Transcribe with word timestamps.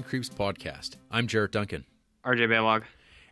This 0.00 0.24
is 0.24 0.30
the 0.30 0.36
Criterion 0.36 0.62
Creeps 0.62 0.64
podcast. 0.64 0.96
I'm 1.10 1.26
Jarrett 1.26 1.52
Duncan, 1.52 1.84
RJ 2.24 2.48
Baylog. 2.48 2.84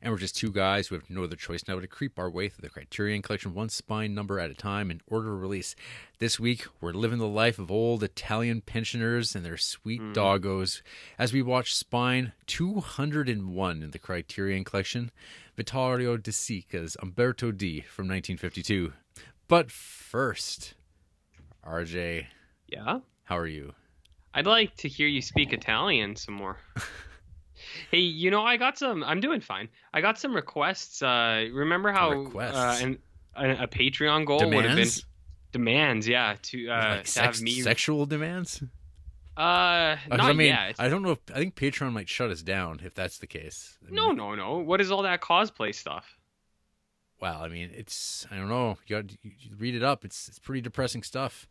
and 0.03 0.13
we're 0.13 0.19
just 0.19 0.37
two 0.37 0.51
guys 0.51 0.89
who 0.89 0.95
have 0.97 1.09
no 1.09 1.25
other 1.25 1.37
choice 1.37 1.63
now 1.67 1.75
but 1.77 1.81
to 1.81 1.87
creep 1.87 2.19
our 2.19 2.29
way 2.31 2.49
through 2.49 2.63
the 2.63 2.69
Criterion 2.69 3.23
Collection 3.23 3.55
one 3.55 3.69
spine 3.71 4.15
number 4.15 4.39
at 4.39 4.51
a 4.51 4.55
time 4.55 4.91
in 4.91 5.01
order 5.07 5.33
of 5.35 5.41
release. 5.41 5.75
This 6.19 6.39
week, 6.39 6.67
we're 6.81 6.93
living 6.93 7.19
the 7.19 7.27
life 7.27 7.59
of 7.59 7.71
old 7.71 8.03
Italian 8.03 8.61
pensioners 8.61 9.35
and 9.35 9.45
their 9.45 9.57
sweet 9.57 10.01
mm. 10.01 10.15
doggos 10.15 10.83
as 11.19 11.33
we 11.33 11.41
watch 11.43 11.75
Spine 11.75 12.33
201 12.47 13.83
in 13.83 13.91
the 13.91 13.99
Criterion 13.99 14.65
Collection, 14.65 15.11
Vittorio 15.57 16.17
De 16.17 16.33
Sica's 16.33 16.97
Umberto 17.01 17.51
D 17.51 17.81
from 17.81 18.07
1952. 18.09 18.93
But 19.49 19.71
first, 19.71 20.75
RJ, 21.67 22.27
Yeah? 22.67 23.01
how 23.25 23.39
are 23.39 23.47
you? 23.47 23.75
I'd 24.39 24.47
like 24.47 24.77
to 24.77 24.89
hear 24.89 25.09
you 25.09 25.21
speak 25.21 25.53
Italian 25.53 26.15
some 26.17 26.35
more. 26.35 26.59
hey, 27.91 27.99
you 27.99 28.31
know, 28.31 28.43
I 28.43 28.57
got 28.57 28.79
some. 28.79 29.03
I'm 29.03 29.21
doing 29.21 29.41
fine. 29.41 29.69
I 29.93 30.01
got 30.01 30.19
some 30.19 30.35
requests. 30.35 31.03
Uh, 31.03 31.47
remember 31.53 31.91
how 31.93 32.11
Requests? 32.13 32.55
Uh, 32.57 32.79
an, 32.83 32.99
a, 33.37 33.65
a 33.65 33.67
Patreon 33.67 34.25
goal 34.27 34.39
would 34.39 34.53
have 34.65 34.77
been 34.77 34.89
Demands? 34.89 35.05
demands? 35.53 36.09
Yeah, 36.09 36.37
to 36.43 36.69
uh, 36.69 36.89
like 36.97 37.05
to 37.05 37.11
sex, 37.11 37.39
have 37.39 37.43
me. 37.43 37.61
sexual 37.61 38.07
demands? 38.07 38.63
uh, 39.37 39.41
Uh, 39.41 39.97
not 40.11 40.21
I 40.21 40.33
mean, 40.33 40.49
yet. 40.49 40.77
I 40.79 40.89
don't 40.89 41.03
know. 41.03 41.13
If, 41.13 41.19
I 41.35 41.39
think 41.39 41.55
Patreon 41.57 41.93
might 41.93 42.09
shut 42.09 42.31
us 42.31 42.43
down 42.43 42.81
if 42.85 42.95
that's 42.95 43.19
the 43.19 43.27
case. 43.27 43.77
I 43.87 43.93
No, 43.93 44.09
mean, 44.09 44.17
no, 44.19 44.35
no. 44.35 44.59
What 44.59 44.81
is 44.81 44.91
all 44.91 45.03
that 45.03 45.21
cosplay 45.21 45.75
stuff? 45.75 46.17
Well, 47.21 47.41
I 47.43 47.49
mean, 47.49 47.71
it's. 47.75 48.25
I 48.31 48.37
don't 48.37 48.49
know. 48.49 48.79
You 48.87 48.97
got 49.03 49.11
you, 49.25 49.33
you 49.41 49.51
read 49.59 49.75
it 49.75 49.83
up. 49.83 50.05
It's 50.05 50.29
it's 50.29 50.39
pretty 50.39 50.61
depressing 50.61 51.03
stuff. 51.03 51.49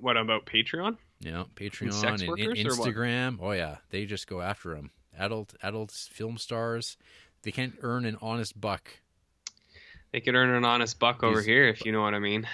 What 0.00 0.16
about 0.16 0.46
Patreon? 0.46 0.96
You 1.20 1.32
know, 1.32 1.46
Patreon 1.54 2.04
and, 2.04 2.22
and? 2.22 2.56
Instagram. 2.56 3.38
Oh 3.40 3.52
yeah, 3.52 3.78
they 3.90 4.04
just 4.04 4.26
go 4.26 4.40
after 4.40 4.74
them. 4.74 4.90
Adult 5.18 5.54
adult 5.62 5.90
film 5.92 6.36
stars. 6.36 6.96
They 7.42 7.52
can't 7.52 7.74
earn 7.82 8.04
an 8.04 8.18
honest 8.20 8.60
buck. 8.60 8.90
They 10.12 10.20
could 10.20 10.34
earn 10.34 10.50
an 10.50 10.64
honest 10.64 10.98
buck 10.98 11.22
over 11.22 11.36
These- 11.38 11.46
here 11.46 11.68
if 11.68 11.84
you 11.84 11.92
know 11.92 12.02
what 12.02 12.14
I 12.14 12.18
mean. 12.18 12.46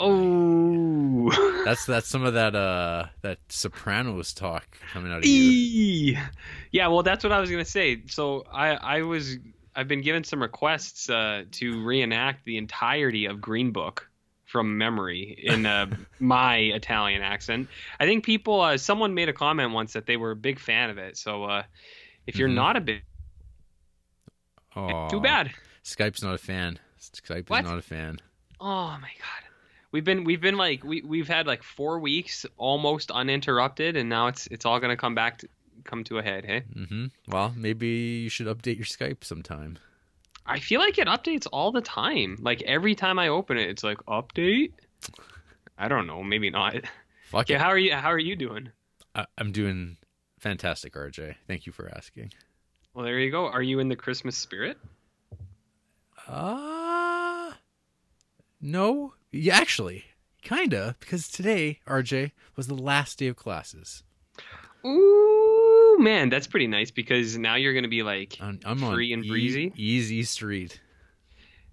Oh. 0.00 1.30
That's 1.64 1.84
that's 1.84 2.08
some 2.08 2.24
of 2.24 2.34
that 2.34 2.54
uh 2.54 3.06
that 3.22 3.38
Sopranos 3.48 4.32
talk 4.32 4.64
coming 4.92 5.12
out 5.12 5.18
of 5.18 5.26
you. 5.26 6.16
Yeah, 6.70 6.86
well, 6.86 7.02
that's 7.02 7.24
what 7.24 7.32
I 7.32 7.40
was 7.40 7.50
gonna 7.50 7.64
say. 7.64 8.02
So 8.06 8.44
I, 8.50 8.68
I 8.70 9.02
was, 9.02 9.36
I've 9.76 9.88
been 9.88 10.00
given 10.00 10.24
some 10.24 10.40
requests 10.40 11.10
uh, 11.10 11.44
to 11.52 11.84
reenact 11.84 12.44
the 12.46 12.56
entirety 12.56 13.26
of 13.26 13.40
Green 13.42 13.70
Book 13.72 14.08
from 14.48 14.78
memory 14.78 15.38
in 15.44 15.64
uh, 15.66 15.86
my 16.18 16.56
Italian 16.56 17.22
accent. 17.22 17.68
I 18.00 18.06
think 18.06 18.24
people, 18.24 18.60
uh, 18.60 18.76
someone 18.78 19.14
made 19.14 19.28
a 19.28 19.32
comment 19.32 19.72
once 19.72 19.92
that 19.92 20.06
they 20.06 20.16
were 20.16 20.30
a 20.32 20.36
big 20.36 20.58
fan 20.58 20.90
of 20.90 20.98
it. 20.98 21.16
So 21.16 21.44
uh, 21.44 21.62
if 22.26 22.36
you're 22.36 22.48
Mhm. 22.48 22.54
not 22.54 22.76
a 22.76 22.80
big, 22.80 23.02
Oh, 24.76 25.08
too 25.08 25.20
bad. 25.20 25.50
Skype's 25.84 26.22
not 26.22 26.34
a 26.34 26.38
fan. 26.38 26.78
Skype 27.00 27.48
What? 27.50 27.64
is 27.64 27.70
not 27.70 27.78
a 27.78 27.82
fan. 27.82 28.18
Oh 28.60 28.96
my 29.00 29.10
god. 29.18 29.44
We've 29.90 30.04
been 30.04 30.24
we've 30.24 30.40
been 30.40 30.56
like 30.56 30.84
we 30.84 31.00
we've 31.02 31.28
had 31.28 31.46
like 31.46 31.62
four 31.62 31.98
weeks 31.98 32.44
almost 32.58 33.10
uninterrupted, 33.10 33.96
and 33.96 34.08
now 34.08 34.26
it's 34.26 34.46
it's 34.48 34.66
all 34.66 34.78
gonna 34.80 34.96
come 34.96 35.14
back 35.14 35.38
to 35.38 35.48
come 35.84 36.04
to 36.04 36.18
a 36.18 36.22
head. 36.22 36.44
Hey. 36.44 36.62
Mm-hmm. 36.76 37.06
Well, 37.28 37.54
maybe 37.56 37.88
you 37.88 38.28
should 38.28 38.46
update 38.46 38.76
your 38.76 38.84
Skype 38.84 39.24
sometime. 39.24 39.78
I 40.48 40.58
feel 40.60 40.80
like 40.80 40.98
it 40.98 41.06
updates 41.08 41.46
all 41.52 41.70
the 41.72 41.80
time. 41.82 42.36
Like 42.40 42.62
every 42.62 42.94
time 42.94 43.18
I 43.18 43.28
open 43.28 43.58
it, 43.58 43.68
it's 43.68 43.84
like 43.84 43.98
update. 44.08 44.72
I 45.76 45.88
don't 45.88 46.06
know, 46.06 46.22
maybe 46.22 46.50
not. 46.50 46.74
Fuck 47.30 47.50
Okay, 47.50 47.54
it. 47.54 47.60
how 47.60 47.68
are 47.68 47.78
you? 47.78 47.92
How 47.94 48.08
are 48.08 48.18
you 48.18 48.34
doing? 48.34 48.70
I, 49.14 49.26
I'm 49.36 49.52
doing 49.52 49.98
fantastic, 50.40 50.94
RJ. 50.94 51.34
Thank 51.46 51.66
you 51.66 51.72
for 51.72 51.90
asking. 51.94 52.32
Well, 52.94 53.04
there 53.04 53.18
you 53.18 53.30
go. 53.30 53.46
Are 53.46 53.62
you 53.62 53.78
in 53.78 53.88
the 53.88 53.96
Christmas 53.96 54.36
spirit? 54.36 54.78
Uh 56.26 57.52
no. 58.60 59.14
Yeah, 59.30 59.56
actually, 59.56 60.04
kinda, 60.42 60.96
because 61.00 61.28
today, 61.28 61.80
RJ, 61.86 62.32
was 62.56 62.66
the 62.66 62.74
last 62.74 63.18
day 63.18 63.26
of 63.28 63.36
classes. 63.36 64.02
Ooh, 64.86 65.37
man, 65.98 66.28
that's 66.30 66.46
pretty 66.46 66.66
nice 66.66 66.90
because 66.90 67.36
now 67.38 67.56
you're 67.56 67.74
gonna 67.74 67.88
be 67.88 68.02
like. 68.02 68.36
I'm, 68.40 68.60
I'm 68.64 68.78
Free 68.78 69.12
and 69.12 69.24
E- 69.24 69.28
breezy? 69.28 69.72
easy 69.76 70.22
street. 70.22 70.80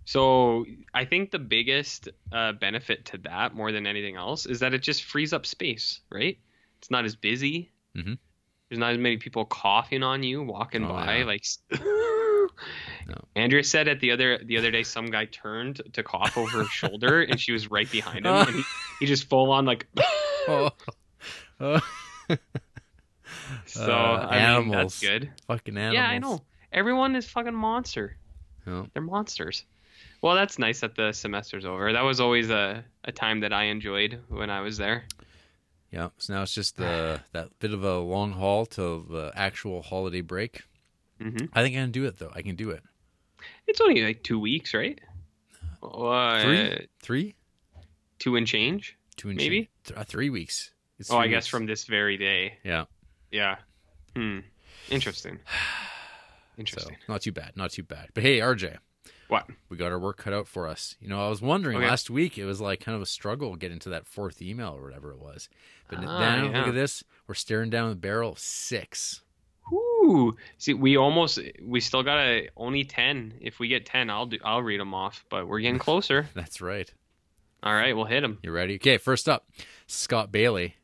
So 0.06 0.66
I 0.94 1.06
think 1.06 1.32
the 1.32 1.40
biggest 1.40 2.10
uh, 2.32 2.52
benefit 2.54 3.06
to 3.06 3.18
that, 3.20 3.56
more 3.56 3.72
than 3.72 3.88
anything 3.88 4.16
else, 4.16 4.46
is 4.46 4.60
that 4.60 4.74
it 4.74 4.84
just 4.84 5.04
frees 5.04 5.34
up 5.34 5.46
space. 5.46 6.02
Right? 6.12 6.38
It's 6.80 6.92
not 6.92 7.06
as 7.06 7.16
busy. 7.16 7.72
Mhm. 7.98 8.18
There's 8.70 8.80
not 8.80 8.92
as 8.94 8.98
many 8.98 9.18
people 9.18 9.46
coughing 9.46 10.04
on 10.04 10.22
you 10.24 10.44
walking 10.44 10.84
Oh, 10.86 10.90
by. 10.90 11.18
yeah. 11.20 11.26
Like. 11.26 11.46
No. 13.08 13.16
Andrea 13.36 13.64
said 13.66 13.88
at 13.90 14.00
the 14.00 14.12
other 14.12 14.40
the 14.46 14.58
other 14.58 14.72
day 14.72 14.82
some 14.84 15.08
guy 15.08 15.26
turned 15.26 15.82
to 15.94 16.04
cough 16.04 16.38
over 16.38 16.60
her 16.64 16.66
shoulder 16.70 17.22
and 17.30 17.38
she 17.40 17.52
was 17.52 17.70
right 17.70 17.90
behind 17.92 18.26
him 18.26 18.34
and 18.34 18.56
he, 18.56 18.64
he 19.02 19.06
just 19.06 19.28
full 19.30 19.52
on 19.52 19.66
like 19.66 19.86
Oh. 20.48 20.70
Oh, 21.60 21.80
so 23.66 23.92
Uh, 23.92 24.28
I 24.30 24.36
mean 24.36 24.42
animals. 24.46 25.00
that's 25.00 25.02
good. 25.02 25.32
fucking 25.48 25.78
animals. 25.78 25.94
Yeah, 25.96 26.08
I 26.08 26.18
know. 26.20 26.44
Everyone 26.72 27.16
is 27.16 27.26
fucking 27.28 27.56
monster. 27.56 28.18
Oh, 28.68 28.88
They're 28.94 29.02
monsters. 29.02 29.64
Well, 30.22 30.36
that's 30.36 30.58
nice 30.58 30.80
that 30.82 30.96
the 30.96 31.12
semester's 31.14 31.66
over. 31.66 31.94
That 31.94 32.02
was 32.04 32.20
always 32.20 32.50
a, 32.50 32.84
a 33.04 33.12
time 33.12 33.42
that 33.42 33.54
I 33.54 33.66
enjoyed 33.66 34.20
when 34.30 34.50
I 34.50 34.62
was 34.62 34.78
there. 34.78 35.04
yeah. 35.92 36.10
So 36.18 36.34
now 36.34 36.42
it's 36.44 36.54
just 36.54 36.78
the 36.78 37.22
that 37.32 37.50
bit 37.60 37.74
of 37.74 37.84
a 37.84 38.00
long 38.00 38.32
haul 38.34 38.66
to 38.68 39.06
the 39.10 39.32
actual 39.36 39.82
holiday 39.84 40.22
break. 40.22 40.64
hmm 41.22 41.46
I 41.54 41.62
think 41.62 41.76
I 41.78 41.80
can 41.82 41.92
do 41.92 42.06
it 42.06 42.18
though. 42.18 42.32
I 42.34 42.42
can 42.42 42.56
do 42.56 42.72
it. 42.72 42.84
It's 43.68 43.80
only 43.82 44.02
like 44.04 44.24
two 44.24 44.40
weeks, 44.40 44.74
right? 44.74 45.00
Uh, 45.84 46.42
Three? 46.42 46.88
Three? 47.02 47.36
two 48.18 48.36
and 48.38 48.48
change. 48.48 48.98
Two 49.18 49.30
and 49.30 49.38
Maybe? 49.38 49.58
change. 49.60 49.70
Th- 49.86 50.00
uh, 50.00 50.04
three 50.04 50.30
weeks. 50.30 50.72
It's 50.98 51.12
Oh, 51.12 51.18
I 51.20 51.28
guess 51.28 51.44
weeks. 51.44 51.48
from 51.48 51.66
this 51.68 51.84
very 51.86 52.18
day. 52.18 52.58
yeah. 52.64 52.86
Yeah. 53.32 53.58
Hmm. 54.16 54.40
Interesting. 54.90 55.40
So 56.58 56.60
Interesting. 56.62 56.96
not 57.10 57.22
too 57.22 57.34
bad. 57.34 57.52
Not 57.58 57.72
too 57.72 57.84
bad. 57.84 58.12
But 58.14 58.24
hey, 58.24 58.40
RJ, 58.40 58.78
What? 59.28 59.46
we 59.68 59.76
got 59.76 59.92
our 59.92 60.00
work 60.00 60.16
cut 60.16 60.32
out 60.32 60.48
for 60.48 60.70
us. 60.70 60.96
You 61.02 61.10
know, 61.10 61.20
I 61.26 61.28
was 61.28 61.42
wondering 61.42 61.76
Okay. 61.76 61.86
last 61.86 62.10
week. 62.10 62.38
It 62.38 62.46
was 62.46 62.62
like 62.62 62.80
kind 62.80 62.96
of 62.96 63.02
a 63.02 63.06
struggle 63.06 63.58
getting 63.58 63.78
to 63.80 63.90
that 63.90 64.08
fourth 64.08 64.42
email 64.42 64.70
or 64.74 64.82
whatever 64.82 65.12
it 65.12 65.20
was. 65.20 65.50
But 65.90 66.00
Ah, 66.00 66.02
now 66.18 66.46
yeah. 66.46 66.60
look 66.60 66.70
at 66.70 66.74
this. 66.74 67.04
We're 67.28 67.34
staring 67.34 67.70
down 67.70 67.90
the 67.90 67.96
barrel 67.98 68.32
of 68.32 68.40
six. 68.40 69.22
Ooh, 69.74 70.38
see, 70.58 70.74
we 70.74 70.96
almost 70.96 71.40
we 71.62 71.82
still 71.82 72.04
got 72.04 72.20
a 72.20 72.48
only 72.56 72.86
ten. 72.86 73.34
If 73.42 73.60
we 73.60 73.68
get 73.68 73.86
ten, 73.86 74.10
I'll 74.10 74.26
do 74.28 74.38
I'll 74.42 74.62
read 74.64 74.80
them 74.80 74.94
off. 74.94 75.26
But 75.30 75.50
we're 75.50 75.60
getting 75.60 75.80
closer. 75.90 76.30
That's 76.36 76.62
right. 76.62 76.90
All 77.64 77.74
right, 77.74 77.94
we'll 77.98 78.06
hit 78.06 78.22
them. 78.22 78.38
You 78.44 78.52
ready? 78.54 78.76
Okay. 78.76 78.98
First 78.98 79.28
up, 79.28 79.50
Scott 79.88 80.32
Bailey. 80.32 80.76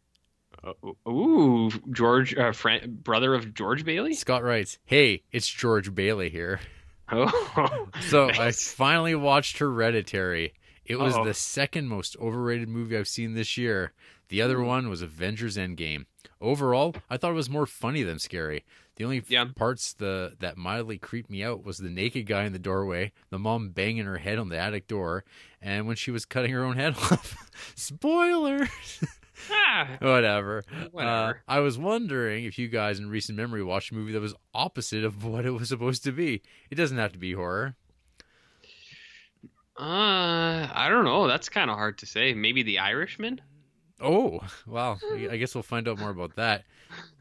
Ooh, 1.08 1.72
George, 1.92 2.36
uh, 2.36 2.52
friend, 2.52 3.04
brother 3.04 3.34
of 3.34 3.54
George 3.54 3.84
Bailey. 3.84 4.14
Scott 4.14 4.44
writes, 4.44 4.78
"Hey, 4.86 5.24
it's 5.32 5.48
George 5.48 5.94
Bailey 5.96 6.30
here." 6.30 6.60
Oh, 7.12 7.88
So 8.02 8.30
I 8.30 8.52
finally 8.52 9.16
watched 9.16 9.58
Hereditary. 9.58 10.54
It 10.86 10.98
was 11.00 11.14
Uh-oh. 11.16 11.26
the 11.26 11.34
second 11.34 11.88
most 11.88 12.16
overrated 12.20 12.70
movie 12.70 12.98
I've 12.98 13.08
seen 13.08 13.34
this 13.34 13.58
year. 13.58 13.94
The 14.30 14.42
other 14.42 14.62
one 14.62 14.90
was 14.90 15.02
Avengers 15.02 15.58
Endgame. 15.58 16.06
Overall, 16.40 16.96
I 17.10 17.18
thought 17.18 17.32
it 17.32 17.36
was 17.36 17.50
more 17.50 17.66
funny 17.66 18.04
than 18.04 18.18
scary. 18.20 18.64
The 18.96 19.04
only 19.04 19.24
Yeah. 19.28 19.46
parts 19.56 19.94
the 19.94 20.36
that 20.40 20.58
mildly 20.58 20.98
creeped 20.98 21.30
me 21.30 21.44
out 21.44 21.64
was 21.66 21.78
the 21.78 21.90
naked 21.90 22.26
guy 22.28 22.44
in 22.46 22.54
the 22.54 22.60
doorway, 22.60 23.12
the 23.30 23.40
mom 23.40 23.70
banging 23.70 24.06
her 24.06 24.18
head 24.18 24.38
on 24.40 24.50
the 24.50 24.58
attic 24.58 24.88
door, 24.88 25.24
and 25.62 25.88
when 25.88 25.96
she 25.96 26.12
was 26.12 26.26
cutting 26.26 26.52
her 26.52 26.64
own 26.64 26.76
head 26.78 26.96
off. 27.12 27.36
Spoiler. 27.76 28.68
ah, 29.50 29.98
Whatever. 30.00 30.64
Whatever. 30.92 31.30
Uh, 31.30 31.34
I 31.48 31.60
was 31.60 31.78
wondering 31.78 32.46
if 32.46 32.60
you 32.60 32.68
guys 32.68 33.00
in 33.00 33.10
recent 33.10 33.38
memory 33.38 33.64
watched 33.64 33.92
a 33.92 33.96
movie 33.96 34.12
that 34.12 34.22
was 34.22 34.36
opposite 34.54 35.04
of 35.04 35.24
what 35.24 35.46
it 35.46 35.52
was 35.52 35.70
supposed 35.70 36.04
to 36.04 36.12
be. 36.12 36.42
It 36.70 36.76
doesn't 36.76 36.98
have 36.98 37.14
to 37.14 37.20
be 37.20 37.34
horror. 37.34 37.76
uh, 39.80 40.68
I 40.74 40.88
don't 40.90 41.06
know. 41.06 41.28
That's 41.28 41.50
kind 41.50 41.70
of 41.70 41.78
hard 41.78 41.98
to 42.00 42.06
say. 42.06 42.34
Maybe 42.34 42.64
The 42.64 42.80
Irishman. 42.80 43.42
Oh, 44.00 44.40
wow. 44.68 44.98
I 45.14 45.30
I 45.32 45.38
guess 45.38 45.54
we'll 45.56 45.62
find 45.64 45.88
out 45.88 46.00
more 46.00 46.10
about 46.10 46.36
that. 46.36 46.64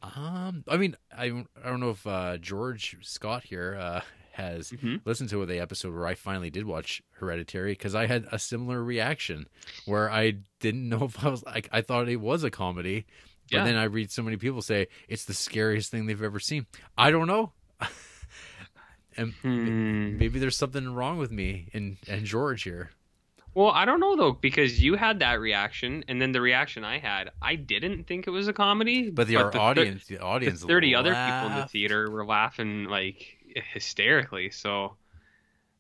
Um, 0.03 0.65
I 0.67 0.77
mean, 0.79 0.97
I, 1.17 1.27
I 1.63 1.69
don't 1.69 1.81
know 1.81 1.91
if 1.91 2.07
uh, 2.07 2.39
George 2.39 2.97
Scott 3.03 3.45
here 3.45 3.77
uh, 3.79 4.01
has 4.33 4.71
Mhm. 4.71 5.01
listened 5.05 5.31
to 5.31 5.45
the 5.47 5.59
episode 5.61 5.95
where 5.95 6.07
I 6.07 6.15
finally 6.15 6.51
did 6.51 6.65
watch 6.65 7.03
Hereditary 7.13 7.73
because 7.73 7.95
I 7.95 8.07
had 8.07 8.27
a 8.31 8.39
similar 8.39 8.83
reaction 8.83 9.49
where 9.87 10.11
I 10.11 10.39
didn't 10.61 10.89
know 10.89 11.05
if 11.05 11.25
I 11.25 11.29
was 11.29 11.43
like 11.45 11.69
I 11.73 11.81
thought 11.83 12.09
it 12.09 12.17
was 12.17 12.45
a 12.45 12.51
comedy, 12.51 13.07
but 13.51 13.59
Yeah. 13.59 13.65
then 13.65 13.77
I 13.77 13.85
read 13.85 14.11
so 14.11 14.23
many 14.23 14.37
people 14.37 14.63
say 14.63 14.87
it's 15.09 15.25
the 15.25 15.35
scariest 15.35 15.91
thing 15.91 16.07
they've 16.07 16.23
ever 16.23 16.39
seen. 16.41 16.67
I 16.97 17.11
don't 17.11 17.27
know. 17.27 17.53
and 19.17 19.33
Hmm. 19.43 20.19
maybe 20.19 20.39
there's 20.39 20.57
something 20.57 20.89
wrong 20.95 21.19
with 21.19 21.31
me 21.33 21.69
and 21.75 21.97
and 22.07 22.25
George 22.25 22.63
here. 22.63 22.91
Well, 23.53 23.71
I 23.71 23.85
don't 23.85 23.99
know 23.99 24.15
though 24.15 24.31
because 24.33 24.81
you 24.81 24.95
had 24.95 25.19
that 25.19 25.41
reaction, 25.41 26.05
and 26.07 26.23
then 26.23 26.31
the 26.31 26.41
reaction 26.41 26.85
I 26.85 26.99
had, 27.01 27.33
I 27.43 27.57
didn't 27.57 28.05
think 28.07 28.29
it 28.29 28.31
was 28.31 28.47
a 28.47 28.53
comedy. 28.53 29.11
But 29.11 29.27
the, 29.27 29.37
our 29.37 29.51
thir- 29.51 29.59
audience, 29.59 30.07
the 30.07 30.17
the 30.17 30.23
audience, 30.23 30.63
thirty 30.63 30.95
other 30.95 31.11
people 31.11 31.47
in 31.51 31.57
the 31.57 31.67
theater 31.67 32.09
were 32.09 32.25
laughing 32.25 32.85
like 32.85 33.39
hysterically. 33.73 34.51
So, 34.51 34.97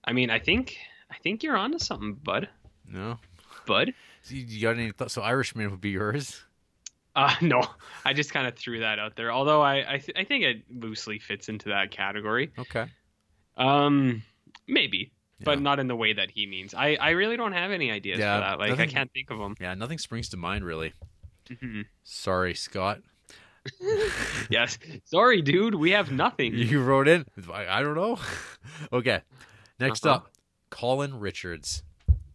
I 0.04 0.12
mean, 0.12 0.30
I 0.30 0.38
think 0.38 0.76
I 1.10 1.16
think 1.22 1.42
you're 1.42 1.56
onto 1.56 1.78
something, 1.78 2.14
bud. 2.14 2.48
No, 2.86 3.18
Bud. 3.66 3.94
So 4.22 4.34
you- 4.34 4.60
got 4.60 4.76
any 4.76 4.90
thoughts? 4.92 5.14
So 5.14 5.22
Irishman 5.22 5.70
would 5.70 5.80
be 5.80 5.90
yours. 5.90 6.42
Uh, 7.16 7.34
no, 7.42 7.62
I 8.04 8.12
just 8.12 8.32
kind 8.32 8.46
of 8.46 8.54
threw 8.56 8.80
that 8.80 8.98
out 8.98 9.16
there. 9.16 9.32
Although 9.32 9.60
I 9.62 9.94
I, 9.94 9.98
th- 9.98 10.16
I 10.16 10.24
think 10.24 10.44
it 10.44 10.62
loosely 10.70 11.18
fits 11.18 11.48
into 11.48 11.68
that 11.70 11.90
category. 11.90 12.50
Okay. 12.58 12.86
Um, 13.56 14.22
maybe, 14.66 15.12
but 15.42 15.60
not 15.60 15.78
in 15.80 15.88
the 15.88 15.96
way 15.96 16.12
that 16.12 16.30
he 16.30 16.46
means. 16.46 16.72
I 16.74 16.96
I 16.96 17.10
really 17.10 17.36
don't 17.36 17.52
have 17.52 17.70
any 17.70 17.90
ideas 17.90 18.18
Yeah, 18.18 18.36
for 18.36 18.40
that. 18.40 18.58
Like 18.70 18.78
I 18.80 18.86
can't 18.86 19.12
think 19.12 19.30
of 19.30 19.38
them. 19.38 19.54
Yeah, 19.60 19.74
nothing 19.74 19.98
springs 19.98 20.28
to 20.30 20.36
mind 20.36 20.64
really. 20.64 20.92
Mhm. 21.48 21.86
Sorry, 22.04 22.54
Scott. 22.54 23.00
yes. 24.50 24.78
Sorry, 25.04 25.42
dude. 25.42 25.74
We 25.74 25.90
have 25.92 26.10
nothing. 26.10 26.54
You 26.54 26.82
wrote 26.82 27.08
in. 27.08 27.26
I, 27.52 27.66
I 27.78 27.82
don't 27.82 27.94
know. 27.94 28.18
okay. 28.92 29.20
Next 29.78 30.06
Uh-huh. 30.06 30.16
up, 30.16 30.32
Colin 30.70 31.18
Richards. 31.20 31.82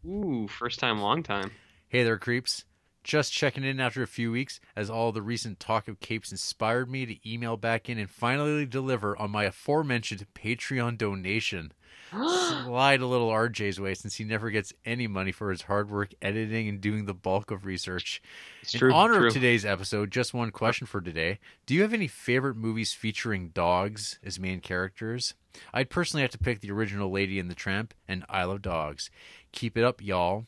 Ooh, 0.07 0.47
first 0.47 0.79
time, 0.79 0.99
long 0.99 1.23
time. 1.23 1.51
Hey 1.87 2.03
there, 2.03 2.17
creeps. 2.17 2.65
Just 3.03 3.31
checking 3.31 3.63
in 3.63 3.79
after 3.79 4.01
a 4.01 4.07
few 4.07 4.31
weeks, 4.31 4.59
as 4.75 4.89
all 4.89 5.11
the 5.11 5.21
recent 5.21 5.59
talk 5.59 5.87
of 5.87 5.99
capes 5.99 6.31
inspired 6.31 6.89
me 6.89 7.05
to 7.05 7.29
email 7.31 7.55
back 7.55 7.87
in 7.87 7.99
and 7.99 8.09
finally 8.09 8.65
deliver 8.65 9.15
on 9.17 9.29
my 9.29 9.43
aforementioned 9.43 10.25
Patreon 10.33 10.97
donation. 10.97 11.71
Slide 12.15 13.01
a 13.01 13.07
little 13.07 13.29
RJ's 13.29 13.79
way 13.79 13.93
since 13.93 14.15
he 14.15 14.23
never 14.23 14.49
gets 14.49 14.71
any 14.85 15.07
money 15.07 15.31
for 15.31 15.51
his 15.51 15.63
hard 15.63 15.89
work 15.89 16.13
editing 16.21 16.69
and 16.69 16.79
doing 16.79 17.05
the 17.05 17.13
bulk 17.13 17.51
of 17.51 17.65
research. 17.65 18.21
It's 18.61 18.73
In 18.73 18.79
true. 18.79 18.93
honor 18.93 19.17
true. 19.17 19.27
of 19.27 19.33
today's 19.33 19.65
episode, 19.65 20.11
just 20.11 20.33
one 20.33 20.51
question 20.51 20.87
for 20.87 21.01
today. 21.01 21.39
Do 21.65 21.73
you 21.73 21.81
have 21.81 21.93
any 21.93 22.07
favorite 22.07 22.55
movies 22.55 22.93
featuring 22.93 23.49
dogs 23.49 24.19
as 24.23 24.39
main 24.39 24.61
characters? 24.61 25.33
I'd 25.73 25.89
personally 25.89 26.21
have 26.21 26.31
to 26.31 26.37
pick 26.37 26.61
the 26.61 26.71
original 26.71 27.11
Lady 27.11 27.39
and 27.39 27.49
the 27.49 27.55
Tramp 27.55 27.93
and 28.07 28.23
I 28.29 28.43
Love 28.45 28.61
Dogs. 28.61 29.09
Keep 29.51 29.77
it 29.77 29.83
up, 29.83 30.01
y'all. 30.01 30.45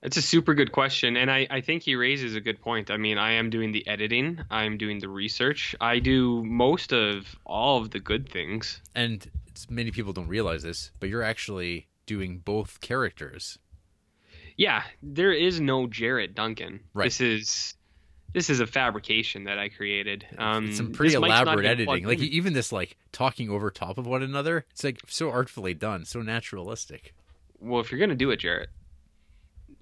It's 0.00 0.16
a 0.16 0.22
super 0.22 0.54
good 0.54 0.70
question, 0.70 1.16
and 1.16 1.28
I, 1.28 1.48
I 1.50 1.60
think 1.60 1.82
he 1.82 1.96
raises 1.96 2.36
a 2.36 2.40
good 2.40 2.60
point. 2.60 2.88
I 2.88 2.96
mean, 2.96 3.18
I 3.18 3.32
am 3.32 3.50
doing 3.50 3.72
the 3.72 3.84
editing, 3.88 4.40
I 4.48 4.62
am 4.62 4.78
doing 4.78 5.00
the 5.00 5.08
research, 5.08 5.74
I 5.80 5.98
do 5.98 6.44
most 6.44 6.92
of 6.92 7.34
all 7.44 7.78
of 7.82 7.90
the 7.90 7.98
good 7.98 8.28
things. 8.30 8.80
And 8.94 9.28
many 9.70 9.90
people 9.90 10.12
don't 10.12 10.28
realize 10.28 10.62
this, 10.62 10.90
but 11.00 11.08
you're 11.08 11.22
actually 11.22 11.88
doing 12.06 12.38
both 12.38 12.80
characters. 12.80 13.58
Yeah, 14.56 14.82
there 15.02 15.32
is 15.32 15.60
no 15.60 15.86
Jarrett 15.86 16.34
Duncan. 16.34 16.80
Right. 16.92 17.04
This 17.04 17.20
is 17.20 17.74
this 18.34 18.50
is 18.50 18.60
a 18.60 18.66
fabrication 18.66 19.44
that 19.44 19.58
I 19.58 19.68
created. 19.68 20.26
Um, 20.36 20.68
it's 20.68 20.76
some 20.76 20.92
pretty 20.92 21.14
this 21.14 21.20
mic's 21.20 21.30
not 21.30 21.42
elaborate 21.44 21.66
editing. 21.66 22.04
Like 22.06 22.20
even 22.20 22.52
this 22.52 22.72
like 22.72 22.96
talking 23.12 23.50
over 23.50 23.70
top 23.70 23.98
of 23.98 24.06
one 24.06 24.22
another, 24.22 24.66
it's 24.70 24.84
like 24.84 25.00
so 25.06 25.30
artfully 25.30 25.74
done, 25.74 26.04
so 26.04 26.20
naturalistic. 26.22 27.14
well, 27.60 27.80
if 27.80 27.90
you're 27.90 28.00
gonna 28.00 28.14
do 28.14 28.30
it, 28.30 28.38
Jarrett, 28.38 28.68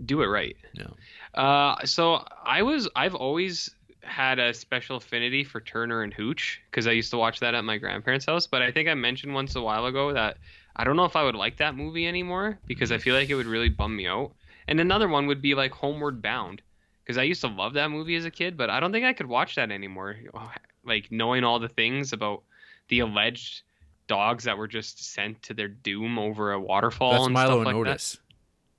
do 0.05 0.23
it 0.23 0.27
right. 0.27 0.57
No. 0.77 0.95
Uh, 1.41 1.85
so 1.85 2.25
I 2.45 2.63
was 2.63 2.89
I've 2.95 3.15
always 3.15 3.71
had 4.07 4.39
a 4.39 4.55
special 4.55 4.97
affinity 4.97 5.45
for 5.45 5.61
Turner 5.61 6.03
and 6.03 6.13
Hooch 6.13 6.61
because 6.71 6.87
I 6.87 6.93
used 6.93 7.11
to 7.11 7.19
watch 7.19 7.41
that 7.41 7.55
at 7.55 7.65
my 7.65 7.79
grandparents' 7.79 8.27
house. 8.27 8.47
But 8.47 8.63
I 8.63 8.71
think 8.71 8.89
I 8.89 8.95
mentioned 8.95 9.35
once 9.35 9.57
a 9.57 9.63
while 9.63 9.87
ago 9.87 10.13
that 10.13 10.39
I 10.77 10.85
don't 10.85 10.97
know 10.97 11.05
if 11.05 11.17
I 11.17 11.25
would 11.25 11.35
like 11.35 11.57
that 11.59 11.77
movie 11.77 12.07
anymore 12.07 12.59
because 12.67 12.93
I 12.93 12.99
feel 12.99 13.15
like 13.15 13.31
it 13.31 13.35
would 13.35 13.47
really 13.47 13.69
bum 13.69 13.97
me 13.97 14.07
out. 14.07 14.33
And 14.69 14.81
another 14.81 15.09
one 15.09 15.27
would 15.27 15.43
be 15.43 15.55
like 15.55 15.73
Homeward 15.73 16.23
Bound 16.23 16.63
because 17.03 17.19
I 17.19 17.23
used 17.23 17.41
to 17.43 17.49
love 17.49 17.75
that 17.75 17.91
movie 17.91 18.17
as 18.17 18.25
a 18.25 18.31
kid, 18.31 18.57
but 18.57 18.71
I 18.71 18.81
don't 18.81 18.93
think 18.93 19.05
I 19.05 19.13
could 19.13 19.27
watch 19.27 19.55
that 19.57 19.71
anymore. 19.71 20.17
Like 20.85 21.11
knowing 21.11 21.43
all 21.43 21.59
the 21.59 21.69
things 21.69 22.13
about 22.13 22.45
the 22.87 23.01
alleged 23.01 23.63
dogs 24.07 24.45
that 24.45 24.57
were 24.57 24.69
just 24.69 25.13
sent 25.13 25.43
to 25.43 25.53
their 25.53 25.67
doom 25.67 26.17
over 26.17 26.53
a 26.53 26.61
waterfall 26.61 27.11
That's 27.11 27.25
and 27.25 27.35
Milo 27.35 27.47
stuff 27.47 27.57
and 27.57 27.67
like 27.67 27.75
Otis. 27.75 28.13
that. 28.13 28.21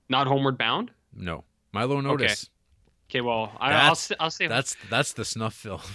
Not 0.07 0.27
Homeward 0.27 0.57
Bound. 0.57 0.91
No. 1.13 1.43
Milo 1.73 1.97
and 1.97 2.07
Otis. 2.07 2.43
Okay, 2.45 2.49
well, 3.15 3.51
I, 3.59 3.73
I'll 3.73 3.97
I'll 4.19 4.31
say 4.31 4.47
That's 4.47 4.75
that's 4.89 5.13
the 5.13 5.25
snuff 5.25 5.53
film. 5.53 5.81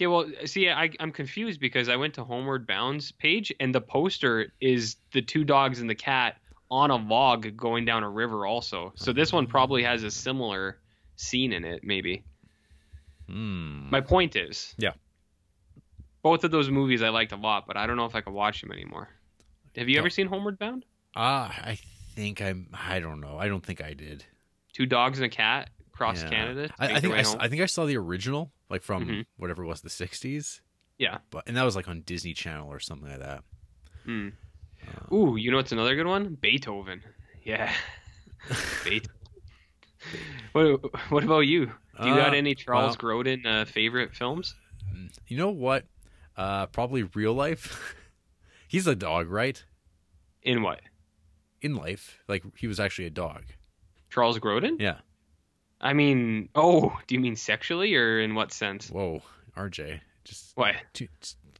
Okay, 0.00 0.06
well, 0.06 0.30
see, 0.44 0.70
I, 0.70 0.90
I'm 1.00 1.10
confused 1.10 1.58
because 1.58 1.88
I 1.88 1.96
went 1.96 2.14
to 2.14 2.22
Homeward 2.22 2.68
Bound's 2.68 3.10
page 3.10 3.52
and 3.58 3.74
the 3.74 3.80
poster 3.80 4.52
is 4.60 4.94
the 5.12 5.20
two 5.20 5.42
dogs 5.42 5.80
and 5.80 5.90
the 5.90 5.94
cat 5.96 6.36
on 6.70 6.92
a 6.92 6.94
log 6.96 7.56
going 7.56 7.84
down 7.84 8.04
a 8.04 8.08
river, 8.08 8.46
also. 8.46 8.92
So 8.94 9.12
this 9.12 9.32
one 9.32 9.48
probably 9.48 9.82
has 9.82 10.04
a 10.04 10.10
similar 10.12 10.78
scene 11.16 11.52
in 11.52 11.64
it, 11.64 11.82
maybe. 11.82 12.22
Hmm. 13.26 13.90
My 13.90 14.00
point 14.00 14.36
is, 14.36 14.72
Yeah. 14.78 14.92
both 16.22 16.44
of 16.44 16.52
those 16.52 16.70
movies 16.70 17.02
I 17.02 17.08
liked 17.08 17.32
a 17.32 17.36
lot, 17.36 17.66
but 17.66 17.76
I 17.76 17.88
don't 17.88 17.96
know 17.96 18.04
if 18.06 18.14
I 18.14 18.20
could 18.20 18.32
watch 18.34 18.60
them 18.60 18.70
anymore. 18.70 19.08
Have 19.76 19.88
you 19.88 19.96
No. 19.96 20.02
ever 20.02 20.10
seen 20.10 20.28
Homeward 20.28 20.60
Bound? 20.60 20.84
Ah, 21.16 21.48
I 21.64 21.74
think 22.14 22.40
I'm. 22.40 22.68
I 22.72 23.00
don't 23.00 23.20
know. 23.20 23.36
I 23.36 23.48
don't 23.48 23.66
think 23.66 23.82
I 23.82 23.94
did. 23.94 24.24
Two 24.72 24.86
dogs 24.86 25.18
and 25.18 25.26
a 25.26 25.28
cat 25.28 25.70
across 25.98 26.22
Yeah. 26.22 26.30
Canada. 26.30 26.70
I, 26.78 26.94
I 26.94 27.00
think 27.00 27.14
I? 27.14 27.24
I 27.40 27.48
think 27.48 27.60
I 27.60 27.66
saw 27.66 27.84
the 27.84 27.96
original, 27.96 28.52
like 28.70 28.82
from 28.82 29.04
Mhm. 29.06 29.26
whatever 29.36 29.64
it 29.64 29.66
was, 29.66 29.80
the 29.80 29.88
'60s. 29.90 30.60
Yeah. 30.96 31.18
But 31.30 31.44
and 31.48 31.56
that 31.56 31.64
was 31.64 31.74
like 31.74 31.88
on 31.88 32.02
Disney 32.02 32.34
Channel 32.34 32.68
or 32.72 32.78
something 32.78 33.08
like 33.10 33.18
that. 33.18 33.42
Hmm. 34.04 34.28
Uh, 35.10 35.14
Ooh, 35.14 35.36
you 35.36 35.50
know 35.50 35.56
what's 35.56 35.72
another 35.72 35.96
good 35.96 36.06
one? 36.06 36.34
Beethoven. 36.40 37.02
Yeah. 37.44 37.72
Beethoven. 38.84 39.10
what, 40.52 41.10
what 41.10 41.24
about 41.24 41.40
you? 41.40 41.66
Do 42.00 42.06
you 42.08 42.14
got 42.14 42.32
Uh, 42.32 42.36
any 42.36 42.54
Charles 42.54 42.96
well- 43.02 43.12
Grodin 43.24 43.44
uh, 43.44 43.64
favorite 43.64 44.14
films? 44.14 44.54
You 45.26 45.36
know 45.36 45.50
what? 45.50 45.84
Uh, 46.36 46.66
probably 46.66 47.02
real 47.02 47.34
life. 47.34 47.94
He's 48.68 48.86
a 48.86 48.94
dog, 48.94 49.28
right? 49.30 49.62
In 50.42 50.62
what? 50.62 50.80
In 51.60 51.74
life, 51.74 52.18
like 52.28 52.44
he 52.56 52.66
was 52.68 52.78
actually 52.78 53.06
a 53.06 53.10
dog. 53.10 53.42
Charles 54.10 54.38
Grodin? 54.38 54.80
Yeah. 54.80 54.98
I 55.80 55.92
mean, 55.92 56.48
oh, 56.54 56.98
do 57.06 57.14
you 57.14 57.20
mean 57.20 57.36
sexually 57.36 57.94
or 57.94 58.20
in 58.20 58.34
what 58.34 58.52
sense? 58.52 58.88
Whoa, 58.90 59.22
RJ, 59.56 60.00
just 60.24 60.56
What? 60.56 60.74
too 60.92 61.08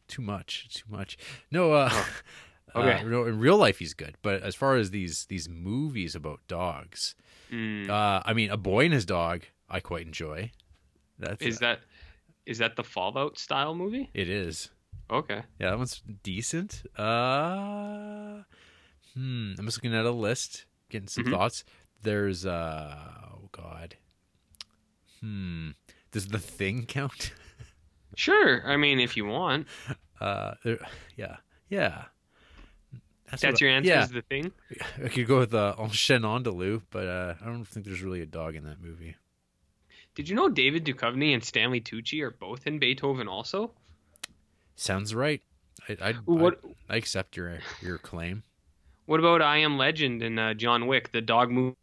too 0.09 0.23
much, 0.23 0.69
too 0.75 0.87
much. 0.91 1.17
No, 1.51 1.73
uh, 1.73 1.91
Oh, 1.93 2.09
okay. 2.81 3.01
uh, 3.01 3.09
no, 3.09 3.25
in 3.27 3.39
real 3.39 3.57
life 3.57 3.79
he's 3.79 3.95
good, 3.95 4.17
but 4.23 4.43
as 4.43 4.55
far 4.55 4.77
as 4.77 4.91
these 4.91 5.27
these 5.27 5.49
movies 5.49 6.15
about 6.15 6.41
dogs, 6.49 7.15
Mm, 7.51 7.89
uh, 7.89 8.23
I 8.27 8.35
mean, 8.35 8.51
a 8.51 8.57
boy 8.59 8.85
and 8.85 8.93
his 8.93 9.07
dog, 9.07 9.45
I 9.71 9.81
quite 9.81 10.05
enjoy. 10.07 10.51
That's 11.19 11.41
is 11.43 11.59
that 11.61 11.81
is 12.45 12.59
that 12.59 12.77
the 12.77 12.85
Fallout 12.85 13.39
style 13.39 13.75
movie? 13.75 14.11
it 14.15 14.29
is. 14.29 14.71
Okay. 15.11 15.43
Yeah, 15.59 15.71
that 15.71 15.79
one's 15.79 16.03
decent. 16.23 16.83
Uh, 16.97 18.43
hmm. 19.15 19.53
I'm 19.59 19.65
just 19.65 19.79
looking 19.79 19.95
at 19.95 20.05
a 20.05 20.11
list, 20.11 20.67
getting 20.91 21.09
some 21.09 21.25
Mhm. 21.25 21.31
thoughts. 21.31 21.65
There's 22.03 22.45
uh, 22.45 22.97
oh 23.33 23.49
god. 23.53 23.97
Hmm. 25.21 25.71
Does 26.13 26.29
the 26.29 26.39
thing 26.39 26.87
count? 26.87 27.33
Sure. 28.17 28.67
I 28.67 28.77
mean, 28.77 28.99
if 29.01 29.17
you 29.17 29.27
want. 29.27 29.67
Uh, 30.21 30.55
there, 30.65 30.79
yeah, 31.17 31.37
yeah. 31.69 32.05
That's 33.31 33.45
what- 33.45 33.61
your 33.61 33.71
answer 33.71 33.89
Yeah, 33.91 34.03
is 34.05 34.11
the 34.11 34.23
thing? 34.23 34.53
I 35.05 35.09
could 35.09 35.27
go 35.27 35.39
with 35.39 35.55
uh, 35.55 35.75
Un 35.79 35.91
Chien 35.91 36.23
Andalou, 36.23 36.83
but 36.91 37.07
uh, 37.07 37.35
I 37.41 37.45
don't 37.47 37.65
think 37.67 37.85
there's 37.87 38.03
really 38.03 38.23
a 38.23 38.27
dog 38.27 38.57
in 38.57 38.65
that 38.65 38.81
movie. 38.81 39.15
Did 40.15 40.29
you 40.29 40.35
know 40.35 40.49
David 40.49 40.85
Duchovny 40.85 41.33
and 41.35 41.45
Stanley 41.45 41.81
Tucci 41.81 42.23
are 42.23 42.31
both 42.33 42.67
in 42.67 42.79
Beethoven 42.81 43.29
also? 43.29 43.71
Sounds 44.75 45.15
right. 45.15 45.43
I 45.89 45.97
I, 46.03 46.13
what 46.25 46.59
I, 46.89 46.95
I 46.95 46.97
accept 46.97 47.37
your 47.37 47.59
your 47.81 47.99
claim. 47.99 48.43
what 49.07 49.21
about 49.21 49.43
I 49.43 49.59
Am 49.59 49.79
Legend 49.79 50.23
and 50.23 50.41
uh, 50.41 50.55
John 50.55 50.87
Wick, 50.89 51.13
the 51.13 51.21
dog 51.21 51.51
movie? 51.51 51.77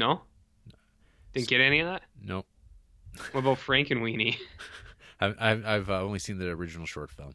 No? 0.00 0.22
Didn't 1.34 1.48
get 1.48 1.60
any 1.60 1.80
of 1.80 1.86
that? 1.88 2.02
Nope. 2.22 2.46
What 3.32 3.40
about 3.40 3.58
Frankenweenie? 3.58 4.36
I've 5.20 5.36
I've, 5.38 5.66
I've 5.66 5.90
uh, 5.90 6.00
only 6.02 6.18
seen 6.18 6.38
the 6.38 6.48
original 6.48 6.86
short 6.86 7.10
film. 7.10 7.34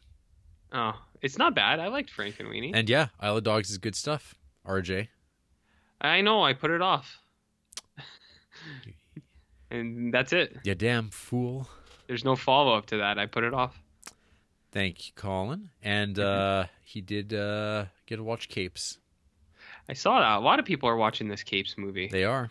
Oh, 0.72 0.94
it's 1.22 1.38
not 1.38 1.54
bad. 1.54 1.78
I 1.78 1.86
liked 1.86 2.10
Frankenweenie. 2.14 2.72
And 2.74 2.90
yeah, 2.90 3.08
Isle 3.20 3.36
of 3.36 3.44
Dogs 3.44 3.70
is 3.70 3.78
good 3.78 3.94
stuff. 3.94 4.34
RJ. 4.66 5.06
I 6.00 6.20
know. 6.22 6.42
I 6.42 6.52
put 6.54 6.72
it 6.72 6.82
off. 6.82 7.18
and 9.70 10.12
that's 10.12 10.32
it. 10.32 10.56
You 10.64 10.74
damn 10.74 11.08
fool. 11.10 11.68
There's 12.08 12.24
no 12.24 12.36
follow 12.36 12.76
up 12.76 12.86
to 12.86 12.98
that. 12.98 13.18
I 13.18 13.26
put 13.26 13.44
it 13.44 13.54
off. 13.54 13.80
Thank 14.72 15.06
you, 15.06 15.12
Colin. 15.14 15.70
And 15.82 16.16
Mm-hmm. 16.16 16.62
uh, 16.62 16.66
he 16.84 17.00
did 17.00 17.32
uh, 17.32 17.86
get 18.06 18.16
to 18.16 18.24
watch 18.24 18.48
Capes. 18.48 18.98
I 19.88 19.92
saw 19.94 20.18
that. 20.20 20.38
A 20.38 20.40
lot 20.44 20.58
of 20.58 20.64
people 20.64 20.88
are 20.88 20.96
watching 20.96 21.28
this 21.28 21.42
Capes 21.44 21.76
movie. 21.78 22.08
They 22.08 22.24
are. 22.24 22.50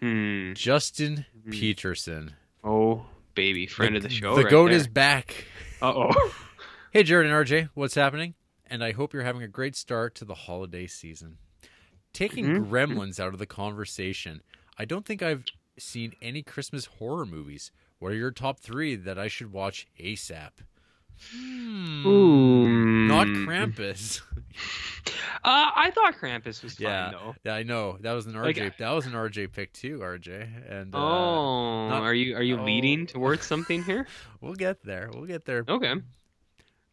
Hmm. 0.00 0.52
Justin 0.54 1.26
Mhm. 1.46 1.52
Peterson. 1.52 2.34
Oh, 2.64 3.06
baby. 3.34 3.66
Friend 3.66 3.96
of 3.96 4.02
the 4.02 4.08
show. 4.10 4.34
The 4.36 4.42
right 4.44 4.50
goat 4.50 4.68
there. 4.68 4.76
is 4.76 4.86
back. 4.88 5.44
Uh 5.82 5.92
oh. 5.94 6.32
Hey, 6.90 7.02
Jared 7.02 7.26
and 7.26 7.34
RJ, 7.34 7.68
what's 7.74 7.94
happening? 7.94 8.34
and 8.70 8.82
I 8.84 8.92
hope 8.92 9.12
you're 9.14 9.22
having 9.24 9.42
a 9.42 9.48
great 9.48 9.74
start 9.76 10.14
to 10.16 10.24
the 10.26 10.34
holiday 10.34 10.86
season. 10.86 11.38
Taking 12.12 12.46
Mhm. 12.46 12.68
gremlins 12.68 13.18
out 13.20 13.32
of 13.32 13.38
the 13.38 13.46
conversation, 13.46 14.42
I 14.76 14.84
don't 14.84 15.06
think 15.06 15.22
I've 15.22 15.44
seen 15.78 16.12
any 16.20 16.42
Christmas 16.42 16.84
horror 16.84 17.24
movies. 17.24 17.70
What 17.98 18.12
are 18.12 18.16
your 18.16 18.30
top 18.30 18.60
three 18.60 18.94
that 18.94 19.18
I 19.18 19.28
should 19.28 19.52
watch 19.52 19.86
ASAP? 19.98 20.50
Hmm. 21.32 22.06
Ooh. 22.06 22.66
Not 23.08 23.26
Krampus. 23.26 24.20
Uh, 25.44 25.70
I 25.74 25.92
thought 25.92 26.16
Krampus 26.16 26.62
was 26.62 26.74
fine 26.74 26.88
Yeah. 26.88 27.10
though. 27.12 27.34
Yeah, 27.44 27.54
I 27.54 27.62
know 27.62 27.96
that 28.00 28.12
was 28.12 28.26
an 28.26 28.34
RJ. 28.34 28.58
Like, 28.58 28.78
that 28.78 28.90
was 28.90 29.06
an 29.06 29.12
RJ 29.12 29.52
pick 29.52 29.72
too, 29.72 30.00
RJ. 30.00 30.48
And 30.68 30.94
uh, 30.94 30.98
oh, 30.98 31.88
not- 31.88 32.02
are 32.02 32.12
you 32.12 32.36
are 32.36 32.42
you 32.42 32.58
oh. 32.58 32.64
leading 32.64 33.06
towards 33.06 33.46
something 33.46 33.84
here? 33.84 34.06
we'll 34.40 34.54
get 34.56 34.82
there. 34.82 35.10
We'll 35.14 35.26
get 35.26 35.44
there, 35.44 35.64
Okay, 35.68 35.94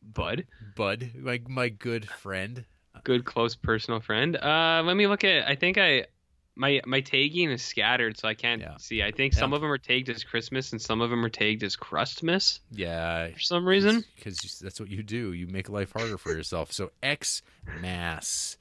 Bud, 0.01 0.45
Bud, 0.75 1.11
my 1.19 1.41
my 1.47 1.69
good 1.69 2.07
friend. 2.07 2.63
good 3.03 3.25
close 3.25 3.55
personal 3.55 3.99
friend. 3.99 4.37
Uh, 4.37 4.83
let 4.85 4.95
me 4.95 5.07
look 5.07 5.23
at. 5.23 5.49
I 5.49 5.55
think 5.55 5.77
I 5.77 6.05
my 6.55 6.81
my 6.85 7.01
tagging 7.01 7.51
is 7.51 7.61
scattered, 7.61 8.17
so 8.17 8.27
I 8.27 8.33
can't 8.33 8.61
Yeah. 8.61 8.77
see. 8.77 9.03
I 9.03 9.11
think 9.11 9.33
some 9.33 9.51
Yeah. 9.51 9.55
of 9.55 9.61
them 9.61 9.71
are 9.71 9.77
tagged 9.77 10.09
as 10.09 10.23
Christmas 10.23 10.71
and 10.71 10.81
some 10.81 11.01
of 11.01 11.09
them 11.09 11.23
are 11.25 11.29
tagged 11.29 11.63
as 11.63 11.75
Crustmas 11.75 12.59
Yeah, 12.71 13.29
for 13.31 13.39
some 13.39 13.67
reason. 13.67 14.03
because 14.15 14.59
that's 14.61 14.79
what 14.79 14.89
you 14.89 15.03
do. 15.03 15.33
You 15.33 15.47
make 15.47 15.67
life 15.69 15.91
harder 15.91 16.17
for 16.17 16.31
yourself. 16.31 16.71
So 16.71 16.91
X 17.03 17.41
Mass, 17.81 18.57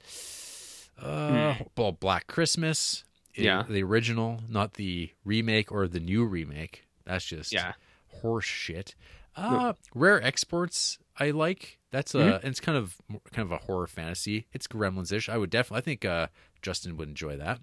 uh, 1.01 1.55
well, 1.77 1.91
Black 1.91 2.27
Christmas. 2.27 3.03
Hmm. 3.35 3.43
Yeah. 3.43 3.63
the 3.67 3.83
original, 3.83 4.41
not 4.47 4.75
the 4.75 5.11
remake 5.25 5.69
or 5.69 5.89
the 5.89 5.99
new 5.99 6.23
remake. 6.25 6.85
That's 7.03 7.25
just 7.25 7.51
Yeah. 7.51 7.73
horse 8.21 8.45
shit. 8.45 8.95
Uh, 9.35 9.73
Rare 9.93 10.23
Exports, 10.23 10.99
I 11.17 11.31
like. 11.31 11.77
That's 11.91 12.15
a 12.15 12.17
Mm-hmm. 12.19 12.47
it's 12.47 12.61
kind 12.61 12.77
of 12.77 12.95
kind 13.33 13.45
of 13.45 13.51
a 13.51 13.57
horror 13.65 13.87
fantasy. 13.87 14.47
It's 14.53 14.67
Gremlins 14.67 15.11
ish. 15.11 15.27
I 15.27 15.37
would 15.37 15.49
definitely. 15.49 15.79
I 15.79 15.81
think 15.81 16.05
uh, 16.05 16.27
Justin 16.61 16.95
would 16.95 17.09
enjoy 17.09 17.35
that. 17.35 17.59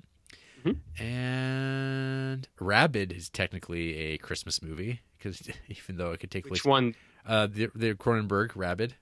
Mm-hmm. 0.64 1.02
And 1.04 2.48
Rabid 2.60 3.12
is 3.12 3.28
technically 3.28 3.96
a 3.96 4.18
Christmas 4.18 4.62
movie 4.62 5.00
because 5.18 5.42
even 5.68 5.96
though 5.96 6.12
it 6.12 6.20
could 6.20 6.30
take 6.30 6.44
Which 6.44 6.62
place, 6.62 6.64
one? 6.64 6.94
uh, 7.26 7.46
the 7.46 7.68
the 7.74 7.94
Cronenberg 7.94 8.52
Rabid. 8.54 8.94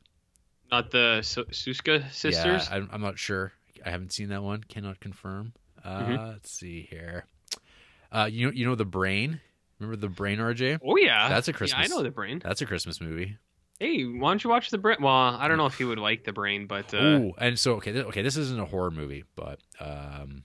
Not 0.70 0.90
the 0.90 1.20
Su- 1.22 1.46
Soska 1.46 2.10
sisters. 2.12 2.68
Yeah, 2.70 2.76
I'm, 2.76 2.88
I'm 2.92 3.00
not 3.00 3.18
sure. 3.18 3.52
I 3.84 3.90
haven't 3.90 4.12
seen 4.12 4.28
that 4.28 4.42
one. 4.42 4.62
Cannot 4.62 5.00
confirm. 5.00 5.52
Uh, 5.84 6.00
Mm-hmm. 6.00 6.26
Let's 6.32 6.50
see 6.52 6.86
here. 6.88 7.24
Uh, 8.12 8.28
you 8.30 8.46
know, 8.46 8.52
you 8.52 8.66
know 8.66 8.74
the 8.74 8.84
Brain. 8.84 9.40
Remember 9.78 9.96
the 9.96 10.08
Brain, 10.08 10.38
RJ? 10.38 10.78
Oh 10.84 10.96
yeah, 10.96 11.28
That's 11.28 11.48
a 11.48 11.52
Christmas. 11.52 11.88
Yeah, 11.88 11.94
I 11.94 11.96
know 11.96 12.02
the 12.02 12.10
brain. 12.10 12.40
That's 12.44 12.60
a 12.60 12.66
Christmas 12.66 13.00
movie. 13.00 13.38
Hey, 13.78 14.04
why 14.04 14.30
don't 14.30 14.44
you 14.44 14.50
watch 14.50 14.68
the 14.70 14.76
brain? 14.76 14.98
Well, 15.00 15.14
I 15.14 15.48
don't 15.48 15.56
know 15.56 15.64
if 15.64 15.78
he 15.78 15.84
would 15.84 15.98
like 15.98 16.24
the 16.24 16.34
brain, 16.34 16.66
but 16.66 16.92
uh, 16.92 16.98
Ooh, 16.98 17.32
and 17.38 17.58
so 17.58 17.76
okay, 17.76 17.92
th- 17.92 18.04
okay, 18.06 18.20
this 18.20 18.36
isn't 18.36 18.60
a 18.60 18.66
horror 18.66 18.90
movie, 18.90 19.24
but 19.36 19.58
um, 19.80 20.44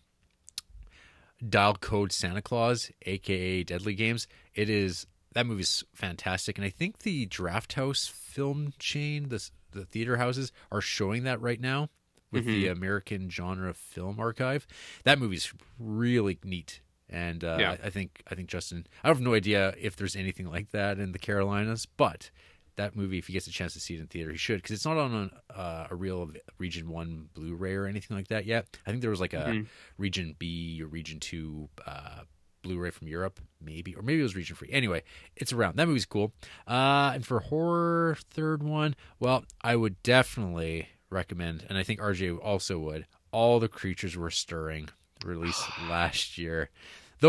Dial 1.47 1.75
Code 1.75 2.11
Santa 2.11 2.41
Claus, 2.41 2.91
aka 3.03 3.63
Deadly 3.63 3.93
Games, 3.95 4.27
it 4.53 4.69
is 4.69 5.07
that 5.33 5.45
movie's 5.45 5.83
fantastic, 5.93 6.57
and 6.57 6.65
I 6.65 6.69
think 6.69 6.99
the 6.99 7.25
Draft 7.25 7.73
House 7.73 8.07
film 8.07 8.73
chain, 8.79 9.29
the 9.29 9.47
the 9.71 9.85
theater 9.85 10.17
houses, 10.17 10.51
are 10.71 10.81
showing 10.81 11.23
that 11.23 11.41
right 11.41 11.59
now 11.59 11.89
with 12.31 12.45
the 12.45 12.67
American 12.67 13.29
Genre 13.29 13.73
Film 13.73 14.19
Archive. 14.19 14.65
That 15.03 15.19
movie's 15.19 15.53
really 15.79 16.37
neat. 16.43 16.81
And 17.09 17.43
uh, 17.43 17.57
Yeah. 17.59 17.71
I, 17.71 17.87
I 17.87 17.89
think 17.89 18.23
I 18.29 18.35
think 18.35 18.49
Justin, 18.49 18.87
I 19.03 19.09
have 19.09 19.21
no 19.21 19.33
idea 19.33 19.73
if 19.79 19.95
there's 19.95 20.15
anything 20.15 20.49
like 20.49 20.71
that 20.71 20.99
in 20.99 21.11
the 21.11 21.19
Carolinas, 21.19 21.85
but 21.85 22.31
that 22.77 22.95
movie, 22.95 23.17
if 23.17 23.27
he 23.27 23.33
gets 23.33 23.47
a 23.47 23.51
chance 23.51 23.73
to 23.73 23.79
see 23.79 23.95
it 23.95 23.99
in 24.01 24.07
theater, 24.07 24.31
he 24.31 24.37
should 24.37 24.57
because 24.61 24.71
it's 24.75 24.85
not 24.85 24.97
on 24.97 25.13
an, 25.13 25.31
uh, 25.55 25.87
a 25.89 25.95
real 25.95 26.29
Region 26.57 26.89
One 26.89 27.29
Blu-ray 27.33 27.73
or 27.75 27.85
anything 27.85 28.15
like 28.17 28.27
that 28.29 28.45
yet. 28.45 28.67
I 28.85 28.89
think 28.89 29.01
there 29.01 29.09
was 29.11 29.21
like 29.21 29.33
a 29.33 29.45
Mhm. 29.45 29.67
Region 29.97 30.35
B 30.37 30.81
or 30.83 30.87
Region 30.87 31.19
Two 31.19 31.69
uh, 31.85 32.21
Blu-ray 32.63 32.89
from 32.89 33.07
Europe, 33.07 33.39
maybe, 33.61 33.95
or 33.95 34.01
maybe 34.01 34.19
it 34.19 34.23
was 34.23 34.35
Region 34.35 34.55
Free. 34.55 34.69
Anyway, 34.71 35.03
it's 35.35 35.53
around. 35.53 35.75
That 35.77 35.87
movie's 35.87 36.05
cool. 36.05 36.33
Uh, 36.67 37.11
and 37.15 37.25
for 37.25 37.39
horror, 37.41 38.17
third 38.31 38.63
one, 38.63 38.95
well, 39.19 39.45
I 39.61 39.75
would 39.75 40.01
definitely 40.03 40.89
recommend, 41.09 41.65
and 41.69 41.77
I 41.77 41.83
think 41.83 41.99
RJ 41.99 42.37
also 42.39 42.79
would. 42.79 43.05
All 43.31 43.59
the 43.59 43.67
creatures 43.69 44.17
were 44.17 44.31
stirring, 44.31 44.89
released 45.23 45.63
last 45.89 46.37
year. 46.37 46.69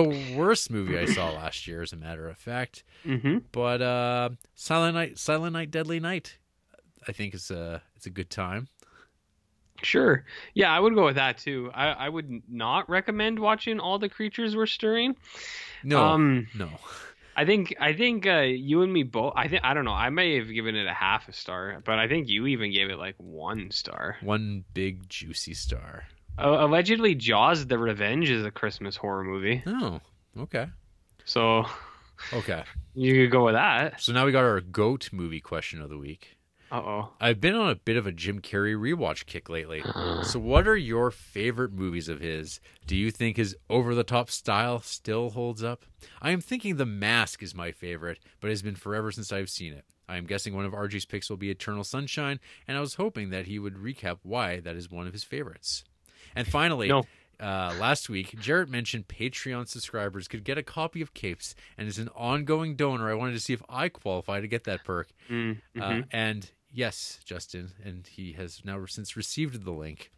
The 0.04 0.34
worst 0.36 0.70
movie 0.70 0.98
I 0.98 1.06
saw 1.06 1.30
last 1.30 1.66
year, 1.66 1.82
as 1.82 1.92
a 1.92 1.96
matter 1.96 2.28
of 2.28 2.36
fact. 2.36 2.84
mhm. 3.04 3.42
But 3.52 3.80
uh, 3.82 4.30
Silent 4.54 4.94
Night, 4.94 5.18
Silent 5.18 5.52
Night, 5.52 5.70
Deadly 5.70 6.00
Night, 6.00 6.38
I 7.08 7.12
think 7.12 7.34
it's 7.34 7.50
a 7.50 7.82
it's 7.96 8.06
a 8.06 8.10
good 8.10 8.30
time. 8.30 8.68
Sure. 9.82 10.24
Yeah, 10.54 10.70
I 10.72 10.80
would 10.80 10.94
go 10.94 11.04
with 11.04 11.16
that 11.16 11.38
too. 11.38 11.70
I, 11.74 11.88
I 11.88 12.08
would 12.08 12.42
not 12.48 12.88
recommend 12.88 13.38
watching 13.38 13.78
All 13.78 13.98
the 13.98 14.08
Creatures 14.08 14.56
Were 14.56 14.66
Stirring. 14.66 15.16
No, 15.84 16.02
Um, 16.02 16.46
no, 16.54 16.70
I 17.36 17.44
think 17.44 17.74
I 17.78 17.92
think 17.92 18.26
uh, 18.26 18.40
you 18.40 18.82
and 18.82 18.90
me 18.92 19.02
both. 19.02 19.34
I 19.36 19.48
think 19.48 19.62
I 19.64 19.74
don't 19.74 19.84
know. 19.84 19.92
I 19.92 20.08
may 20.10 20.38
have 20.38 20.48
given 20.52 20.74
it 20.76 20.86
a 20.86 20.94
half 20.94 21.28
a 21.28 21.32
star, 21.32 21.82
but 21.84 21.98
I 21.98 22.08
think 22.08 22.28
you 22.28 22.46
even 22.46 22.72
gave 22.72 22.88
it 22.88 22.98
like 22.98 23.14
one 23.18 23.70
star. 23.70 24.16
one 24.22 24.64
big 24.72 25.08
juicy 25.08 25.52
star. 25.54 26.04
Uh, 26.38 26.56
allegedly, 26.60 27.14
Jaws: 27.14 27.66
The 27.66 27.78
Revenge 27.78 28.30
is 28.30 28.44
a 28.44 28.50
Christmas 28.50 28.96
horror 28.96 29.24
movie, 29.24 29.62
Oh, 29.66 30.00
okay, 30.38 30.66
so 31.24 31.64
okay. 32.32 32.64
you 32.94 33.14
could 33.14 33.30
go 33.30 33.44
with 33.44 33.54
that. 33.54 34.00
So 34.00 34.12
now 34.12 34.26
we 34.26 34.32
got 34.32 34.44
our 34.44 34.60
goat 34.60 35.10
movie 35.12 35.40
question 35.40 35.80
of 35.80 35.88
the 35.90 35.98
week. 35.98 36.36
Uh 36.70 36.78
oh. 36.78 37.08
I've 37.20 37.40
been 37.40 37.54
on 37.54 37.70
a 37.70 37.76
bit 37.76 37.96
of 37.96 38.08
a 38.08 38.12
Jim 38.12 38.40
Carrey 38.40 38.74
rewatch 38.74 39.26
kick 39.26 39.48
lately. 39.48 39.84
So, 40.24 40.40
what 40.40 40.66
are 40.66 40.76
your 40.76 41.12
favorite 41.12 41.72
movies 41.72 42.08
of 42.08 42.18
his? 42.20 42.60
Do 42.88 42.96
you 42.96 43.12
think 43.12 43.36
his 43.36 43.56
over 43.70 43.94
the 43.94 44.02
top 44.02 44.30
style 44.30 44.80
still 44.80 45.30
holds 45.30 45.62
up? 45.62 45.84
I 46.20 46.32
am 46.32 46.40
thinking 46.40 46.76
The 46.76 46.84
Mask 46.84 47.40
is 47.42 47.54
my 47.54 47.70
favorite, 47.70 48.18
but 48.40 48.48
it 48.48 48.50
has 48.50 48.62
been 48.62 48.74
forever 48.74 49.12
since 49.12 49.30
I've 49.30 49.48
seen 49.48 49.74
it. 49.74 49.84
I 50.08 50.16
am 50.16 50.26
guessing 50.26 50.54
one 50.56 50.64
of 50.64 50.72
RG's 50.72 51.04
picks 51.04 51.30
will 51.30 51.36
be 51.36 51.50
Eternal 51.50 51.84
Sunshine, 51.84 52.40
and 52.66 52.76
I 52.76 52.80
was 52.80 52.94
hoping 52.94 53.30
that 53.30 53.46
he 53.46 53.58
would 53.60 53.74
recap 53.74 54.18
why 54.22 54.58
that 54.60 54.76
is 54.76 54.90
one 54.90 55.06
of 55.06 55.12
his 55.12 55.24
favorites. 55.24 55.84
And 56.36 56.46
finally, 56.46 56.86
No. 56.88 57.00
uh, 57.40 57.74
last 57.80 58.08
week, 58.08 58.38
Jarrett 58.38 58.68
mentioned 58.68 59.08
Patreon 59.08 59.66
subscribers 59.68 60.28
could 60.28 60.44
get 60.44 60.58
a 60.58 60.62
copy 60.62 61.00
of 61.02 61.14
Capes, 61.14 61.54
and 61.76 61.88
as 61.88 61.98
an 61.98 62.08
ongoing 62.14 62.76
donor, 62.76 63.10
I 63.10 63.14
wanted 63.14 63.32
to 63.32 63.40
see 63.40 63.52
if 63.54 63.62
I 63.68 63.88
qualify 63.88 64.40
to 64.40 64.46
get 64.48 64.64
that 64.64 64.84
perk. 64.84 65.08
Mm, 65.28 65.60
Uh, 65.76 65.80
mhm. 65.80 66.08
and 66.12 66.50
yes, 66.70 67.20
Justin, 67.24 67.72
and 67.82 68.06
he 68.06 68.32
has 68.34 68.64
now 68.64 68.84
since 68.86 69.16
received 69.16 69.64
the 69.64 69.72
link. 69.72 70.10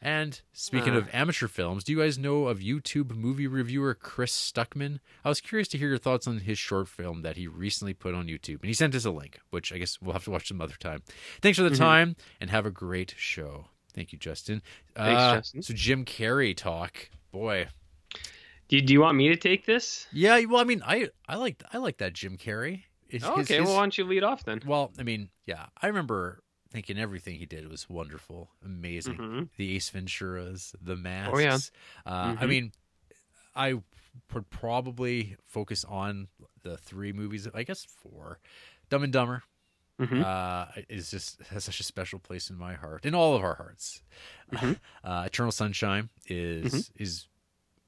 And 0.00 0.40
speaking 0.52 0.94
Ah. 0.94 0.98
of 0.98 1.08
amateur 1.12 1.48
films, 1.48 1.82
do 1.82 1.90
you 1.92 1.98
guys 1.98 2.16
know 2.16 2.46
of 2.46 2.60
YouTube 2.60 3.10
movie 3.16 3.48
reviewer 3.48 3.94
Chris 3.96 4.32
Stuckman? 4.32 5.00
I 5.24 5.28
was 5.28 5.40
curious 5.40 5.66
to 5.68 5.78
hear 5.78 5.88
your 5.88 5.98
thoughts 5.98 6.28
on 6.28 6.38
his 6.38 6.56
short 6.56 6.88
film 6.88 7.22
that 7.22 7.36
he 7.36 7.48
recently 7.48 7.94
put 7.94 8.14
on 8.14 8.28
YouTube, 8.28 8.60
and 8.60 8.66
he 8.68 8.74
sent 8.74 8.94
us 8.94 9.04
a 9.04 9.10
link, 9.10 9.40
which 9.50 9.72
I 9.72 9.78
guess 9.78 10.00
we'll 10.00 10.12
have 10.12 10.22
to 10.24 10.30
watch 10.30 10.46
some 10.48 10.60
other 10.60 10.76
time. 10.78 11.02
Thanks 11.42 11.58
for 11.58 11.64
the 11.64 11.70
Mhm. 11.74 11.78
time, 11.78 12.16
and 12.40 12.48
have 12.50 12.64
a 12.64 12.70
great 12.70 13.14
show. 13.18 13.70
Thank 13.98 14.12
you, 14.12 14.18
Justin. 14.20 14.62
Thanks, 14.94 15.20
Uh, 15.20 15.34
Justin. 15.38 15.62
So 15.62 15.74
Jim 15.74 16.04
Carrey 16.04 16.56
talk, 16.56 17.10
boy. 17.32 17.66
do, 18.68 18.80
do 18.80 18.92
you 18.92 19.00
want 19.00 19.16
me 19.16 19.28
to 19.30 19.34
take 19.36 19.66
this? 19.66 20.06
Yeah, 20.12 20.40
well, 20.44 20.60
I 20.60 20.64
mean, 20.64 20.82
I 20.86 21.08
I 21.28 21.34
like 21.34 21.64
I 21.72 21.78
like 21.78 21.98
that 21.98 22.12
Jim 22.12 22.36
Carrey. 22.38 22.84
His- 23.08 23.24
Oh, 23.24 23.40
okay, 23.40 23.56
his- 23.56 23.64
well, 23.66 23.74
why 23.74 23.80
don't 23.80 23.98
you 23.98 24.04
lead 24.04 24.22
off 24.22 24.44
then? 24.44 24.60
Well, 24.64 24.92
I 25.00 25.02
mean, 25.02 25.30
yeah, 25.46 25.66
I 25.82 25.88
remember 25.88 26.44
thinking 26.70 26.96
everything 26.96 27.40
he 27.40 27.46
did 27.46 27.66
was 27.68 27.88
wonderful, 27.88 28.50
amazing. 28.64 29.16
Mhm. 29.16 29.48
The 29.56 29.74
Ace 29.74 29.90
Venturas, 29.90 30.76
the 30.80 30.94
masks. 30.94 31.32
Oh, 31.34 31.38
yeah. 31.40 31.54
Uh, 32.06 32.36
I 32.38 32.44
Mhm. 32.44 32.48
mean, 32.48 32.72
I 33.56 33.72
would 34.32 34.48
probably 34.50 35.36
focus 35.44 35.84
on 35.84 36.28
the 36.62 36.76
three 36.78 37.12
movies. 37.12 37.48
I 37.52 37.64
guess 37.64 37.84
four. 37.84 38.38
Dumb 38.90 39.02
and 39.02 39.12
Dumber 39.12 39.42
Mhm. 40.00 40.22
uh, 40.22 40.66
is 40.88 41.10
just 41.10 41.40
has 41.50 41.64
such 41.64 41.80
a 41.80 41.82
special 41.82 42.18
place 42.18 42.50
in 42.50 42.56
my 42.56 42.74
heart, 42.74 43.04
in 43.04 43.14
all 43.14 43.34
of 43.34 43.42
our 43.42 43.54
hearts. 43.56 44.02
Mhm. 44.52 44.78
Uh, 45.04 45.24
Eternal 45.26 45.52
Sunshine 45.52 46.08
is 46.26 46.72
Mm-hmm. 46.72 47.02
is 47.02 47.26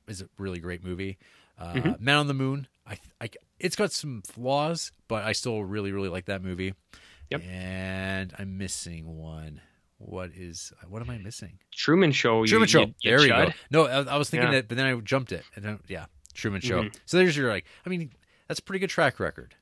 is 0.09 0.21
a 0.23 0.29
really 0.38 0.59
great 0.59 0.83
movie. 0.85 1.19
Uh, 1.59 1.75
Mhm. 1.75 2.00
Man 2.00 2.17
on 2.17 2.26
the 2.26 2.35
Moon, 2.35 2.67
I, 2.87 2.99
I 3.21 3.31
it's 3.59 3.76
got 3.76 3.93
some 3.93 4.23
flaws, 4.23 4.90
but 5.09 5.25
I 5.25 5.33
still 5.33 5.62
really 5.62 5.93
really 5.93 6.09
like 6.09 6.25
that 6.26 6.43
movie. 6.43 6.75
Yep. 7.31 7.43
And 7.45 8.35
I'm 8.38 8.59
missing 8.59 9.07
one. 9.19 9.61
What 9.99 10.31
is 10.35 10.73
what 10.88 11.02
am 11.02 11.11
I 11.11 11.19
missing? 11.19 11.59
Truman 11.73 12.11
Show. 12.12 12.45
Truman 12.47 12.67
Show. 12.69 12.81
you- 12.87 12.95
there 13.05 13.21
you 13.21 13.29
go. 13.29 13.50
No, 13.71 13.87
I, 13.87 14.14
I 14.14 14.17
was 14.17 14.31
thinking 14.31 14.49
Yeah. 14.50 14.57
that, 14.61 14.69
but 14.69 14.76
then 14.79 14.87
I 14.87 14.99
jumped 15.00 15.31
it. 15.31 15.45
And 15.55 15.64
then, 15.64 15.79
yeah, 15.87 16.07
Truman 16.35 16.61
Show. 16.62 16.83
Mhm. 16.85 16.95
So 17.05 17.19
there's 17.19 17.37
your 17.37 17.50
like. 17.50 17.67
I 17.87 17.88
mean, 17.90 18.11
that's 18.49 18.59
a 18.59 18.62
pretty 18.62 18.81
good 18.81 18.90
track 18.90 19.21
record. 19.21 19.55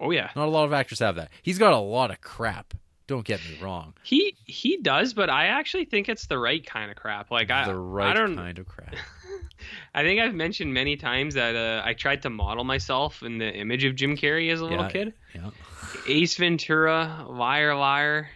Oh 0.00 0.10
yeah, 0.10 0.30
Not 0.34 0.48
a 0.48 0.50
lot 0.50 0.64
of 0.64 0.72
actors 0.72 0.98
have 1.00 1.16
that. 1.16 1.30
He's 1.42 1.58
got 1.58 1.72
a 1.72 1.78
lot 1.78 2.10
of 2.10 2.20
crap. 2.20 2.74
Don't 3.06 3.24
get 3.24 3.40
me 3.40 3.58
wrong. 3.60 3.94
he 4.02 4.36
he 4.44 4.76
does, 4.78 5.14
but 5.14 5.28
I 5.28 5.46
actually 5.46 5.84
think 5.84 6.08
it's 6.08 6.26
the 6.26 6.38
right 6.38 6.64
kind 6.64 6.90
of 6.90 6.96
crap. 6.96 7.30
Like 7.30 7.50
I 7.50 7.66
the 7.66 7.74
right 7.76 8.10
I 8.10 8.14
don't 8.14 8.36
kind 8.36 8.58
of 8.58 8.66
crap. 8.66 8.94
I 9.94 10.02
think 10.02 10.20
I've 10.20 10.34
mentioned 10.34 10.72
many 10.72 10.96
times 10.96 11.34
that 11.34 11.54
uh, 11.56 11.82
I 11.84 11.94
tried 11.94 12.22
to 12.22 12.30
model 12.30 12.64
myself 12.64 13.22
in 13.22 13.38
the 13.38 13.52
image 13.52 13.84
of 13.84 13.94
Jim 13.94 14.16
Carrey 14.16 14.50
as 14.52 14.60
a 14.60 14.64
little 14.64 14.88
kid. 14.88 15.12
Yeah. 15.34 15.50
Ace 16.08 16.36
Ventura, 16.36 17.26
Liar 17.28 17.74
Liar, 17.74 18.30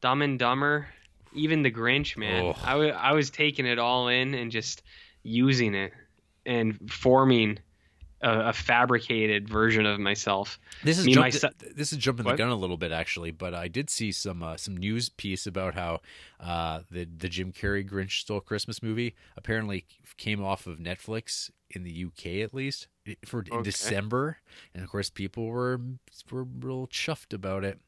Dumb 0.00 0.22
and 0.22 0.38
Dumber. 0.38 0.88
even 1.34 1.62
the 1.62 1.70
Grinch, 1.70 2.16
man. 2.16 2.46
Oh. 2.46 2.56
I 2.64 2.88
I 2.90 3.12
was 3.12 3.30
taking 3.30 3.66
it 3.66 3.78
all 3.78 4.08
in 4.08 4.34
and 4.34 4.50
just 4.50 4.82
using 5.22 5.74
it 5.74 5.92
and 6.46 6.90
forming 6.90 7.58
a, 8.22 8.48
a 8.48 8.52
fabricated 8.52 9.48
version 9.48 9.84
of 9.86 9.98
myself. 10.00 10.58
This 10.82 10.98
is 10.98 11.06
Me, 11.06 11.12
jumped, 11.14 11.34
myself- 11.34 11.54
this 11.74 11.92
is 11.92 11.98
jumping 11.98 12.26
the 12.26 12.34
gun 12.34 12.48
a 12.48 12.54
little 12.56 12.76
bit 12.76 12.92
actually, 12.92 13.30
but 13.30 13.54
I 13.54 13.68
did 13.68 13.90
see 13.90 14.12
some 14.12 14.42
uh, 14.42 14.56
some 14.56 14.76
news 14.76 15.08
piece 15.08 15.46
about 15.46 15.74
how 15.74 16.00
uh, 16.40 16.80
the 16.90 17.04
the 17.04 17.28
Jim 17.28 17.52
Carrey 17.52 17.88
Grinch 17.88 18.20
Stole 18.20 18.40
Christmas 18.40 18.82
movie 18.82 19.14
apparently 19.36 19.86
came 20.16 20.42
off 20.42 20.66
of 20.66 20.78
Netflix 20.78 21.50
in 21.70 21.82
the 21.82 22.04
UK 22.06 22.26
at 22.44 22.54
least 22.54 22.88
for 23.24 23.40
in 23.42 23.52
Okay. 23.52 23.62
December, 23.64 24.38
and 24.74 24.82
of 24.82 24.90
course 24.90 25.10
people 25.10 25.46
were 25.46 25.80
were 26.30 26.44
real 26.60 26.86
chuffed 26.86 27.32
about 27.34 27.64
it. 27.64 27.78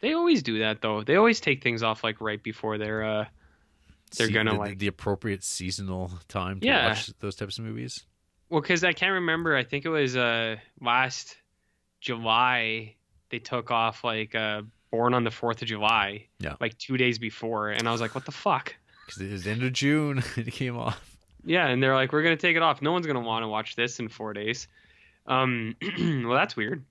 They 0.00 0.12
always 0.12 0.42
do 0.42 0.58
that 0.58 0.82
though. 0.82 1.02
They 1.02 1.16
always 1.16 1.40
take 1.40 1.62
things 1.62 1.82
off 1.82 2.04
like 2.04 2.20
right 2.20 2.42
before 2.42 2.76
they're 2.78 3.02
uh 3.04 3.24
They're 4.16 4.26
See 4.28 4.32
gonna, 4.32 4.52
the, 4.52 4.58
like- 4.58 4.78
the 4.78 4.86
appropriate 4.86 5.42
seasonal 5.42 6.10
time 6.28 6.60
to 6.60 6.66
Yeah. 6.66 6.88
watch 6.88 7.10
those 7.20 7.34
types 7.36 7.58
of 7.58 7.64
movies. 7.64 8.04
Well 8.48 8.62
cuz 8.62 8.84
I 8.84 8.92
can't 8.92 9.14
remember. 9.14 9.56
I 9.56 9.64
think 9.64 9.84
it 9.84 9.90
was 9.90 10.16
uh 10.16 10.56
last 10.80 11.36
July 12.00 12.94
they 13.30 13.38
took 13.38 13.70
off 13.70 14.04
like 14.04 14.34
uh 14.34 14.62
Born 14.90 15.12
on 15.12 15.24
the 15.24 15.30
4th 15.30 15.60
of 15.60 15.66
July. 15.66 16.28
Yeah. 16.38 16.54
Like 16.60 16.78
2 16.78 16.96
days 16.96 17.18
before 17.18 17.70
and 17.70 17.88
I 17.88 17.92
was 17.92 18.00
like 18.00 18.14
what 18.14 18.24
the 18.24 18.32
fuck? 18.32 18.76
Because 19.06 19.20
it 19.20 19.32
was 19.32 19.44
the 19.44 19.50
end 19.50 19.62
of 19.62 19.72
June, 19.72 20.22
it 20.36 20.52
came 20.52 20.76
off. 20.76 21.14
Yeah, 21.46 21.66
and 21.66 21.82
they're 21.82 21.94
like, 21.94 22.12
we're 22.12 22.22
gonna 22.22 22.36
take 22.36 22.56
it 22.56 22.62
off. 22.62 22.80
No 22.80 22.92
one's 22.92 23.06
gonna 23.06 23.20
want 23.20 23.42
to 23.42 23.48
watch 23.48 23.76
this 23.76 24.00
in 24.00 24.08
four 24.08 24.32
days. 24.32 24.66
Um, 25.26 25.76
well, 25.98 26.34
that's 26.34 26.56
weird. 26.56 26.84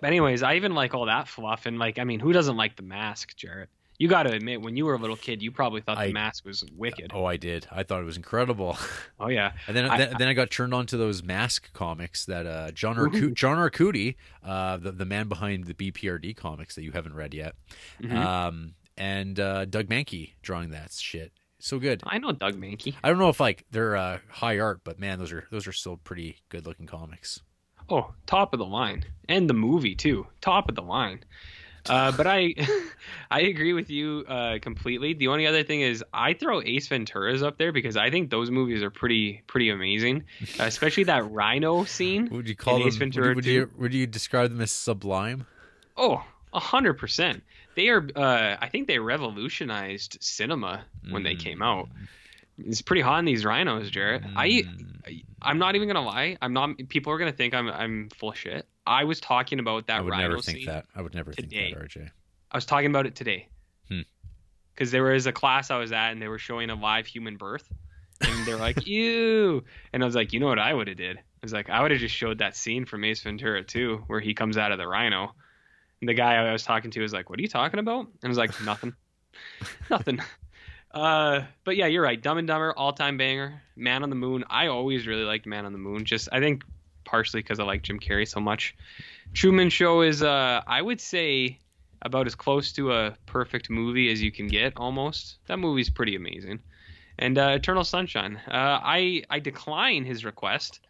But 0.00 0.08
anyways, 0.08 0.42
I 0.42 0.54
even 0.56 0.74
like 0.74 0.94
all 0.94 1.06
that 1.06 1.28
fluff, 1.28 1.66
and 1.66 1.78
like, 1.78 1.98
I 1.98 2.04
mean, 2.04 2.20
who 2.20 2.32
doesn't 2.32 2.56
like 2.56 2.76
the 2.76 2.82
mask, 2.82 3.36
Jarrett? 3.36 3.70
You 3.98 4.08
got 4.08 4.24
to 4.24 4.32
admit, 4.32 4.60
when 4.60 4.76
you 4.76 4.86
were 4.86 4.94
a 4.94 4.98
little 4.98 5.16
kid, 5.16 5.40
you 5.40 5.52
probably 5.52 5.80
thought 5.80 5.98
I- 5.98 6.08
the 6.08 6.12
mask 6.12 6.44
was 6.44 6.64
wicked. 6.76 7.12
Oh, 7.14 7.24
I 7.24 7.36
did. 7.36 7.66
I 7.70 7.84
thought 7.84 8.00
it 8.00 8.04
was 8.04 8.16
incredible. 8.16 8.76
Oh 9.20 9.28
yeah, 9.28 9.52
And 9.68 9.76
then, 9.76 9.86
I- 9.88 9.98
then, 9.98 10.14
then 10.18 10.28
I 10.28 10.32
got 10.34 10.50
turned 10.50 10.74
on 10.74 10.86
to 10.86 10.96
those 10.96 11.22
mask 11.22 11.72
comics 11.72 12.24
that 12.26 12.46
uh, 12.46 12.72
John 12.72 12.96
Arcu- 12.96 13.32
John 13.34 13.56
Arcudi, 13.56 14.16
uh, 14.44 14.76
the 14.78 14.90
the 14.92 15.04
man 15.04 15.28
behind 15.28 15.64
the 15.64 15.74
BPRD 15.74 16.36
comics 16.36 16.74
that 16.74 16.82
you 16.82 16.90
haven't 16.92 17.14
read 17.14 17.32
yet, 17.32 17.54
Mhm. 18.02 18.12
um, 18.12 18.74
and 18.98 19.38
uh, 19.38 19.64
Doug 19.66 19.86
Mahnke 19.86 20.32
drawing 20.42 20.70
that 20.70 20.90
shit. 20.92 21.32
So 21.60 21.78
good. 21.78 22.02
I 22.04 22.18
know 22.18 22.32
Doug 22.32 22.56
Mahnke. 22.56 22.94
I 23.02 23.08
don't 23.08 23.18
know 23.18 23.28
if 23.30 23.38
like 23.40 23.64
they're 23.70 23.96
uh, 23.96 24.18
high 24.28 24.58
art, 24.58 24.80
but 24.84 24.98
man, 24.98 25.18
those 25.20 25.32
are 25.32 25.46
those 25.50 25.66
are 25.68 25.72
still 25.72 25.96
pretty 25.96 26.38
good 26.48 26.66
looking 26.66 26.86
comics. 26.86 27.40
Oh, 27.88 28.12
top 28.26 28.52
of 28.52 28.58
the 28.58 28.66
line, 28.66 29.04
and 29.28 29.48
the 29.48 29.54
movie 29.54 29.94
too, 29.94 30.26
top 30.40 30.68
of 30.68 30.74
the 30.74 30.82
line. 30.82 31.20
Uh, 31.88 32.12
but 32.12 32.26
I, 32.26 32.54
I 33.30 33.40
agree 33.42 33.72
with 33.72 33.90
you 33.90 34.24
uh, 34.28 34.58
completely. 34.60 35.12
The 35.14 35.28
only 35.28 35.46
other 35.46 35.62
thing 35.62 35.80
is, 35.82 36.02
I 36.12 36.32
throw 36.34 36.62
Ace 36.62 36.88
Ventura's 36.88 37.42
up 37.42 37.58
there 37.58 37.72
because 37.72 37.96
I 37.96 38.10
think 38.10 38.30
those 38.30 38.50
movies 38.50 38.82
are 38.82 38.90
pretty, 38.90 39.42
pretty 39.46 39.70
amazing. 39.70 40.24
Especially 40.58 41.04
that 41.04 41.30
Rhino 41.30 41.84
scene. 41.84 42.28
Would 42.30 42.48
you 42.48 42.56
call 42.56 42.78
them? 42.78 42.88
Ace 42.88 42.94
Would 42.94 42.98
Ventura 43.00 43.28
you, 43.28 43.34
would, 43.34 43.44
you, 43.46 43.70
would 43.76 43.94
you 43.94 44.06
describe 44.06 44.50
them 44.50 44.60
as 44.60 44.70
sublime? 44.70 45.46
Oh, 45.96 46.24
a 46.52 46.60
hundred 46.60 46.94
percent. 46.94 47.42
They 47.74 47.88
are. 47.88 48.06
Uh, 48.14 48.56
I 48.60 48.68
think 48.68 48.86
they 48.86 48.98
revolutionized 48.98 50.18
cinema 50.20 50.84
when 51.10 51.22
they 51.24 51.34
came 51.34 51.60
out. 51.62 51.88
It's 52.58 52.82
pretty 52.82 53.02
hot 53.02 53.18
in 53.18 53.24
these 53.24 53.44
rhinos, 53.44 53.90
Jarrett. 53.90 54.22
I, 54.36 54.48
Mm. 54.48 55.00
I, 55.06 55.22
I'm 55.42 55.58
not 55.58 55.74
even 55.74 55.88
gonna 55.88 56.04
lie. 56.06 56.36
I'm 56.40 56.52
not. 56.52 56.76
People 56.88 57.12
are 57.12 57.18
gonna 57.18 57.32
think 57.32 57.52
I'm, 57.52 57.68
I'm 57.68 58.08
full 58.10 58.30
of 58.30 58.38
shit. 58.38 58.66
I 58.86 59.04
was 59.04 59.20
talking 59.20 59.58
about 59.58 59.86
that 59.86 59.98
I 59.98 60.00
would 60.00 60.10
rhino 60.10 60.28
never 60.28 60.42
think 60.42 60.66
that. 60.66 60.86
I 60.94 61.02
would 61.02 61.14
never 61.14 61.32
today. 61.32 61.72
think 61.72 61.78
that, 61.78 62.00
RJ. 62.00 62.10
I 62.50 62.56
was 62.56 62.66
talking 62.66 62.90
about 62.90 63.06
it 63.06 63.14
today. 63.14 63.48
Hmm. 63.88 64.00
Because 64.74 64.90
there 64.90 65.04
was 65.04 65.26
a 65.26 65.32
class 65.32 65.70
I 65.70 65.78
was 65.78 65.92
at, 65.92 66.12
and 66.12 66.20
they 66.20 66.28
were 66.28 66.38
showing 66.38 66.70
a 66.70 66.74
live 66.74 67.06
human 67.06 67.36
birth, 67.36 67.72
and 68.20 68.46
they're 68.46 68.56
like, 68.56 68.86
"Ew," 68.86 69.64
and 69.92 70.02
I 70.02 70.06
was 70.06 70.14
like, 70.14 70.32
"You 70.32 70.40
know 70.40 70.48
what 70.48 70.58
I 70.58 70.74
would 70.74 70.88
have 70.88 70.96
did?" 70.96 71.16
I 71.18 71.22
was 71.42 71.52
like, 71.52 71.70
"I 71.70 71.80
would 71.82 71.90
have 71.90 72.00
just 72.00 72.14
showed 72.14 72.38
that 72.38 72.56
scene 72.56 72.84
from 72.84 73.04
Ace 73.04 73.22
Ventura 73.22 73.62
2, 73.62 74.04
where 74.06 74.20
he 74.20 74.34
comes 74.34 74.56
out 74.56 74.72
of 74.72 74.78
the 74.78 74.86
rhino." 74.86 75.34
And 76.00 76.08
the 76.08 76.14
guy 76.14 76.34
I 76.34 76.52
was 76.52 76.64
talking 76.64 76.90
to 76.90 77.00
was 77.00 77.12
like, 77.12 77.30
"What 77.30 77.38
are 77.38 77.42
you 77.42 77.48
talking 77.48 77.80
about?" 77.80 78.06
And 78.06 78.24
I 78.24 78.28
was 78.28 78.38
like, 78.38 78.60
"Nothing, 78.64 78.94
nothing." 79.90 80.20
Uh, 80.90 81.42
but 81.64 81.76
yeah, 81.76 81.86
you're 81.86 82.02
right. 82.02 82.22
Dumb 82.22 82.38
and 82.38 82.46
Dumber, 82.46 82.72
all 82.76 82.92
time 82.92 83.16
banger. 83.16 83.60
Man 83.76 84.02
on 84.04 84.10
the 84.10 84.16
Moon. 84.16 84.44
I 84.48 84.68
always 84.68 85.06
really 85.06 85.24
liked 85.24 85.44
Man 85.46 85.66
on 85.66 85.72
the 85.72 85.78
Moon. 85.78 86.04
Just 86.04 86.28
I 86.30 86.40
think 86.40 86.62
partially 87.04 87.40
because 87.42 87.60
I 87.60 87.64
like 87.64 87.82
Jim 87.82 87.98
Carrey 88.00 88.26
so 88.26 88.40
much. 88.40 88.74
Truman 89.32 89.70
Show 89.70 90.02
is 90.02 90.22
uh 90.22 90.62
I 90.66 90.80
would 90.82 91.00
say 91.00 91.58
about 92.02 92.26
as 92.26 92.34
close 92.34 92.72
to 92.72 92.92
a 92.92 93.16
perfect 93.26 93.70
movie 93.70 94.10
as 94.12 94.22
you 94.22 94.30
can 94.30 94.46
get 94.46 94.74
almost. 94.76 95.36
That 95.46 95.58
movie's 95.58 95.88
pretty 95.90 96.16
amazing. 96.16 96.60
And 97.18 97.38
uh, 97.38 97.52
Eternal 97.54 97.84
Sunshine. 97.84 98.40
Uh, 98.48 98.78
I 98.82 99.22
I 99.30 99.38
decline 99.38 100.04
his 100.04 100.24
request 100.24 100.80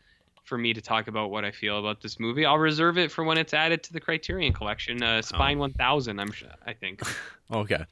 for 0.45 0.59
me 0.59 0.73
to 0.75 0.81
talk 0.81 1.07
about 1.09 1.31
what 1.31 1.45
I 1.45 1.53
feel 1.53 1.79
about 1.79 2.01
this 2.03 2.19
movie. 2.19 2.45
I'll 2.45 2.59
reserve 2.59 2.99
it 2.99 3.11
for 3.13 3.25
when 3.25 3.39
it's 3.39 3.55
added 3.55 3.83
to 3.85 3.93
the 3.93 4.01
Criterion 4.01 4.53
collection. 4.53 5.03
Uh, 5.03 5.23
Spine 5.23 5.59
1000. 5.59 6.19
I'm 6.21 6.33
sure, 6.33 6.49
I 6.67 6.73
think 6.75 7.01
Okay. 7.53 7.85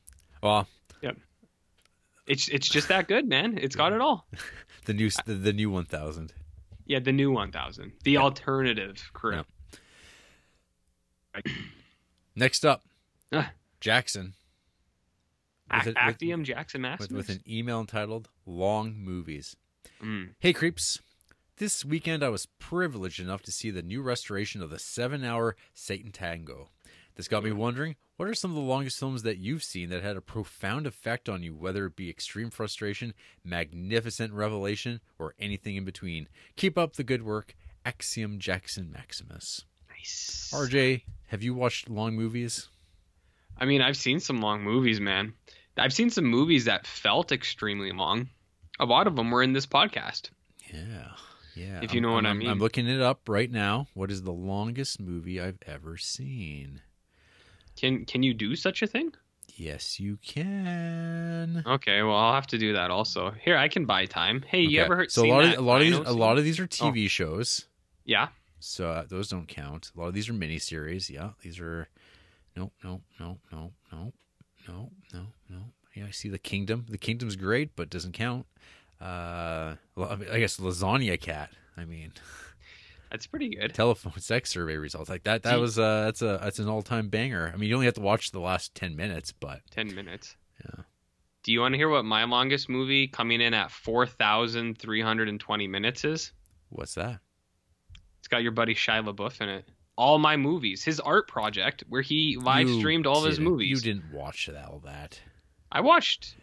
Well, 0.42 0.66
Yep. 1.02 1.16
it's 2.26 2.48
it's 2.48 2.68
just 2.68 2.88
that 2.88 3.06
good, 3.08 3.28
man. 3.28 3.58
It's 3.58 3.76
got 3.76 3.92
it 3.92 4.00
all. 4.00 4.26
the 4.86 4.94
new 4.94 5.10
the, 5.26 5.34
the 5.34 5.52
new 5.52 5.70
one 5.70 5.84
thousand. 5.84 6.32
Yeah, 6.86 6.98
the 6.98 7.12
new 7.12 7.30
1000, 7.32 7.92
the 8.04 8.16
alternative 8.18 9.10
crew. 9.12 9.42
Yeah. 11.34 11.40
Next 12.36 12.64
up, 12.64 12.82
Ah. 13.32 13.52
Jackson 13.80 14.34
Ac- 15.72 15.78
With 15.78 15.86
it- 15.86 15.88
with- 15.88 15.96
Axiom 16.14 16.44
Jackson 16.44 16.82
with, 16.82 17.12
with 17.12 17.28
an 17.30 17.42
email 17.48 17.80
entitled 17.80 18.28
"Long 18.44 18.94
Movies." 18.98 19.56
Mm. 20.02 20.34
Hey 20.38 20.52
creeps, 20.52 21.00
this 21.56 21.84
weekend 21.84 22.22
I 22.22 22.28
was 22.28 22.46
privileged 22.58 23.20
enough 23.20 23.42
to 23.42 23.52
see 23.52 23.70
the 23.70 23.80
new 23.82 24.02
restoration 24.02 24.60
of 24.62 24.68
the 24.70 24.78
seven-hour 24.78 25.56
Satan 25.72 26.12
Tango. 26.12 26.68
This 27.14 27.28
got 27.28 27.44
me 27.44 27.52
wondering, 27.52 27.96
what 28.16 28.28
are 28.28 28.34
some 28.34 28.50
of 28.52 28.54
the 28.56 28.62
longest 28.62 28.98
films 28.98 29.22
that 29.22 29.38
you've 29.38 29.62
seen 29.62 29.90
that 29.90 30.02
had 30.02 30.16
a 30.16 30.20
profound 30.22 30.86
effect 30.86 31.28
on 31.28 31.42
you, 31.42 31.54
whether 31.54 31.86
it 31.86 31.96
be 31.96 32.08
extreme 32.08 32.50
frustration, 32.50 33.12
magnificent 33.44 34.32
revelation, 34.32 35.00
or 35.18 35.34
anything 35.38 35.76
in 35.76 35.84
between? 35.84 36.28
Keep 36.56 36.78
up 36.78 36.94
the 36.94 37.04
good 37.04 37.22
work, 37.22 37.54
Axiom 37.84 38.38
Jackson 38.38 38.90
Maximus. 38.90 39.64
Nice. 39.90 40.50
RJ, 40.54 41.02
have 41.28 41.42
you 41.42 41.52
watched 41.54 41.90
long 41.90 42.14
movies? 42.16 42.68
I 43.58 43.66
mean, 43.66 43.82
I've 43.82 43.96
seen 43.96 44.18
some 44.18 44.40
long 44.40 44.62
movies, 44.62 44.98
man. 45.00 45.34
I've 45.76 45.92
seen 45.92 46.10
some 46.10 46.24
movies 46.24 46.64
that 46.64 46.86
felt 46.86 47.30
extremely 47.32 47.92
long. 47.92 48.30
A 48.80 48.86
lot 48.86 49.06
of 49.06 49.16
them 49.16 49.30
were 49.30 49.42
in 49.42 49.52
this 49.52 49.66
podcast. 49.66 50.30
Yeah, 50.72 51.12
yeah. 51.54 51.80
If 51.82 51.92
you 51.92 51.98
I'm- 51.98 52.02
know 52.02 52.12
what 52.14 52.24
I 52.24 52.28
I'm- 52.28 52.38
mean. 52.38 52.48
I'm 52.48 52.58
looking 52.58 52.86
it 52.88 53.00
up 53.02 53.28
right 53.28 53.50
now. 53.50 53.86
What 53.94 54.10
is 54.10 54.22
the 54.22 54.32
longest 54.32 54.98
movie 55.00 55.40
I've 55.40 55.58
ever 55.66 55.96
seen? 55.98 56.80
Can 57.82 58.04
can 58.04 58.22
you 58.22 58.32
do 58.32 58.54
such 58.54 58.80
a 58.82 58.86
thing? 58.86 59.12
Yes, 59.56 59.98
you 59.98 60.16
can. 60.24 61.64
Okay, 61.66 62.00
well 62.02 62.16
I'll 62.16 62.34
have 62.34 62.46
to 62.48 62.58
do 62.58 62.74
that 62.74 62.92
also. 62.92 63.32
Here, 63.42 63.56
I 63.56 63.66
can 63.66 63.86
buy 63.86 64.06
time. 64.06 64.44
Hey, 64.46 64.60
you 64.60 64.80
ever 64.80 64.94
heard? 64.94 65.10
So 65.10 65.24
a 65.24 65.26
lot 65.26 65.44
of 65.44 65.58
a 65.58 65.62
lot 65.62 65.80
of 65.80 65.86
these 65.86 65.98
Rhino 65.98 66.10
a 66.10 66.14
lot 66.14 66.38
of 66.38 66.44
these 66.44 66.60
are 66.60 66.68
TV 66.68 67.10
shows. 67.10 67.66
yeah. 68.04 68.28
So 68.60 68.88
uh, 68.88 69.04
those 69.08 69.28
don't 69.28 69.48
count. 69.48 69.90
A 69.96 70.00
lot 70.00 70.06
of 70.06 70.14
these 70.14 70.28
are 70.28 70.32
miniseries. 70.32 71.10
Yeah, 71.10 71.30
these 71.42 71.58
are. 71.58 71.88
No, 72.56 72.70
no, 72.84 73.00
no, 73.18 73.38
no, 73.50 73.72
no, 73.90 74.12
no, 74.68 74.90
no, 75.12 75.26
no. 75.50 75.58
Yeah, 75.96 76.04
I 76.06 76.12
see 76.12 76.28
the 76.28 76.38
Kingdom. 76.38 76.86
The 76.88 76.98
Kingdom's 76.98 77.34
great, 77.34 77.74
but 77.74 77.90
doesn't 77.90 78.12
count. 78.12 78.46
Uh, 79.00 79.74
well, 79.96 80.10
I 80.10 80.14
mean, 80.14 80.28
I 80.30 80.38
guess 80.38 80.58
Lasagna 80.58 81.20
Cat. 81.20 81.50
I 81.76 81.84
mean, 81.84 82.12
That's 83.12 83.26
pretty 83.26 83.50
good. 83.54 83.74
telephone 83.74 84.14
sex 84.18 84.50
survey 84.50 84.76
results 84.76 85.08
like 85.10 85.22
that. 85.24 85.42
That 85.44 85.54
See- 85.54 85.60
was 85.60 85.78
uh, 85.78 86.06
that's 86.06 86.22
a 86.22 86.40
that's 86.42 86.58
an 86.58 86.68
all 86.68 86.82
time 86.82 87.08
banger. 87.08 87.52
I 87.54 87.56
mean, 87.56 87.68
you 87.68 87.74
only 87.74 87.86
have 87.86 87.94
to 87.94 88.00
watch 88.00 88.32
the 88.32 88.40
last 88.40 88.74
ten 88.74 88.96
minutes, 88.96 89.32
but 89.32 89.60
Ten 89.70 89.94
minutes. 89.94 90.34
Yeah. 90.64 90.82
Do 91.44 91.52
you 91.52 91.60
want 91.60 91.74
to 91.74 91.76
hear 91.78 91.88
what 91.88 92.04
my 92.04 92.24
longest 92.24 92.68
movie 92.68 93.06
coming 93.08 93.40
in 93.40 93.52
at 93.54 93.70
four 93.70 94.06
thousand 94.06 94.78
three 94.78 95.02
hundred 95.02 95.28
and 95.28 95.38
twenty 95.38 95.68
minutes 95.68 96.04
is? 96.04 96.32
what's 96.70 96.94
that? 96.94 97.20
It's 98.18 98.28
got 98.28 98.42
your 98.42 98.52
buddy 98.52 98.74
Shia 98.74 99.04
LaBeouf 99.06 99.40
in 99.42 99.48
it. 99.50 99.68
All 99.98 100.18
my 100.18 100.38
movies, 100.38 100.82
his 100.82 101.00
art 101.00 101.28
project 101.28 101.84
where 101.88 102.00
he 102.00 102.38
live 102.40 102.66
streamed 102.70 103.06
all 103.06 103.18
of 103.18 103.24
his 103.28 103.38
movies. 103.38 103.84
You 103.84 103.92
didn't 103.92 104.10
watch 104.10 104.48
all 104.48 104.80
that. 104.86 105.20
I 105.70 105.82
watched 105.82 106.34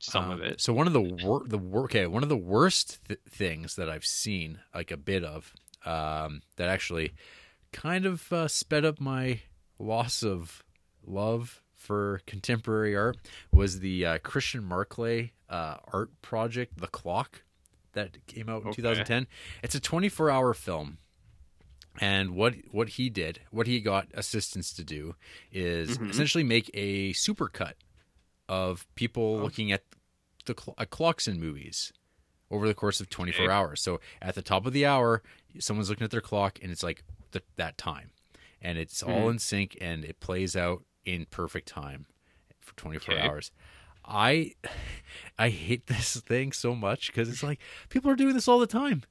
some 0.00 0.24
Um, 0.26 0.30
of 0.32 0.40
it. 0.42 0.60
So 0.60 0.72
one 0.72 0.86
of 0.86 0.92
the 0.92 1.00
wor- 1.00 1.46
the 1.46 1.58
wor- 1.58 1.84
okay, 1.84 2.06
one 2.06 2.22
of 2.22 2.28
the 2.28 2.36
worst 2.36 2.98
th- 3.06 3.20
things 3.28 3.76
that 3.76 3.88
I've 3.88 4.04
seen, 4.06 4.60
like 4.74 4.90
a 4.90 4.96
bit 4.96 5.22
of, 5.24 5.54
um, 5.84 6.42
that 6.56 6.68
actually 6.68 7.12
kind 7.72 8.04
of 8.06 8.32
uh, 8.32 8.48
sped 8.48 8.84
up 8.84 8.98
my 9.00 9.40
loss 9.78 10.22
of 10.22 10.62
love 11.06 11.62
for 11.74 12.20
contemporary 12.26 12.96
art 12.96 13.16
was 13.52 13.80
the 13.80 14.04
uh, 14.04 14.18
Christian 14.18 14.64
Marclay 14.64 15.32
uh, 15.48 15.76
art 15.92 16.10
project, 16.22 16.78
The 16.78 16.86
Clock, 16.88 17.42
that 17.92 18.24
came 18.26 18.48
out 18.48 18.62
in 18.62 18.68
Okay. 18.68 18.76
2010. 18.76 19.26
It's 19.62 19.74
a 19.74 19.80
24 19.80 20.30
hour 20.30 20.54
film. 20.54 20.98
And 22.00 22.30
what 22.36 22.54
what 22.70 22.90
he 22.90 23.10
did, 23.10 23.40
what 23.50 23.66
he 23.66 23.80
got 23.80 24.08
assistants 24.14 24.72
to 24.74 24.84
do, 24.84 25.16
is 25.50 25.98
Mhm. 25.98 26.10
essentially 26.10 26.44
make 26.44 26.70
a 26.72 27.12
supercut 27.14 27.72
of 28.50 28.86
people 28.96 29.36
Oh. 29.38 29.42
looking 29.44 29.70
at 29.72 29.84
the 30.44 30.54
cl- 30.58 30.74
uh, 30.76 30.84
clocks 30.84 31.28
in 31.28 31.38
movies 31.40 31.92
over 32.50 32.66
the 32.66 32.74
course 32.74 33.00
of 33.00 33.08
24 33.08 33.44
Okay. 33.46 33.52
hours. 33.54 33.80
So 33.80 34.00
at 34.20 34.34
the 34.34 34.42
top 34.42 34.66
of 34.66 34.72
the 34.72 34.84
hour, 34.84 35.22
someone's 35.60 35.88
looking 35.88 36.04
at 36.04 36.10
their 36.10 36.20
clock 36.20 36.58
and 36.60 36.72
it's 36.72 36.82
like 36.82 37.04
th- 37.30 37.44
that 37.56 37.78
time. 37.78 38.10
And 38.60 38.76
it's 38.76 39.02
all 39.02 39.28
Mhm. 39.28 39.30
in 39.32 39.38
sync 39.38 39.78
and 39.80 40.04
it 40.04 40.18
plays 40.20 40.56
out 40.56 40.84
in 41.04 41.26
perfect 41.26 41.68
time 41.68 42.06
for 42.60 42.74
24 42.76 43.14
Okay. 43.14 43.22
hours. 43.26 43.52
I 44.04 44.54
I 45.38 45.50
hate 45.50 45.86
this 45.86 46.20
thing 46.20 46.50
so 46.52 46.74
much 46.74 47.06
because 47.06 47.28
it's 47.28 47.42
like 47.44 47.60
people 47.88 48.10
are 48.10 48.16
doing 48.16 48.34
this 48.34 48.48
all 48.48 48.58
the 48.58 48.66
time. 48.66 49.04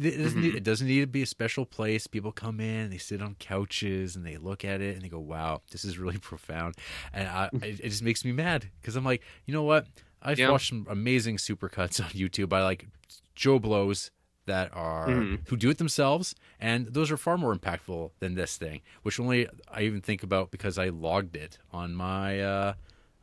It 0.00 0.16
doesn't, 0.22 0.40
need, 0.40 0.52
Mhm. 0.54 0.56
it 0.56 0.64
doesn't 0.64 0.86
need 0.86 1.00
to 1.00 1.06
be 1.06 1.22
a 1.22 1.26
special 1.26 1.64
place. 1.66 2.06
People 2.06 2.32
come 2.32 2.60
in, 2.60 2.90
they 2.90 2.98
sit 2.98 3.22
on 3.22 3.34
couches, 3.36 4.16
and 4.16 4.24
they 4.26 4.36
look 4.36 4.64
at 4.64 4.80
it 4.80 4.94
and 4.94 5.02
they 5.04 5.08
go, 5.08 5.18
"Wow, 5.20 5.62
this 5.70 5.84
is 5.84 5.98
really 5.98 6.18
profound." 6.30 6.74
And 7.12 7.28
I, 7.28 7.50
it, 7.62 7.80
it 7.80 7.88
just 7.90 8.02
makes 8.02 8.24
me 8.24 8.32
mad 8.32 8.70
because 8.80 8.96
I'm 8.96 9.04
like, 9.04 9.22
you 9.46 9.52
know 9.54 9.62
what? 9.62 9.86
I've 10.22 10.38
Yeah. 10.38 10.50
watched 10.50 10.70
some 10.70 10.86
amazing 10.88 11.36
supercuts 11.36 12.00
on 12.04 12.10
YouTube 12.10 12.48
by 12.48 12.62
like 12.62 12.86
Joe 13.34 13.58
Blows 13.58 14.10
that 14.46 14.70
are 14.74 15.06
Mhm. 15.06 15.40
who 15.48 15.56
do 15.56 15.70
it 15.70 15.78
themselves, 15.78 16.34
and 16.60 16.88
those 16.88 17.10
are 17.10 17.16
far 17.16 17.38
more 17.38 17.54
impactful 17.54 18.10
than 18.20 18.34
this 18.34 18.56
thing, 18.58 18.80
which 19.02 19.18
only 19.20 19.48
I 19.70 19.82
even 19.82 20.00
think 20.00 20.22
about 20.22 20.50
because 20.50 20.76
I 20.78 20.88
logged 20.88 21.36
it 21.36 21.58
on 21.72 21.94
my 21.94 22.40
uh, 22.40 22.74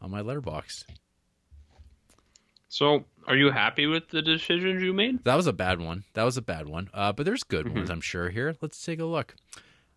on 0.01 0.09
my 0.11 0.21
Letterboxd. 0.21 0.85
So, 2.73 3.03
are 3.27 3.35
you 3.35 3.51
happy 3.51 3.85
with 3.85 4.07
the 4.11 4.21
decisions 4.21 4.81
you 4.81 4.93
made? 4.93 5.25
That 5.25 5.35
was 5.35 5.45
a 5.45 5.51
bad 5.51 5.81
one. 5.81 6.05
That 6.13 6.23
was 6.23 6.37
a 6.37 6.41
bad 6.41 6.69
one. 6.69 6.89
Uh, 6.93 7.11
but 7.11 7.25
there's 7.25 7.43
good 7.43 7.65
Mhm. 7.65 7.75
ones, 7.75 7.89
I'm 7.89 7.99
sure. 7.99 8.29
Here, 8.29 8.55
let's 8.61 8.81
take 8.81 8.99
a 9.01 9.05
look. 9.05 9.35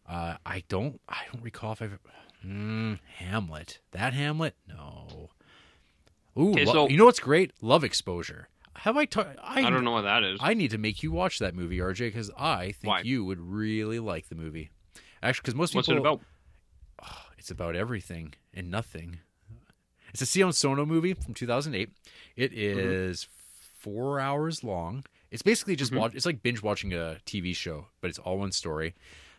Uh, 0.08 0.38
I 0.44 0.64
don't. 0.68 1.00
I 1.08 1.22
don't 1.32 1.40
recall 1.42 1.70
if 1.72 1.82
I've. 1.82 1.98
Mm, 2.44 2.98
Hamlet. 3.18 3.78
That 3.92 4.12
Hamlet? 4.12 4.56
No. 4.66 5.30
Ooh, 6.37 6.50
Okay, 6.50 6.64
lo- 6.64 6.72
so- 6.72 6.88
you 6.88 6.96
know 6.96 7.04
what's 7.04 7.20
great? 7.20 7.52
Love 7.62 7.84
Exposure. 7.84 8.48
Have 8.78 8.96
I? 8.96 9.04
Ta- 9.04 9.34
I, 9.40 9.62
I 9.66 9.70
don't 9.70 9.84
know 9.84 9.92
what 9.92 10.02
that 10.02 10.24
is. 10.24 10.40
I 10.42 10.52
need 10.52 10.72
to 10.72 10.78
make 10.78 11.00
you 11.04 11.12
watch 11.12 11.38
that 11.38 11.54
movie, 11.54 11.78
RJ, 11.78 12.08
because 12.08 12.32
I 12.37 12.72
think 12.72 12.88
Why? 12.90 13.00
you 13.02 13.24
would 13.24 13.38
really 13.38 14.00
like 14.00 14.28
the 14.28 14.34
movie. 14.34 14.70
Actually, 15.22 15.42
because 15.42 15.54
most 15.54 15.76
What's 15.76 15.87
people. 15.87 16.04
it 16.04 16.08
about? 16.08 16.20
It's 17.38 17.52
about 17.52 17.76
everything 17.76 18.34
and 18.52 18.68
nothing. 18.70 19.20
It's 20.14 20.22
a 20.22 20.27
Sion 20.27 20.53
Sono 20.53 20.87
movie 20.87 21.12
from 21.14 21.35
2008. 21.35 21.90
It 22.37 22.53
is 22.53 23.24
Mm-hmm. 23.24 23.31
four 23.81 24.20
hours 24.20 24.64
long. 24.64 25.05
It's 25.31 25.42
basically 25.42 25.77
just 25.77 25.92
Mhm. 25.92 25.98
watch. 25.98 26.14
It's 26.14 26.24
like 26.24 26.42
binge 26.42 26.62
watching 26.62 26.92
a 26.94 27.18
TV 27.27 27.53
show, 27.55 27.88
but 28.00 28.09
it's 28.09 28.18
all 28.20 28.38
one 28.38 28.53
story. 28.53 28.94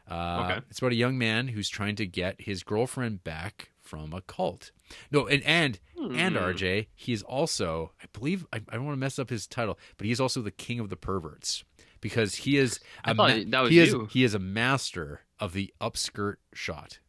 Uh, 0.09 0.43
Okay. 0.45 0.65
It's 0.69 0.77
about 0.79 0.91
a 0.91 0.95
young 0.95 1.17
man 1.17 1.47
who's 1.47 1.69
trying 1.69 1.95
to 1.95 2.05
get 2.05 2.41
his 2.41 2.61
girlfriend 2.61 3.23
back 3.23 3.71
from 3.81 4.13
a 4.13 4.21
cult. 4.21 4.71
No, 5.11 5.25
and 5.27 5.41
and 5.43 5.79
and 5.97 6.35
Hmm. 6.35 6.43
RJ, 6.43 6.87
he 6.93 7.13
is 7.13 7.23
also, 7.23 7.93
I 8.03 8.05
believe, 8.13 8.45
I, 8.53 8.57
I 8.69 8.75
don't 8.75 8.85
want 8.85 8.95
to 8.95 8.99
mess 8.99 9.17
up 9.17 9.29
his 9.31 9.47
title, 9.47 9.79
but 9.97 10.05
he 10.05 10.11
is 10.11 10.19
also 10.19 10.41
the 10.41 10.51
king 10.51 10.79
of 10.79 10.89
the 10.89 10.97
perverts 10.97 11.63
because 12.01 12.35
he 12.35 12.57
is. 12.57 12.79
I 13.03 13.11
a 13.11 13.15
thought 13.15 13.49
that 13.51 13.61
was 13.61 13.71
he 13.71 13.79
is 13.79 13.93
you. 13.93 14.05
he 14.11 14.23
is 14.23 14.33
a 14.35 14.39
master 14.39 15.21
of 15.39 15.53
the 15.53 15.73
upskirt 15.81 16.35
shot. 16.53 16.99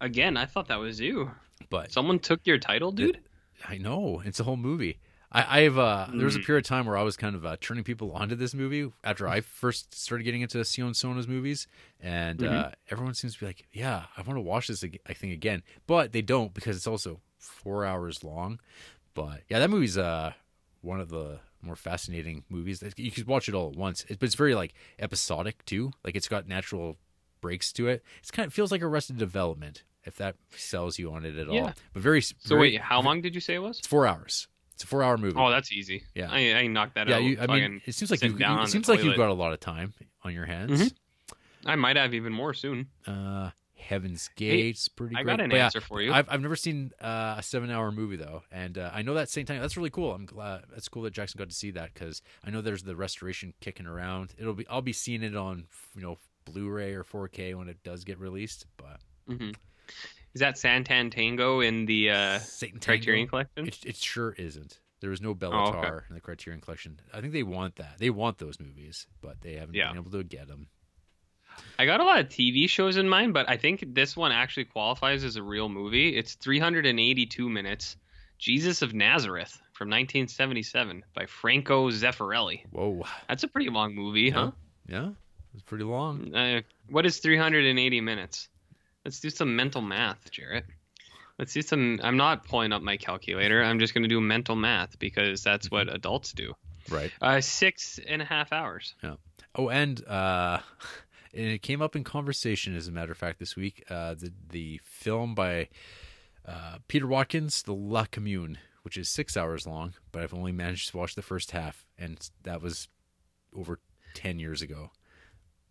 Again, 0.00 0.36
I 0.36 0.46
thought 0.46 0.68
that 0.68 0.78
was 0.80 1.00
you. 1.00 1.30
But 1.68 1.92
Someone 1.92 2.18
took 2.18 2.46
your 2.46 2.58
title, 2.58 2.90
dude. 2.92 3.20
I 3.68 3.76
know 3.78 4.22
it's 4.24 4.40
a 4.40 4.44
whole 4.44 4.56
movie. 4.56 4.98
I, 5.32 5.60
I've 5.60 5.78
uh, 5.78 6.08
there 6.12 6.24
was 6.24 6.34
a 6.34 6.40
Mm. 6.40 6.46
period 6.46 6.64
of 6.64 6.68
time 6.68 6.86
where 6.86 6.96
I 6.96 7.02
was 7.02 7.16
kind 7.16 7.36
of 7.36 7.44
uh, 7.46 7.56
turning 7.60 7.84
people 7.84 8.10
onto 8.12 8.34
this 8.34 8.52
movie 8.54 8.90
after 9.04 9.28
I 9.28 9.42
first 9.42 9.94
started 9.94 10.24
getting 10.24 10.40
into 10.40 10.64
Sion 10.64 10.92
Sono's 10.94 11.28
movies, 11.28 11.68
and 12.00 12.42
uh, 12.42 12.46
Mhm. 12.70 12.74
everyone 12.90 13.14
seems 13.14 13.34
to 13.34 13.40
be 13.40 13.46
like, 13.46 13.66
"Yeah, 13.72 14.06
I 14.16 14.22
want 14.22 14.36
to 14.38 14.40
watch 14.40 14.66
this 14.66 14.82
ag- 14.82 14.98
I 15.06 15.12
think 15.12 15.32
again," 15.32 15.62
but 15.86 16.10
they 16.12 16.22
don't 16.22 16.52
because 16.52 16.76
it's 16.76 16.86
also 16.88 17.20
four 17.38 17.84
hours 17.84 18.24
long. 18.24 18.58
But 19.14 19.42
yeah, 19.48 19.60
that 19.60 19.70
movie's 19.70 19.96
uh 19.98 20.32
one 20.80 20.98
of 20.98 21.10
the 21.10 21.38
more 21.62 21.76
fascinating 21.76 22.42
movies. 22.48 22.80
that- 22.80 22.98
You 22.98 23.10
could 23.12 23.26
watch 23.28 23.48
it 23.48 23.54
all 23.54 23.68
at 23.70 23.76
once, 23.76 24.04
it, 24.08 24.18
but 24.18 24.26
it's 24.26 24.34
very 24.34 24.54
like 24.56 24.72
episodic 24.98 25.64
too. 25.66 25.92
Like 26.02 26.16
it's 26.16 26.26
got 26.28 26.48
natural 26.48 26.96
breaks 27.40 27.72
to 27.74 27.86
it. 27.86 28.02
It's 28.18 28.30
kind 28.32 28.46
of 28.48 28.54
feels 28.54 28.72
like 28.72 28.82
Arrested 28.82 29.16
Development 29.18 29.84
if 30.04 30.16
that 30.16 30.36
sells 30.50 30.98
you 30.98 31.12
on 31.12 31.24
it 31.24 31.36
at 31.36 31.48
all. 31.48 31.72
But 31.92 32.02
very 32.02 32.22
So 32.22 32.34
very- 32.48 32.60
wait, 32.72 32.80
how 32.80 33.00
long 33.02 33.20
did 33.20 33.34
you 33.34 33.40
say 33.40 33.54
it 33.54 33.58
was? 33.62 33.78
it's 33.78 33.86
four 33.88 34.06
hours. 34.06 34.48
It's 34.74 34.84
a 34.84 34.86
four-hour 34.86 35.18
movie. 35.18 35.36
Oh, 35.38 35.50
that's 35.50 35.70
easy. 35.72 36.04
Yeah. 36.14 36.30
I, 36.30 36.54
I 36.54 36.66
knocked 36.66 36.94
that 36.94 37.06
yeah, 37.06 37.16
out. 37.16 37.22
you, 37.22 37.36
I 37.38 37.46
mean, 37.48 37.82
it 37.84 37.94
seems 37.94 38.10
like 38.10 38.22
you. 38.22 38.34
It 38.34 38.68
seems 38.70 38.88
like 38.88 39.04
you've 39.04 39.14
got 39.18 39.28
a 39.28 39.34
lot 39.34 39.52
of 39.52 39.60
time 39.60 39.92
on 40.24 40.32
your 40.32 40.46
hands. 40.46 40.80
Mhm. 40.80 40.92
I 41.66 41.76
might 41.76 41.96
have 41.96 42.14
even 42.14 42.32
more 42.32 42.54
soon. 42.54 42.86
Uh, 43.06 43.50
Heaven's 43.76 44.30
Gate's 44.36 44.88
pretty. 44.88 45.16
I 45.16 45.22
great. 45.22 45.32
got 45.36 45.40
an 45.44 45.50
But 45.50 45.56
yeah, 45.56 45.64
answer 45.66 45.82
for 45.82 46.00
you. 46.00 46.14
I've 46.14 46.28
I've 46.30 46.40
never 46.40 46.56
seen 46.56 46.92
uh, 46.98 47.34
a 47.36 47.42
seven-hour 47.42 47.92
movie 47.92 48.16
though, 48.16 48.42
and 48.50 48.78
uh, 48.78 48.90
I 48.94 49.02
know 49.02 49.12
that 49.14 49.28
same 49.28 49.44
Time. 49.44 49.60
That's 49.60 49.76
really 49.76 49.90
cool. 49.90 50.14
I'm 50.14 50.24
glad. 50.24 50.62
That's 50.72 50.88
cool 50.88 51.02
that 51.02 51.12
Jackson 51.12 51.38
got 51.38 51.50
to 51.50 51.54
see 51.54 51.70
that 51.72 51.92
because 51.92 52.22
I 52.42 52.48
know 52.50 52.62
there's 52.62 52.82
the 52.84 52.96
restoration 52.96 53.52
kicking 53.60 53.86
around. 53.86 54.32
It'll 54.38 54.54
be. 54.54 54.66
I'll 54.68 54.80
be 54.80 54.92
seeing 54.94 55.22
it 55.22 55.36
on 55.36 55.64
you 55.94 56.00
know 56.00 56.16
Blu-ray 56.46 56.94
or 56.94 57.04
4K 57.04 57.54
when 57.54 57.68
it 57.68 57.82
does 57.84 58.04
get 58.04 58.18
released. 58.18 58.64
But 58.78 59.00
hmm 59.28 59.50
Is 60.34 60.40
that 60.40 60.54
Santan 60.54 61.10
Tango 61.10 61.60
in 61.60 61.86
the 61.86 62.10
uh, 62.10 62.38
Satan 62.38 62.78
Criterion 62.80 63.26
Collection? 63.26 63.66
It, 63.66 63.78
it 63.84 63.96
sure 63.96 64.32
isn't. 64.32 64.78
There 65.00 65.10
was 65.10 65.20
no 65.20 65.30
Oh, 65.30 65.34
Béla 65.34 65.72
Tarr 65.72 65.96
okay. 65.96 66.04
in 66.10 66.14
the 66.14 66.20
Criterion 66.20 66.60
Collection. 66.60 67.00
I 67.12 67.20
think 67.20 67.32
they 67.32 67.42
want 67.42 67.76
that. 67.76 67.94
They 67.98 68.10
want 68.10 68.38
those 68.38 68.60
movies, 68.60 69.06
but 69.22 69.40
they 69.40 69.54
haven't 69.54 69.74
Yeah. 69.74 69.88
been 69.88 69.98
able 69.98 70.10
to 70.12 70.22
get 70.22 70.46
them. 70.46 70.68
I 71.78 71.86
got 71.86 72.00
a 72.00 72.04
lot 72.04 72.20
of 72.20 72.28
TV 72.28 72.68
shows 72.68 72.96
in 72.96 73.08
mind, 73.08 73.34
but 73.34 73.48
I 73.48 73.56
think 73.56 73.84
this 73.94 74.16
one 74.16 74.30
actually 74.30 74.64
qualifies 74.66 75.24
as 75.24 75.36
a 75.36 75.42
real 75.42 75.68
movie. 75.68 76.16
It's 76.16 76.34
382 76.34 77.48
minutes. 77.48 77.96
Jesus 78.38 78.82
of 78.82 78.94
Nazareth 78.94 79.60
from 79.72 79.88
1977 79.88 81.02
by 81.14 81.26
Franco 81.26 81.90
Zeffirelli. 81.90 82.64
Whoa. 82.70 83.04
That's 83.28 83.42
a 83.42 83.48
pretty 83.48 83.68
long 83.70 83.94
movie, 83.94 84.30
huh? 84.30 84.52
Yeah, 84.88 85.10
it's 85.54 85.62
pretty 85.62 85.84
long. 85.84 86.34
Uh, 86.34 86.60
what 86.88 87.04
is 87.06 87.18
380 87.18 88.00
minutes? 88.00 88.48
Let's 89.04 89.20
do 89.20 89.30
some 89.30 89.56
mental 89.56 89.82
math, 89.82 90.30
Jarrett. 90.30 90.66
Let's 91.38 91.54
do 91.54 91.62
some. 91.62 92.00
I'm 92.02 92.18
not 92.18 92.44
pulling 92.44 92.72
up 92.72 92.82
my 92.82 92.98
calculator. 92.98 93.62
I'm 93.64 93.78
just 93.78 93.94
going 93.94 94.02
to 94.02 94.08
do 94.08 94.20
mental 94.20 94.56
math 94.56 94.98
because 94.98 95.42
that's 95.42 95.70
what 95.70 95.92
adults 95.92 96.32
do. 96.32 96.54
Right. 96.90 97.10
Uh, 97.20 97.40
six 97.40 97.98
and 98.06 98.20
a 98.20 98.24
half 98.26 98.52
hours. 98.52 98.94
Yeah. 99.02 99.14
Oh, 99.54 99.70
and 99.70 100.06
uh, 100.06 100.58
and 101.34 101.46
it 101.46 101.62
came 101.62 101.80
up 101.80 101.96
in 101.96 102.04
conversation, 102.04 102.76
as 102.76 102.88
a 102.88 102.92
matter 102.92 103.12
of 103.12 103.18
fact, 103.18 103.38
this 103.38 103.56
week. 103.56 103.84
Uh, 103.88 104.14
the 104.14 104.32
the 104.50 104.80
film 104.84 105.34
by 105.34 105.68
uh, 106.46 106.78
Peter 106.88 107.06
Watkins, 107.06 107.62
The 107.62 107.74
La 107.74 108.04
Commune, 108.04 108.58
which 108.82 108.98
is 108.98 109.08
six 109.08 109.34
hours 109.34 109.66
long, 109.66 109.94
but 110.12 110.22
I've 110.22 110.34
only 110.34 110.52
managed 110.52 110.90
to 110.90 110.98
watch 110.98 111.14
the 111.14 111.22
first 111.22 111.52
half, 111.52 111.86
and 111.98 112.18
that 112.42 112.60
was 112.60 112.88
over 113.56 113.80
ten 114.12 114.38
years 114.38 114.60
ago. 114.60 114.90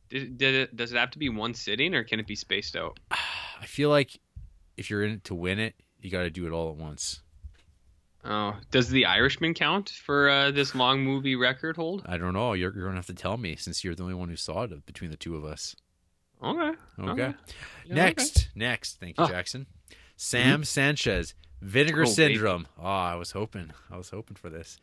Did, 0.09 0.37
did 0.37 0.55
it, 0.55 0.75
does 0.75 0.91
it 0.91 0.97
have 0.97 1.11
to 1.11 1.19
be 1.19 1.29
one 1.29 1.53
sitting 1.53 1.93
or 1.95 2.03
can 2.03 2.19
it 2.19 2.27
be 2.27 2.35
spaced 2.35 2.75
out? 2.75 2.99
I 3.11 3.65
feel 3.65 3.89
like 3.89 4.19
if 4.77 4.89
you're 4.89 5.03
in 5.03 5.11
it 5.11 5.23
to 5.25 5.35
win 5.35 5.59
it, 5.59 5.75
you 6.01 6.09
got 6.09 6.23
to 6.23 6.29
do 6.29 6.47
it 6.47 6.51
all 6.51 6.69
at 6.71 6.75
once. 6.77 7.21
Oh, 8.25 8.55
does 8.71 8.89
The 8.89 9.05
Irishman 9.05 9.53
count 9.53 9.89
for 9.89 10.29
uh, 10.29 10.51
this 10.51 10.75
long 10.75 11.01
movie 11.05 11.35
record 11.37 11.77
hold? 11.77 12.03
I 12.05 12.17
don't 12.17 12.33
know. 12.33 12.51
You're, 12.53 12.73
you're 12.75 12.83
gonna 12.85 12.97
have 12.97 13.05
to 13.05 13.13
tell 13.13 13.37
me 13.37 13.55
since 13.55 13.81
you're 13.83 13.95
the 13.95 14.03
only 14.03 14.13
one 14.15 14.27
who 14.27 14.35
saw 14.35 14.63
it 14.63 14.85
between 14.85 15.09
the 15.09 15.15
two 15.17 15.37
of 15.37 15.45
us. 15.45 15.73
Okay. 16.43 16.77
Okay. 16.99 17.33
Yeah, 17.85 17.95
Next, 17.95 18.49
next. 18.55 18.99
Thank 18.99 19.17
you, 19.17 19.23
Ah. 19.23 19.27
Jackson. 19.29 19.67
Sam 20.17 20.65
Sanchez, 20.65 21.33
Vinegar 21.61 22.01
Oh, 22.01 22.05
baby. 22.05 22.33
Syndrome. 22.33 22.67
Oh, 22.77 22.83
I 22.83 23.15
was 23.15 23.31
hoping. 23.31 23.71
I 23.89 23.95
was 23.97 24.09
hoping 24.09 24.35
for 24.35 24.49
this. 24.49 24.77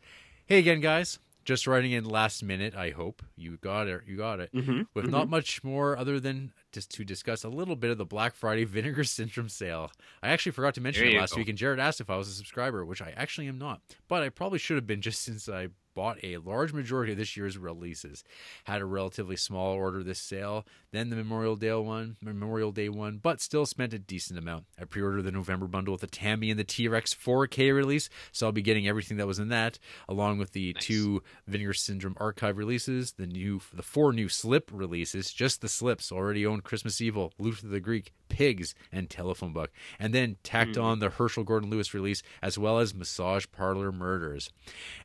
Hey 0.47 0.57
again, 0.57 0.81
guys. 0.81 1.19
Just 1.47 1.65
writing 1.65 1.93
in 1.93 2.03
last 2.03 2.43
minute. 2.43 2.75
I 2.75 2.89
hope 2.89 3.23
you 3.37 3.55
got 3.55 3.87
it. 3.87 4.01
You 4.05 4.17
got 4.17 4.41
it. 4.41 4.51
Mhm, 4.53 4.85
With 4.93 5.05
mhm. 5.05 5.11
not 5.11 5.29
much 5.29 5.63
more 5.63 5.95
other 5.97 6.19
than 6.19 6.51
just 6.71 6.91
to 6.91 7.03
discuss 7.05 7.43
a 7.43 7.49
little 7.49 7.75
bit 7.75 7.91
of 7.91 7.97
the 7.97 8.05
Black 8.05 8.35
Friday 8.35 8.63
Vinegar 8.65 9.03
Syndrome 9.05 9.49
sale. 9.49 9.91
I 10.21 10.29
actually 10.29 10.51
forgot 10.51 10.73
to 10.75 10.81
mention 10.81 11.05
There 11.05 11.15
it 11.15 11.19
last 11.19 11.33
go. 11.33 11.37
week, 11.37 11.49
and 11.49 11.57
Jared 11.57 11.79
asked 11.79 12.01
if 12.01 12.09
I 12.09 12.17
was 12.17 12.27
a 12.27 12.33
subscriber, 12.33 12.85
which 12.85 13.01
I 13.01 13.13
actually 13.15 13.47
am 13.47 13.57
not. 13.57 13.81
But 14.07 14.23
I 14.23 14.29
probably 14.29 14.59
should 14.59 14.75
have 14.77 14.87
been 14.87 15.01
just 15.01 15.21
since 15.23 15.47
I 15.49 15.69
bought 15.95 16.23
a 16.23 16.37
large 16.37 16.73
majority 16.73 17.11
of 17.13 17.17
this 17.17 17.35
year's 17.35 17.57
releases. 17.57 18.23
Had 18.65 18.81
a 18.81 18.85
relatively 18.85 19.35
small 19.35 19.71
order 19.73 20.03
this 20.03 20.19
sale, 20.19 20.63
then 20.91 21.09
the 21.09 21.15
Memorial 21.15 21.55
Day 21.55 21.73
one, 21.73 22.17
Memorial 22.21 22.71
Day 22.71 22.87
one, 22.87 23.17
but 23.17 23.41
still 23.41 23.65
spent 23.65 23.95
a 23.95 23.97
decent 23.99 24.37
amount. 24.37 24.65
I 24.79 24.85
pre-ordered 24.85 25.23
the 25.23 25.31
November 25.31 25.65
bundle 25.65 25.93
with 25.93 26.01
the 26.01 26.05
Tammy 26.07 26.51
and 26.51 26.59
the 26.59 26.63
T-Rex 26.63 27.15
4K 27.15 27.73
release, 27.73 28.09
so 28.31 28.45
I'll 28.45 28.51
be 28.51 28.61
getting 28.61 28.87
everything 28.87 29.17
that 29.17 29.25
was 29.25 29.39
in 29.39 29.47
that, 29.47 29.79
along 30.07 30.37
with 30.37 30.51
the 30.51 30.73
Nice. 30.73 30.85
two 30.85 31.23
Vinegar 31.47 31.73
Syndrome 31.73 32.15
archive 32.19 32.57
releases, 32.59 33.13
the 33.13 33.25
new 33.25 33.59
the 33.73 33.81
four 33.81 34.13
new 34.13 34.29
slip 34.29 34.69
releases, 34.71 35.33
just 35.33 35.61
the 35.61 35.67
slips 35.69 36.11
already 36.11 36.45
owned 36.45 36.56
Christmas 36.61 37.01
Evil, 37.01 37.33
Luther 37.37 37.67
the 37.67 37.79
Geek, 37.79 38.13
Pigs, 38.29 38.75
and 38.91 39.09
Telephone 39.09 39.53
Book, 39.53 39.71
and 39.99 40.13
then 40.13 40.37
tacked 40.43 40.75
Mm. 40.75 40.83
on 40.83 40.99
the 40.99 41.09
Herschell 41.09 41.43
Gordon 41.43 41.69
Lewis 41.69 41.93
release 41.93 42.23
as 42.41 42.57
well 42.57 42.79
as 42.79 42.93
Massage 42.93 43.45
Parlor 43.51 43.91
Murders. 43.91 44.49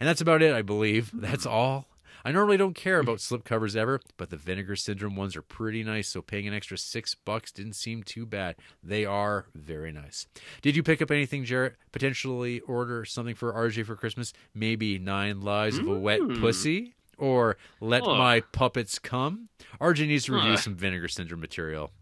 And 0.00 0.08
that's 0.08 0.20
about 0.20 0.42
it, 0.42 0.52
I 0.54 0.62
believe. 0.62 1.10
That's 1.14 1.46
all. 1.46 1.88
I 2.24 2.30
normally 2.30 2.56
don't 2.56 2.74
care 2.76 3.00
about 3.00 3.18
slipcovers 3.18 3.74
ever, 3.74 4.00
but 4.16 4.30
the 4.30 4.36
Vinegar 4.36 4.76
Syndrome 4.76 5.16
ones 5.16 5.34
are 5.34 5.42
pretty 5.42 5.82
nice, 5.82 6.08
so 6.08 6.22
paying 6.22 6.46
an 6.46 6.54
extra 6.54 6.78
six 6.78 7.16
bucks 7.16 7.50
didn't 7.50 7.72
seem 7.72 8.04
too 8.04 8.24
bad. 8.26 8.54
They 8.80 9.04
are 9.04 9.46
very 9.56 9.90
nice. 9.90 10.28
Did 10.60 10.76
you 10.76 10.84
pick 10.84 11.02
up 11.02 11.10
anything, 11.10 11.44
Jarrett? 11.44 11.74
Potentially 11.90 12.60
order 12.60 13.04
something 13.04 13.34
for 13.34 13.52
RJ 13.52 13.82
for 13.86 13.96
Christmas? 13.96 14.32
Maybe 14.54 15.00
Nine 15.00 15.40
Lives 15.40 15.78
of 15.78 15.88
a 15.88 15.98
Wet 15.98 16.20
Mm. 16.20 16.38
Pussy? 16.38 16.94
Or 17.22 17.56
Let 17.80 18.02
Oh. 18.02 18.16
My 18.16 18.40
Puppets 18.40 18.98
Come? 18.98 19.48
RJ 19.80 20.08
needs 20.08 20.24
to 20.24 20.32
review 20.34 20.50
Huh. 20.50 20.56
some 20.56 20.74
Vinegar 20.74 21.06
Syndrome 21.06 21.40
material. 21.40 21.92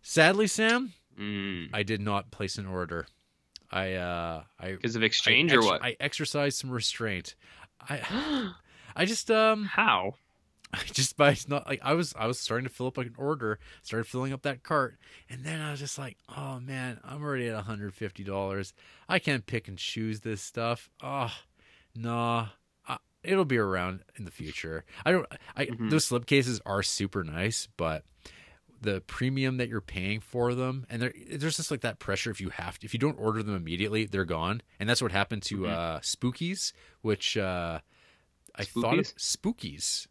Sadly, 0.00 0.46
Sam, 0.46 0.92
Mm. 1.18 1.70
I 1.72 1.82
did 1.82 2.00
not 2.00 2.30
place 2.30 2.56
an 2.58 2.66
order. 2.66 3.08
I 3.72 3.94
uh 3.94 4.44
I 4.60 4.70
Because 4.72 4.94
of 4.94 5.02
exchange 5.02 5.52
I 5.52 5.56
or 5.56 5.58
ex- 5.58 5.66
what? 5.66 5.82
I 5.84 5.96
exercised 5.98 6.56
some 6.58 6.70
restraint. 6.70 7.34
I 7.80 8.52
I 8.96 9.04
just 9.04 9.28
um 9.30 9.64
How? 9.64 10.14
I 10.72 10.78
just 10.92 11.16
by 11.16 11.36
not 11.48 11.66
like 11.66 11.80
I 11.82 11.94
was 11.94 12.14
I 12.16 12.26
was 12.28 12.38
starting 12.38 12.68
to 12.68 12.72
fill 12.72 12.86
up 12.86 12.96
like 12.96 13.08
an 13.08 13.14
order, 13.18 13.58
started 13.82 14.04
filling 14.06 14.32
up 14.32 14.42
that 14.42 14.62
cart, 14.62 14.98
and 15.28 15.44
then 15.44 15.60
I 15.60 15.72
was 15.72 15.80
just 15.80 15.98
like, 15.98 16.16
oh 16.36 16.60
man, 16.60 17.00
I'm 17.02 17.22
already 17.24 17.48
at 17.48 17.54
150 17.56 18.22
dollars. 18.22 18.72
I 19.08 19.18
can't 19.18 19.44
pick 19.46 19.66
and 19.66 19.76
choose 19.76 20.20
this 20.20 20.40
stuff. 20.42 20.88
Oh, 21.02 21.32
nah. 21.96 22.48
It'll 23.28 23.44
be 23.44 23.58
around 23.58 24.02
in 24.16 24.24
the 24.24 24.30
future. 24.30 24.84
I 25.04 25.12
don't. 25.12 25.26
I 25.56 25.66
Mhm. 25.66 25.90
those 25.90 26.08
slipcases 26.08 26.60
are 26.66 26.82
super 26.82 27.22
nice, 27.24 27.68
but 27.76 28.04
the 28.80 29.00
premium 29.02 29.56
that 29.56 29.68
you're 29.68 29.80
paying 29.80 30.20
for 30.20 30.54
them, 30.54 30.86
and 30.88 31.02
there, 31.02 31.12
there's 31.32 31.56
just 31.56 31.70
like 31.70 31.80
that 31.80 31.98
pressure. 31.98 32.30
If 32.30 32.40
you 32.40 32.50
have 32.50 32.78
to, 32.78 32.86
if 32.86 32.94
you 32.94 33.00
don't 33.00 33.18
order 33.18 33.42
them 33.42 33.56
immediately, 33.56 34.04
they're 34.06 34.24
gone, 34.24 34.62
and 34.78 34.88
that's 34.88 35.02
what 35.02 35.10
happened 35.12 35.42
to 35.44 35.58
Mhm. 35.60 35.68
uh, 35.68 36.00
Spookies, 36.00 36.72
which 37.02 37.36
uh, 37.36 37.80
I 38.54 38.64
thought 38.64 38.94
Spookies? 38.94 39.12
of 39.12 39.16
Spookies. 39.16 40.06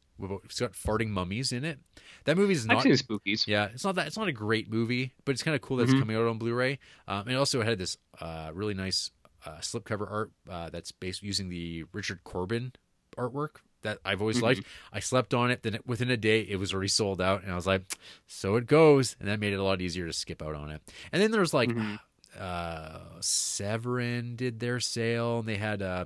It's 0.45 0.59
got 0.59 0.73
farting 0.73 1.09
mummies 1.09 1.51
in 1.51 1.63
it. 1.63 1.79
That 2.25 2.37
movie's 2.37 2.63
I've 2.63 2.77
not. 2.77 2.83
seen 2.83 2.93
Spookies. 2.93 3.45
Yeah, 3.47 3.65
it's 3.65 3.83
not 3.83 3.95
that. 3.95 4.07
It's 4.07 4.17
not 4.17 4.27
a 4.27 4.31
great 4.33 4.67
movie, 4.69 5.13
but 5.25 5.31
it's 5.33 5.43
kind 5.43 5.53
of 5.55 5.61
cool 5.61 5.77
that 5.77 5.83
it's 5.83 5.93
Mhm. 5.93 5.99
coming 5.99 6.15
out 6.17 6.25
on 6.27 6.37
Blu-ray. 6.39 6.79
Um, 7.07 7.21
and 7.21 7.31
it 7.31 7.35
also 7.35 7.61
had 7.61 7.77
this 7.77 7.97
uh, 8.19 8.49
really 8.53 8.73
nice 8.73 9.11
uh, 9.45 9.59
slipcover 9.59 10.09
art 10.11 10.31
uh, 10.49 10.69
that's 10.71 10.91
based 10.91 11.21
using 11.23 11.47
the 11.49 11.83
Richard 11.93 12.23
Corben 12.23 12.73
artwork 13.17 13.57
that 13.83 13.99
I've 14.05 14.21
always 14.21 14.37
Mhm. 14.39 14.43
liked. 14.43 14.61
I 14.91 14.99
slept 14.99 15.33
on 15.33 15.51
it. 15.51 15.63
Then 15.63 15.79
within 15.85 16.09
a 16.09 16.17
day, 16.17 16.41
it 16.41 16.57
was 16.57 16.73
already 16.73 16.87
sold 16.89 17.21
out, 17.21 17.43
and 17.43 17.51
I 17.51 17.55
was 17.55 17.67
like, 17.67 17.83
"So 18.27 18.55
it 18.55 18.65
goes." 18.65 19.15
And 19.19 19.27
that 19.27 19.39
made 19.39 19.53
it 19.53 19.57
a 19.59 19.63
lot 19.63 19.81
easier 19.81 20.07
to 20.07 20.13
skip 20.13 20.41
out 20.41 20.55
on 20.55 20.69
it. 20.71 20.81
And 21.11 21.21
then 21.21 21.31
there 21.31 21.41
was 21.41 21.53
like 21.53 21.69
Mhm. 21.69 21.99
uh, 22.37 22.99
Severin 23.21 24.35
did 24.35 24.59
their 24.59 24.79
sale, 24.79 25.39
and 25.39 25.47
they 25.47 25.57
had 25.57 25.81
uh, 25.81 26.05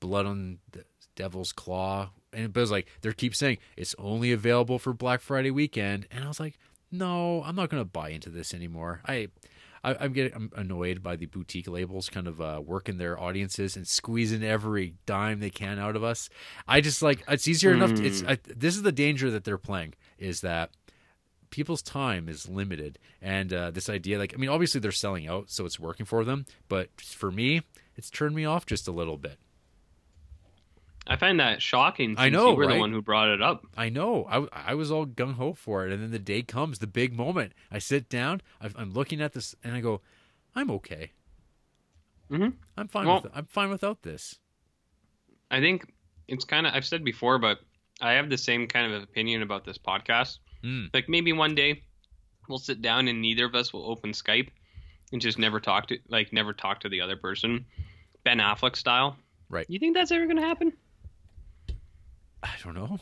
Blood 0.00 0.26
on 0.26 0.58
the 0.72 0.84
Devil's 1.16 1.52
Claw, 1.52 2.10
and 2.32 2.52
but 2.52 2.60
it 2.60 2.62
was 2.62 2.70
like 2.70 2.86
they 3.02 3.12
keep 3.12 3.34
saying 3.34 3.58
it's 3.76 3.94
only 3.98 4.32
available 4.32 4.78
for 4.78 4.92
Black 4.92 5.20
Friday 5.20 5.50
weekend, 5.50 6.06
and 6.10 6.24
I 6.24 6.28
was 6.28 6.38
like, 6.40 6.58
no, 6.90 7.42
I'm 7.44 7.56
not 7.56 7.68
going 7.68 7.80
to 7.80 7.88
buy 7.88 8.10
into 8.10 8.30
this 8.30 8.54
anymore. 8.54 9.00
I. 9.06 9.28
I, 9.82 9.96
I'm 10.00 10.12
getting 10.12 10.34
I'm 10.34 10.50
annoyed 10.56 11.02
by 11.02 11.16
the 11.16 11.26
boutique 11.26 11.68
labels 11.68 12.08
kind 12.08 12.26
of 12.26 12.40
uh, 12.40 12.60
working 12.64 12.98
their 12.98 13.20
audiences 13.20 13.76
and 13.76 13.86
squeezing 13.86 14.42
every 14.42 14.94
dime 15.06 15.40
they 15.40 15.50
can 15.50 15.78
out 15.78 15.96
of 15.96 16.04
us. 16.04 16.28
I 16.66 16.80
just 16.80 17.02
like 17.02 17.22
it's 17.28 17.48
easier 17.48 17.72
enough. 17.72 17.94
To, 17.94 18.04
it's 18.04 18.22
I, 18.24 18.38
this 18.44 18.76
is 18.76 18.82
the 18.82 18.92
danger 18.92 19.30
that 19.30 19.44
they're 19.44 19.58
playing 19.58 19.94
is 20.18 20.40
that 20.42 20.70
people's 21.50 21.82
time 21.82 22.28
is 22.28 22.48
limited 22.48 22.98
and 23.22 23.52
uh, 23.52 23.70
this 23.70 23.88
idea 23.88 24.18
like 24.18 24.34
i 24.34 24.36
mean 24.36 24.50
obviously 24.50 24.80
they're 24.80 24.92
selling 24.92 25.26
out 25.26 25.50
so 25.50 25.64
it's 25.64 25.80
working 25.80 26.04
for 26.04 26.24
them 26.24 26.44
but 26.68 26.88
for 27.00 27.30
me 27.30 27.62
it's 27.96 28.10
turned 28.10 28.34
me 28.34 28.44
off 28.44 28.66
just 28.66 28.86
a 28.86 28.92
little 28.92 29.16
bit 29.16 29.38
I 31.08 31.16
find 31.16 31.40
that 31.40 31.62
shocking. 31.62 32.14
I 32.18 32.28
know, 32.28 32.50
you 32.50 32.56
were 32.56 32.66
right? 32.66 32.74
the 32.74 32.80
one 32.80 32.92
who 32.92 33.00
brought 33.02 33.28
it 33.28 33.40
up. 33.42 33.64
i 33.76 33.88
know 33.88 34.24
i, 34.30 34.70
I 34.70 34.74
was 34.74 34.90
all 34.92 35.06
gung-ho 35.06 35.54
for 35.54 35.86
it 35.86 35.92
and 35.92 36.02
then 36.02 36.10
the 36.10 36.18
day 36.18 36.42
comes 36.42 36.78
the 36.80 36.86
big 36.86 37.14
moment 37.16 37.52
i 37.70 37.78
sit 37.78 38.08
down 38.08 38.42
I've, 38.60 38.76
i'm 38.78 38.92
looking 38.92 39.20
at 39.22 39.32
this 39.32 39.54
and 39.64 39.74
i 39.74 39.80
go 39.80 40.00
i'm 40.54 40.70
okay 40.72 41.12
Mhm. 42.30 42.52
i'm 42.76 42.88
fine 42.88 43.06
Well- 43.06 43.22
with 43.22 43.32
i'm 43.34 43.46
fine 43.46 43.70
without 43.70 44.02
this 44.02 44.38
I 45.50 45.60
think 45.60 45.90
it's 46.26 46.44
kind 46.44 46.66
of 46.66 46.74
I've 46.74 46.84
said 46.84 47.02
before, 47.02 47.38
but 47.38 47.60
I 48.02 48.12
have 48.12 48.28
the 48.28 48.36
same 48.36 48.66
kind 48.68 48.92
of 48.92 49.02
opinion 49.02 49.40
about 49.40 49.64
this 49.64 49.78
podcast. 49.78 50.40
Mm. 50.62 50.90
Like 50.92 51.08
maybe 51.08 51.32
one 51.32 51.54
day 51.54 51.82
we'll 52.50 52.58
sit 52.58 52.82
down 52.82 53.08
and 53.08 53.22
neither 53.22 53.46
of 53.46 53.54
us 53.54 53.72
will 53.72 53.90
open 53.90 54.10
Skype 54.12 54.48
and 55.10 55.22
just 55.22 55.38
never 55.38 55.58
talk 55.58 55.86
to 55.88 55.96
like 56.08 56.34
never 56.34 56.52
talk 56.52 56.80
to 56.80 56.90
the 56.90 57.00
other 57.00 57.16
person, 57.16 57.64
Ben 58.24 58.40
Affleck 58.40 58.76
style. 58.76 59.16
Right. 59.48 59.64
You 59.70 59.78
think 59.78 59.96
that's 59.96 60.12
ever 60.12 60.26
gonna 60.26 60.42
happen? 60.46 60.74
I 62.42 62.50
don't 62.64 62.74
know 62.74 62.98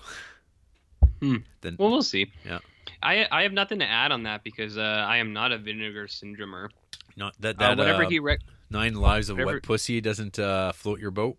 Hmm. 1.20 1.36
then 1.62 1.76
Well, 1.78 1.90
we'll 1.90 2.02
see. 2.02 2.30
Yeah. 2.44 2.58
I 3.02 3.26
I 3.30 3.42
have 3.44 3.52
nothing 3.52 3.78
to 3.78 3.86
add 3.86 4.12
on 4.12 4.24
that 4.24 4.44
because 4.44 4.76
uh, 4.76 4.82
I 5.08 5.16
am 5.16 5.32
not 5.32 5.50
a 5.50 5.56
vinegar 5.58 6.06
syndromer. 6.08 6.68
not 7.16 7.34
that 7.40 7.56
Uh, 7.60 7.74
whatever 7.74 8.04
uh, 8.04 8.10
he 8.10 8.18
rec- 8.18 8.40
nine 8.70 8.94
lives 8.94 9.30
of 9.30 9.36
whatever- 9.36 9.54
wet 9.56 9.62
pussy 9.62 10.00
doesn't 10.02 10.38
uh, 10.38 10.72
float 10.72 11.00
your 11.00 11.10
boat 11.10 11.38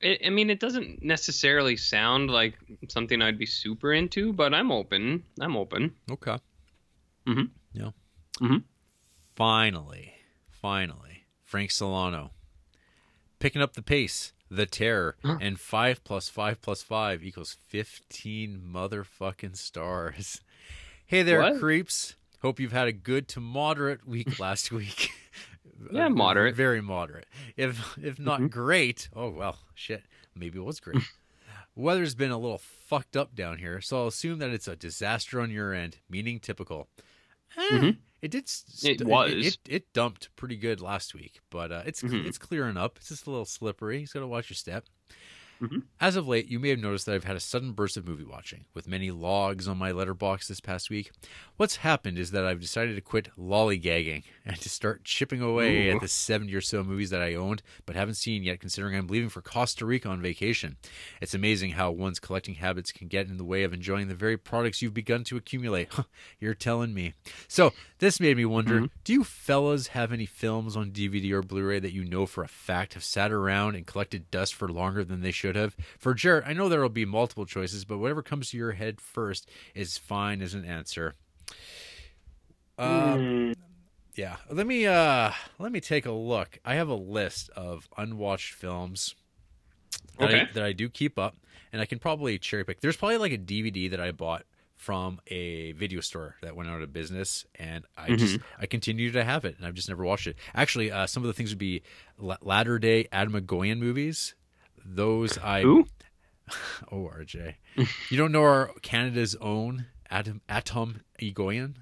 it, 0.00 0.20
I 0.26 0.30
mean, 0.30 0.50
it 0.50 0.58
doesn't 0.60 1.02
necessarily 1.02 1.76
sound 1.76 2.30
like 2.30 2.58
something 2.88 3.22
I'd 3.22 3.38
be 3.38 3.46
super 3.46 3.92
into, 3.94 4.32
but 4.34 4.52
I'm 4.54 4.70
open. 4.72 5.22
I'm 5.40 5.56
open. 5.56 5.94
okay 6.10 6.38
Mhm. 7.26 7.50
yeah 7.72 7.90
Mhm. 8.40 8.64
finally 9.36 10.14
finally 10.50 11.24
frank 11.42 11.70
solano 11.70 12.32
picking 13.38 13.62
up 13.62 13.72
the 13.74 13.82
pace 13.82 14.32
the 14.50 14.66
terror 14.66 15.16
and 15.40 15.58
5 15.58 16.04
plus 16.04 16.28
5 16.28 16.60
plus 16.60 16.82
5 16.82 17.22
equals 17.24 17.56
15 17.68 18.60
motherfucking 18.72 19.56
stars 19.56 20.40
hey 21.06 21.22
there 21.22 21.40
What? 21.40 21.58
creeps 21.58 22.16
hope 22.42 22.60
you've 22.60 22.72
had 22.72 22.86
a 22.88 22.92
good 22.92 23.26
to 23.28 23.40
moderate 23.40 24.06
week 24.06 24.38
last 24.38 24.70
week 24.70 25.10
Yeah, 25.90 26.08
moderate. 26.08 26.54
very 26.54 26.80
moderate 26.82 27.26
if 27.56 27.96
if 27.98 28.18
not 28.18 28.40
Mhm. 28.42 28.50
great 28.50 29.08
oh 29.14 29.30
well 29.30 29.58
shit 29.74 30.04
maybe 30.34 30.58
it 30.58 30.64
was 30.64 30.80
great 30.80 31.02
Weather's 31.76 32.14
been 32.14 32.30
a 32.30 32.38
little 32.38 32.58
fucked 32.58 33.16
up 33.16 33.34
down 33.34 33.58
here, 33.58 33.80
so 33.80 34.02
I'll 34.02 34.06
assume 34.06 34.38
that 34.38 34.50
it's 34.50 34.68
a 34.68 34.76
disaster 34.76 35.40
on 35.40 35.50
your 35.50 35.72
end, 35.74 35.96
meaning 36.08 36.38
typical. 36.38 36.86
Eh, 37.56 37.62
Mhm. 37.72 37.96
It 38.24 38.30
did. 38.30 38.44
s- 38.44 38.82
It 38.84 39.04
was. 39.04 39.32
It, 39.32 39.58
it 39.68 39.92
dumped 39.92 40.34
pretty 40.34 40.56
good 40.56 40.80
last 40.80 41.14
week, 41.14 41.40
but 41.50 41.70
uh, 41.70 41.82
it's 41.84 42.02
Mhm. 42.02 42.24
it's 42.24 42.38
clearing 42.38 42.78
up. 42.78 42.96
It's 42.96 43.08
just 43.10 43.26
a 43.26 43.30
little 43.30 43.44
slippery. 43.44 44.00
You 44.00 44.06
got 44.06 44.20
to 44.20 44.26
watch 44.26 44.48
your 44.48 44.54
step. 44.56 44.86
Mhm. 45.60 45.82
As 46.00 46.16
of 46.16 46.26
late, 46.26 46.48
you 46.48 46.58
may 46.58 46.70
have 46.70 46.78
noticed 46.78 47.04
that 47.06 47.14
I've 47.14 47.24
had 47.24 47.36
a 47.36 47.40
sudden 47.40 47.72
burst 47.72 47.96
of 47.96 48.08
movie 48.08 48.24
watching, 48.24 48.64
with 48.74 48.88
many 48.88 49.10
logs 49.10 49.68
on 49.68 49.76
my 49.78 49.92
Letterboxd 49.92 50.48
this 50.48 50.60
past 50.60 50.88
week. 50.90 51.10
What's 51.56 51.76
happened 51.76 52.18
is 52.18 52.30
that 52.32 52.44
I've 52.46 52.60
decided 52.60 52.96
to 52.96 53.00
quit 53.02 53.28
lollygagging 53.38 54.24
and 54.46 54.60
to 54.60 54.68
start 54.68 55.04
chipping 55.04 55.40
away 55.40 55.88
Ooh. 55.88 55.94
at 55.94 56.00
the 56.00 56.08
70 56.08 56.54
or 56.54 56.60
so 56.60 56.84
movies 56.84 57.10
that 57.10 57.22
I 57.22 57.34
owned 57.34 57.62
but 57.86 57.96
haven't 57.96 58.14
seen 58.16 58.42
yet, 58.42 58.60
considering 58.60 58.94
I'm 58.94 59.06
leaving 59.06 59.28
for 59.30 59.40
Costa 59.40 59.86
Rica 59.86 60.08
on 60.08 60.20
vacation. 60.20 60.76
It's 61.20 61.34
amazing 61.34 61.72
how 61.72 61.90
one's 61.90 62.20
collecting 62.20 62.56
habits 62.56 62.92
can 62.92 63.08
get 63.08 63.28
in 63.28 63.36
the 63.38 63.44
way 63.44 63.62
of 63.62 63.72
enjoying 63.72 64.08
the 64.08 64.14
very 64.14 64.36
products 64.36 64.82
you've 64.82 64.94
begun 64.94 65.24
to 65.24 65.36
accumulate. 65.36 65.88
You're 66.40 66.54
telling 66.54 66.92
me. 66.92 67.14
So, 67.48 67.72
this 67.98 68.20
made 68.20 68.36
me 68.36 68.44
wonder 68.44 68.80
Mhm. 68.82 68.90
do 69.04 69.12
you 69.14 69.24
fellas 69.24 69.88
have 69.88 70.12
any 70.12 70.26
films 70.26 70.76
on 70.76 70.90
DVD 70.90 71.32
or 71.32 71.42
Blu 71.42 71.62
ray 71.64 71.78
that 71.80 71.92
you 71.94 72.04
know 72.04 72.26
for 72.26 72.44
a 72.44 72.48
fact 72.48 72.94
have 72.94 73.04
sat 73.04 73.32
around 73.32 73.76
and 73.76 73.86
collected 73.86 74.30
dust 74.30 74.54
for 74.54 74.68
longer 74.68 75.04
than 75.04 75.22
they 75.22 75.30
should 75.30 75.56
have? 75.56 75.74
For 75.98 76.12
Jarrett, 76.12 76.44
I 76.46 76.52
know 76.52 76.68
there 76.68 76.80
will 76.82 76.88
be 76.90 77.06
multiple 77.06 77.46
choices, 77.46 77.84
but 77.84 77.98
whatever 77.98 78.22
comes 78.22 78.50
to 78.50 78.56
your 78.58 78.72
head 78.72 79.00
first 79.00 79.48
is 79.74 79.96
fine 79.96 80.42
as 80.42 80.52
an 80.52 80.64
answer. 80.64 81.14
Um, 82.76 83.54
yeah, 84.14 84.36
let 84.50 84.66
me 84.66 84.86
uh 84.86 85.32
let 85.58 85.72
me 85.72 85.80
take 85.80 86.06
a 86.06 86.12
look. 86.12 86.58
I 86.64 86.74
have 86.74 86.88
a 86.88 86.94
list 86.94 87.50
of 87.50 87.88
unwatched 87.96 88.54
films 88.54 89.14
that, 90.18 90.34
I, 90.34 90.48
that 90.54 90.62
I 90.62 90.72
do 90.72 90.88
keep 90.88 91.18
up, 91.18 91.36
and 91.72 91.80
I 91.82 91.86
can 91.86 91.98
probably 91.98 92.38
cherry 92.38 92.64
pick. 92.64 92.80
There's 92.80 92.96
probably 92.96 93.18
like 93.18 93.32
a 93.32 93.38
DVD 93.38 93.90
that 93.90 94.00
I 94.00 94.12
bought 94.12 94.44
from 94.76 95.20
a 95.28 95.72
video 95.72 96.00
store 96.00 96.36
that 96.42 96.54
went 96.54 96.68
out 96.68 96.82
of 96.82 96.92
business, 96.92 97.46
and 97.56 97.84
I 97.96 98.14
just 98.16 98.38
I 98.58 98.66
continue 98.66 99.10
to 99.12 99.24
have 99.24 99.44
it, 99.44 99.56
and 99.56 99.66
I've 99.66 99.74
just 99.74 99.88
never 99.88 100.04
watched 100.04 100.26
it. 100.26 100.36
Actually, 100.54 100.92
uh, 100.92 101.06
some 101.06 101.22
of 101.22 101.26
the 101.26 101.32
things 101.32 101.50
would 101.50 101.58
be 101.58 101.82
latter 102.18 102.78
day 102.78 103.06
Atom 103.12 103.32
Egoyan 103.32 103.78
movies. 103.78 104.34
Those 104.84 105.38
I 105.38 105.62
Who? 105.62 105.86
oh 106.92 107.10
RJ, 107.16 107.54
you 108.10 108.16
don't 108.16 108.32
know 108.32 108.42
our 108.42 108.70
Canada's 108.82 109.34
own 109.40 109.86
Adam 110.10 110.42
Atom 110.48 111.00
Egoyan. 111.20 111.76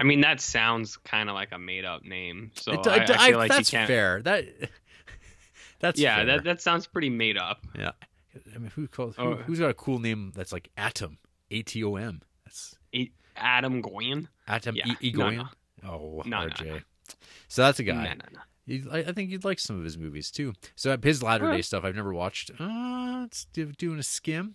I 0.00 0.04
mean, 0.04 0.22
that 0.22 0.40
sounds 0.40 0.96
kind 0.96 1.28
of 1.28 1.34
like 1.34 1.52
a 1.52 1.58
made 1.58 1.84
up 1.84 2.02
name. 2.04 2.50
So 2.56 2.72
It- 2.72 2.86
I, 2.86 2.96
it- 3.04 3.10
I 3.10 3.28
feel 3.28 3.38
like 3.38 3.50
you 3.50 3.56
that's 3.58 3.70
can't. 3.70 3.86
fair. 3.86 4.22
That 4.22 4.46
that's 5.78 6.00
yeah, 6.00 6.16
fair. 6.16 6.26
that 6.26 6.44
that 6.44 6.60
sounds 6.62 6.86
pretty 6.86 7.10
made 7.10 7.36
up. 7.38 7.64
yeah. 7.78 7.92
I 8.54 8.58
mean, 8.58 8.70
who 8.76 8.86
calls 8.88 9.16
who, 9.16 9.22
Oh. 9.22 9.34
who's 9.36 9.58
got 9.58 9.70
a 9.70 9.74
cool 9.74 9.98
name 9.98 10.32
that's 10.34 10.52
like 10.52 10.70
Atom, 10.76 11.18
A 11.50 11.62
T 11.62 11.82
O 11.84 11.96
M. 11.96 12.22
That's 12.44 12.76
A- 12.94 13.10
Adam 13.36 13.80
Goyen. 13.80 14.28
Atom 14.46 14.76
Yeah, 14.76 14.94
E- 15.00 15.12
no, 15.12 15.24
Egoyan. 15.24 15.36
no. 15.36 15.48
Oh, 15.90 16.22
No, 16.26 16.44
no, 16.44 16.48
RJ. 16.48 16.66
no. 16.66 16.78
So 17.48 17.62
that's 17.62 17.78
a 17.80 17.82
guy. 17.82 17.94
No, 18.04 18.12
no, 18.12 18.14
no. 18.32 18.90
I, 18.92 18.98
I 18.98 19.12
think 19.12 19.30
you'd 19.30 19.44
like 19.44 19.58
some 19.58 19.76
of 19.78 19.84
his 19.84 19.98
movies 19.98 20.30
too. 20.30 20.52
So 20.76 20.96
his 21.02 21.22
latter 21.24 21.44
day 21.44 21.48
Alright. 21.48 21.64
stuff 21.64 21.84
I've 21.84 21.96
never 21.96 22.14
watched. 22.14 22.52
Uh, 22.60 23.24
it's 23.26 23.46
doing 23.46 23.98
a 23.98 24.02
skim. 24.04 24.54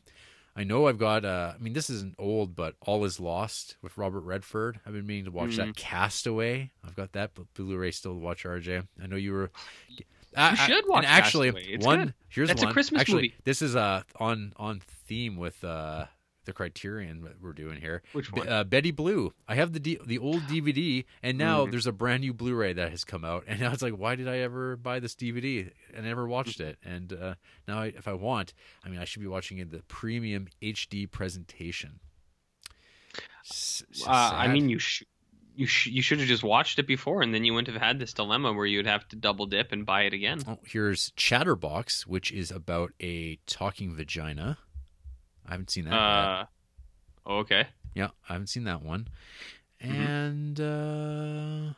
I 0.55 0.63
know 0.63 0.87
I've 0.87 0.97
got. 0.97 1.25
Uh, 1.25 1.53
I 1.55 1.61
mean, 1.61 1.73
this 1.73 1.89
isn't 1.89 2.15
old, 2.17 2.55
but 2.55 2.75
All 2.81 3.03
Is 3.03 3.19
Lost 3.19 3.75
with 3.81 3.97
Robert 3.97 4.21
Redford. 4.21 4.79
I've 4.85 4.93
been 4.93 5.05
meaning 5.05 5.25
to 5.25 5.31
watch 5.31 5.57
that. 5.57 5.75
Castaway. 5.75 6.71
I've 6.85 6.95
got 6.95 7.11
that 7.13 7.31
but 7.35 7.53
Blu-ray 7.55 7.91
still 7.91 8.13
to 8.13 8.19
watch. 8.19 8.43
RJ. 8.43 8.87
I 9.03 9.07
know 9.07 9.17
you 9.17 9.33
were. 9.33 9.51
I, 10.35 10.51
I- 10.51 10.55
should 10.55 10.87
watch 10.87 11.03
And 11.03 11.05
actually, 11.11 11.77
one 11.81 11.99
good. 12.05 12.13
here's 12.29 12.47
That's 12.47 12.63
a. 12.63 12.67
Christmas 12.71 13.01
actually, 13.01 13.15
movie. 13.23 13.35
This 13.43 13.61
is 13.61 13.75
uh 13.75 14.03
on 14.19 14.53
on 14.57 14.81
theme 15.07 15.35
with 15.37 15.61
uh 15.63 16.05
the 16.45 16.53
Criterion 16.53 17.21
that 17.21 17.41
we're 17.41 17.53
doing 17.53 17.79
here. 17.81 18.01
Which 18.13 18.31
one? 18.31 18.47
Uh, 18.47 18.63
Betty 18.63 18.91
Blue. 18.91 19.34
I 19.47 19.55
have 19.55 19.73
the 19.73 19.79
D- 19.79 19.99
the 20.05 20.17
old 20.19 20.41
DVD, 20.47 21.05
and 21.21 21.38
now 21.38 21.65
Mhm. 21.65 21.71
there's 21.71 21.88
a 21.88 21.91
brand 21.91 22.21
new 22.21 22.34
Blu-ray 22.34 22.73
that 22.73 22.91
has 22.91 23.03
come 23.03 23.25
out, 23.25 23.43
and 23.47 23.60
now 23.60 23.71
it's 23.71 23.81
like, 23.81 23.93
why 23.97 24.15
did 24.15 24.27
I 24.27 24.38
ever 24.39 24.75
buy 24.77 24.99
this 24.99 25.15
DVD? 25.15 25.71
I 25.97 26.01
never 26.01 26.27
watched 26.27 26.60
it, 26.60 26.77
and 26.84 27.12
uh, 27.13 27.36
now 27.67 27.79
I, 27.79 27.86
if 27.88 28.08
I 28.08 28.13
want, 28.13 28.53
I 28.84 28.89
mean, 28.89 28.99
I 28.99 29.05
should 29.05 29.21
be 29.21 29.27
watching 29.27 29.58
it 29.58 29.71
the 29.71 29.84
premium 29.88 30.47
HD 30.62 31.10
presentation. 31.10 31.99
Uh, 34.08 34.10
I 34.12 34.47
mean, 34.47 34.69
you 34.69 34.79
sh- 34.79 35.03
you 35.55 35.67
sh- 35.67 35.88
you 35.88 36.01
should 36.01 36.19
have 36.19 36.27
just 36.27 36.43
watched 36.43 36.79
it 36.79 36.88
before, 36.88 37.21
and 37.21 37.34
then 37.34 37.45
you 37.45 37.53
wouldn't 37.53 37.73
have 37.73 37.81
had 37.81 37.99
this 37.99 38.13
dilemma 38.13 38.51
where 38.51 38.65
you 38.65 38.79
would 38.79 38.88
have 38.88 39.08
to 39.10 39.15
double 39.15 39.45
dip 39.45 39.71
and 39.71 39.86
buy 39.86 40.01
it 40.03 40.13
again. 40.13 40.41
Oh, 40.47 40.60
here's 40.65 41.12
Chatterbox, 41.15 42.05
which 42.08 42.31
is 42.31 42.51
about 42.51 42.91
a 42.99 43.38
talking 43.45 43.95
vagina. 43.95 44.58
I 45.47 45.51
haven't 45.51 45.69
seen 45.71 45.86
that. 45.86 45.93
Uh, 45.93 46.45
okay. 47.27 47.67
Yeah, 47.93 48.10
I 48.29 48.34
haven't 48.34 48.47
seen 48.47 48.63
that 48.65 48.81
one. 48.84 49.08
Mhm. 49.84 49.89
And 49.89 50.60
uh 50.60 51.73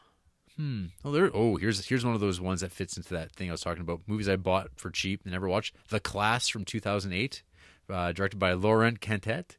hmm. 0.56 0.86
Oh 1.04 1.12
there 1.12 1.30
oh, 1.34 1.58
here's 1.58 1.86
here's 1.88 2.06
one 2.06 2.16
of 2.16 2.22
those 2.22 2.40
ones 2.40 2.62
that 2.62 2.72
fits 2.72 2.98
into 2.98 3.14
that 3.14 3.32
thing 3.34 3.50
I 3.50 3.54
was 3.54 3.62
talking 3.62 3.82
about. 3.82 4.02
Movies 4.08 4.30
I 4.30 4.36
bought 4.36 4.70
for 4.76 4.90
cheap 4.90 5.22
and 5.24 5.34
never 5.34 5.48
watched. 5.48 5.76
The 5.90 6.00
Class 6.00 6.48
from 6.48 6.66
2008, 6.66 7.44
uh, 7.90 8.12
directed 8.12 8.38
by 8.38 8.54
Laurent 8.54 9.00
Cantet. 9.00 9.58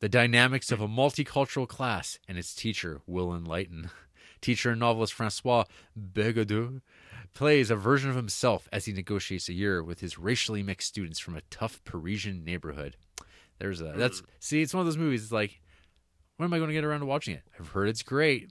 The 0.00 0.08
dynamics 0.08 0.72
of 0.72 0.80
a 0.80 0.88
multicultural 0.88 1.68
class 1.68 2.18
and 2.26 2.38
its 2.38 2.54
teacher 2.54 3.02
will 3.06 3.34
enlighten. 3.34 3.90
Teacher 4.40 4.70
and 4.70 4.80
novelist 4.80 5.12
Francois 5.12 5.64
Bégaudeau 5.98 6.80
plays 7.34 7.70
a 7.70 7.76
version 7.76 8.08
of 8.08 8.16
himself 8.16 8.66
as 8.72 8.86
he 8.86 8.92
negotiates 8.94 9.50
a 9.50 9.52
year 9.52 9.82
with 9.84 10.00
his 10.00 10.18
racially 10.18 10.62
mixed 10.62 10.88
students 10.88 11.18
from 11.18 11.36
a 11.36 11.42
tough 11.50 11.84
Parisian 11.84 12.42
neighborhood. 12.42 12.96
There's 13.60 13.80
a 13.80 13.92
that's 13.94 14.22
see, 14.40 14.62
it's 14.62 14.74
one 14.74 14.80
of 14.80 14.86
those 14.86 14.96
movies. 14.96 15.22
It's 15.22 15.32
like, 15.32 15.60
when 16.36 16.46
am 16.46 16.52
I 16.52 16.58
going 16.58 16.68
to 16.68 16.74
get 16.74 16.84
around 16.84 17.00
to 17.00 17.06
watching 17.06 17.34
it? 17.34 17.42
I've 17.58 17.68
heard 17.68 17.88
it's 17.88 18.02
great. 18.02 18.50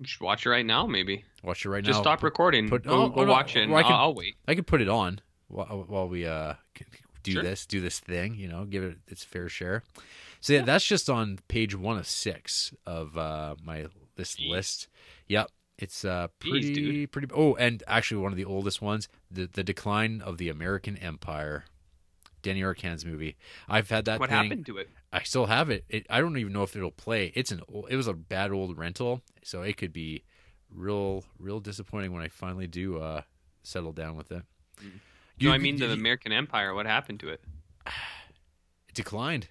You 0.00 0.06
should 0.06 0.22
watch 0.22 0.44
it 0.46 0.50
right 0.50 0.66
now, 0.66 0.86
maybe. 0.86 1.24
Watch 1.44 1.64
it 1.64 1.68
right 1.68 1.84
Just 1.84 1.88
now. 1.88 1.92
Just 1.98 2.04
stop 2.04 2.20
Put- 2.20 2.24
recording. 2.26 2.68
put- 2.68 2.84
go 2.84 3.02
oh, 3.04 3.08
go 3.10 3.20
oh, 3.20 3.24
no, 3.26 3.30
watch 3.30 3.54
it. 3.56 3.68
I 3.68 3.72
I'll, 3.72 3.82
can- 3.82 3.92
I'll 3.92 4.14
wait. 4.14 4.34
I 4.48 4.54
could 4.54 4.66
put 4.66 4.80
it 4.80 4.88
on 4.88 5.20
while, 5.48 5.84
while 5.86 6.08
we 6.08 6.26
uh 6.26 6.54
do 7.22 7.32
Sure. 7.32 7.42
this, 7.42 7.64
do 7.66 7.80
this 7.80 8.00
thing. 8.00 8.34
You 8.34 8.48
know, 8.48 8.64
give 8.64 8.82
it 8.82 8.96
its 9.06 9.22
fair 9.22 9.48
share. 9.48 9.82
So 10.40 10.52
yeah, 10.54 10.62
that's 10.62 10.84
just 10.84 11.08
on 11.08 11.38
page 11.48 11.74
one 11.76 11.96
of 11.98 12.06
six 12.06 12.72
of 12.86 13.16
uh 13.16 13.54
my 13.62 13.86
this 14.16 14.36
Jeez. 14.36 14.48
list. 14.50 14.88
Yep. 15.28 15.50
It's 15.78 16.04
uh 16.04 16.28
pretty 16.38 16.72
dude. 16.74 17.12
pretty 17.12 17.28
oh 17.34 17.54
and 17.54 17.82
actually 17.86 18.20
one 18.22 18.32
of 18.32 18.36
the 18.36 18.44
oldest 18.44 18.80
ones 18.82 19.08
the 19.30 19.46
the 19.46 19.64
decline 19.64 20.22
of 20.22 20.38
the 20.38 20.48
American 20.48 20.96
Empire 20.96 21.64
Denys 22.44 22.62
Arcand's 22.64 23.04
movie 23.04 23.36
I've 23.68 23.90
had 23.90 24.04
that 24.04 24.20
What 24.20 24.28
thing 24.30 24.42
happened 24.44 24.66
to 24.66 24.78
it? 24.78 24.88
I 25.12 25.22
still 25.22 25.46
have 25.46 25.70
it. 25.70 25.84
it. 25.88 26.06
I 26.10 26.20
don't 26.20 26.36
even 26.38 26.52
know 26.52 26.62
if 26.62 26.76
it'll 26.76 26.90
play. 26.90 27.32
It's 27.34 27.50
an 27.50 27.62
it 27.90 27.96
was 27.96 28.06
a 28.06 28.12
bad 28.14 28.52
old 28.52 28.76
rental, 28.78 29.22
so 29.42 29.62
it 29.62 29.76
could 29.76 29.92
be 29.92 30.24
real 30.70 31.24
real 31.38 31.60
disappointing 31.60 32.12
when 32.12 32.22
I 32.22 32.28
finally 32.28 32.66
do 32.66 32.98
uh 32.98 33.22
settle 33.62 33.92
down 33.92 34.16
with 34.16 34.30
it. 34.30 34.42
Mm. 34.82 34.90
You- 35.38 35.48
no, 35.48 35.54
I 35.54 35.58
mean 35.58 35.78
you- 35.78 35.86
the 35.88 35.92
American 35.92 36.30
Empire. 36.32 36.74
What 36.74 36.86
happened 36.86 37.20
to 37.20 37.28
it? 37.30 37.40
it 38.88 38.94
declined. 38.94 39.48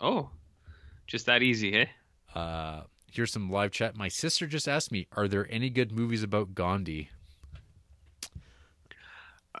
Oh, 0.00 0.30
just 1.06 1.26
that 1.26 1.42
easy, 1.42 1.74
eh? 1.74 1.86
Uh 2.34 2.82
here's 3.10 3.32
some 3.32 3.50
live 3.50 3.70
chat. 3.72 3.96
My 3.96 4.08
sister 4.08 4.46
just 4.46 4.68
asked 4.68 4.92
me, 4.92 5.06
"Are 5.12 5.26
there 5.28 5.46
any 5.50 5.70
good 5.70 5.92
movies 5.92 6.22
about 6.22 6.54
Gandhi?" 6.54 7.10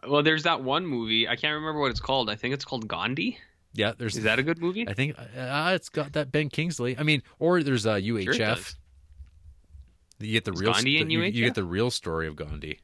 Well, 0.06 0.22
there's 0.22 0.42
that 0.44 0.62
one 0.62 0.86
movie. 0.86 1.26
I 1.28 1.36
can't 1.36 1.54
remember 1.54 1.80
what 1.80 1.90
it's 1.90 2.00
called. 2.00 2.28
I 2.30 2.36
think 2.36 2.54
it's 2.54 2.64
called 2.64 2.86
Gandhi. 2.86 3.38
Yeah, 3.74 3.92
there's 3.96 4.16
Is 4.16 4.24
that 4.24 4.38
a 4.38 4.42
good 4.42 4.58
movie? 4.60 4.88
I 4.88 4.94
think 4.94 5.18
uh, 5.18 5.72
it's 5.74 5.88
got 5.88 6.12
that 6.14 6.32
Ben 6.32 6.48
Kingsley. 6.48 6.96
I 6.98 7.02
mean, 7.02 7.22
or 7.38 7.62
there's 7.62 7.86
uh, 7.86 7.94
UHF. 7.94 8.36
does. 8.38 8.76
you 10.20 10.32
get 10.32 10.44
the 10.44 10.52
Is 10.52 10.60
real 10.60 10.72
Gandhi 10.72 10.98
in 11.00 11.10
you, 11.10 11.22
you 11.22 11.44
get 11.44 11.54
the 11.54 11.64
real 11.64 11.90
story 11.90 12.26
of 12.26 12.34
Gandhi. 12.36 12.80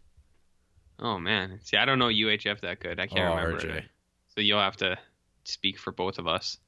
Oh 1.00 1.18
man, 1.18 1.58
see, 1.62 1.76
I 1.76 1.84
don't 1.84 1.98
know 1.98 2.08
UHF 2.08 2.60
that 2.60 2.80
good. 2.80 3.00
I 3.00 3.06
can't 3.06 3.32
Oh, 3.32 3.36
remember. 3.36 3.60
RJ. 3.66 3.76
it. 3.78 3.84
So 4.28 4.40
you'll 4.40 4.60
have 4.60 4.76
to 4.78 4.96
speak 5.44 5.78
for 5.78 5.90
both 5.92 6.18
of 6.18 6.26
us 6.28 6.58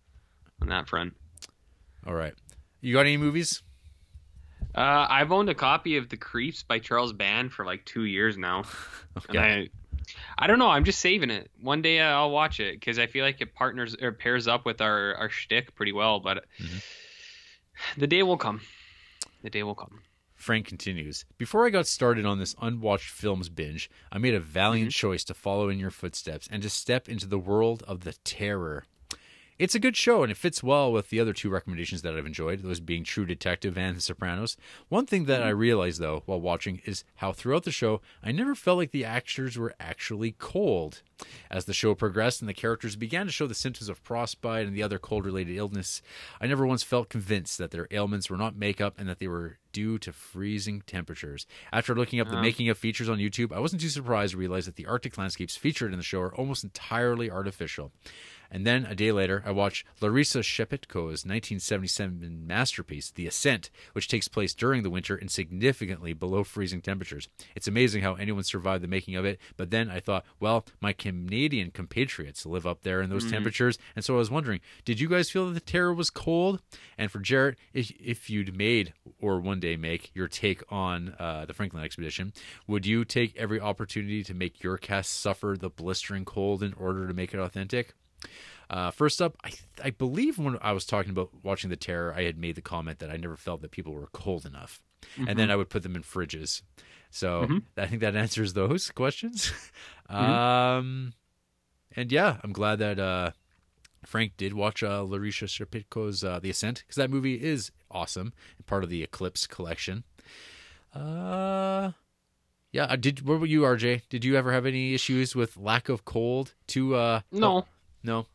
on 0.60 0.68
that 0.68 0.88
front. 0.88 1.14
All 2.06 2.14
right. 2.14 2.34
You 2.80 2.92
got 2.92 3.00
any 3.00 3.16
movies? 3.16 3.62
Uh, 4.74 5.06
I've 5.08 5.32
owned 5.32 5.48
a 5.48 5.54
copy 5.54 5.96
of 5.96 6.08
The 6.08 6.16
Creeps 6.16 6.62
by 6.62 6.78
Charles 6.78 7.12
Band 7.12 7.52
for 7.52 7.64
like 7.64 7.84
two 7.84 8.04
years 8.04 8.36
now, 8.36 8.64
and 9.28 9.38
I, 9.38 9.68
I 10.38 10.46
don't 10.46 10.58
know. 10.58 10.68
I'm 10.68 10.84
just 10.84 11.00
saving 11.00 11.30
it. 11.30 11.50
One 11.60 11.80
day 11.82 12.00
I'll 12.00 12.30
watch 12.30 12.60
it 12.60 12.78
because 12.78 12.98
I 12.98 13.06
feel 13.06 13.24
like 13.24 13.40
it 13.40 13.54
partners 13.54 13.96
or 14.00 14.12
pairs 14.12 14.46
up 14.46 14.64
with 14.66 14.80
our 14.80 15.14
our 15.14 15.30
shtick 15.30 15.74
pretty 15.74 15.92
well. 15.92 16.20
But 16.20 16.44
Mhm. 16.60 16.82
the 17.96 18.06
day 18.06 18.22
will 18.22 18.36
come. 18.36 18.60
The 19.42 19.50
day 19.50 19.62
will 19.62 19.74
come. 19.74 20.02
Frank 20.34 20.66
continues. 20.66 21.24
Before 21.38 21.66
I 21.66 21.70
got 21.70 21.86
started 21.86 22.26
on 22.26 22.38
this 22.38 22.54
unwatched 22.60 23.08
films 23.08 23.48
binge, 23.48 23.88
I 24.12 24.18
made 24.18 24.34
a 24.34 24.40
valiant 24.40 24.92
choice 24.92 25.24
to 25.24 25.34
follow 25.34 25.70
in 25.70 25.78
your 25.78 25.90
footsteps 25.90 26.46
and 26.50 26.62
to 26.62 26.68
step 26.68 27.08
into 27.08 27.26
the 27.26 27.38
world 27.38 27.82
of 27.86 28.00
the 28.04 28.12
terror. 28.22 28.84
It's 29.58 29.74
a 29.74 29.78
good 29.78 29.96
show 29.96 30.22
and 30.22 30.30
it 30.30 30.36
fits 30.36 30.62
well 30.62 30.92
with 30.92 31.08
the 31.08 31.18
other 31.18 31.32
two 31.32 31.48
recommendations 31.48 32.02
that 32.02 32.14
I've 32.14 32.26
enjoyed, 32.26 32.62
those 32.62 32.78
being 32.78 33.04
True 33.04 33.24
Detective 33.24 33.78
and 33.78 33.96
The 33.96 34.02
Sopranos. 34.02 34.58
One 34.90 35.06
thing 35.06 35.24
that 35.24 35.42
I 35.42 35.50
mm-hmm. 35.50 35.58
realized 35.58 35.98
though 35.98 36.22
while 36.26 36.40
watching 36.40 36.82
is 36.84 37.04
how 37.16 37.32
throughout 37.32 37.64
the 37.64 37.70
show 37.70 38.02
I 38.22 38.32
never 38.32 38.54
felt 38.54 38.76
like 38.76 38.90
the 38.90 39.06
actors 39.06 39.56
were 39.56 39.74
actually 39.80 40.32
cold. 40.38 41.00
As 41.50 41.64
the 41.64 41.72
show 41.72 41.94
progressed 41.94 42.42
and 42.42 42.48
the 42.50 42.54
characters 42.54 42.96
began 42.96 43.24
to 43.24 43.32
show 43.32 43.46
the 43.46 43.54
symptoms 43.54 43.88
of 43.88 43.96
frostbite 43.96 44.66
and 44.66 44.76
the 44.76 44.82
other 44.82 44.98
cold 44.98 45.24
related 45.24 45.56
illness, 45.56 46.02
I 46.38 46.46
never 46.46 46.66
once 46.66 46.82
felt 46.82 47.08
convinced 47.08 47.56
that 47.56 47.70
their 47.70 47.88
ailments 47.90 48.28
were 48.28 48.36
not 48.36 48.56
makeup 48.56 48.96
and 48.98 49.08
that 49.08 49.20
they 49.20 49.28
were 49.28 49.56
due 49.72 49.98
to 49.98 50.12
freezing 50.12 50.82
temperatures. 50.86 51.46
After 51.72 51.94
looking 51.94 52.20
up 52.20 52.28
the 52.28 52.38
Oh. 52.38 52.42
making 52.42 52.68
of 52.68 52.78
features 52.78 53.08
on 53.08 53.18
YouTube, 53.18 53.52
I 53.52 53.60
wasn't 53.60 53.82
too 53.82 53.88
surprised 53.88 54.32
to 54.32 54.38
realize 54.38 54.66
that 54.66 54.76
the 54.76 54.86
Arctic 54.86 55.16
landscapes 55.16 55.56
featured 55.56 55.92
in 55.92 55.98
the 55.98 56.04
show 56.04 56.20
are 56.20 56.34
almost 56.34 56.64
entirely 56.64 57.30
artificial. 57.30 57.92
And 58.50 58.66
then 58.66 58.84
a 58.86 58.94
day 58.94 59.12
later, 59.12 59.42
I 59.46 59.50
watched 59.50 59.86
Larissa 60.00 60.40
Shepitko's 60.40 61.24
1977 61.24 62.46
masterpiece, 62.46 63.10
The 63.10 63.26
Ascent, 63.26 63.70
which 63.92 64.08
takes 64.08 64.28
place 64.28 64.54
during 64.54 64.82
the 64.82 64.90
winter 64.90 65.16
in 65.16 65.28
significantly 65.28 66.12
below 66.12 66.44
freezing 66.44 66.80
temperatures. 66.80 67.28
It's 67.54 67.68
amazing 67.68 68.02
how 68.02 68.14
anyone 68.14 68.44
survived 68.44 68.82
the 68.82 68.88
making 68.88 69.16
of 69.16 69.24
it, 69.24 69.38
but 69.56 69.70
then 69.70 69.90
I 69.90 70.00
thought, 70.00 70.24
well, 70.40 70.64
my 70.80 70.92
Canadian 70.92 71.70
compatriots 71.70 72.46
live 72.46 72.66
up 72.66 72.82
there 72.82 73.02
in 73.02 73.10
those 73.10 73.30
temperatures, 73.30 73.78
and 73.94 74.04
so 74.04 74.14
I 74.14 74.18
was 74.18 74.30
wondering, 74.30 74.60
did 74.84 75.00
you 75.00 75.08
guys 75.08 75.30
feel 75.30 75.46
that 75.46 75.54
the 75.54 75.60
terror 75.60 75.92
was 75.92 76.10
cold? 76.10 76.60
And 76.96 77.10
for 77.10 77.18
Jarrett, 77.18 77.58
if, 77.72 77.90
if 78.00 78.30
you'd 78.30 78.56
made 78.56 78.92
or 79.20 79.40
one 79.40 79.60
day 79.60 79.76
make 79.76 80.10
your 80.14 80.28
take 80.28 80.62
on 80.70 81.14
uh, 81.18 81.44
the 81.46 81.54
Franklin 81.54 81.84
expedition, 81.84 82.32
would 82.66 82.86
you 82.86 83.04
take 83.04 83.36
every 83.36 83.60
opportunity 83.60 84.22
to 84.24 84.34
make 84.34 84.62
your 84.62 84.78
cast 84.78 85.20
suffer 85.20 85.56
the 85.58 85.70
blistering 85.70 86.24
cold 86.24 86.62
in 86.62 86.72
order 86.74 87.06
to 87.06 87.14
make 87.14 87.34
it 87.34 87.40
authentic? 87.40 87.94
Uh, 88.68 88.90
first 88.90 89.22
up, 89.22 89.36
I, 89.44 89.52
I 89.84 89.90
believe 89.90 90.38
when 90.38 90.58
I 90.60 90.72
was 90.72 90.84
talking 90.84 91.10
about 91.10 91.30
watching 91.42 91.70
The 91.70 91.76
Terror, 91.76 92.12
I 92.16 92.24
had 92.24 92.36
made 92.36 92.56
the 92.56 92.62
comment 92.62 92.98
that 92.98 93.10
I 93.10 93.16
never 93.16 93.36
felt 93.36 93.62
that 93.62 93.70
people 93.70 93.92
were 93.92 94.08
cold 94.12 94.44
enough. 94.44 94.82
And 95.28 95.38
then 95.38 95.50
I 95.50 95.56
would 95.56 95.68
put 95.70 95.82
them 95.84 95.94
in 95.94 96.02
fridges. 96.02 96.62
So 97.10 97.60
I 97.76 97.86
think 97.86 98.00
that 98.00 98.16
answers 98.24 98.54
those 98.54 98.90
questions. 98.90 99.52
um, 100.08 101.12
and 101.94 102.10
yeah, 102.10 102.38
I'm 102.42 102.52
glad 102.52 102.80
that 102.80 102.98
uh, 102.98 103.30
Frank 104.04 104.32
did 104.36 104.52
watch 104.52 104.82
uh, 104.82 105.02
Larisha 105.02 105.46
Shepitko's 105.46 106.24
uh, 106.24 106.40
The 106.40 106.50
Ascent 106.50 106.80
because 106.80 106.96
that 106.96 107.10
movie 107.10 107.42
is 107.42 107.70
awesome 107.90 108.32
and 108.56 108.66
part 108.66 108.84
of 108.84 108.90
the 108.90 109.02
Eclipse 109.02 109.46
collection. 109.46 110.04
Uh, 110.94 111.92
yeah, 112.72 112.84
uh, 112.84 112.96
did 112.96 113.26
what 113.26 113.34
about 113.36 113.48
you, 113.48 113.62
RJ? 113.62 114.02
Did 114.08 114.24
you 114.24 114.36
ever 114.36 114.52
have 114.52 114.66
any 114.66 114.92
issues 114.92 115.34
with 115.34 115.56
lack 115.56 115.88
of 115.88 116.04
cold? 116.04 116.54
To 116.68 116.94
uh, 116.96 117.20
No, 117.32 117.66
no, 118.06 118.26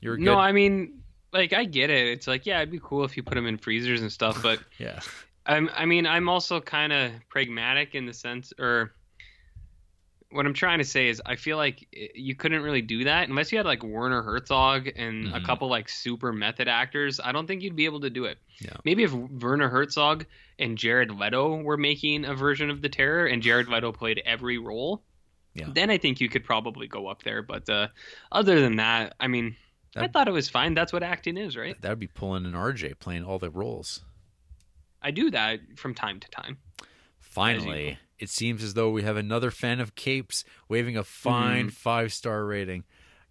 you're 0.00 0.16
good. 0.16 0.24
no. 0.24 0.36
I 0.38 0.52
mean, 0.52 1.02
like 1.32 1.52
I 1.52 1.64
get 1.64 1.90
it. 1.90 2.06
It's 2.08 2.26
like 2.26 2.46
yeah, 2.46 2.58
it'd 2.58 2.70
be 2.70 2.80
cool 2.82 3.04
if 3.04 3.16
you 3.16 3.22
put 3.22 3.34
them 3.34 3.46
in 3.46 3.58
freezers 3.58 4.00
and 4.00 4.10
stuff, 4.10 4.42
but 4.42 4.60
yeah, 4.78 5.00
I'm, 5.44 5.68
I 5.74 5.84
mean, 5.84 6.06
I'm 6.06 6.28
also 6.28 6.60
kind 6.60 6.92
of 6.92 7.12
pragmatic 7.28 7.94
in 7.94 8.06
the 8.06 8.14
sense, 8.14 8.52
or 8.58 8.92
what 10.30 10.44
I'm 10.44 10.52
trying 10.52 10.76
to 10.78 10.84
say 10.84 11.08
is 11.08 11.22
I 11.24 11.36
feel 11.36 11.56
like 11.56 11.86
you 12.14 12.34
couldn't 12.34 12.60
really 12.62 12.82
do 12.82 13.04
that 13.04 13.30
unless 13.30 13.50
you 13.50 13.56
had 13.56 13.64
like 13.66 13.82
Werner 13.82 14.20
Herzog 14.22 14.88
and 14.94 15.28
a 15.28 15.40
Mhm. 15.40 15.44
couple 15.46 15.68
like 15.68 15.88
super 15.88 16.34
method 16.34 16.68
actors. 16.68 17.18
I 17.18 17.32
don't 17.32 17.46
think 17.46 17.62
you'd 17.62 17.74
be 17.76 17.86
able 17.86 18.00
to 18.00 18.10
do 18.10 18.26
it. 18.26 18.36
Yeah. 18.60 18.76
Maybe 18.84 19.04
if 19.04 19.12
Werner 19.14 19.70
Herzog 19.70 20.26
and 20.58 20.76
Jared 20.76 21.10
Leto 21.10 21.56
were 21.62 21.78
making 21.78 22.26
a 22.26 22.34
version 22.34 22.68
of 22.68 22.82
the 22.82 22.90
Terror 22.90 23.24
and 23.26 23.42
Jared 23.42 23.68
Leto 23.68 23.90
played 23.90 24.20
every 24.26 24.58
role, 24.58 25.02
Yeah. 25.58 25.66
then 25.72 25.90
I 25.90 25.98
think 25.98 26.20
you 26.20 26.28
could 26.28 26.44
probably 26.44 26.86
go 26.86 27.06
up 27.08 27.22
there. 27.24 27.42
But 27.42 27.68
uh, 27.68 27.88
other 28.30 28.60
than 28.60 28.76
that, 28.76 29.14
I 29.18 29.26
mean, 29.26 29.56
I 29.96 30.06
thought 30.08 30.28
it 30.28 30.32
was 30.32 30.48
fine. 30.48 30.74
That's 30.74 30.92
what 30.92 31.02
acting 31.02 31.36
is, 31.36 31.56
right? 31.56 31.80
That 31.80 31.88
would 31.90 31.98
be 31.98 32.06
pulling 32.06 32.46
an 32.46 32.52
RJ 32.52 32.98
playing 33.00 33.24
all 33.24 33.38
the 33.38 33.50
roles. 33.50 34.02
I 35.02 35.10
do 35.10 35.30
that 35.30 35.60
from 35.76 35.94
time 35.94 36.20
to 36.20 36.28
time. 36.30 36.58
Finally, 37.18 37.90
know. 37.92 37.96
it 38.18 38.30
seems 38.30 38.62
as 38.62 38.74
though 38.74 38.90
we 38.90 39.02
have 39.02 39.16
another 39.16 39.50
fan 39.50 39.80
of 39.80 39.94
capes 39.94 40.44
waving 40.68 40.96
a 40.96 41.04
fine 41.04 41.68
Mhm. 41.68 41.72
five 41.72 42.12
star 42.12 42.44
rating. 42.44 42.84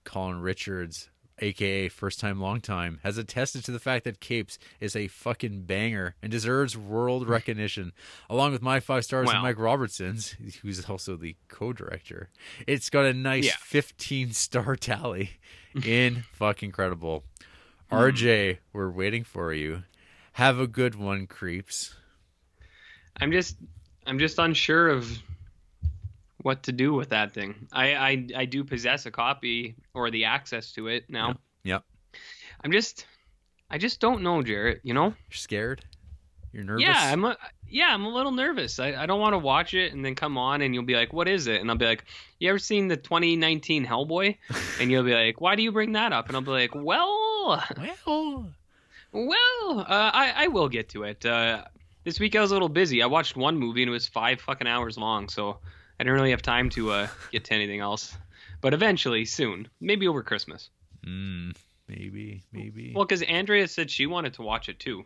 Colin 0.03 0.39
Richards, 0.39 1.09
aka 1.39 1.87
First 1.89 2.19
Time 2.19 2.39
Long 2.41 2.61
Time, 2.61 2.99
has 3.03 3.17
attested 3.17 3.63
to 3.65 3.71
the 3.71 3.79
fact 3.79 4.03
that 4.05 4.19
Capes 4.19 4.57
is 4.79 4.95
a 4.95 5.07
fucking 5.07 5.63
banger 5.63 6.15
and 6.21 6.31
deserves 6.31 6.77
world 6.77 7.27
recognition, 7.29 7.91
along 8.29 8.51
with 8.51 8.61
my 8.61 8.79
five 8.79 9.03
stars 9.05 9.29
and 9.29 9.41
Mike 9.41 9.59
Robertson's, 9.59 10.35
who's 10.61 10.85
also 10.89 11.15
the 11.15 11.35
co 11.47 11.73
director. 11.73 12.29
It's 12.65 12.89
got 12.89 13.05
a 13.05 13.13
nice 13.13 13.45
Yeah. 13.45 13.53
15 13.59 14.31
star 14.31 14.75
tally. 14.77 15.31
In 15.85 16.23
fucking 16.33 16.67
incredible. 16.67 17.23
Hmm. 17.89 17.95
RJ, 17.95 18.57
we're 18.73 18.89
waiting 18.89 19.23
for 19.23 19.53
you. 19.53 19.83
Have 20.33 20.59
a 20.59 20.67
good 20.67 20.95
one, 20.95 21.27
creeps. 21.27 21.95
I'm 23.19 23.31
just 23.31 23.57
I'm 24.05 24.19
just 24.19 24.37
unsure 24.39 24.89
of 24.89 25.19
what 26.47 26.63
to 26.63 26.71
do 26.71 26.93
with 26.93 27.09
that 27.09 27.33
thing. 27.33 27.67
I 27.73 27.93
I, 27.93 28.27
I 28.37 28.45
do 28.45 28.63
possess 28.63 29.05
a 29.05 29.11
copy 29.11 29.75
or 29.93 30.09
the 30.09 30.23
access 30.23 30.71
to 30.71 30.87
it 30.87 31.03
now. 31.09 31.35
Yep. 31.65 31.83
I'm 32.63 32.71
just 32.71 33.05
I 33.69 33.77
just 33.77 33.99
don't 33.99 34.23
know, 34.23 34.41
Jarrett. 34.41 34.79
You 34.81 34.93
know? 34.93 35.07
You're 35.07 35.41
scared? 35.47 35.83
You're 36.53 36.63
nervous? 36.63 36.83
Yeah, 36.83 37.11
I'm 37.11 37.25
a, 37.25 37.35
yeah, 37.69 37.87
I'm 37.89 38.05
a 38.05 38.09
little 38.09 38.31
nervous. 38.31 38.79
I, 38.79 38.93
I 38.93 39.05
don't 39.05 39.19
want 39.19 39.33
to 39.33 39.39
watch 39.39 39.73
it 39.73 39.91
and 39.91 40.05
then 40.05 40.15
come 40.15 40.37
on 40.37 40.61
and 40.61 40.73
you'll 40.73 40.85
be 40.85 40.95
like, 40.95 41.11
"What 41.11 41.27
is 41.27 41.47
it?" 41.47 41.59
And 41.59 41.69
I'll 41.69 41.75
be 41.75 41.85
like, 41.85 42.05
"You 42.39 42.47
ever 42.47 42.59
seen 42.59 42.87
the 42.87 42.95
2019 42.95 43.85
Hellboy?" 43.85 44.37
and 44.79 44.89
you'll 44.89 45.03
be 45.03 45.13
like, 45.13 45.41
"Why 45.41 45.55
do 45.55 45.63
you 45.63 45.73
bring 45.73 45.91
that 45.91 46.13
up?" 46.13 46.27
And 46.29 46.37
I'll 46.37 46.41
be 46.41 46.51
like, 46.51 46.73
"Well, 46.73 47.61
Well, 48.05 48.49
well, 49.11 49.79
uh, 49.81 50.11
I 50.23 50.45
I 50.45 50.47
will 50.47 50.69
get 50.69 50.87
to 50.89 51.03
it. 51.03 51.25
Uh, 51.25 51.65
this 52.05 52.21
week 52.21 52.37
I 52.37 52.41
was 52.41 52.51
a 52.51 52.55
little 52.55 52.69
busy. 52.69 53.03
I 53.03 53.07
watched 53.07 53.35
one 53.35 53.57
movie 53.57 53.83
and 53.83 53.89
it 53.89 53.97
was 53.99 54.07
five 54.07 54.39
fucking 54.39 54.67
hours 54.67 54.97
long, 54.97 55.27
so 55.27 55.59
I 55.99 56.03
didn't 56.03 56.13
really 56.15 56.31
have 56.31 56.41
time 56.41 56.69
to 56.71 56.91
uh, 56.91 57.07
get 57.31 57.45
to 57.45 57.53
anything 57.53 57.79
else. 57.79 58.15
But 58.61 58.73
eventually, 58.73 59.25
soon, 59.25 59.67
maybe 59.79 60.07
over 60.07 60.23
Christmas. 60.23 60.69
mm, 61.05 61.55
maybe, 61.87 62.43
maybe. 62.51 62.93
Well, 62.95 63.05
because 63.05 63.21
Andrea 63.23 63.67
said 63.67 63.89
she 63.91 64.05
wanted 64.05 64.33
to 64.35 64.41
watch 64.41 64.69
it 64.69 64.79
too, 64.79 65.05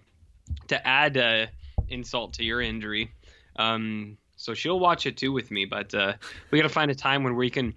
to 0.67 0.87
add 0.87 1.17
uh, 1.17 1.47
insult 1.89 2.33
to 2.33 2.43
your 2.43 2.61
injury. 2.61 3.11
Um, 3.57 4.17
so 4.37 4.53
she'll 4.53 4.79
watch 4.79 5.05
it 5.05 5.17
too 5.17 5.31
with 5.31 5.51
me. 5.51 5.65
But 5.65 5.93
uh, 5.93 6.13
we 6.49 6.57
got 6.59 6.63
to 6.67 6.73
find 6.73 6.89
a 6.91 6.95
time 6.95 7.23
when 7.23 7.35
we 7.35 7.49
can 7.49 7.73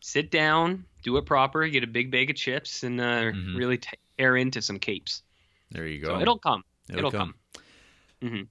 sit 0.00 0.30
down, 0.30 0.84
do 1.02 1.16
it 1.16 1.26
proper, 1.26 1.66
get 1.68 1.84
a 1.84 1.86
big 1.88 2.10
bag 2.10 2.30
of 2.30 2.36
chips, 2.36 2.82
and 2.82 3.00
uh, 3.00 3.32
Mhm. 3.32 3.56
really 3.56 3.78
tear 4.18 4.36
into 4.36 4.62
some 4.62 4.78
capes. 4.78 5.22
there 5.70 5.86
you 5.86 6.00
go. 6.00 6.08
So 6.08 6.20
it'll 6.20 6.38
come. 6.38 6.64
It'll, 6.90 7.10
come. 7.10 7.34
hmm 8.22 8.42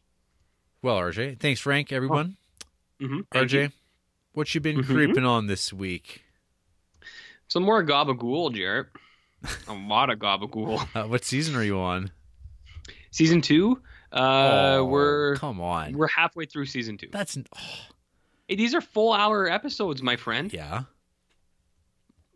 Well, 0.84 0.98
RJ, 0.98 1.40
thanks, 1.40 1.60
Frank. 1.60 1.92
Everyone, 1.92 2.38
hmm 3.00 3.22
RJ, 3.34 3.72
what 4.38 4.54
you 4.56 4.62
been 4.62 4.78
Mhm. 4.78 4.86
creeping 4.86 5.26
on 5.26 5.48
this 5.48 5.74
week? 5.74 6.24
Some 7.48 7.64
more 7.64 7.84
gabagool, 7.84 8.54
Jarrett. 8.54 8.88
A 9.68 9.74
lot 9.74 10.10
of 10.10 10.20
gabagool. 10.20 10.88
Uh, 10.96 11.08
what 11.08 11.24
season 11.26 11.56
are 11.56 11.64
you 11.64 11.80
on? 11.80 12.12
Season 13.12 13.42
two. 13.42 13.82
Uh, 14.12 14.78
Oh, 14.78 14.86
we're 14.86 15.36
come 15.38 15.60
on. 15.60 15.94
we're 15.98 16.08
halfway 16.08 16.46
through 16.46 16.66
season 16.68 16.98
two. 16.98 17.10
That's 17.12 17.38
oh, 17.38 17.60
Hey, 18.48 18.56
these 18.56 18.74
are 18.76 18.82
full 18.82 19.12
hour 19.12 19.50
episodes, 19.50 20.02
my 20.02 20.16
friend. 20.16 20.52
yeah. 20.54 20.84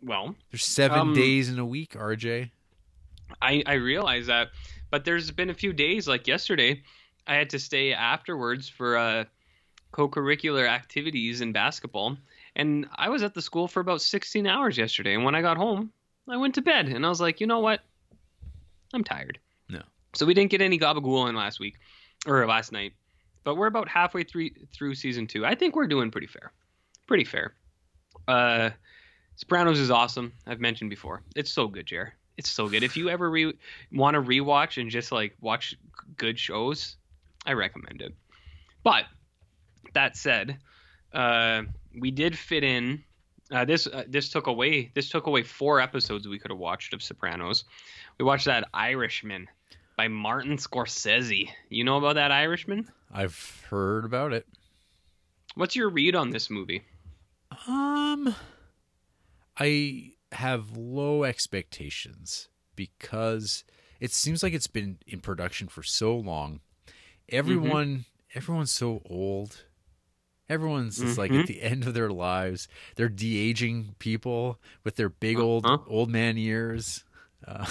Well, 0.02 0.36
There's 0.52 0.66
seven 0.66 0.99
Um, 0.99 1.14
days 1.14 1.49
in 1.49 1.60
a 1.60 1.66
week, 1.66 1.91
RJ. 1.95 2.52
I 3.41 3.64
I 3.66 3.74
realize 3.74 4.26
that, 4.28 4.49
but 4.89 5.06
there's 5.06 5.32
been 5.32 5.49
a 5.49 5.54
few 5.54 5.72
days 5.74 6.08
like 6.08 6.28
yesterday, 6.28 6.84
I 7.28 7.36
had 7.36 7.49
to 7.52 7.60
stay 7.60 7.93
afterwards 7.93 8.68
for 8.68 8.97
uh, 8.97 9.26
co-curricular 9.91 10.67
activities 10.67 11.41
in 11.41 11.51
basketball, 11.51 12.17
and 12.55 12.87
I 12.95 13.09
was 13.09 13.23
at 13.23 13.33
the 13.33 13.41
school 13.41 13.67
for 13.67 13.79
about 13.79 14.01
16 14.01 14.45
hours 14.47 14.77
yesterday. 14.77 15.13
And 15.15 15.23
when 15.23 15.35
I 15.35 15.41
got 15.41 15.57
home, 15.57 15.91
I 16.29 16.37
went 16.37 16.55
to 16.55 16.61
bed, 16.61 16.87
and 16.87 17.05
I 17.05 17.09
was 17.09 17.21
like, 17.21 17.41
you 17.41 17.47
know 17.47 17.59
what? 17.59 17.81
I'm 18.93 19.03
tired. 19.03 19.39
No. 19.69 19.81
So 20.13 20.25
we 20.25 20.33
didn't 20.33 20.51
get 20.51 20.61
any 20.61 20.77
gabagool 20.77 21.29
in 21.29 21.35
last 21.35 21.59
week 21.59 21.75
or 22.25 22.45
last 22.45 22.71
night, 22.71 22.93
but 23.43 23.55
we're 23.55 23.67
about 23.67 23.87
halfway 23.87 24.23
through 24.23 24.49
through 24.73 24.95
season 24.95 25.27
two. 25.27 25.45
I 25.45 25.55
think 25.55 25.75
we're 25.75 25.87
doing 25.87 26.11
pretty 26.11 26.27
fair, 26.27 26.51
pretty 27.07 27.23
fair. 27.23 27.53
Uh, 28.27 28.71
Sopranos 29.35 29.79
is 29.79 29.89
awesome. 29.89 30.33
I've 30.45 30.59
mentioned 30.59 30.89
before. 30.89 31.23
It's 31.35 31.51
so 31.51 31.67
good, 31.67 31.85
Jer. 31.85 32.13
It's 32.37 32.49
so 32.49 32.67
good. 32.67 32.83
If 32.83 32.95
you 32.95 33.09
ever 33.09 33.29
re- 33.29 33.57
want 33.91 34.15
to 34.15 34.21
rewatch 34.21 34.79
and 34.79 34.89
just 34.89 35.11
like 35.11 35.35
watch 35.41 35.75
good 36.17 36.37
shows, 36.37 36.97
I 37.45 37.53
recommend 37.53 38.01
it. 38.01 38.13
But 38.83 39.05
that 39.93 40.17
said, 40.17 40.57
uh, 41.13 41.63
we 41.99 42.11
did 42.11 42.37
fit 42.37 42.63
in. 42.63 43.03
Uh, 43.51 43.65
this 43.65 43.85
uh, 43.85 44.03
this 44.07 44.29
took 44.29 44.47
away 44.47 44.91
this 44.93 45.09
took 45.09 45.27
away 45.27 45.43
four 45.43 45.81
episodes 45.81 46.27
we 46.27 46.39
could 46.39 46.51
have 46.51 46.59
watched 46.59 46.93
of 46.93 47.03
Sopranos. 47.03 47.65
We 48.17 48.23
watched 48.25 48.45
that 48.45 48.67
Irishman 48.73 49.47
by 49.97 50.07
Martin 50.07 50.57
Scorsese. 50.57 51.49
You 51.69 51.83
know 51.83 51.97
about 51.97 52.15
that 52.15 52.31
Irishman? 52.31 52.89
I've 53.13 53.65
heard 53.69 54.05
about 54.05 54.31
it. 54.31 54.47
What's 55.55 55.75
your 55.75 55.89
read 55.89 56.15
on 56.15 56.29
this 56.29 56.49
movie? 56.49 56.83
Um, 57.67 58.33
I 59.59 60.13
have 60.31 60.77
low 60.77 61.23
expectations 61.25 62.47
because 62.75 63.65
it 63.99 64.11
seems 64.11 64.43
like 64.43 64.53
it's 64.53 64.67
been 64.67 64.97
in 65.05 65.19
production 65.19 65.67
for 65.67 65.83
so 65.83 66.15
long. 66.15 66.61
Everyone, 67.29 68.05
everyone's 68.33 68.71
so 68.71 69.01
old. 69.09 69.65
Everyone's 70.52 70.99
just 70.99 71.18
like 71.18 71.36
at 71.36 71.45
Mhm. 71.45 71.47
the 71.47 71.62
end 71.64 71.86
of 71.88 71.93
their 71.93 72.10
lives. 72.12 72.68
They're 72.95 73.10
de 73.10 73.38
aging 73.38 73.95
people 73.99 74.60
with 74.84 74.97
their 74.97 75.10
big 75.10 75.39
old 75.39 75.66
Uh-huh. 75.66 75.78
old 75.88 76.10
man 76.12 76.38
years. 76.38 77.04
Uh, 77.47 77.66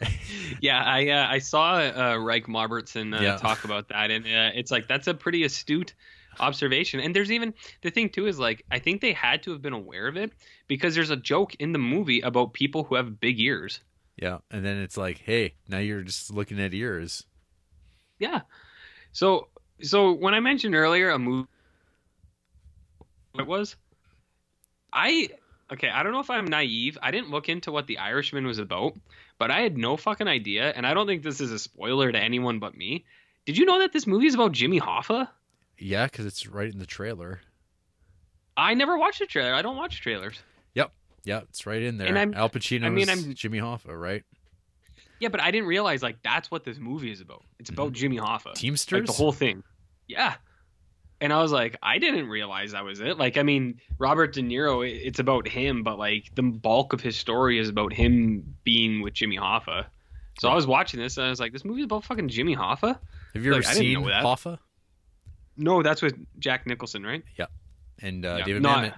yeah, 0.60 0.82
I 0.82 1.08
uh, 1.08 1.26
I 1.28 1.38
saw 1.38 1.74
uh, 1.76 2.16
Reich 2.18 2.46
Marbertson 2.46 3.14
uh, 3.14 3.18
Yeah. 3.22 3.36
talk 3.36 3.64
about 3.64 3.88
that, 3.88 4.10
and 4.10 4.24
uh, 4.26 4.50
it's 4.54 4.70
like 4.70 4.88
that's 4.88 5.06
a 5.06 5.14
pretty 5.14 5.44
astute 5.44 5.94
observation. 6.40 7.00
And 7.00 7.14
there's 7.14 7.30
even 7.30 7.54
the 7.82 7.90
thing 7.90 8.08
too 8.10 8.26
is 8.26 8.38
like 8.38 8.64
I 8.70 8.78
think 8.78 9.00
they 9.00 9.12
had 9.12 9.42
to 9.44 9.52
have 9.52 9.62
been 9.62 9.72
aware 9.72 10.08
of 10.08 10.16
it 10.16 10.32
because 10.68 10.94
there's 10.94 11.10
a 11.10 11.16
joke 11.16 11.54
in 11.56 11.72
the 11.72 11.78
movie 11.78 12.20
about 12.20 12.52
people 12.54 12.84
who 12.84 12.96
have 12.96 13.20
big 13.20 13.40
ears. 13.40 13.80
yeah, 14.16 14.38
and 14.50 14.64
then 14.64 14.78
it's 14.78 14.96
like, 14.96 15.18
hey, 15.18 15.54
now 15.68 15.78
you're 15.78 16.02
just 16.02 16.32
looking 16.32 16.60
at 16.60 16.74
ears. 16.74 17.24
Yeah. 18.18 18.42
So 19.12 19.48
so 19.82 20.12
when 20.12 20.34
I 20.34 20.40
mentioned 20.40 20.74
earlier 20.74 21.10
a 21.10 21.18
movie, 21.18 21.48
it 23.38 23.46
was, 23.46 23.76
I 24.92 25.28
okay. 25.72 25.88
I 25.88 26.02
don't 26.02 26.12
know 26.12 26.20
if 26.20 26.30
I'm 26.30 26.44
naive. 26.44 26.98
I 27.02 27.10
didn't 27.10 27.30
look 27.30 27.48
into 27.48 27.72
what 27.72 27.86
The 27.86 27.98
Irishman 27.98 28.46
was 28.46 28.58
about, 28.58 28.94
but 29.38 29.50
I 29.50 29.60
had 29.60 29.76
no 29.76 29.96
fucking 29.96 30.28
idea, 30.28 30.70
and 30.70 30.86
I 30.86 30.94
don't 30.94 31.06
think 31.06 31.22
this 31.22 31.40
is 31.40 31.50
a 31.50 31.58
spoiler 31.58 32.12
to 32.12 32.18
anyone 32.18 32.58
but 32.58 32.76
me. 32.76 33.04
Did 33.46 33.56
you 33.56 33.64
know 33.64 33.80
that 33.80 33.92
this 33.92 34.06
movie 34.06 34.26
is 34.26 34.34
about 34.34 34.52
Jimmy 34.52 34.80
Hoffa? 34.80 35.28
Yeah, 35.78 36.06
because 36.06 36.26
it's 36.26 36.46
right 36.46 36.70
in 36.70 36.78
the 36.78 36.86
trailer. 36.86 37.40
I 38.56 38.74
never 38.74 38.96
watched 38.98 39.18
the 39.18 39.26
trailer. 39.26 39.54
I 39.54 39.62
don't 39.62 39.76
watch 39.76 40.00
trailers. 40.00 40.38
Yep. 40.74 40.92
yep, 41.24 41.46
it's 41.48 41.66
right 41.66 41.82
in 41.82 41.98
there. 41.98 42.08
And 42.08 42.18
I'm- 42.18 42.34
Al 42.34 42.50
Pacino 42.50 42.84
I 42.84 42.90
mean, 42.90 43.08
is 43.08 43.24
I'm- 43.24 43.34
Jimmy 43.34 43.58
Hoffa, 43.58 43.98
right? 43.98 44.22
Yeah, 45.18 45.28
but 45.28 45.40
I 45.40 45.52
didn't 45.52 45.68
realize 45.68 46.02
like 46.02 46.22
that's 46.22 46.50
what 46.50 46.64
this 46.64 46.78
movie 46.78 47.10
is 47.10 47.20
about. 47.20 47.44
It's 47.60 47.70
about 47.70 47.86
mm-hmm. 47.88 47.94
Jimmy 47.94 48.18
Hoffa. 48.18 48.54
Teamsters. 48.54 49.00
like 49.00 49.06
the 49.06 49.12
whole 49.12 49.32
thing. 49.32 49.62
Yeah. 50.08 50.34
And 51.22 51.32
I 51.32 51.40
was 51.40 51.52
like, 51.52 51.76
I 51.82 51.98
didn't 51.98 52.28
realize 52.28 52.72
that 52.72 52.84
was 52.84 53.00
it. 53.00 53.16
Like, 53.16 53.36
I 53.38 53.44
mean, 53.44 53.80
Robert 53.98 54.32
De 54.34 54.42
Niro, 54.42 54.84
it's 54.86 55.20
about 55.20 55.46
him, 55.46 55.84
but 55.84 55.96
like 55.98 56.34
the 56.34 56.42
bulk 56.42 56.92
of 56.92 57.00
his 57.00 57.16
story 57.16 57.58
is 57.60 57.68
about 57.68 57.92
him 57.92 58.56
being 58.64 59.02
with 59.02 59.14
Jimmy 59.14 59.38
Hoffa. 59.38 59.86
So 60.40 60.48
I 60.48 60.54
was 60.56 60.66
watching 60.66 60.98
this 60.98 61.16
and 61.18 61.26
I 61.26 61.30
was 61.30 61.38
like, 61.38 61.52
this 61.52 61.64
movie 61.64 61.82
is 61.82 61.84
about 61.84 62.04
fucking 62.04 62.28
Jimmy 62.28 62.56
Hoffa? 62.56 62.98
Have 63.34 63.44
you 63.44 63.52
ever 63.52 63.62
like, 63.62 63.70
I 63.70 63.74
seen. 63.74 63.98
Hoffa 64.02 64.58
No, 65.56 65.82
that's 65.82 66.02
with 66.02 66.16
Jack 66.40 66.66
Nicholson, 66.66 67.04
right? 67.04 67.22
Yeah, 67.38 67.46
and 68.00 68.26
uh, 68.26 68.36
Yeah. 68.40 68.44
David 68.44 68.62
Mamet? 68.64 68.94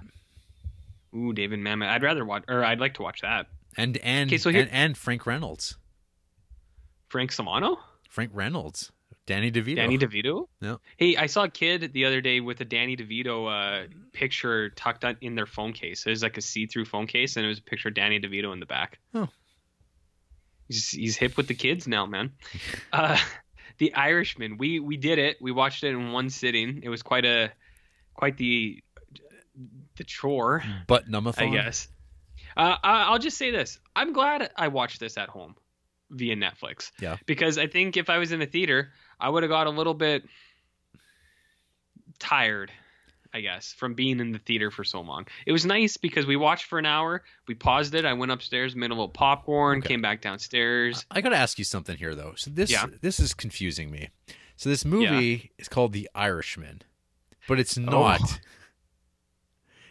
Ooh, 1.15 1.31
David 1.31 1.59
Mamet. 1.59 1.87
I'd 1.87 2.01
rather 2.03 2.25
watch, 2.25 2.43
or 2.49 2.63
I'd 2.65 2.79
like 2.79 2.95
to 2.95 3.03
watch 3.03 3.21
that. 3.21 3.45
and 3.77 3.97
and, 3.97 4.29
Okay, 4.29 4.37
so 4.39 4.49
here- 4.49 4.61
and 4.61 4.71
and 4.71 4.97
Frank 4.97 5.25
Reynolds. 5.27 5.77
Frank 7.09 7.31
Solano? 7.31 7.77
Frank 8.09 8.31
Reynolds, 8.33 8.91
Danny 9.25 9.51
DeVito. 9.51 9.75
Danny 9.75 9.97
DeVito. 9.97 10.47
Yeah. 10.61 10.75
Hey, 10.97 11.15
I 11.17 11.25
saw 11.25 11.45
a 11.45 11.49
kid 11.49 11.93
the 11.93 12.05
other 12.05 12.21
day 12.21 12.41
with 12.41 12.61
a 12.61 12.65
Danny 12.65 12.95
DeVito 12.95 13.49
uh, 13.49 13.87
picture 14.13 14.69
tucked 14.69 15.05
in 15.21 15.35
their 15.35 15.47
phone 15.47 15.73
case. 15.73 16.05
It 16.05 16.11
was 16.11 16.21
like 16.21 16.37
a 16.37 16.41
see-through 16.41 16.85
phone 16.85 17.07
case, 17.07 17.35
and 17.35 17.45
it 17.45 17.49
was 17.49 17.59
a 17.59 17.63
picture 17.63 17.89
of 17.89 17.95
Danny 17.95 18.19
DeVito 18.19 18.53
in 18.53 18.59
the 18.59 18.65
back. 18.65 18.99
Oh. 19.13 19.27
He's 20.67 20.89
he's 20.89 21.17
hip 21.17 21.37
with 21.37 21.47
the 21.47 21.53
kids 21.53 21.87
now, 21.87 22.05
man. 22.05 22.33
uh, 22.93 23.17
the 23.77 23.93
Irishman. 23.93 24.57
We 24.57 24.79
we 24.79 24.97
did 24.97 25.19
it. 25.19 25.37
We 25.41 25.51
watched 25.51 25.83
it 25.83 25.89
in 25.89 26.11
one 26.11 26.29
sitting. 26.29 26.81
It 26.83 26.89
was 26.89 27.03
quite 27.03 27.25
a 27.25 27.51
quite 28.13 28.37
the 28.37 28.83
the 29.97 30.03
chore, 30.03 30.63
but 30.87 31.07
numathon. 31.07 31.49
I 31.49 31.49
guess. 31.49 31.87
Uh, 32.57 32.77
I'll 32.83 33.19
just 33.19 33.37
say 33.37 33.51
this: 33.51 33.79
I'm 33.95 34.13
glad 34.13 34.49
I 34.55 34.69
watched 34.69 34.99
this 34.99 35.17
at 35.17 35.29
home 35.29 35.55
via 36.09 36.35
Netflix. 36.35 36.91
Yeah. 36.99 37.17
Because 37.25 37.57
I 37.57 37.67
think 37.67 37.97
if 37.97 38.09
I 38.09 38.17
was 38.17 38.31
in 38.31 38.39
the 38.39 38.45
theater, 38.45 38.91
I 39.19 39.29
would 39.29 39.43
have 39.43 39.49
got 39.49 39.67
a 39.67 39.71
little 39.71 39.93
bit 39.93 40.23
tired. 42.19 42.71
I 43.33 43.41
guess 43.41 43.73
from 43.73 43.95
being 43.95 44.21
in 44.21 44.31
the 44.31 44.39
theater 44.39 44.71
for 44.71 44.85
so 44.85 45.01
long. 45.01 45.27
It 45.45 45.51
was 45.51 45.65
nice 45.65 45.97
because 45.97 46.25
we 46.25 46.37
watched 46.37 46.65
for 46.67 46.79
an 46.79 46.85
hour. 46.85 47.21
We 47.49 47.53
paused 47.55 47.93
it. 47.93 48.05
I 48.05 48.13
went 48.13 48.31
upstairs, 48.31 48.77
made 48.77 48.91
a 48.91 48.93
little 48.93 49.09
popcorn, 49.09 49.79
Okay. 49.79 49.89
came 49.89 50.01
back 50.01 50.21
downstairs. 50.21 51.05
I 51.11 51.19
got 51.19 51.29
to 51.29 51.35
ask 51.35 51.59
you 51.59 51.65
something 51.65 51.97
here, 51.97 52.15
though. 52.15 52.35
So 52.37 52.49
this 52.49 52.71
Yeah. 52.71 52.85
this 53.01 53.19
is 53.19 53.33
confusing 53.33 53.91
me. 53.91 54.07
So 54.55 54.69
this 54.69 54.85
movie 54.85 55.51
is 55.57 55.67
called 55.67 55.91
The 55.91 56.09
Irishman, 56.15 56.83
but 57.45 57.59
it's 57.59 57.77
not 57.77 58.21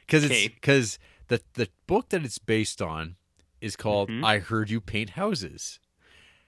because 0.07 0.25
it's 0.25 0.33
Oh. 0.33 0.37
Okay. 0.37 0.49
because 0.49 0.99
the 1.29 1.43
the 1.53 1.69
book 1.87 2.09
that 2.11 2.25
it's 2.25 2.39
based 2.39 2.81
on 2.81 3.17
is 3.61 3.77
called 3.77 4.09
Mhm. 4.09 4.25
"I 4.25 4.39
Heard 4.39 4.71
You 4.71 4.81
Paint 4.81 5.11
Houses." 5.11 5.81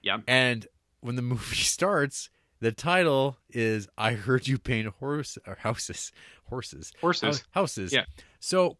Yeah. 0.01 0.21
and 0.27 0.65
when 1.01 1.15
the 1.15 1.21
movie 1.33 1.57
starts, 1.57 2.31
the 2.59 2.71
title 2.71 3.37
is 3.49 3.87
"I 3.97 4.13
Heard 4.13 4.47
You 4.47 4.57
Paint 4.57 4.87
Horse 4.99 5.37
or 5.47 5.55
Houses." 5.55 6.11
Horses, 6.49 6.93
Horses. 7.01 7.39
Hou- 7.53 7.59
houses. 7.61 7.91
Yeah. 7.93 8.05
So, 8.39 8.77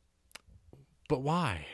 but 1.09 1.21
why? 1.21 1.65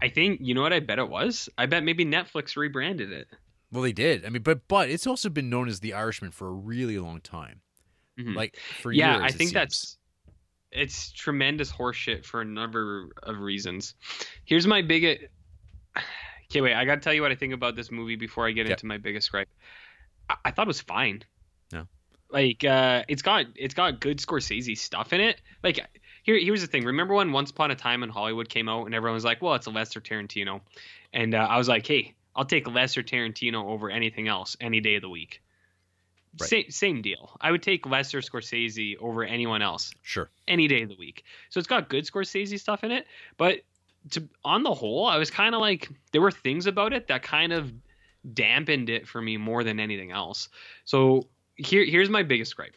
I 0.00 0.08
think 0.08 0.40
you 0.42 0.54
know 0.54 0.62
what 0.62 0.72
I 0.72 0.80
bet 0.80 0.98
it 1.00 1.08
was. 1.08 1.48
I 1.58 1.66
bet 1.66 1.82
maybe 1.82 2.04
Netflix 2.04 2.56
rebranded 2.56 3.10
it. 3.12 3.26
Well, 3.72 3.82
they 3.82 3.92
did. 3.92 4.24
I 4.24 4.28
mean, 4.28 4.42
but 4.42 4.68
but 4.68 4.88
it's 4.90 5.06
also 5.06 5.28
been 5.28 5.50
known 5.50 5.68
as 5.68 5.80
the 5.80 5.94
Irishman 5.94 6.30
for 6.30 6.46
a 6.48 6.52
really 6.52 6.98
long 6.98 7.20
time. 7.20 7.60
Mhm. 8.20 8.36
Like 8.36 8.56
for 8.80 8.92
years, 8.92 9.00
yeah, 9.00 9.18
years. 9.20 9.34
I 9.34 9.36
think 9.36 9.52
that's 9.52 9.98
it's 10.70 11.10
tremendous 11.12 11.72
horseshit 11.72 12.24
for 12.24 12.40
a 12.40 12.44
number 12.44 13.08
of 13.24 13.38
reasons. 13.38 13.94
Here's 14.44 14.66
my 14.66 14.82
biggest. 14.82 15.22
Okay, 16.50 16.60
wait. 16.60 16.74
I 16.74 16.84
got 16.84 16.96
to 16.96 17.00
tell 17.00 17.14
you 17.14 17.22
what 17.22 17.32
I 17.32 17.34
think 17.34 17.52
about 17.54 17.74
this 17.74 17.90
movie 17.90 18.14
before 18.16 18.46
I 18.46 18.52
get 18.52 18.66
Yeah. 18.66 18.72
into 18.74 18.86
my 18.86 18.98
biggest 18.98 19.30
gripe. 19.32 19.48
I, 20.28 20.36
I 20.46 20.50
thought 20.50 20.66
it 20.66 20.68
was 20.68 20.80
fine. 20.80 21.22
Yeah. 21.72 21.84
Like 22.30 22.64
uh, 22.64 23.04
it's 23.08 23.22
got 23.22 23.46
it's 23.56 23.74
got 23.74 24.00
good 24.00 24.18
Scorsese 24.18 24.76
stuff 24.76 25.12
in 25.12 25.20
it. 25.20 25.40
Like 25.62 25.80
here 26.22 26.38
here's 26.38 26.60
the 26.60 26.66
thing. 26.66 26.84
Remember 26.84 27.14
when 27.14 27.32
Once 27.32 27.50
Upon 27.50 27.70
a 27.70 27.74
Time 27.76 28.02
in 28.02 28.08
Hollywood 28.10 28.48
came 28.48 28.68
out 28.68 28.86
and 28.86 28.94
everyone 28.94 29.14
was 29.14 29.24
like, 29.24 29.40
"Well, 29.42 29.54
it's 29.54 29.66
a 29.66 29.70
Lester 29.70 30.00
Tarantino," 30.00 30.60
and 31.12 31.34
uh, 31.34 31.38
I 31.38 31.58
was 31.58 31.68
like, 31.68 31.86
"Hey, 31.86 32.14
I'll 32.34 32.44
take 32.44 32.66
Lester 32.68 33.02
Tarantino 33.02 33.64
over 33.66 33.90
anything 33.90 34.28
else 34.28 34.56
any 34.60 34.80
day 34.80 34.96
of 34.96 35.02
the 35.02 35.08
week." 35.08 35.42
Right. 36.40 36.50
Same 36.50 36.70
same 36.70 37.02
deal. 37.02 37.36
I 37.40 37.52
would 37.52 37.62
take 37.62 37.86
Lester 37.86 38.20
Scorsese 38.20 38.96
over 39.00 39.22
anyone 39.22 39.62
else 39.62 39.92
Sure. 40.02 40.28
any 40.48 40.66
day 40.66 40.82
of 40.82 40.88
the 40.88 40.96
week. 40.96 41.22
So 41.50 41.58
it's 41.58 41.68
got 41.68 41.88
good 41.88 42.04
Scorsese 42.04 42.58
stuff 42.58 42.82
in 42.82 42.90
it, 42.90 43.06
but 43.36 43.60
to 44.10 44.28
on 44.44 44.64
the 44.64 44.74
whole, 44.74 45.06
I 45.06 45.16
was 45.18 45.30
kind 45.30 45.54
of 45.54 45.60
like 45.60 45.88
there 46.10 46.20
were 46.20 46.32
things 46.32 46.66
about 46.66 46.92
it 46.92 47.06
that 47.06 47.22
kind 47.22 47.52
of 47.52 47.72
dampened 48.32 48.88
it 48.88 49.06
for 49.06 49.20
me 49.20 49.36
more 49.36 49.64
than 49.64 49.78
anything 49.80 50.10
else. 50.10 50.48
So 50.84 51.28
here 51.56 51.84
here's 51.84 52.08
my 52.08 52.22
biggest 52.22 52.56
gripe. 52.56 52.76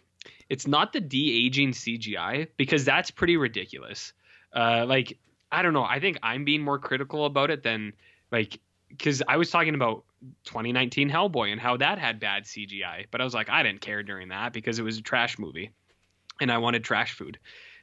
It's 0.49 0.67
not 0.67 0.93
the 0.93 1.01
de-aging 1.01 1.71
CGI 1.71 2.47
because 2.57 2.85
that's 2.85 3.11
pretty 3.11 3.37
ridiculous. 3.37 4.13
Uh, 4.53 4.85
like 4.87 5.17
I 5.51 5.61
don't 5.61 5.73
know. 5.73 5.83
I 5.83 5.99
think 5.99 6.19
I'm 6.23 6.43
being 6.43 6.61
more 6.61 6.79
critical 6.79 7.25
about 7.25 7.51
it 7.51 7.63
than 7.63 7.93
like 8.31 8.59
because 8.89 9.21
I 9.27 9.37
was 9.37 9.49
talking 9.49 9.75
about 9.75 10.03
2019 10.45 11.09
Hellboy 11.09 11.51
and 11.51 11.59
how 11.61 11.77
that 11.77 11.99
had 11.99 12.19
bad 12.19 12.43
CGI, 12.43 13.05
but 13.11 13.21
I 13.21 13.23
was 13.23 13.33
like 13.33 13.49
I 13.49 13.63
didn't 13.63 13.81
care 13.81 14.03
during 14.03 14.29
that 14.29 14.53
because 14.53 14.79
it 14.79 14.83
was 14.83 14.97
a 14.97 15.01
trash 15.01 15.37
movie, 15.39 15.71
and 16.41 16.51
I 16.51 16.57
wanted 16.57 16.83
trash 16.83 17.13
food. 17.13 17.39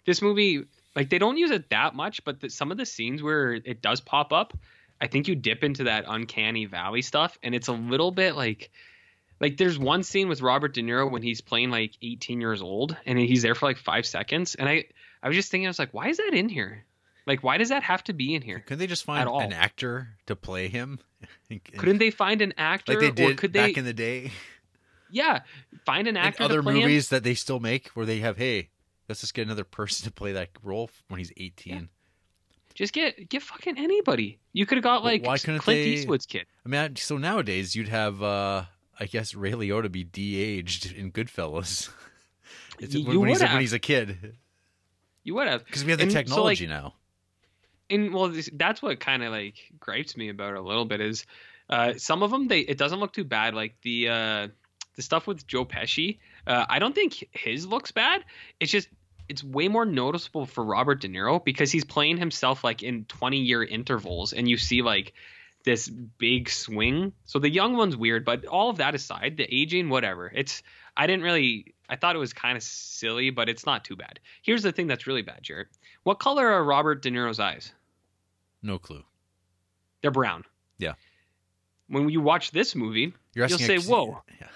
This 0.06 0.20
movie, 0.20 0.64
like 0.94 1.10
they 1.10 1.18
don't 1.18 1.38
use 1.38 1.50
it 1.50 1.70
that 1.70 1.94
much, 1.94 2.24
but 2.24 2.40
the, 2.40 2.50
some 2.50 2.70
of 2.70 2.76
the 2.76 2.86
scenes 2.86 3.22
where 3.22 3.52
it 3.52 3.80
does 3.80 4.00
pop 4.00 4.32
up, 4.32 4.52
I 5.00 5.06
think 5.06 5.28
you 5.28 5.34
dip 5.34 5.64
into 5.64 5.84
that 5.84 6.04
uncanny 6.06 6.64
valley 6.66 7.02
stuff, 7.02 7.38
and 7.42 7.54
it's 7.54 7.68
a 7.68 7.72
little 7.72 8.10
bit 8.10 8.36
like. 8.36 8.70
Like 9.40 9.56
there's 9.56 9.78
one 9.78 10.04
scene 10.04 10.28
with 10.28 10.40
Robert 10.40 10.72
De 10.74 10.80
Niro 10.80 11.10
when 11.10 11.20
he's 11.20 11.40
playing 11.40 11.70
like 11.70 11.92
18 12.00 12.40
years 12.40 12.62
old 12.62 12.96
and 13.04 13.18
he's 13.18 13.42
there 13.42 13.56
for 13.56 13.66
like 13.66 13.76
five 13.78 14.06
seconds 14.06 14.54
and 14.54 14.68
I 14.68 14.84
I 15.22 15.28
was 15.28 15.36
just 15.36 15.50
thinking 15.50 15.66
I 15.66 15.70
was 15.70 15.78
like 15.78 15.92
why 15.92 16.06
is 16.08 16.18
that 16.18 16.30
in 16.32 16.48
here 16.48 16.84
like 17.26 17.42
why 17.42 17.58
does 17.58 17.70
that 17.70 17.82
have 17.82 18.04
to 18.04 18.12
be 18.12 18.34
in 18.36 18.42
here 18.42 18.60
Couldn't 18.60 18.78
they 18.78 18.86
just 18.86 19.04
find 19.04 19.28
an 19.28 19.52
actor 19.52 20.16
to 20.26 20.36
play 20.36 20.68
him? 20.68 21.00
Couldn't 21.76 21.98
they 21.98 22.10
find 22.10 22.42
an 22.42 22.54
actor 22.56 22.92
like 22.92 23.00
they 23.00 23.08
or 23.24 23.28
did 23.28 23.38
could 23.38 23.52
they 23.52 23.66
back 23.66 23.76
in 23.76 23.84
the 23.84 23.92
day? 23.92 24.30
yeah 25.10 25.40
find 25.84 26.06
an 26.06 26.16
In 26.16 26.22
actor 26.22 26.44
other 26.44 26.58
to 26.58 26.62
play 26.62 26.74
him? 26.76 26.80
movies 26.82 27.08
that 27.08 27.24
they 27.24 27.34
still 27.34 27.60
make 27.60 27.88
where 27.88 28.06
they 28.06 28.20
have, 28.20 28.36
hey, 28.36 28.70
let's 29.08 29.20
just 29.20 29.34
get 29.34 29.42
another 29.46 29.64
person 29.64 30.06
to 30.06 30.12
play 30.12 30.32
that 30.32 30.50
role 30.62 30.90
when 31.08 31.18
he's 31.18 31.32
18. 31.36 31.88
Just 32.74 32.92
get 32.92 33.28
get 33.28 33.42
fucking 33.42 33.78
anybody 33.78 34.38
you 34.52 34.66
could 34.66 34.76
have 34.78 34.82
got 34.84 35.04
like 35.04 35.24
why 35.24 35.38
couldn't 35.38 35.60
Clint 35.60 35.78
they- 35.82 35.90
Eastwood's 35.90 36.26
kid 36.26 36.46
I 36.64 36.68
mean, 36.68 36.96
so 36.96 37.18
nowadays 37.18 37.76
you'd 37.76 37.88
have, 37.88 38.22
uh, 38.22 38.64
I 38.98 39.04
guess, 39.06 39.34
Ray 39.34 39.52
Liotta 39.52 39.92
be 39.92 40.02
de-aged 40.04 40.92
in 40.92 41.12
Goodfellas. 41.12 41.90
It's 42.78 42.94
You- 42.94 43.20
when, 43.20 43.28
he's 43.28 43.40
when 43.40 43.48
have. 43.50 43.60
he's 43.60 43.72
a 43.72 43.78
kid 43.78 44.34
you 45.22 45.34
would 45.34 45.46
have 45.48 45.64
because 45.64 45.84
we 45.84 45.90
have 45.90 45.98
the 45.98 46.04
And 46.04 46.12
so, 46.12 46.18
technology 46.18 46.66
like, 46.66 46.76
now. 46.82 46.94
and 47.90 48.12
well 48.12 48.28
this, 48.28 48.50
that's 48.54 48.82
what 48.82 48.98
kind 49.00 49.22
of 49.22 49.30
like 49.32 49.54
gripes 49.78 50.16
me 50.16 50.28
about 50.28 50.54
a 50.54 50.60
little 50.60 50.84
bit 50.84 51.00
is 51.00 51.24
uh 51.70 51.94
some 51.96 52.22
of 52.22 52.30
them 52.30 52.48
they 52.48 52.60
it 52.60 52.76
doesn't 52.78 52.98
look 53.00 53.12
too 53.12 53.24
bad 53.24 53.54
like 53.54 53.74
the 53.82 54.08
uh 54.08 54.48
the 54.96 55.02
stuff 55.02 55.26
with 55.26 55.46
joe 55.46 55.64
pesci 55.64 56.18
uh 56.46 56.64
i 56.68 56.78
don't 56.78 56.94
think 56.94 57.24
his 57.32 57.66
looks 57.66 57.90
bad 57.92 58.24
it's 58.60 58.70
just 58.72 58.88
it's 59.28 59.42
way 59.42 59.68
more 59.68 59.84
noticeable 59.84 60.46
for 60.46 60.64
robert 60.64 61.00
de 61.00 61.08
niro 61.08 61.42
because 61.44 61.70
he's 61.72 61.84
playing 61.84 62.16
himself 62.16 62.62
like 62.64 62.82
in 62.82 63.04
20 63.06 63.38
year 63.38 63.62
intervals 63.64 64.32
and 64.32 64.48
you 64.48 64.56
see 64.56 64.82
like 64.82 65.12
this 65.64 65.88
big 65.88 66.48
swing 66.50 67.12
so 67.24 67.38
the 67.38 67.48
young 67.48 67.76
one's 67.76 67.96
weird 67.96 68.24
but 68.24 68.44
all 68.46 68.68
of 68.70 68.76
that 68.78 68.94
aside 68.94 69.36
the 69.36 69.46
aging 69.54 69.88
whatever 69.88 70.30
it's 70.34 70.62
i 70.96 71.06
didn't 71.06 71.22
really 71.24 71.74
i 71.88 71.96
thought 71.96 72.14
it 72.14 72.18
was 72.18 72.32
kind 72.34 72.56
of 72.56 72.62
silly 72.62 73.30
but 73.30 73.48
it's 73.48 73.64
not 73.64 73.84
too 73.84 73.96
bad 73.96 74.20
here's 74.42 74.62
the 74.62 74.72
thing 74.72 74.86
that's 74.86 75.06
really 75.06 75.22
bad 75.22 75.42
jarrett 75.42 75.68
what 76.02 76.18
color 76.18 76.46
are 76.50 76.62
robert 76.62 77.00
de 77.02 77.10
niro's 77.10 77.40
eyes 77.40 77.72
No 78.62 78.78
clue. 78.78 79.04
they're 80.02 80.10
brown. 80.10 80.44
Yeah. 80.78 80.94
When 81.88 82.08
you 82.08 82.20
watch 82.20 82.50
this 82.50 82.74
movie, 82.74 83.12
You're 83.34 83.46
You'll 83.46 83.58
say, 83.58 83.78
"Whoa." 83.78 84.22
Yeah. 84.40 84.48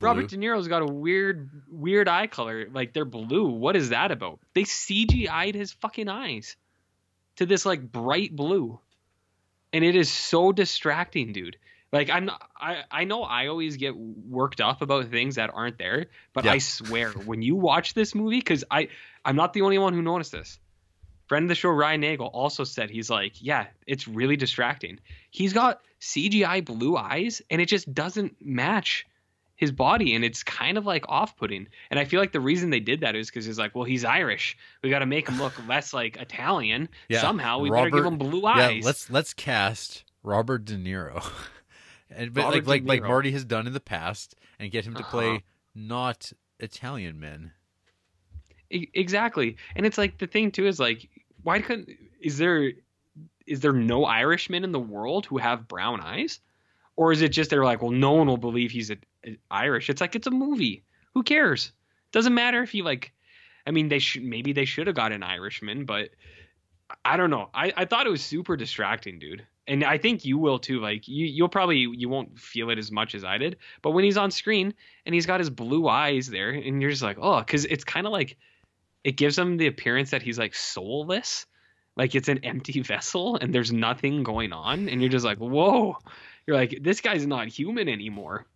Robert 0.00 0.28
De 0.28 0.36
Niro's 0.36 0.68
got 0.68 0.82
a 0.82 0.86
weird, 0.86 1.50
weird 1.68 2.08
eye 2.08 2.28
color. 2.28 2.68
Like 2.70 2.92
they're 2.92 3.04
blue. 3.04 3.46
What 3.48 3.74
is 3.76 3.90
that 3.90 4.10
about? 4.10 4.38
They 4.54 4.62
CGI'd 4.62 5.54
his 5.54 5.72
fucking 5.72 6.08
eyes 6.08 6.56
to 7.36 7.46
this 7.46 7.66
like 7.66 7.82
bright 7.82 8.34
blue, 8.34 8.78
and 9.72 9.84
it 9.84 9.96
is 9.96 10.10
so 10.10 10.52
distracting, 10.52 11.32
dude. 11.32 11.56
Like 11.90 12.10
I'm, 12.10 12.26
not, 12.26 12.42
I, 12.56 12.84
I 12.90 13.04
know 13.04 13.22
I 13.22 13.46
always 13.46 13.76
get 13.76 13.96
worked 13.96 14.60
up 14.60 14.82
about 14.82 15.06
things 15.06 15.36
that 15.36 15.50
aren't 15.52 15.78
there, 15.78 16.06
but 16.32 16.44
Yeah. 16.44 16.52
I 16.52 16.58
swear 16.58 17.10
when 17.10 17.42
you 17.42 17.56
watch 17.56 17.94
this 17.94 18.14
movie, 18.14 18.38
because 18.38 18.64
I, 18.70 18.88
I'm 19.24 19.36
not 19.36 19.52
the 19.52 19.62
only 19.62 19.78
one 19.78 19.94
who 19.94 20.02
noticed 20.02 20.32
this. 20.32 20.58
Friend 21.28 21.44
of 21.44 21.48
the 21.48 21.54
show 21.54 21.70
Ryan 21.70 22.00
Nagel 22.00 22.26
also 22.26 22.64
said 22.64 22.88
he's 22.90 23.10
like, 23.10 23.42
yeah, 23.42 23.66
it's 23.86 24.06
really 24.06 24.36
distracting. 24.36 24.98
He's 25.30 25.52
got 25.52 25.80
CGI 26.00 26.64
blue 26.64 26.96
eyes, 26.96 27.42
and 27.50 27.60
it 27.60 27.66
just 27.66 27.92
doesn't 27.92 28.36
match 28.44 29.06
his 29.58 29.70
body, 29.72 30.14
and 30.14 30.24
it's 30.24 30.42
kind 30.42 30.78
of 30.78 30.86
like 30.86 31.04
off-putting. 31.08 31.66
And 31.90 32.00
I 32.00 32.04
feel 32.06 32.20
like 32.20 32.32
the 32.32 32.40
reason 32.40 32.70
they 32.70 32.80
did 32.80 33.00
that 33.00 33.14
is 33.14 33.28
because 33.28 33.44
he's 33.44 33.58
like, 33.58 33.74
well, 33.74 33.84
he's 33.84 34.04
Irish. 34.04 34.56
We 34.82 34.88
got 34.88 35.00
to 35.00 35.06
make 35.06 35.28
him 35.28 35.38
look 35.38 35.52
less 35.68 35.92
like 35.92 36.16
Italian. 36.16 36.88
Yeah, 37.10 37.20
Somehow 37.20 37.58
we 37.58 37.68
better 37.70 37.90
give 37.90 38.04
him 38.06 38.16
blue 38.18 38.46
eyes 38.46 38.76
Yeah, 38.76 38.86
let's 38.86 39.10
let's 39.10 39.34
cast 39.34 40.04
Robert 40.22 40.64
De 40.64 40.76
Niro, 40.76 41.22
and 42.10 42.32
but 42.32 42.44
Robert 42.44 42.66
like 42.68 42.82
like 42.86 43.02
like 43.02 43.02
Marty 43.08 43.32
has 43.32 43.44
done 43.44 43.66
in 43.66 43.72
the 43.74 43.80
past, 43.80 44.34
and 44.58 44.70
get 44.70 44.86
him 44.86 44.94
to 44.94 45.00
Uh-huh. 45.00 45.10
play 45.10 45.42
not 45.74 46.32
Italian 46.60 47.20
men. 47.20 47.52
E- 48.70 48.88
exactly 48.94 49.56
and 49.76 49.86
it's 49.86 49.96
like 49.96 50.18
the 50.18 50.26
thing 50.26 50.50
too 50.50 50.66
is 50.66 50.78
like 50.78 51.08
why 51.42 51.58
couldn't 51.60 51.88
is 52.20 52.36
there 52.36 52.72
is 53.46 53.60
there 53.60 53.72
no 53.72 54.04
irishmen 54.04 54.62
in 54.62 54.72
the 54.72 54.78
world 54.78 55.24
who 55.24 55.38
have 55.38 55.66
brown 55.66 56.00
eyes 56.02 56.40
or 56.96 57.10
is 57.12 57.22
it 57.22 57.30
just 57.30 57.48
they're 57.48 57.64
like 57.64 57.80
well 57.80 57.90
no 57.92 58.12
one 58.12 58.26
will 58.26 58.36
believe 58.36 58.70
he's 58.70 58.90
a- 58.90 58.98
irish. 59.50 59.90
It's 59.90 60.00
like 60.00 60.14
it's 60.14 60.26
a 60.26 60.30
movie. 60.32 60.84
Who 61.14 61.22
cares? 61.22 61.72
Doesn't 62.12 62.34
matter 62.34 62.62
if 62.62 62.74
you 62.74 62.84
like 62.84 63.12
i 63.66 63.70
mean 63.70 63.88
they 63.88 63.98
should 63.98 64.22
maybe 64.22 64.54
they 64.54 64.64
should 64.64 64.86
have 64.86 64.96
got 64.96 65.12
an 65.12 65.22
irishman 65.22 65.84
but 65.84 66.08
i 67.04 67.16
don't 67.16 67.30
know. 67.30 67.50
I, 67.54 67.72
I 67.76 67.84
thought 67.84 68.06
it 68.06 68.10
was 68.10 68.22
super 68.22 68.56
distracting 68.56 69.18
dude. 69.18 69.46
And 69.66 69.84
I 69.84 69.98
think 69.98 70.24
you 70.24 70.38
will 70.38 70.58
too. 70.58 70.80
Like 70.80 71.06
you, 71.08 71.26
you'll 71.26 71.50
probably 71.50 71.76
you 71.76 72.08
won't 72.08 72.38
feel 72.38 72.70
it 72.70 72.78
as 72.78 72.90
much 72.90 73.14
as 73.14 73.22
I 73.24 73.36
did. 73.36 73.58
But 73.82 73.90
when 73.90 74.04
he's 74.04 74.16
on 74.16 74.30
screen 74.30 74.72
and 75.04 75.14
he's 75.14 75.26
got 75.26 75.40
his 75.40 75.50
blue 75.50 75.86
eyes 75.86 76.26
there, 76.26 76.50
and 76.50 76.80
you're 76.80 76.90
just 76.90 77.02
like, 77.02 77.18
oh, 77.20 77.40
because 77.40 77.66
it's 77.66 77.84
kind 77.84 78.06
of 78.06 78.12
like 78.12 78.38
it 79.04 79.12
gives 79.12 79.38
him 79.38 79.58
the 79.58 79.66
appearance 79.66 80.10
that 80.10 80.22
he's 80.22 80.38
like 80.38 80.54
soulless, 80.54 81.44
like 81.96 82.14
it's 82.14 82.28
an 82.28 82.44
empty 82.44 82.80
vessel 82.82 83.36
and 83.36 83.54
there's 83.54 83.72
nothing 83.72 84.22
going 84.22 84.54
on, 84.54 84.88
and 84.88 85.02
you're 85.02 85.10
just 85.10 85.24
like, 85.24 85.38
whoa, 85.38 85.98
you're 86.46 86.56
like 86.56 86.78
this 86.80 87.02
guy's 87.02 87.26
not 87.26 87.48
human 87.48 87.90
anymore. 87.90 88.46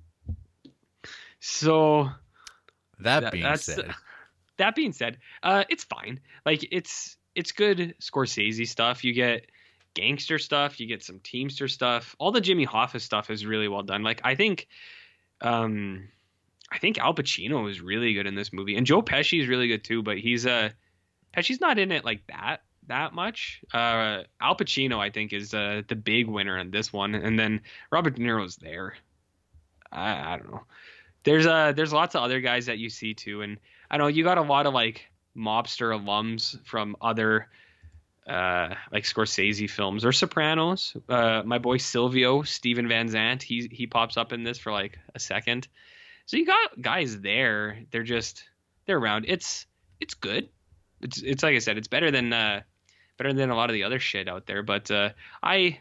So 1.44 2.08
That, 3.00 3.20
That- 3.20 3.32
being 3.32 3.42
that's- 3.42 3.64
said, 3.64 3.92
that 4.58 4.76
being 4.76 4.92
said, 4.92 5.18
uh, 5.42 5.64
it's 5.68 5.82
fine. 5.82 6.20
Like 6.46 6.66
it's 6.70 7.16
it's 7.34 7.50
good 7.50 7.94
Scorsese 8.00 8.68
stuff. 8.68 9.02
You 9.02 9.12
get 9.12 9.46
gangster 9.94 10.38
stuff. 10.38 10.78
You 10.78 10.86
get 10.86 11.02
some 11.02 11.18
Teamster 11.18 11.66
stuff. 11.66 12.14
All 12.20 12.30
the 12.30 12.40
Jimmy 12.40 12.64
Hoffa 12.64 13.00
stuff 13.00 13.28
is 13.28 13.44
really 13.44 13.66
well 13.66 13.82
done. 13.82 14.04
Like 14.04 14.20
I 14.22 14.36
think, 14.36 14.68
um, 15.40 16.08
I 16.70 16.78
think 16.78 16.98
Al 16.98 17.12
Pacino 17.14 17.68
is 17.68 17.80
really 17.80 18.14
good 18.14 18.26
in 18.28 18.36
this 18.36 18.52
movie, 18.52 18.76
and 18.76 18.86
Joe 18.86 19.02
Pesci 19.02 19.40
is 19.42 19.48
really 19.48 19.66
good 19.66 19.82
too. 19.82 20.00
But 20.02 20.18
he's 20.18 20.46
uh, 20.46 20.70
Pesci's 21.36 21.60
not 21.60 21.78
in 21.80 21.90
it 21.90 22.04
like 22.04 22.24
that 22.28 22.58
that 22.86 23.14
much. 23.14 23.62
Uh, 23.74 24.22
Al 24.40 24.54
Pacino 24.56 24.98
I 25.00 25.10
think 25.10 25.32
is 25.32 25.52
uh, 25.54 25.82
the 25.88 25.96
big 25.96 26.28
winner 26.28 26.56
in 26.58 26.70
this 26.70 26.92
one, 26.92 27.16
and 27.16 27.36
then 27.36 27.62
Robert 27.90 28.14
De 28.14 28.22
Niro's 28.22 28.56
there. 28.56 28.94
I, 29.90 30.34
I 30.34 30.36
don't 30.36 30.52
know. 30.52 30.62
There's 31.24 31.46
uh 31.46 31.72
there's 31.72 31.92
lots 31.92 32.14
of 32.14 32.22
other 32.22 32.40
guys 32.40 32.66
that 32.66 32.78
you 32.78 32.90
see 32.90 33.14
too, 33.14 33.42
and 33.42 33.58
I 33.90 33.96
know 33.96 34.06
you 34.08 34.24
got 34.24 34.38
a 34.38 34.42
lot 34.42 34.66
of 34.66 34.74
like 34.74 35.06
mobster 35.36 35.96
alums 35.96 36.58
from 36.66 36.96
other 37.00 37.48
uh 38.26 38.74
like 38.92 39.04
Scorsese 39.04 39.68
films 39.68 40.04
or 40.04 40.12
Sopranos. 40.12 40.96
Uh 41.08 41.42
my 41.44 41.58
boy 41.58 41.76
Silvio, 41.76 42.42
Steven 42.42 42.88
Van 42.88 43.08
Zandt, 43.08 43.42
he 43.42 43.68
he 43.70 43.86
pops 43.86 44.16
up 44.16 44.32
in 44.32 44.42
this 44.44 44.58
for 44.58 44.72
like 44.72 44.98
a 45.14 45.18
second. 45.18 45.68
So 46.26 46.36
you 46.36 46.46
got 46.46 46.80
guys 46.80 47.20
there. 47.20 47.78
They're 47.90 48.02
just 48.02 48.44
they're 48.86 48.98
around. 48.98 49.26
It's 49.28 49.66
it's 50.00 50.14
good. 50.14 50.48
It's 51.00 51.22
it's 51.22 51.42
like 51.42 51.54
I 51.54 51.58
said, 51.58 51.78
it's 51.78 51.88
better 51.88 52.10
than 52.10 52.32
uh 52.32 52.62
better 53.16 53.32
than 53.32 53.50
a 53.50 53.56
lot 53.56 53.70
of 53.70 53.74
the 53.74 53.84
other 53.84 53.98
shit 53.98 54.28
out 54.28 54.46
there, 54.46 54.62
but 54.62 54.90
uh 54.90 55.10
I 55.42 55.80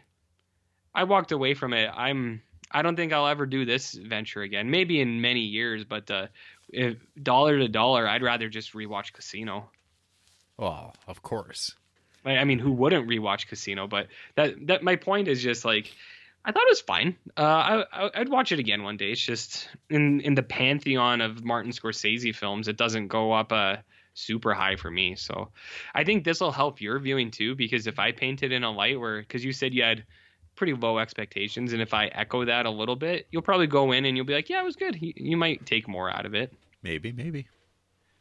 I 0.94 1.04
walked 1.04 1.32
away 1.32 1.54
from 1.54 1.72
it. 1.72 1.90
I'm 1.92 2.42
I 2.72 2.82
don't 2.82 2.96
think 2.96 3.12
I'll 3.12 3.28
ever 3.28 3.46
do 3.46 3.64
this 3.64 3.92
venture 3.92 4.42
again. 4.42 4.70
Maybe 4.70 5.00
in 5.00 5.20
many 5.20 5.40
years, 5.40 5.84
but 5.84 6.10
uh, 6.10 6.26
if 6.70 6.96
dollar 7.22 7.58
to 7.58 7.68
dollar, 7.68 8.08
I'd 8.08 8.22
rather 8.22 8.48
just 8.48 8.72
rewatch 8.72 9.12
Casino. 9.12 9.70
well, 10.58 10.94
of 11.06 11.22
course. 11.22 11.74
I 12.24 12.38
I 12.38 12.44
mean, 12.44 12.58
who 12.58 12.72
wouldn't 12.72 13.08
rewatch 13.08 13.48
Casino? 13.48 13.86
But 13.86 14.08
that 14.36 14.66
that 14.66 14.82
my 14.82 14.96
point 14.96 15.28
is 15.28 15.42
just 15.42 15.64
like 15.64 15.92
I 16.44 16.52
thought 16.52 16.62
it 16.62 16.70
was 16.70 16.80
fine. 16.80 17.16
Uh, 17.36 17.42
I, 17.42 17.84
I 17.92 18.10
I'd 18.14 18.28
watch 18.28 18.52
it 18.52 18.58
again 18.58 18.82
one 18.82 18.96
day. 18.96 19.12
It's 19.12 19.20
just 19.20 19.68
in 19.90 20.20
in 20.20 20.34
the 20.34 20.42
pantheon 20.42 21.20
of 21.20 21.44
Martin 21.44 21.72
Scorsese 21.72 22.34
films, 22.34 22.68
it 22.68 22.76
doesn't 22.76 23.08
go 23.08 23.32
up 23.32 23.52
uh 23.52 23.76
super 24.14 24.52
high 24.52 24.76
for 24.76 24.90
me. 24.90 25.16
So 25.16 25.50
I 25.94 26.04
think 26.04 26.24
this 26.24 26.40
will 26.40 26.52
help 26.52 26.80
your 26.80 26.98
viewing 26.98 27.30
too, 27.30 27.54
because 27.54 27.86
if 27.86 27.98
I 27.98 28.12
paint 28.12 28.42
it 28.42 28.52
in 28.52 28.62
a 28.62 28.70
light 28.70 29.00
where, 29.00 29.20
because 29.20 29.44
you 29.44 29.52
said 29.52 29.72
you 29.72 29.82
had 29.82 30.04
pretty 30.56 30.74
low 30.74 30.98
expectations, 30.98 31.72
and 31.72 31.80
if 31.82 31.94
I 31.94 32.06
echo 32.06 32.44
that 32.44 32.66
a 32.66 32.70
little 32.70 32.96
bit, 32.96 33.26
you'll 33.30 33.42
probably 33.42 33.66
go 33.66 33.92
in 33.92 34.04
and 34.04 34.16
you'll 34.16 34.26
be 34.26 34.34
like, 34.34 34.48
yeah, 34.48 34.60
it 34.60 34.64
was 34.64 34.76
good. 34.76 35.00
You, 35.00 35.12
you 35.16 35.36
might 35.36 35.64
take 35.66 35.88
more 35.88 36.10
out 36.10 36.26
of 36.26 36.34
it. 36.34 36.52
Maybe, 36.82 37.12
maybe. 37.12 37.46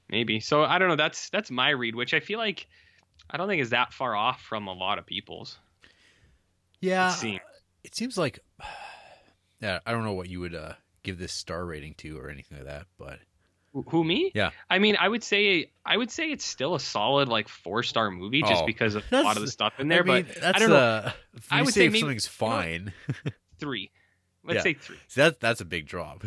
maybe. 0.10 0.40
So 0.40 0.64
I 0.64 0.78
don't 0.78 0.88
know. 0.88 0.96
That's 0.96 1.30
that's 1.30 1.52
my 1.52 1.70
read, 1.70 1.96
which 1.96 2.14
I 2.14 2.20
feel 2.20 2.40
like 2.40 2.68
I 3.30 3.38
don't 3.38 3.48
think 3.48 3.62
is 3.62 3.72
that 3.72 3.94
far 3.94 4.16
off 4.16 4.42
from 4.42 4.68
a 4.68 4.74
lot 4.74 4.98
of 5.00 5.06
people's. 5.06 5.58
Yeah, 6.80 7.10
It 7.10 7.18
seems. 7.18 7.40
it 7.84 7.96
seems 7.96 8.18
like. 8.18 8.40
Yeah, 9.62 9.78
I 9.86 9.92
don't 9.92 10.04
know 10.04 10.14
what 10.14 10.28
you 10.28 10.40
would 10.40 10.56
uh, 10.56 10.74
give 11.04 11.20
this 11.20 11.32
star 11.34 11.64
rating 11.68 11.94
to 12.00 12.18
or 12.18 12.32
anything 12.32 12.58
like 12.58 12.66
that, 12.66 12.88
but 12.98 13.20
Who- 13.74 13.84
Who 13.90 14.04
me? 14.04 14.32
Yeah. 14.36 14.52
I 14.70 14.80
mean, 14.80 14.98
I 15.00 15.08
would 15.08 15.24
say 15.24 15.72
I 15.86 15.96
would 15.96 16.12
say 16.12 16.30
it's 16.32 16.44
still 16.46 16.76
a 16.76 16.80
solid 16.80 17.30
like 17.30 17.48
four 17.48 17.84
star 17.84 18.12
movie 18.12 18.42
just 18.42 18.64
Oh, 18.64 18.66
because 18.66 18.96
of 18.96 19.04
a 19.12 19.22
lot 19.24 19.38
of 19.38 19.42
the 19.44 19.50
stuff 19.52 19.80
in 19.80 19.88
there. 19.88 20.02
I 20.02 20.04
mean, 20.06 20.24
but 20.28 20.36
that's 20.42 20.56
I 20.58 20.60
don't 20.60 20.70
know. 20.70 20.76
uh, 20.76 21.12
if 21.36 21.48
I 21.52 21.62
would 21.62 21.74
say 21.74 21.82
say 21.82 21.86
if 21.86 21.92
maybe- 21.94 22.00
something's 22.02 22.26
you 22.42 22.48
know 22.48 22.52
fine. 22.54 22.94
three. 23.60 23.92
Let's 24.44 24.56
Yeah. 24.58 24.62
say 24.64 24.74
three. 24.74 24.98
so 25.08 25.22
that 25.24 25.40
that's 25.40 25.62
a 25.62 25.66
big 25.66 25.88
drop. 25.88 26.24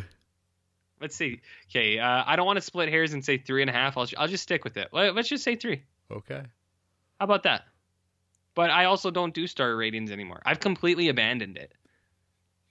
Let's 1.00 1.16
say 1.16 1.40
okay. 1.70 1.98
Uh, 1.98 2.22
I 2.26 2.36
don't 2.36 2.46
want 2.46 2.56
to 2.56 2.62
split 2.62 2.88
hairs 2.88 3.12
and 3.12 3.22
say 3.24 3.36
three 3.36 3.60
and 3.60 3.68
a 3.68 3.72
half. 3.74 3.98
I'll 3.98 4.08
I'll 4.16 4.28
just 4.28 4.42
stick 4.44 4.64
with 4.64 4.76
it. 4.78 4.88
Let, 4.92 5.14
let's 5.14 5.28
just 5.28 5.44
say 5.44 5.56
three. 5.56 5.82
Okay. 6.10 6.40
How 7.20 7.24
about 7.24 7.42
that? 7.42 7.64
But 8.54 8.70
I 8.70 8.84
also 8.86 9.10
don't 9.10 9.34
do 9.34 9.46
star 9.46 9.74
ratings 9.76 10.10
anymore. 10.12 10.40
I've 10.46 10.60
completely 10.60 11.08
abandoned 11.08 11.56
it. 11.58 11.72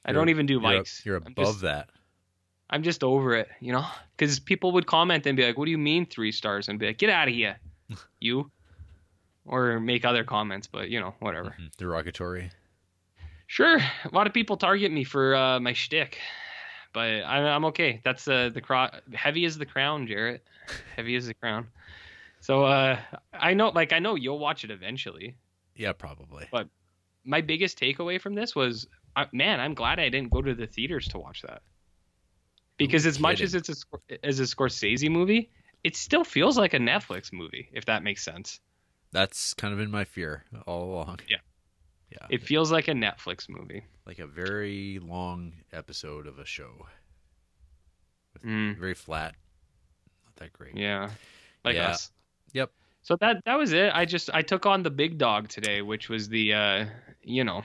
I 0.05 0.11
You're- 0.11 0.21
don't 0.21 0.30
even 0.30 0.45
do 0.45 0.53
You're, 0.53 0.61
likes. 0.61 1.05
you're 1.05 1.17
above 1.17 1.36
just- 1.36 1.61
that. 1.61 1.89
I'm 2.70 2.84
just 2.84 3.03
over 3.03 3.36
it, 3.36 3.49
you 3.59 3.72
know, 3.72 3.86
because 4.18 4.39
people 4.39 4.72
would 4.74 4.86
comment 4.88 5.26
and 5.28 5.38
be 5.38 5.45
like, 5.45 5.57
"What 5.57 5.66
do 5.66 5.72
you 5.72 5.78
mean 5.78 6.05
three 6.05 6.32
stars?" 6.32 6.70
and 6.70 6.80
be 6.80 6.88
like, 6.88 6.97
"Get 6.97 7.09
out 7.09 7.28
of 7.28 7.34
here, 7.34 7.57
you," 8.20 8.49
or 9.45 9.80
make 9.80 10.05
other 10.05 10.24
comments. 10.24 10.68
But 10.68 10.89
you 10.89 10.99
know, 10.99 11.14
whatever. 11.20 11.55
Mhm. 11.59 11.76
Derogatory. 11.78 12.51
Sure, 13.47 13.78
a 13.78 14.09
lot 14.11 14.26
of 14.26 14.34
people 14.34 14.57
target 14.57 14.91
me 14.91 15.03
for 15.03 15.36
uh, 15.36 15.59
my 15.59 15.74
shtick, 15.74 16.18
but 16.93 17.07
I, 17.24 17.38
I'm 17.49 17.66
okay. 17.66 18.01
That's 18.03 18.28
uh, 18.28 18.49
the 18.51 18.61
cro- 18.61 18.89
heavy 19.14 19.45
as 19.45 19.57
the 19.57 19.66
crown, 19.66 20.07
Jarrett. 20.07 20.43
Heavy 20.95 21.16
as 21.18 21.28
the 21.28 21.34
crown. 21.34 21.68
So 22.39 22.64
uh, 22.64 22.97
I 23.34 23.53
know, 23.53 23.70
like, 23.70 23.91
I 23.91 23.99
know 23.99 24.16
you'll 24.16 24.39
watch 24.39 24.64
it 24.64 24.72
eventually. 24.72 25.36
Yeah, 25.76 25.91
probably. 25.91 26.47
But- 26.51 26.70
My 27.26 27.41
biggest 27.41 27.78
takeaway 27.78 28.20
from 28.20 28.34
this 28.34 28.55
was, 28.55 28.88
uh, 29.18 29.26
man, 29.34 29.59
I'm 29.59 29.74
glad 29.74 29.99
I 29.99 30.07
didn't 30.09 30.32
go 30.32 30.41
to 30.41 30.55
the 30.55 30.66
theaters 30.66 31.07
to 31.09 31.18
watch 31.20 31.41
that. 31.43 31.61
Because 32.86 33.05
as 33.05 33.19
much 33.19 33.41
as 33.41 33.55
it's 33.55 33.69
a 33.69 34.25
as 34.25 34.39
a 34.39 34.43
Scorsese 34.43 35.09
movie, 35.09 35.49
it 35.84 35.95
still 35.95 36.23
feels 36.23 36.57
like 36.57 36.73
a 36.73 36.79
Netflix 36.79 37.31
movie, 37.34 37.69
if 37.73 37.86
that 37.86 38.03
makes 38.03 38.23
sense. 38.23 38.59
That's 39.11 39.53
kind 39.53 39.71
of 39.73 39.79
been 39.79 39.91
my 39.91 40.05
fear 40.05 40.43
all 40.65 40.84
along. 40.91 41.19
Yeah. 41.29 41.38
Yeah. 42.11 42.27
It 42.29 42.43
feels 42.43 42.71
like 42.71 42.88
a 42.88 42.93
Netflix 42.93 43.47
movie. 43.49 43.84
like 44.05 44.19
a 44.19 44.27
very 44.27 44.99
long 45.01 45.53
episode 45.71 46.27
of 46.27 46.38
a 46.39 46.45
show. 46.45 46.88
Mm, 48.43 48.77
Very 48.77 48.93
flat. 48.93 49.36
Not 50.25 50.36
that 50.38 50.53
great. 50.53 50.75
yeah, 50.75 51.09
like 51.63 51.75
Yeah. 51.75 51.89
us. 51.91 52.11
Yep. 52.53 52.71
So 53.03 53.15
that 53.21 53.43
that 53.45 53.55
was 53.57 53.73
it. 53.73 53.91
I 53.93 54.05
just 54.05 54.29
I 54.34 54.41
took 54.41 54.65
on 54.65 54.84
the 54.84 54.89
big 54.89 55.17
dog 55.17 55.47
today, 55.49 55.81
which 55.81 56.09
was 56.09 56.27
the 56.29 56.53
uh, 56.53 56.86
you 57.23 57.43
know, 57.43 57.63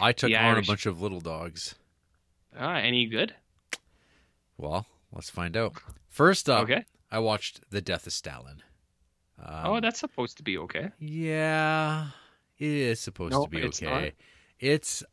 I 0.00 0.12
took 0.12 0.30
on 0.30 0.36
Irish- 0.36 0.66
a 0.66 0.70
bunch 0.70 0.86
of 0.86 1.00
little 1.00 1.20
dogs. 1.20 1.74
uh, 2.58 2.64
any 2.82 3.06
good? 3.06 3.34
Well, 4.58 4.86
let's 5.12 5.30
find 5.30 5.56
out. 5.56 5.74
First 6.08 6.50
up, 6.50 6.64
okay. 6.64 6.84
I 7.10 7.20
watched 7.20 7.60
The 7.70 7.80
Death 7.80 8.06
of 8.06 8.12
Stalin. 8.12 8.62
Um, 9.42 9.66
oh, 9.66 9.80
that's 9.80 10.00
supposed 10.00 10.36
to 10.38 10.42
be 10.42 10.58
okay. 10.58 10.90
Yeah, 10.98 12.08
it 12.58 12.66
is 12.68 13.00
supposed 13.00 13.32
No, 13.32 13.44
to 13.44 13.48
be 13.50 13.58
it's 13.62 13.80
okay. 13.82 13.90
not. 14.06 14.12
It's 14.58 15.04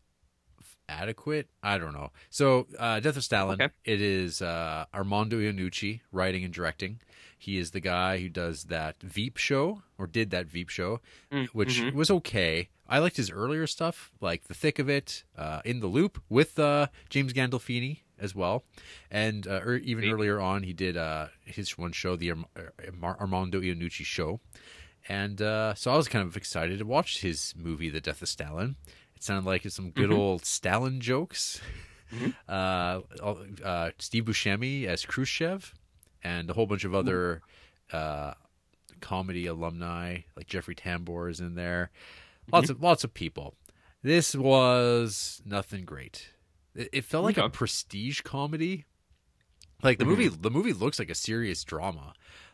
adequate. 0.89 1.47
I 1.63 1.77
don't 1.77 1.93
know. 1.93 2.11
So, 2.29 2.67
uh, 2.79 2.99
Death 2.99 3.17
of 3.17 3.23
Stalin. 3.23 3.61
Okay. 3.61 3.73
It 3.83 4.01
is 4.01 4.41
uh, 4.41 4.85
Armando 4.93 5.37
Iannucci 5.39 6.01
writing 6.11 6.43
and 6.43 6.53
directing. 6.53 6.99
He 7.37 7.57
is 7.59 7.71
the 7.71 7.79
guy 7.79 8.19
who 8.19 8.29
does 8.29 8.65
that 8.65 8.99
Veep 9.01 9.37
show 9.37 9.83
or 9.97 10.07
did 10.07 10.31
that 10.31 10.47
Veep 10.47 10.69
show, 10.69 11.01
Mm, 11.31 11.47
which 11.49 11.79
mhm. 11.79 11.93
was 11.93 12.09
okay. 12.09 12.69
I 12.87 12.99
liked 12.99 13.17
his 13.17 13.29
earlier 13.31 13.67
stuff, 13.67 14.11
like 14.21 14.43
The 14.45 14.53
Thick 14.53 14.79
of 14.79 14.89
It, 14.89 15.23
uh, 15.37 15.61
In 15.65 15.79
the 15.79 15.87
Loop 15.87 16.21
with 16.29 16.57
uh, 16.57 16.87
James 17.09 17.33
Gandolfini 17.33 17.99
as 18.19 18.33
well, 18.35 18.63
and 19.11 19.47
uh, 19.47 19.61
or 19.65 19.75
even 19.75 20.09
earlier 20.09 20.39
on 20.39 20.63
he 20.63 20.73
did 20.73 20.95
uh, 20.97 21.27
his 21.45 21.77
one 21.77 21.91
show, 21.91 22.15
the 22.15 22.31
Armando 23.03 23.59
Iannucci 23.61 24.05
show, 24.05 24.39
and 25.07 25.41
uh, 25.41 25.73
so 25.75 25.91
I 25.91 25.97
was 25.97 26.07
kind 26.07 26.25
of 26.27 26.35
excited 26.37 26.79
to 26.79 26.85
watch 26.85 27.21
his 27.21 27.53
movie, 27.57 27.89
The 27.89 28.01
Death 28.01 28.21
of 28.21 28.29
Stalin. 28.29 28.75
It 29.15 29.23
sounded 29.23 29.45
like 29.47 29.63
some 29.69 29.91
good 29.91 30.09
Mhm. 30.09 30.17
old 30.17 30.45
Stalin 30.45 30.99
jokes. 31.01 31.61
Mhm. 32.11 32.33
Uh, 32.47 33.01
uh, 33.63 33.89
Steve 33.97 34.25
Buscemi 34.25 34.85
as 34.85 35.05
Khrushchev, 35.05 35.73
and 36.23 36.49
a 36.49 36.53
whole 36.53 36.67
bunch 36.67 36.83
of 36.85 36.93
other 36.93 37.41
uh, 37.91 38.33
comedy 39.01 39.45
alumni, 39.47 40.19
like 40.37 40.47
Jeffrey 40.47 40.75
Tambor 40.75 41.29
is 41.29 41.39
in 41.39 41.55
there. 41.55 41.89
Lots 42.51 42.69
of 42.69 42.81
lots 42.81 43.03
of 43.03 43.13
people. 43.13 43.55
This 44.03 44.35
was 44.35 45.41
nothing 45.45 45.83
great. 45.85 46.29
It, 46.75 47.05
felt 47.05 47.23
like 47.23 47.37
a 47.37 47.49
prestige 47.49 48.21
comedy. 48.21 48.85
Like 49.83 49.97
the 49.99 50.05
movie, 50.05 50.27
the 50.27 50.51
movie 50.51 50.73
looks 50.73 50.99
like 50.99 51.09
a 51.09 51.15
serious 51.15 51.63
drama. 51.63 52.13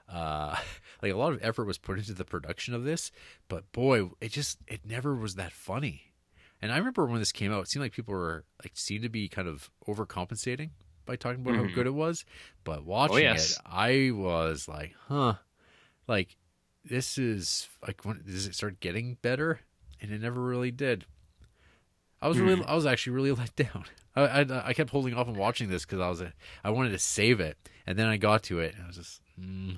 Uh, 0.09 0.55
like 1.01 1.11
a 1.13 1.17
lot 1.17 1.33
of 1.33 1.39
effort 1.41 1.65
was 1.65 1.77
put 1.77 1.97
into 1.97 2.13
the 2.13 2.25
production 2.25 2.73
of 2.73 2.83
this, 2.83 3.11
but 3.47 3.71
boy, 3.71 4.09
it 4.19 4.31
just 4.31 4.59
it 4.67 4.81
never 4.85 5.15
was 5.15 5.35
that 5.35 5.51
funny. 5.53 6.13
And 6.61 6.71
I 6.71 6.77
remember 6.77 7.05
when 7.05 7.19
this 7.19 7.31
came 7.31 7.51
out, 7.51 7.63
it 7.63 7.67
seemed 7.69 7.83
like 7.83 7.93
people 7.93 8.13
were 8.13 8.43
like 8.63 8.73
seemed 8.75 9.03
to 9.03 9.09
be 9.09 9.27
kind 9.27 9.47
of 9.47 9.71
overcompensating 9.87 10.69
by 11.05 11.15
talking 11.15 11.41
about 11.41 11.55
Mhm. 11.55 11.69
how 11.69 11.75
good 11.75 11.87
it 11.87 11.93
was. 11.95 12.23
But 12.63 12.85
watching 12.85 13.19
yes. 13.19 13.53
it, 13.53 13.59
I 13.65 14.11
was 14.13 14.67
like, 14.67 14.93
huh, 15.07 15.35
like 16.07 16.37
this 16.83 17.17
is 17.17 17.67
like 17.85 18.03
when 18.05 18.21
does 18.25 18.45
it 18.47 18.55
start 18.55 18.79
getting 18.79 19.15
better? 19.21 19.61
And 19.99 20.11
it 20.11 20.21
never 20.21 20.41
really 20.41 20.71
did. 20.71 21.05
I 22.21 22.27
was 22.27 22.39
really, 22.39 22.63
I 22.65 22.75
was 22.75 22.85
actually 22.85 23.13
really 23.13 23.31
let 23.41 23.55
down. 23.55 23.85
I, 24.15 24.21
I, 24.21 24.67
I 24.69 24.73
kept 24.73 24.89
holding 24.89 25.13
off 25.13 25.27
on 25.27 25.35
watching 25.35 25.69
this 25.69 25.85
because 25.85 25.99
I 25.99 26.09
was, 26.09 26.23
I 26.63 26.69
wanted 26.69 26.89
to 26.91 26.99
save 26.99 27.39
it, 27.39 27.57
and 27.87 27.97
then 27.97 28.07
I 28.07 28.17
got 28.17 28.43
to 28.43 28.59
it, 28.59 28.75
and 28.75 28.83
I 28.83 28.87
was 28.87 28.97
just, 28.97 29.21
mm, 29.39 29.77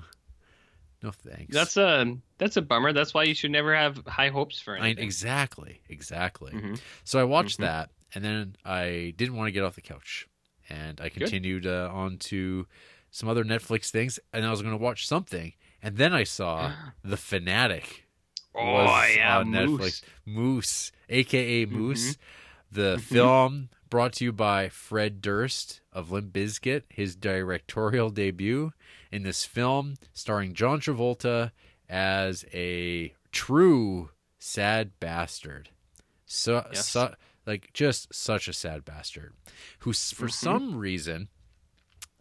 no 1.02 1.10
thanks. 1.10 1.54
That's 1.54 1.76
a 1.76 2.16
that's 2.38 2.56
a 2.56 2.62
bummer. 2.62 2.92
That's 2.92 3.14
why 3.14 3.24
you 3.24 3.34
should 3.34 3.50
never 3.52 3.74
have 3.74 4.04
high 4.06 4.28
hopes 4.30 4.60
for 4.60 4.76
I, 4.76 4.86
anything. 4.86 5.04
exactly, 5.04 5.80
exactly. 5.88 6.52
Mhm. 6.52 6.80
So 7.04 7.20
I 7.20 7.24
watched 7.24 7.58
Mhm. 7.58 7.62
that, 7.62 7.90
and 8.14 8.24
then 8.24 8.56
I 8.64 9.14
didn't 9.16 9.36
want 9.36 9.48
to 9.48 9.52
get 9.52 9.62
off 9.62 9.74
the 9.74 9.80
couch, 9.82 10.26
and 10.68 11.00
I 11.00 11.08
continued 11.08 11.66
uh, 11.66 11.90
on 11.92 12.18
to 12.18 12.66
some 13.10 13.28
other 13.28 13.44
Netflix 13.44 13.90
things, 13.90 14.18
and 14.32 14.44
I 14.44 14.50
was 14.50 14.60
going 14.62 14.76
to 14.76 14.82
watch 14.82 15.06
something, 15.06 15.52
and 15.82 15.96
then 15.96 16.12
I 16.12 16.24
saw 16.24 16.72
The 17.04 17.16
Fanatic. 17.16 18.03
Oh 18.54 18.64
was 18.84 19.16
yeah, 19.16 19.38
on 19.38 19.50
Moose. 19.50 19.80
Netflix. 19.80 20.02
Moose, 20.26 20.92
aka 21.08 21.66
Mm-hmm. 21.66 21.76
Moose, 21.76 22.16
the 22.70 22.98
film 23.04 23.68
brought 23.90 24.12
to 24.14 24.24
you 24.24 24.32
by 24.32 24.68
Fred 24.68 25.20
Durst 25.20 25.80
of 25.92 26.10
Limp 26.10 26.32
Bizkit, 26.32 26.82
his 26.88 27.14
directorial 27.16 28.10
debut 28.10 28.72
in 29.12 29.22
this 29.22 29.44
film 29.44 29.94
starring 30.12 30.52
John 30.54 30.80
Travolta 30.80 31.52
as 31.88 32.44
a 32.52 33.12
true 33.30 34.10
sad 34.38 34.92
bastard. 35.00 35.70
So, 36.26 36.66
Yes. 36.72 36.88
so 36.88 37.14
like 37.46 37.70
just 37.72 38.12
such 38.14 38.48
a 38.48 38.52
sad 38.52 38.84
bastard 38.84 39.32
who 39.80 39.92
for 39.92 40.26
Mhm. 40.26 40.32
some 40.32 40.76
reason 40.76 41.28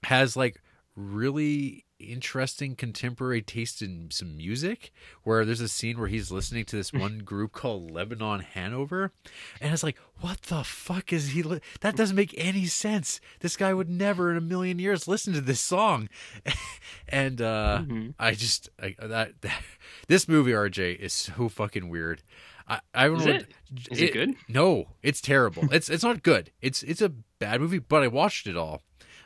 has 0.04 0.36
like 0.36 0.62
really 0.96 1.86
interesting 2.00 2.76
contemporary 2.76 3.42
taste 3.42 3.82
in 3.82 4.10
some 4.12 4.36
music 4.36 4.92
where 5.24 5.46
there's 5.46 5.62
a 5.62 5.70
scene 5.70 5.98
where 5.98 6.10
he's 6.10 6.32
listening 6.32 6.66
to 6.66 6.76
this 6.76 6.92
one 6.94 7.20
group 7.20 7.54
called 7.54 7.90
Lebanon 7.90 8.42
Hanover 8.42 9.14
and 9.62 9.74
it's 9.74 9.84
like 9.84 9.98
what 10.20 10.42
the 10.44 10.66
fuck 10.66 11.14
is 11.14 11.30
he 11.30 11.42
li- 11.44 11.62
that 11.80 11.96
doesn't 11.96 12.16
make 12.18 12.36
any 12.38 12.66
sense 12.66 13.22
this 13.40 13.56
guy 13.56 13.74
would 13.74 13.90
never 13.90 14.30
in 14.30 14.36
a 14.36 14.42
million 14.42 14.80
years 14.80 15.08
listen 15.08 15.32
to 15.34 15.40
this 15.40 15.62
song 15.62 16.10
and 17.08 17.42
uh 17.42 17.80
Mhm. 17.88 18.14
I 18.20 18.34
just 18.34 18.70
I, 18.82 18.96
that, 19.02 19.42
that 19.42 19.62
this 20.10 20.28
movie 20.28 20.52
RJ 20.52 20.98
is 21.00 21.14
so 21.14 21.48
fucking 21.48 21.88
weird 21.88 22.22
I, 22.68 22.80
I 22.94 23.08
don't 23.08 23.18
Is 23.20 23.26
know 23.26 23.32
it? 23.34 23.48
Is 23.92 24.02
it 24.02 24.14
good? 24.14 24.36
no, 24.50 24.88
it's 25.02 25.20
terrible. 25.22 25.68
it's 25.74 25.90
it's 25.90 26.04
not 26.04 26.24
good. 26.24 26.52
It's 26.62 26.82
it's 26.84 27.02
a 27.02 27.10
bad 27.40 27.60
movie, 27.60 27.80
but 27.80 28.04
I 28.04 28.08
watched 28.08 28.48
it 28.48 28.56
all 28.56 28.82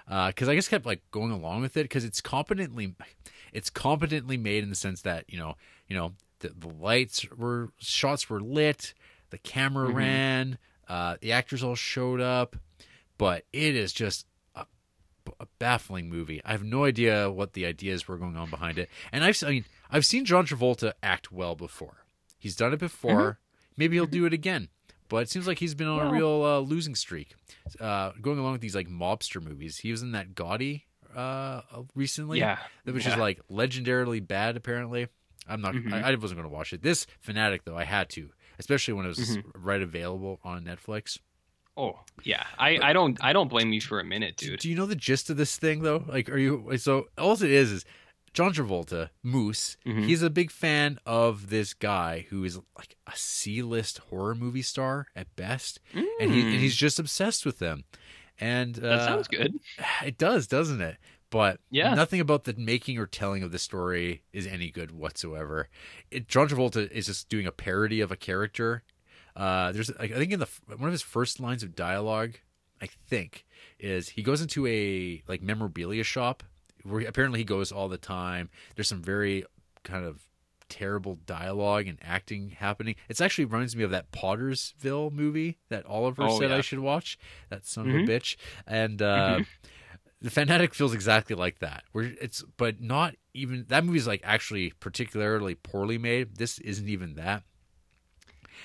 because 0.08 0.48
I 0.50 0.56
just 0.56 0.70
kept 0.70 0.86
like 0.86 1.02
going 1.12 1.32
along 1.32 1.62
with 1.62 1.76
it 1.78 1.84
because 1.84 2.06
it's 2.06 2.22
competently 2.22 2.96
it's 3.54 3.70
competently 3.70 4.38
made 4.38 4.64
in 4.64 4.70
the 4.70 4.76
sense 4.76 5.02
that 5.02 5.26
you 5.28 5.38
know 5.38 5.56
you 5.88 5.96
know 5.96 6.14
the, 6.40 6.50
the 6.58 6.68
lights 6.70 7.26
were 7.36 7.70
shots 7.78 8.30
were 8.30 8.40
lit, 8.42 8.94
the 9.32 9.38
camera 9.38 9.90
Mhm. 9.90 9.94
ran, 9.96 10.58
uh, 10.88 11.18
the 11.22 11.32
actors 11.32 11.64
all 11.64 11.76
showed 11.76 12.22
up, 12.22 12.56
but 13.18 13.46
it 13.54 13.76
is 13.76 13.92
just. 13.94 14.26
a- 14.56 14.66
a 15.42 15.48
Baffling 15.60 16.08
movie. 16.10 16.40
I 16.46 16.54
have 16.54 16.64
no 16.64 16.86
idea 16.86 17.30
what 17.30 17.52
the 17.52 17.66
ideas 17.66 18.08
were 18.08 18.18
going 18.18 18.38
on 18.38 18.50
behind 18.50 18.78
it, 18.78 18.90
and 19.12 19.26
I've 19.26 19.44
I 19.44 19.50
mean 19.50 19.66
I've 19.92 20.06
seen 20.06 20.24
John 20.24 20.48
Travolta 20.48 20.94
act 21.04 21.34
well 21.34 21.54
before. 21.54 22.06
He's 22.40 22.56
done 22.56 22.72
it 22.72 22.80
before. 22.80 23.40
Maybe 23.76 23.98
he'll 23.98 24.06
do 24.06 24.26
it 24.26 24.32
again. 24.32 24.70
But 25.10 25.18
it 25.24 25.30
seems 25.30 25.48
like 25.48 25.60
he's 25.60 25.76
been 25.76 25.88
on 25.88 26.08
a 26.08 26.12
real 26.12 26.44
uh, 26.44 26.60
losing 26.60 26.96
streak. 26.96 27.34
Uh, 27.80 28.12
going 28.22 28.40
along 28.40 28.54
with 28.54 28.62
these 28.62 28.76
like 28.76 28.88
mobster 28.90 29.42
movies. 29.42 29.78
He 29.78 29.92
was 29.92 30.02
in 30.02 30.12
that 30.14 30.34
Gotti 30.36 30.84
uh, 31.16 31.62
recently, 31.96 32.40
Yeah. 32.40 32.58
which 32.84 33.06
yeah. 33.06 33.14
is 33.14 33.18
like 33.18 33.40
legendarily 33.50 34.26
bad. 34.26 34.58
Apparently, 34.58 35.08
I'm 35.48 35.62
not. 35.62 35.74
Mhm. 35.76 35.94
I, 35.94 36.12
I 36.12 36.16
wasn't 36.16 36.40
going 36.40 36.50
to 36.50 36.54
watch 36.56 36.74
it. 36.74 36.82
This 36.82 37.08
Fanatic 37.22 37.64
though, 37.66 37.78
I 37.78 37.86
had 37.86 38.10
to, 38.12 38.30
especially 38.60 38.94
when 38.96 39.06
it 39.06 39.10
was 39.10 39.38
Mhm. 39.38 39.44
right 39.56 39.82
available 39.82 40.40
on 40.44 40.64
Netflix. 40.66 41.20
Oh 41.76 42.00
yeah. 42.24 42.44
I 42.58 42.80
I 42.82 42.94
don't 42.94 43.18
I 43.24 43.34
don't 43.34 43.50
blame 43.50 43.72
you 43.72 43.82
for 43.82 44.00
a 44.00 44.04
minute, 44.04 44.36
dude. 44.38 44.60
do 44.60 44.70
you 44.70 44.76
know 44.76 44.86
the 44.88 44.96
gist 44.96 45.30
of 45.30 45.38
this 45.38 45.58
thing 45.58 45.84
though? 45.84 46.04
Like, 46.08 46.28
are 46.30 46.38
you 46.38 46.76
so? 46.78 47.06
All 47.18 47.34
it 47.34 47.42
is 47.44 47.72
is 47.72 47.86
John 48.38 48.54
Travolta, 48.54 49.10
Moose. 49.24 49.78
Mhm. 49.84 50.06
He's 50.06 50.22
a 50.22 50.30
big 50.30 50.52
fan 50.52 51.00
of 51.08 51.50
this 51.50 51.74
guy 51.74 52.28
who 52.30 52.44
is 52.44 52.60
like 52.78 52.96
a 53.08 53.14
C-list 53.16 53.98
horror 53.98 54.36
movie 54.36 54.62
star 54.62 55.08
at 55.16 55.36
best, 55.36 55.80
and 55.92 56.06
he 56.32 56.42
and 56.42 56.54
Mm. 56.54 56.60
he's 56.60 56.76
just 56.76 57.00
obsessed 57.00 57.48
with 57.48 57.58
them. 57.58 57.84
And 58.40 58.76
that 58.76 59.00
uh, 59.00 59.08
sounds 59.08 59.28
good. 59.28 59.60
It 60.06 60.20
does, 60.20 60.46
doesn't 60.46 60.82
it? 60.82 60.98
But 61.32 61.62
Yeah. 61.72 61.96
nothing 61.96 62.20
about 62.20 62.44
the 62.44 62.54
making 62.54 63.00
or 63.00 63.08
telling 63.08 63.42
of 63.42 63.52
the 63.52 63.58
story 63.58 64.22
is 64.32 64.46
any 64.46 64.70
good 64.70 64.92
whatsoever. 64.92 65.68
It, 66.12 66.28
John 66.28 66.48
Travolta 66.48 66.92
is 66.92 67.08
just 67.08 67.30
doing 67.30 67.48
a 67.48 67.52
parody 67.52 68.02
of 68.02 68.12
a 68.12 68.16
character. 68.16 68.84
Uh, 69.36 69.72
there's, 69.72 69.90
I 70.00 70.10
think, 70.10 70.32
in 70.32 70.40
the 70.42 70.48
one 70.68 70.88
of 70.88 70.92
his 70.92 71.02
first 71.02 71.40
lines 71.40 71.64
of 71.64 71.76
dialogue, 71.76 72.36
I 72.80 72.86
think, 72.86 73.48
is 73.80 74.10
he 74.10 74.22
goes 74.22 74.42
into 74.42 74.68
a 74.68 75.24
like 75.28 75.42
memorabilia 75.42 76.04
shop 76.04 76.44
where 76.88 77.06
apparently 77.08 77.40
he 77.40 77.46
goes 77.46 77.72
all 77.72 77.88
the 77.90 77.98
time. 77.98 78.50
There's 78.76 78.88
some 78.88 79.02
very 79.02 79.44
kind 79.84 80.06
of 80.06 80.22
terrible 80.70 81.16
dialogue 81.26 81.88
and 81.88 81.98
acting 82.02 82.50
happening. 82.50 82.96
It's 83.08 83.22
actually 83.22 83.46
reminds 83.46 83.76
me 83.76 83.84
of 83.84 83.92
that 83.92 84.12
Pottersville 84.12 85.12
movie 85.14 85.60
that 85.70 85.86
Oliver 85.86 86.24
Oh, 86.24 86.40
said 86.40 86.52
I 86.52 86.62
should 86.62 86.80
watch. 86.80 87.18
That 87.50 87.66
son 87.66 87.86
Mhm. 87.86 88.04
of 88.04 88.10
a 88.10 88.12
bitch. 88.12 88.36
And 88.66 89.02
uh, 89.02 89.40
the 90.22 90.30
Fanatic 90.30 90.74
feels 90.74 90.94
exactly 90.94 91.36
like 91.38 91.60
that. 91.60 91.84
Where 91.94 92.12
it's 92.20 92.44
but 92.58 92.82
not 92.82 93.16
even 93.34 93.66
that 93.70 93.86
movie's 93.86 94.08
like 94.08 94.22
actually 94.26 94.72
particularly 94.80 95.56
poorly 95.56 95.98
made. 95.98 96.36
This 96.36 96.60
isn't 96.60 96.90
even 96.90 97.14
that. 97.16 97.44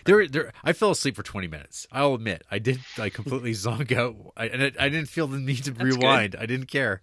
There, 0.06 0.26
there. 0.26 0.52
I 0.64 0.72
fell 0.72 0.90
asleep 0.90 1.14
for 1.14 1.22
twenty 1.22 1.46
minutes. 1.48 1.86
I'll 1.92 2.14
admit, 2.14 2.42
I 2.50 2.58
did 2.58 2.80
I 2.98 3.10
completely 3.10 3.52
zonk 3.52 3.92
out, 3.96 4.16
I, 4.36 4.46
and 4.48 4.62
I, 4.62 4.72
I 4.86 4.88
didn't 4.88 5.08
feel 5.08 5.26
the 5.26 5.38
need 5.38 5.64
to 5.64 5.70
That's 5.70 5.84
good. 5.84 6.02
rewind. 6.02 6.34
I 6.36 6.46
didn't 6.46 6.66
care. 6.66 7.00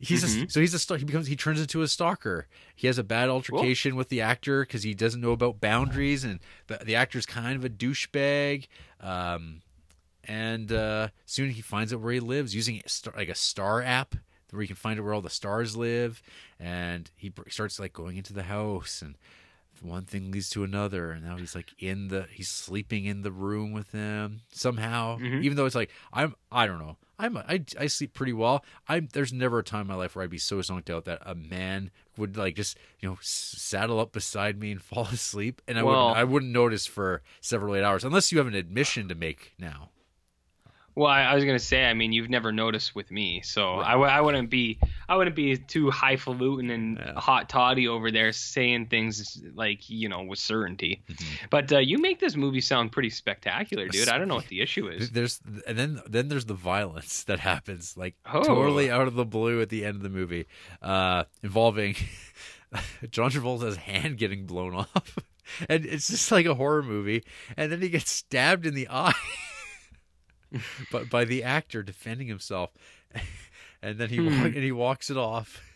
He's 0.00 0.22
a, 0.22 0.26
Mhm. 0.28 0.50
so 0.52 0.60
he's 0.60 0.90
a. 0.90 0.98
He 0.98 1.04
becomes 1.04 1.26
he 1.26 1.34
turns 1.36 1.60
into 1.60 1.82
a 1.82 1.88
stalker. 1.88 2.46
He 2.76 2.86
has 2.86 2.98
a 2.98 3.02
bad 3.04 3.28
altercation 3.28 3.96
with 3.96 4.08
the 4.10 4.20
actor 4.20 4.62
because 4.62 4.84
he 4.84 4.94
doesn't 4.94 5.20
know 5.20 5.32
about 5.32 5.60
boundaries, 5.60 6.22
and 6.22 6.38
the, 6.68 6.78
the 6.84 6.94
actor's 6.94 7.26
kind 7.26 7.56
of 7.56 7.64
a 7.64 7.68
douchebag. 7.68 8.68
Um, 9.00 9.62
and 10.24 10.70
uh, 10.70 11.08
soon 11.26 11.50
he 11.50 11.62
finds 11.62 11.92
out 11.92 12.00
where 12.00 12.12
he 12.12 12.20
lives 12.20 12.54
using 12.54 12.80
a 12.84 12.88
star, 12.88 13.12
like 13.16 13.28
a 13.28 13.34
star 13.34 13.82
app 13.82 14.14
where 14.50 14.62
he 14.62 14.66
can 14.68 14.76
find 14.76 14.98
out 15.00 15.04
where 15.04 15.14
all 15.14 15.20
the 15.20 15.30
stars 15.30 15.76
live. 15.76 16.22
And 16.60 17.10
he 17.16 17.32
starts 17.48 17.80
like 17.80 17.92
going 17.92 18.16
into 18.16 18.32
the 18.32 18.44
house, 18.44 19.02
and 19.02 19.16
one 19.82 20.04
thing 20.04 20.30
leads 20.30 20.50
to 20.50 20.64
another, 20.64 21.10
and 21.12 21.24
now 21.24 21.36
he's 21.36 21.54
like 21.54 21.72
in 21.78 22.08
the 22.08 22.26
he's 22.30 22.48
sleeping 22.48 23.04
in 23.04 23.22
the 23.22 23.32
room 23.32 23.72
with 23.72 23.92
them 23.92 24.40
somehow. 24.52 25.18
Mhm. 25.18 25.42
Even 25.44 25.56
though 25.56 25.66
it's 25.66 25.74
like 25.74 25.90
I'm 26.12 26.34
I 26.52 26.66
don't 26.66 26.78
know 26.78 26.96
I'm 27.18 27.36
I, 27.36 27.64
I 27.78 27.86
sleep 27.88 28.14
pretty 28.14 28.32
well. 28.32 28.64
I'm 28.88 29.08
there's 29.12 29.32
never 29.32 29.58
a 29.58 29.64
time 29.64 29.82
in 29.82 29.86
my 29.88 29.94
life 29.94 30.14
where 30.14 30.22
I'd 30.24 30.30
be 30.30 30.38
so 30.38 30.58
zonked 30.58 30.88
out 30.88 31.04
that 31.06 31.20
a 31.26 31.34
man 31.34 31.90
would 32.16 32.36
like 32.36 32.54
just 32.56 32.76
you 33.00 33.08
know 33.08 33.18
saddle 33.20 33.98
up 34.00 34.12
beside 34.12 34.58
me 34.58 34.70
and 34.72 34.82
fall 34.90 35.04
asleep, 35.06 35.60
and 35.68 35.78
I 35.78 35.82
Well- 35.82 36.08
wouldn't 36.08 36.16
I 36.18 36.24
wouldn't 36.24 36.52
notice 36.52 36.86
for 36.86 37.22
several 37.40 37.74
eight 37.74 37.82
hours 37.84 38.04
unless 38.04 38.30
you 38.32 38.38
have 38.38 38.46
an 38.46 38.54
admission 38.54 39.08
to 39.08 39.14
make 39.14 39.52
now. 39.58 39.90
Well, 40.98 41.06
I, 41.06 41.22
I 41.22 41.34
was 41.36 41.44
gonna 41.44 41.58
say, 41.60 41.84
I 41.84 41.94
mean, 41.94 42.12
you've 42.12 42.28
never 42.28 42.50
noticed 42.50 42.94
with 42.94 43.10
me, 43.12 43.40
so 43.44 43.74
I, 43.76 43.92
w- 43.92 44.10
I 44.10 44.20
wouldn't 44.20 44.50
be, 44.50 44.78
I 45.08 45.16
wouldn't 45.16 45.36
be 45.36 45.56
too 45.56 45.90
highfalutin 45.90 46.70
and 46.70 46.98
Yeah. 46.98 47.12
hot 47.20 47.48
toddy 47.48 47.86
over 47.86 48.10
there 48.10 48.32
saying 48.32 48.86
things 48.86 49.40
like 49.54 49.88
you 49.88 50.08
know 50.08 50.22
with 50.24 50.38
certainty. 50.40 51.02
Mm-hmm. 51.08 51.46
But 51.50 51.72
uh, 51.72 51.78
you 51.78 51.98
make 51.98 52.18
this 52.18 52.34
movie 52.34 52.60
sound 52.60 52.90
pretty 52.90 53.10
spectacular, 53.10 53.86
dude. 53.88 54.08
I 54.08 54.18
don't 54.18 54.26
know 54.28 54.34
what 54.34 54.48
the 54.48 54.60
issue 54.60 54.88
is. 54.88 55.10
There's 55.12 55.40
and 55.66 55.78
then 55.78 56.00
then 56.08 56.28
there's 56.28 56.46
the 56.46 56.54
violence 56.54 57.22
that 57.24 57.38
happens 57.38 57.96
like 57.96 58.16
Oh. 58.26 58.42
totally 58.42 58.90
out 58.90 59.06
of 59.06 59.14
the 59.14 59.24
blue 59.24 59.60
at 59.62 59.68
the 59.68 59.84
end 59.84 59.96
of 59.96 60.02
the 60.02 60.10
movie, 60.10 60.46
uh, 60.82 61.24
involving 61.44 61.94
John 63.10 63.30
Travolta's 63.30 63.76
hand 63.76 64.18
getting 64.18 64.46
blown 64.46 64.74
off, 64.74 65.18
and 65.68 65.86
it's 65.86 66.08
just 66.08 66.30
like 66.32 66.46
a 66.46 66.54
horror 66.54 66.82
movie, 66.82 67.24
and 67.56 67.70
then 67.72 67.80
he 67.80 67.88
gets 67.88 68.10
stabbed 68.10 68.66
in 68.66 68.74
the 68.74 68.88
eye, 68.90 69.12
but 70.92 71.10
by 71.10 71.24
the 71.24 71.42
actor 71.42 71.82
defending 71.82 72.28
himself, 72.28 72.70
and 73.82 73.98
then 73.98 74.08
he 74.10 74.16
Hmm. 74.16 74.44
and 74.44 74.54
he 74.54 74.72
walks 74.72 75.10
it 75.10 75.16
off. 75.16 75.60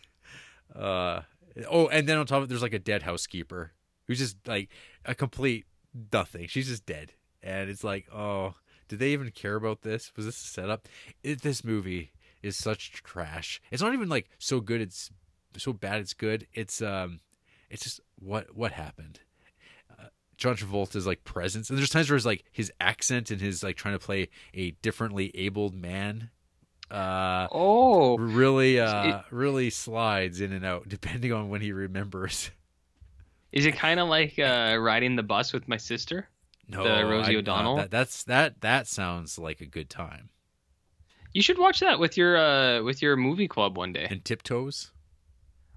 Uh, 0.75 1.21
oh, 1.69 1.87
and 1.89 2.09
then 2.09 2.17
on 2.17 2.25
top 2.25 2.37
of 2.39 2.45
it, 2.45 2.47
there's 2.49 2.63
like 2.63 2.73
a 2.73 2.79
dead 2.79 3.03
housekeeper 3.03 3.73
who's 4.07 4.17
just 4.17 4.37
like 4.47 4.69
a 5.05 5.13
complete 5.13 5.65
nothing. 6.11 6.47
She's 6.47 6.67
just 6.67 6.85
dead, 6.87 7.11
and 7.43 7.69
it's 7.69 7.83
like, 7.83 8.07
oh, 8.11 8.55
did 8.87 8.97
they 8.97 9.09
even 9.13 9.29
care 9.29 9.55
about 9.55 9.83
this? 9.83 10.11
Was 10.15 10.25
this 10.25 10.43
a 10.43 10.47
setup? 10.47 10.87
It, 11.21 11.43
this 11.43 11.63
movie 11.63 12.11
is 12.41 12.55
such 12.57 12.91
trash. 13.03 13.61
It's 13.69 13.83
not 13.83 13.93
even 13.93 14.09
like 14.09 14.29
so 14.39 14.61
good. 14.61 14.81
It's 14.81 15.11
so 15.55 15.73
bad. 15.73 16.01
It's 16.01 16.15
good. 16.15 16.47
It's 16.53 16.81
um, 16.81 17.19
it's 17.69 17.83
just 17.83 17.99
what 18.15 18.55
what 18.55 18.71
happened. 18.71 19.19
John 20.37 20.55
Travolta's 20.55 21.05
like 21.07 21.23
presence, 21.23 21.69
and 21.69 21.77
there's 21.77 21.89
times 21.89 22.09
where 22.09 22.17
it's 22.17 22.25
like 22.25 22.43
his 22.51 22.71
accent 22.79 23.31
and 23.31 23.39
his 23.39 23.63
like 23.63 23.75
trying 23.77 23.93
to 23.95 23.99
play 24.05 24.29
a 24.53 24.71
differently 24.81 25.31
abled 25.35 25.73
man. 25.75 26.29
Uh, 26.91 27.47
Oh, 27.51 28.17
really, 28.17 28.79
uh, 28.79 29.21
really 29.31 29.69
slides 29.69 30.41
in 30.41 30.51
and 30.51 30.65
out 30.65 30.83
depending 30.89 31.31
on 31.33 31.49
when 31.49 31.61
he 31.61 31.71
remembers. 31.71 32.51
is 33.51 33.65
it 33.65 33.75
kind 33.75 33.99
of 33.99 34.09
like 34.09 34.37
uh, 34.39 34.77
riding 34.79 35.15
the 35.15 35.23
bus 35.23 35.53
with 35.53 35.67
my 35.67 35.77
sister? 35.77 36.29
No, 36.67 36.83
The 36.83 37.05
Rosie 37.05 37.33
I- 37.33 37.35
uh, 37.35 37.39
O'Donnell? 37.39 37.75
that, 37.77 37.91
that's 37.91 38.23
that. 38.25 38.61
That 38.61 38.87
sounds 38.87 39.37
like 39.37 39.59
a 39.61 39.65
good 39.65 39.89
time. 39.89 40.29
You 41.33 41.41
should 41.41 41.57
watch 41.57 41.79
that 41.81 41.99
with 41.99 42.15
your 42.15 42.37
uh 42.37 42.83
with 42.83 43.01
your 43.01 43.15
movie 43.17 43.47
club 43.47 43.75
one 43.75 43.91
day. 43.91 44.07
And 44.09 44.23
tiptoes. 44.23 44.91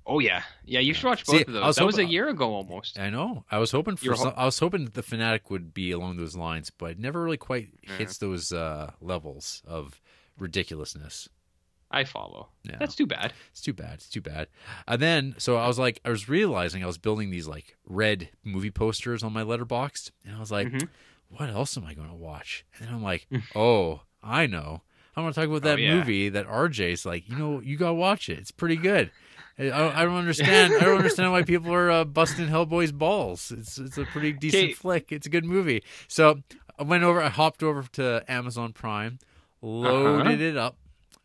Oh 0.08 0.20
yeah, 0.20 0.42
yeah. 0.64 0.78
You 0.80 0.94
should 0.94 1.06
watch 1.06 1.24
See, 1.26 1.38
both 1.38 1.48
of 1.48 1.52
those. 1.54 1.64
Was 1.64 1.76
that 1.76 1.84
was 1.86 1.98
a 1.98 2.04
year 2.04 2.28
ago 2.28 2.54
almost. 2.54 2.98
I 2.98 3.10
know. 3.10 3.44
I 3.50 3.58
was 3.58 3.72
hoping 3.72 3.96
for. 3.96 4.14
Some, 4.14 4.28
ho- 4.28 4.34
I 4.36 4.44
was 4.44 4.58
hoping 4.58 4.84
that 4.84 4.94
the 4.94 5.02
fanatic 5.02 5.50
would 5.50 5.74
be 5.74 5.90
along 5.90 6.16
those 6.16 6.36
lines, 6.36 6.70
but 6.70 6.92
it 6.92 6.98
never 7.00 7.22
really 7.24 7.36
quite 7.36 7.70
Yeah. 7.82 7.96
hits 7.96 8.18
those 8.18 8.52
uh, 8.52 8.92
levels 9.00 9.62
of 9.66 10.00
ridiculousness. 10.38 11.28
I 11.90 12.04
follow. 12.04 12.48
Yeah. 12.64 12.76
That's 12.78 12.94
too 12.96 13.06
bad. 13.06 13.32
It's 13.52 13.60
too 13.60 13.72
bad. 13.72 13.94
It's 13.94 14.08
too 14.08 14.20
bad. 14.20 14.48
And 14.88 15.00
then, 15.00 15.34
so 15.38 15.56
I 15.56 15.66
was 15.68 15.78
like, 15.78 16.00
I 16.04 16.10
was 16.10 16.28
realizing 16.28 16.82
I 16.82 16.86
was 16.86 16.98
building 16.98 17.30
these 17.30 17.46
like 17.46 17.76
red 17.86 18.28
movie 18.44 18.70
posters 18.72 19.22
on 19.22 19.32
my 19.32 19.42
Letterboxd, 19.42 20.10
and 20.24 20.36
I 20.36 20.40
was 20.40 20.50
like, 20.50 20.68
Mhm. 20.68 20.88
what 21.28 21.48
else 21.48 21.76
am 21.76 21.84
I 21.84 21.94
going 21.94 22.08
to 22.08 22.14
watch? 22.14 22.64
And 22.78 22.88
then 22.88 22.94
I'm 22.94 23.02
like, 23.04 23.26
oh, 23.54 24.02
I 24.22 24.46
know. 24.46 24.82
I 25.16 25.22
want 25.22 25.34
to 25.34 25.40
talk 25.40 25.48
about 25.48 25.62
that 25.62 25.78
Oh, 25.78 25.82
yeah. 25.82 25.94
movie 25.94 26.28
that 26.28 26.46
RJ's 26.46 27.06
like, 27.06 27.28
you 27.28 27.36
know, 27.36 27.60
you 27.60 27.76
got 27.76 27.88
to 27.88 27.94
watch 27.94 28.28
it. 28.28 28.38
It's 28.38 28.50
pretty 28.50 28.76
good. 28.76 29.10
I 29.58 29.64
don't, 29.68 29.96
I 29.96 30.04
don't 30.04 30.16
understand. 30.16 30.74
I 30.74 30.80
don't 30.84 30.98
understand 30.98 31.32
why 31.32 31.42
people 31.42 31.72
are 31.72 31.90
uh, 31.90 32.04
busting 32.04 32.48
Hellboy's 32.48 32.92
balls. 32.92 33.50
It's 33.56 33.78
it's 33.78 33.96
a 33.98 34.04
pretty 34.04 34.32
decent 34.32 34.64
Okay. 34.64 34.72
flick. 34.74 35.12
It's 35.12 35.26
a 35.26 35.30
good 35.30 35.44
movie. 35.44 35.82
So 36.08 36.40
I 36.78 36.82
went 36.82 37.04
over. 37.04 37.22
I 37.22 37.28
hopped 37.30 37.62
over 37.62 37.82
to 37.92 38.22
Amazon 38.28 38.72
Prime, 38.74 39.18
loaded 39.62 40.40
it 40.40 40.56
up, 40.56 40.76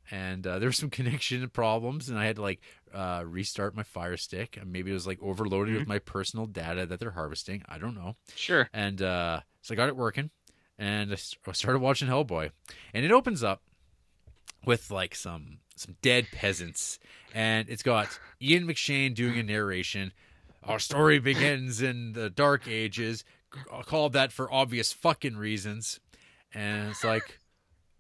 and 0.09 0.45
uh, 0.47 0.59
there 0.59 0.69
were 0.69 0.73
some 0.73 0.89
connection 0.99 1.47
problems, 1.49 2.09
and 2.09 2.17
I 2.17 2.25
had 2.25 2.37
to 2.37 2.41
like 2.41 2.61
uh, 2.93 3.23
restart 3.25 3.75
my 3.75 3.83
Fire 3.83 4.17
Stick. 4.17 4.57
And 4.59 4.71
maybe 4.71 4.91
it 4.91 4.93
was 4.93 5.07
like 5.07 5.19
overloaded 5.21 5.75
with 5.75 5.87
my 5.87 5.99
personal 5.99 6.45
data 6.45 6.85
that 6.85 6.99
they're 6.99 7.11
harvesting. 7.11 7.63
I 7.67 7.77
don't 7.77 7.95
know. 7.95 8.15
Sure. 8.35 8.69
And 8.73 9.01
uh, 9.01 9.41
so 9.61 9.73
I 9.73 9.75
got 9.75 9.89
it 9.89 9.95
working, 9.97 10.29
and 10.79 11.11
I 11.11 11.15
started 11.15 11.79
watching 11.79 12.07
Hellboy, 12.07 12.51
and 12.93 13.05
it 13.05 13.11
opens 13.11 13.43
up 13.43 13.61
with 14.65 14.91
like 14.91 15.15
some 15.15 15.59
some 15.75 15.95
dead 16.01 16.27
peasants, 16.31 16.99
and 17.33 17.67
it's 17.69 17.83
got 17.83 18.19
Ian 18.41 18.67
McShane 18.67 19.15
doing 19.15 19.39
a 19.39 19.43
narration. 19.43 20.13
Our 20.63 20.77
story 20.79 21.17
begins 21.19 21.81
in 21.81 22.13
the 22.13 22.29
Dark 22.29 22.67
Ages. 22.67 23.23
I 23.73 23.81
called 23.81 24.13
that 24.13 24.31
for 24.31 24.51
obvious 24.53 24.93
fucking 24.93 25.35
reasons, 25.35 25.99
and 26.53 26.89
it's 26.89 27.03
like, 27.03 27.39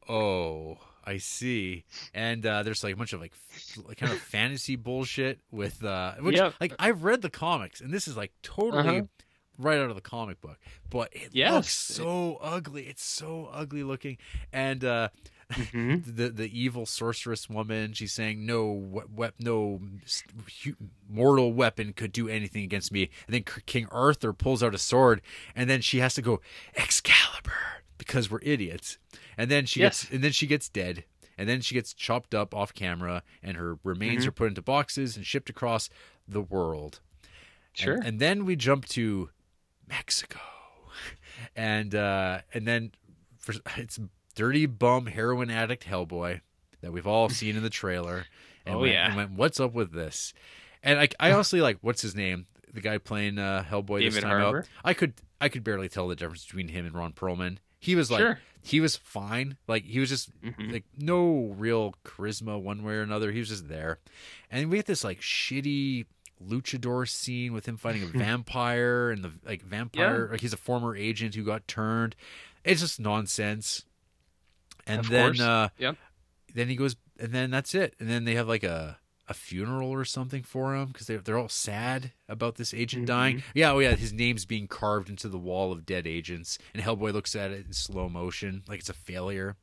oh, 0.07 0.77
I 1.03 1.17
see. 1.17 1.85
And 2.13 2.45
uh, 2.45 2.63
there's 2.63 2.83
like 2.83 2.93
a 2.93 2.97
bunch 2.97 3.13
of 3.13 3.21
like, 3.21 3.33
f- 3.33 3.97
kind 3.97 4.11
of 4.11 4.19
fantasy 4.19 4.75
bullshit 4.75 5.39
with 5.51 5.83
uh, 5.83 6.13
which 6.19 6.35
Yep. 6.37 6.53
like 6.61 6.73
I've 6.79 7.03
read 7.03 7.21
the 7.21 7.29
comics, 7.29 7.81
and 7.81 7.91
this 7.93 8.07
is 8.07 8.15
like 8.15 8.31
totally 8.43 8.99
Uh-huh. 8.99 9.01
right 9.57 9.79
out 9.79 9.89
of 9.89 9.95
the 9.95 10.01
comic 10.01 10.39
book, 10.41 10.57
but 10.89 11.09
it 11.13 11.29
Yes. 11.33 11.53
looks 11.53 11.71
so 11.71 12.37
ugly. 12.41 12.83
It's 12.87 13.03
so 13.03 13.49
ugly 13.51 13.83
looking, 13.83 14.17
and 14.53 14.85
uh, 14.85 15.09
hmm 15.51 15.95
the 16.05 16.29
the 16.29 16.49
evil 16.59 16.85
sorceress 16.85 17.49
woman, 17.49 17.93
she's 17.93 18.13
saying 18.13 18.45
no, 18.45 18.71
we- 18.71 19.01
we- 19.13 19.27
no 19.39 19.81
mortal 21.09 21.53
weapon 21.53 21.93
could 21.93 22.11
do 22.11 22.27
anything 22.29 22.63
against 22.63 22.91
me. 22.91 23.09
And 23.27 23.33
then 23.33 23.43
King 23.65 23.87
Arthur 23.91 24.33
pulls 24.33 24.63
out 24.63 24.75
a 24.75 24.77
sword, 24.77 25.21
and 25.55 25.69
then 25.69 25.81
she 25.81 25.99
has 25.99 26.13
to 26.15 26.21
go 26.21 26.41
Excalibur 26.75 27.51
because 27.97 28.29
we're 28.31 28.39
idiots. 28.41 28.97
And 29.37 29.49
then 29.51 29.65
she 29.65 29.79
Yes. 29.81 30.03
gets 30.03 30.13
and 30.13 30.23
then 30.23 30.31
she 30.31 30.47
gets 30.47 30.69
dead. 30.69 31.05
And 31.37 31.49
then 31.49 31.61
she 31.61 31.73
gets 31.73 31.93
chopped 31.93 32.35
up 32.35 32.53
off 32.53 32.73
camera, 32.73 33.23
and 33.41 33.57
her 33.57 33.79
remains 33.83 34.25
Mhm. 34.25 34.27
are 34.27 34.31
put 34.31 34.47
into 34.49 34.61
boxes 34.61 35.17
and 35.17 35.25
shipped 35.25 35.49
across 35.49 35.89
the 36.27 36.41
world. 36.41 36.99
And- 37.77 37.79
Sure. 37.79 37.99
And, 38.03 38.19
then 38.19 38.45
we 38.45 38.55
jump 38.57 38.85
to 38.89 39.29
Mexico, 39.87 40.39
and 41.55 41.95
uh, 41.95 42.41
and 42.53 42.67
then 42.67 42.91
for, 43.39 43.55
it's 43.77 43.99
dirty 44.31 44.65
bum 44.65 45.05
heroin 45.07 45.49
addict 45.49 45.85
Hellboy 45.85 46.41
that 46.81 46.91
we've 46.91 47.07
all 47.07 47.29
seen 47.29 47.55
in 47.55 47.63
the 47.63 47.69
trailer. 47.69 48.25
And 48.63 48.75
Oh, 48.75 48.79
went, 48.81 48.93
yeah. 48.93 49.07
and 49.07 49.15
went, 49.15 49.31
what's 49.31 49.59
up 49.59 49.73
with 49.73 49.91
this? 49.91 50.35
And 50.83 50.99
I, 50.99 51.09
I 51.19 51.31
honestly 51.31 51.61
like 51.61 51.79
what's 51.81 52.03
his 52.03 52.13
name, 52.15 52.45
the 52.71 52.79
guy 52.79 52.99
playing 52.99 53.39
uh, 53.39 53.65
Hellboy 53.67 54.03
this 54.05 54.13
David 54.13 54.27
time 54.29 54.39
Harbour? 54.39 54.59
out. 54.59 54.65
I 54.83 54.93
could 54.93 55.13
I 55.41 55.49
could 55.49 55.63
barely 55.63 55.89
tell 55.89 56.07
the 56.07 56.15
difference 56.15 56.45
between 56.45 56.67
him 56.67 56.85
and 56.85 56.93
Ron 56.93 57.11
Perlman. 57.13 57.57
He 57.79 57.95
was 57.95 58.11
like 58.11 58.19
Sure. 58.19 58.39
he 58.61 58.79
was 58.79 58.95
fine. 58.95 59.57
Like 59.67 59.83
he 59.85 59.99
was 59.99 60.09
just 60.09 60.29
Mhm. 60.43 60.71
like 60.73 60.83
no 60.95 61.55
real 61.57 61.95
charisma 62.05 62.61
one 62.61 62.83
way 62.83 62.93
or 62.93 63.01
another. 63.01 63.31
He 63.31 63.39
was 63.39 63.49
just 63.49 63.67
there. 63.67 63.97
And 64.51 64.69
we 64.69 64.77
had 64.77 64.85
this 64.85 65.03
like 65.03 65.21
shitty 65.21 66.05
luchador 66.39 67.09
scene 67.09 67.53
with 67.53 67.65
him 67.67 67.77
fighting 67.77 68.03
a 68.03 68.05
vampire 68.17 69.09
and 69.09 69.23
the 69.23 69.31
like 69.43 69.63
vampire 69.63 70.27
like 70.31 70.41
he's 70.41 70.53
a 70.53 70.57
former 70.57 70.95
agent 70.95 71.33
who 71.33 71.43
got 71.43 71.67
turned. 71.67 72.15
It's 72.63 72.81
just 72.81 72.99
nonsense. 72.99 73.85
And 74.87 74.99
Of 75.01 75.09
then 75.09 75.39
uh 75.41 75.69
Yep. 75.77 75.97
then 76.53 76.67
he 76.69 76.75
goes 76.75 76.95
and 77.19 77.31
then 77.31 77.51
that's 77.51 77.73
it. 77.75 77.95
And 77.99 78.09
then 78.09 78.25
they 78.25 78.35
have 78.35 78.47
like 78.47 78.63
a 78.63 78.97
a 79.27 79.33
funeral 79.33 79.89
or 79.89 80.03
something 80.03 80.43
for 80.43 80.75
him 80.75 80.87
because 80.87 81.07
they're, 81.07 81.19
they're 81.19 81.37
all 81.37 81.47
sad 81.47 82.11
about 82.27 82.55
this 82.55 82.73
agent 82.73 83.05
dying. 83.05 83.43
Yeah, 83.53 83.71
oh 83.71 83.79
yeah, 83.79 83.95
his 83.95 84.11
name's 84.11 84.43
being 84.45 84.67
carved 84.67 85.09
into 85.09 85.29
the 85.29 85.37
wall 85.37 85.71
of 85.71 85.85
dead 85.85 86.05
agents, 86.05 86.57
and 86.73 86.83
Hellboy 86.83 87.13
looks 87.13 87.33
at 87.33 87.51
it 87.51 87.65
in 87.65 87.71
slow 87.71 88.09
motion 88.09 88.63
like 88.67 88.79
it's 88.79 88.89
a 88.89 88.93
failure. 88.93 89.55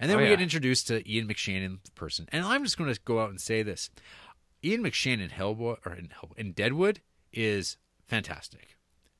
And 0.00 0.10
then 0.10 0.16
Oh, 0.16 0.20
we 0.20 0.24
yeah. 0.24 0.30
get 0.32 0.40
introduced 0.42 0.88
to 0.88 1.08
Ian 1.08 1.28
McShane 1.28 1.62
in 1.64 1.78
person, 1.94 2.26
and 2.32 2.44
I'm 2.44 2.64
just 2.64 2.76
going 2.78 2.92
to 2.92 2.98
go 3.04 3.20
out 3.20 3.30
and 3.30 3.40
say 3.40 3.62
this: 3.62 3.90
Ian 4.64 4.82
McShane 4.82 5.20
in 5.22 5.30
Hellboy 5.30 5.76
or 5.86 5.92
in, 5.94 6.08
Hell- 6.10 6.32
in 6.36 6.52
Deadwood 6.52 7.00
is 7.32 7.76
fantastic, 8.08 8.75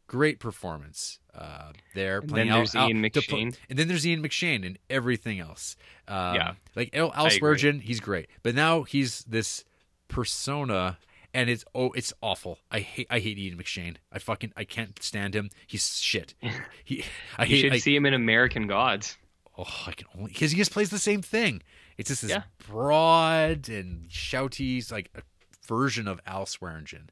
great 0.07 0.39
performance 0.41 1.19
uh, 1.35 1.73
there. 1.95 2.19
And 2.21 2.29
playing 2.29 2.49
then 2.49 2.57
there's 2.59 2.75
Al- 2.75 2.89
Ian 2.89 3.05
Al- 3.05 3.11
to 3.11 3.23
pl- 3.23 3.39
McShane. 3.39 3.57
and 3.69 3.79
then 3.79 3.89
there's 3.89 4.07
Ian 4.07 4.23
McShane 4.23 4.65
and 4.67 4.79
everything 4.89 5.41
else. 5.41 5.77
Um, 6.09 6.35
Yeah. 6.35 6.53
like 6.75 6.95
Al, 6.97 7.13
Al 7.15 7.31
Spurgeon, 7.31 7.81
he's 7.81 8.01
great, 8.01 8.29
but 8.43 8.55
now 8.55 8.83
he's 8.85 9.25
this 9.25 9.65
persona, 10.09 10.99
and 11.35 11.51
it's 11.51 11.65
oh, 11.75 11.91
it's 11.93 12.13
awful. 12.23 12.59
I 12.71 12.81
hate 12.81 13.07
I 13.11 13.19
hate 13.19 13.39
Ian 13.39 13.59
McShane. 13.59 13.97
I 14.13 14.19
fucking 14.19 14.53
I 14.57 14.65
can't 14.65 15.01
stand 15.03 15.35
him. 15.35 15.51
He's 15.67 15.99
shit. 15.99 16.35
He 16.85 17.05
I 17.37 17.45
You 17.45 17.49
hate. 17.57 17.61
should 17.61 17.73
I, 17.75 17.79
see 17.79 17.95
him 17.95 18.07
in 18.07 18.15
American 18.15 18.67
Gods. 18.67 19.19
oh, 19.59 19.65
I 19.87 19.93
can 19.93 20.07
only 20.17 20.33
because 20.33 20.53
he 20.53 20.57
just 20.57 20.71
plays 20.73 20.91
the 20.91 20.99
same 20.99 21.23
thing. 21.23 21.63
It's 21.99 22.09
just 22.09 22.23
this 22.23 22.31
Yeah. 22.31 22.43
broad 22.69 23.69
and 23.69 24.09
shouty 24.09 24.91
like 24.93 25.11
a 25.15 25.23
version 25.67 26.07
of 26.09 26.21
Al 26.27 26.45
Swearengen 26.47 27.09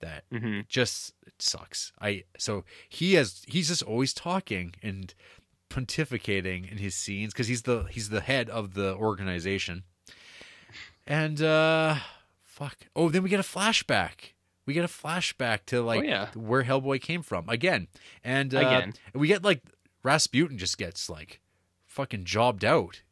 that 0.00 0.24
hmm 0.30 0.60
just 0.68 1.12
sucks. 1.38 1.92
I 2.00 2.24
so 2.38 2.64
he 2.88 3.14
has 3.14 3.42
he's 3.46 3.68
just 3.68 3.82
always 3.82 4.12
talking 4.14 4.74
and 4.82 5.12
pontificating 5.70 6.70
in 6.70 6.78
his 6.78 6.94
scenes 6.94 7.32
because 7.32 7.48
he's 7.48 7.62
the 7.62 7.84
he's 7.90 8.08
the 8.10 8.20
head 8.20 8.48
of 8.50 8.74
the 8.74 8.94
organization. 8.94 9.82
And 11.06 11.40
uh 11.42 11.96
fuck. 12.42 12.76
Oh, 12.96 13.08
then 13.08 13.22
we 13.22 13.28
get 13.30 13.40
a 13.40 13.44
flashback. 13.44 14.32
We 14.66 14.74
get 14.74 14.84
a 14.84 14.88
flashback 14.88 15.60
to 15.66 15.80
like 15.82 16.00
Oh, 16.00 16.02
yeah. 16.02 16.28
where 16.34 16.64
Hellboy 16.64 17.00
came 17.00 17.22
from 17.22 17.48
again. 17.48 17.88
And 18.22 18.54
uh, 18.54 18.58
Again. 18.58 18.92
we 19.14 19.28
get 19.28 19.42
like 19.42 19.62
Rasputin 20.02 20.58
just 20.58 20.76
gets 20.78 21.08
like 21.08 21.40
fucking 21.86 22.24
jobbed 22.24 22.64
out. 22.64 23.02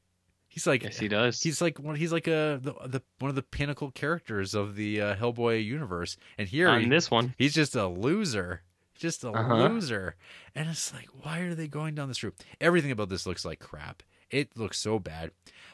He's 0.56 0.66
like 0.66 0.84
Yes, 0.84 0.98
he 0.98 1.06
does. 1.06 1.42
He's 1.42 1.60
like 1.60 1.78
one. 1.78 1.96
He's 1.96 2.12
like 2.14 2.26
a 2.26 2.58
the, 2.62 2.72
the 2.88 3.02
one 3.18 3.28
of 3.28 3.34
the 3.34 3.42
pinnacle 3.42 3.90
characters 3.90 4.54
of 4.54 4.74
the 4.74 5.02
uh, 5.02 5.14
Hellboy 5.16 5.62
universe, 5.62 6.16
and 6.38 6.48
here 6.48 6.66
on 6.66 6.80
he- 6.84 6.88
this 6.88 7.10
one. 7.10 7.34
he's 7.36 7.52
just 7.52 7.74
a 7.76 7.86
loser, 7.86 8.62
just 8.94 9.22
a 9.22 9.28
Uh-huh. 9.32 9.54
loser. 9.68 10.16
And 10.54 10.70
it's 10.70 10.94
like, 10.94 11.08
why 11.20 11.40
are 11.40 11.54
they 11.54 11.68
going 11.68 11.94
down 11.94 12.08
this 12.08 12.22
route? 12.22 12.34
Everything 12.58 12.90
about 12.90 13.10
this 13.10 13.26
looks 13.26 13.44
like 13.44 13.58
crap. 13.58 14.02
It 14.30 14.56
looks 14.56 14.78
so 14.78 14.98
bad. 14.98 15.32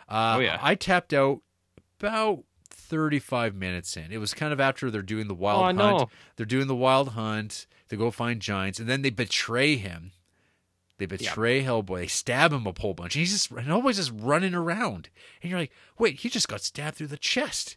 Uh, 0.08 0.34
Oh, 0.36 0.40
yeah. 0.40 0.58
I 0.60 0.74
tapped 0.74 1.12
out 1.14 1.42
about 2.00 2.42
thirty-five 2.68 3.54
minutes 3.54 3.96
in. 3.96 4.10
It 4.10 4.18
was 4.18 4.34
kind 4.34 4.52
of 4.52 4.58
after 4.58 4.90
they're 4.90 5.00
doing 5.02 5.28
the 5.28 5.34
wild 5.36 5.78
Oh, 5.78 5.98
hunt. 5.98 6.10
They're 6.34 6.44
doing 6.44 6.66
the 6.66 6.74
wild 6.74 7.10
hunt 7.10 7.68
to 7.88 7.96
go 7.96 8.10
find 8.10 8.40
giants, 8.42 8.80
and 8.80 8.88
then 8.88 9.02
they 9.02 9.10
betray 9.10 9.76
him. 9.76 10.10
They 11.06 11.16
betray 11.16 11.64
Hellboy. 11.64 12.00
They 12.00 12.06
stab 12.06 12.52
him 12.52 12.66
a 12.66 12.72
whole 12.78 12.94
bunch. 12.94 13.16
And 13.16 13.20
he's 13.20 13.32
just 13.32 13.50
and 13.50 13.66
Hellboy's 13.66 13.96
just 13.96 14.12
running 14.14 14.54
around. 14.54 15.08
And 15.42 15.50
you're 15.50 15.58
like, 15.60 15.72
wait, 15.98 16.20
he 16.20 16.28
just 16.28 16.48
got 16.48 16.60
stabbed 16.60 16.96
through 16.96 17.08
the 17.08 17.16
chest. 17.16 17.76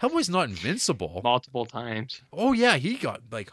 Hellboy's 0.00 0.30
not 0.30 0.48
invincible. 0.48 1.20
multiple 1.24 1.66
times. 1.66 2.22
Oh 2.32 2.52
yeah, 2.52 2.76
he 2.76 2.94
got 2.94 3.22
like 3.30 3.50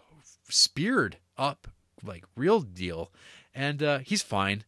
speared 0.49 1.17
up, 1.37 1.67
like 2.03 2.25
real 2.35 2.61
deal, 2.61 3.11
and 3.53 3.81
uh, 3.83 3.99
he's 3.99 4.21
fine. 4.21 4.63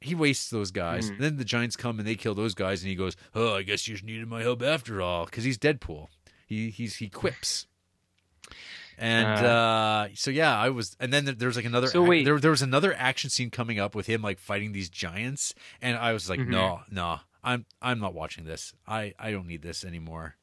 He 0.00 0.14
wastes 0.14 0.48
those 0.50 0.70
guys. 0.70 1.10
Mhm. 1.10 1.18
Then 1.18 1.36
the 1.38 1.44
giants 1.44 1.74
come 1.76 1.98
and 1.98 2.06
they 2.06 2.14
kill 2.14 2.34
those 2.34 2.54
guys, 2.54 2.82
and 2.82 2.88
he 2.90 2.94
goes, 2.94 3.16
"Oh, 3.34 3.56
I 3.56 3.62
guess 3.62 3.88
you 3.88 3.94
just 3.94 4.04
needed 4.04 4.28
my 4.28 4.42
help 4.42 4.62
after 4.62 5.00
all," 5.02 5.24
because 5.24 5.44
he's 5.44 5.58
Deadpool. 5.58 6.08
He 6.46 6.70
he's 6.70 6.96
he 6.96 7.08
quips. 7.08 7.66
And 9.00 9.46
uh, 9.46 10.08
so 10.14 10.30
yeah, 10.30 10.56
I 10.56 10.70
was, 10.70 10.96
and 10.98 11.12
then 11.12 11.24
there, 11.24 11.46
was 11.48 11.56
like 11.56 11.64
another. 11.64 11.86
So 11.86 12.02
wait. 12.02 12.24
there 12.24 12.38
there 12.40 12.50
was 12.50 12.62
another 12.62 12.92
action 12.94 13.30
scene 13.30 13.50
coming 13.50 13.78
up 13.78 13.94
with 13.94 14.06
him 14.06 14.22
like 14.22 14.38
fighting 14.40 14.72
these 14.72 14.88
giants, 14.90 15.54
and 15.80 15.96
I 15.96 16.12
was 16.12 16.28
like, 16.28 16.40
Mhm. 16.40 16.48
no, 16.48 16.80
no, 16.90 17.20
I'm 17.44 17.64
I'm 17.80 18.00
not 18.00 18.12
watching 18.14 18.44
this. 18.44 18.74
I 18.86 19.14
I 19.18 19.30
don't 19.30 19.46
need 19.46 19.62
this 19.62 19.84
anymore. 19.84 20.34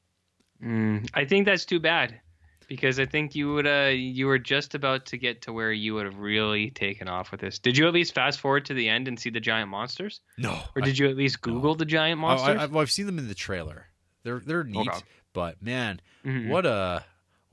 Mm, 0.63 1.09
I 1.13 1.25
think 1.25 1.45
that's 1.45 1.65
too 1.65 1.79
bad. 1.79 2.21
because 2.67 2.99
I 2.99 3.05
think 3.05 3.35
you 3.35 3.53
would 3.53 3.67
uh 3.67 3.91
you 3.93 4.25
were 4.25 4.39
just 4.39 4.73
about 4.73 5.05
to 5.07 5.17
get 5.17 5.43
to 5.43 5.53
where 5.53 5.71
you 5.71 5.93
would 5.93 6.05
have 6.05 6.17
really 6.17 6.71
taken 6.71 7.07
off 7.07 7.29
with 7.31 7.39
this. 7.41 7.59
Did 7.59 7.77
you 7.77 7.85
at 7.87 7.93
least 7.93 8.15
fast 8.15 8.39
forward 8.39 8.65
to 8.65 8.73
the 8.73 8.89
end 8.89 9.07
and 9.07 9.19
see 9.19 9.29
the 9.29 9.39
giant 9.39 9.69
monsters, 9.69 10.21
No, 10.37 10.59
or 10.75 10.81
did 10.81 10.97
you 10.97 11.07
at 11.07 11.15
least 11.15 11.41
Google 11.41 11.75
the 11.75 11.85
giant 11.85 12.17
I, 12.19 12.21
monsters? 12.21 12.57
I, 12.57 12.63
I, 12.63 12.65
well, 12.65 12.81
I've 12.81 12.89
seen 12.91 13.05
them 13.05 13.19
in 13.19 13.27
the 13.27 13.35
trailer. 13.35 13.87
They're 14.23 14.39
they're 14.39 14.63
neat, 14.63 14.89
but 15.31 15.61
man, 15.61 16.01
Mhm. 16.25 16.47
what 16.47 16.65
a 16.65 17.05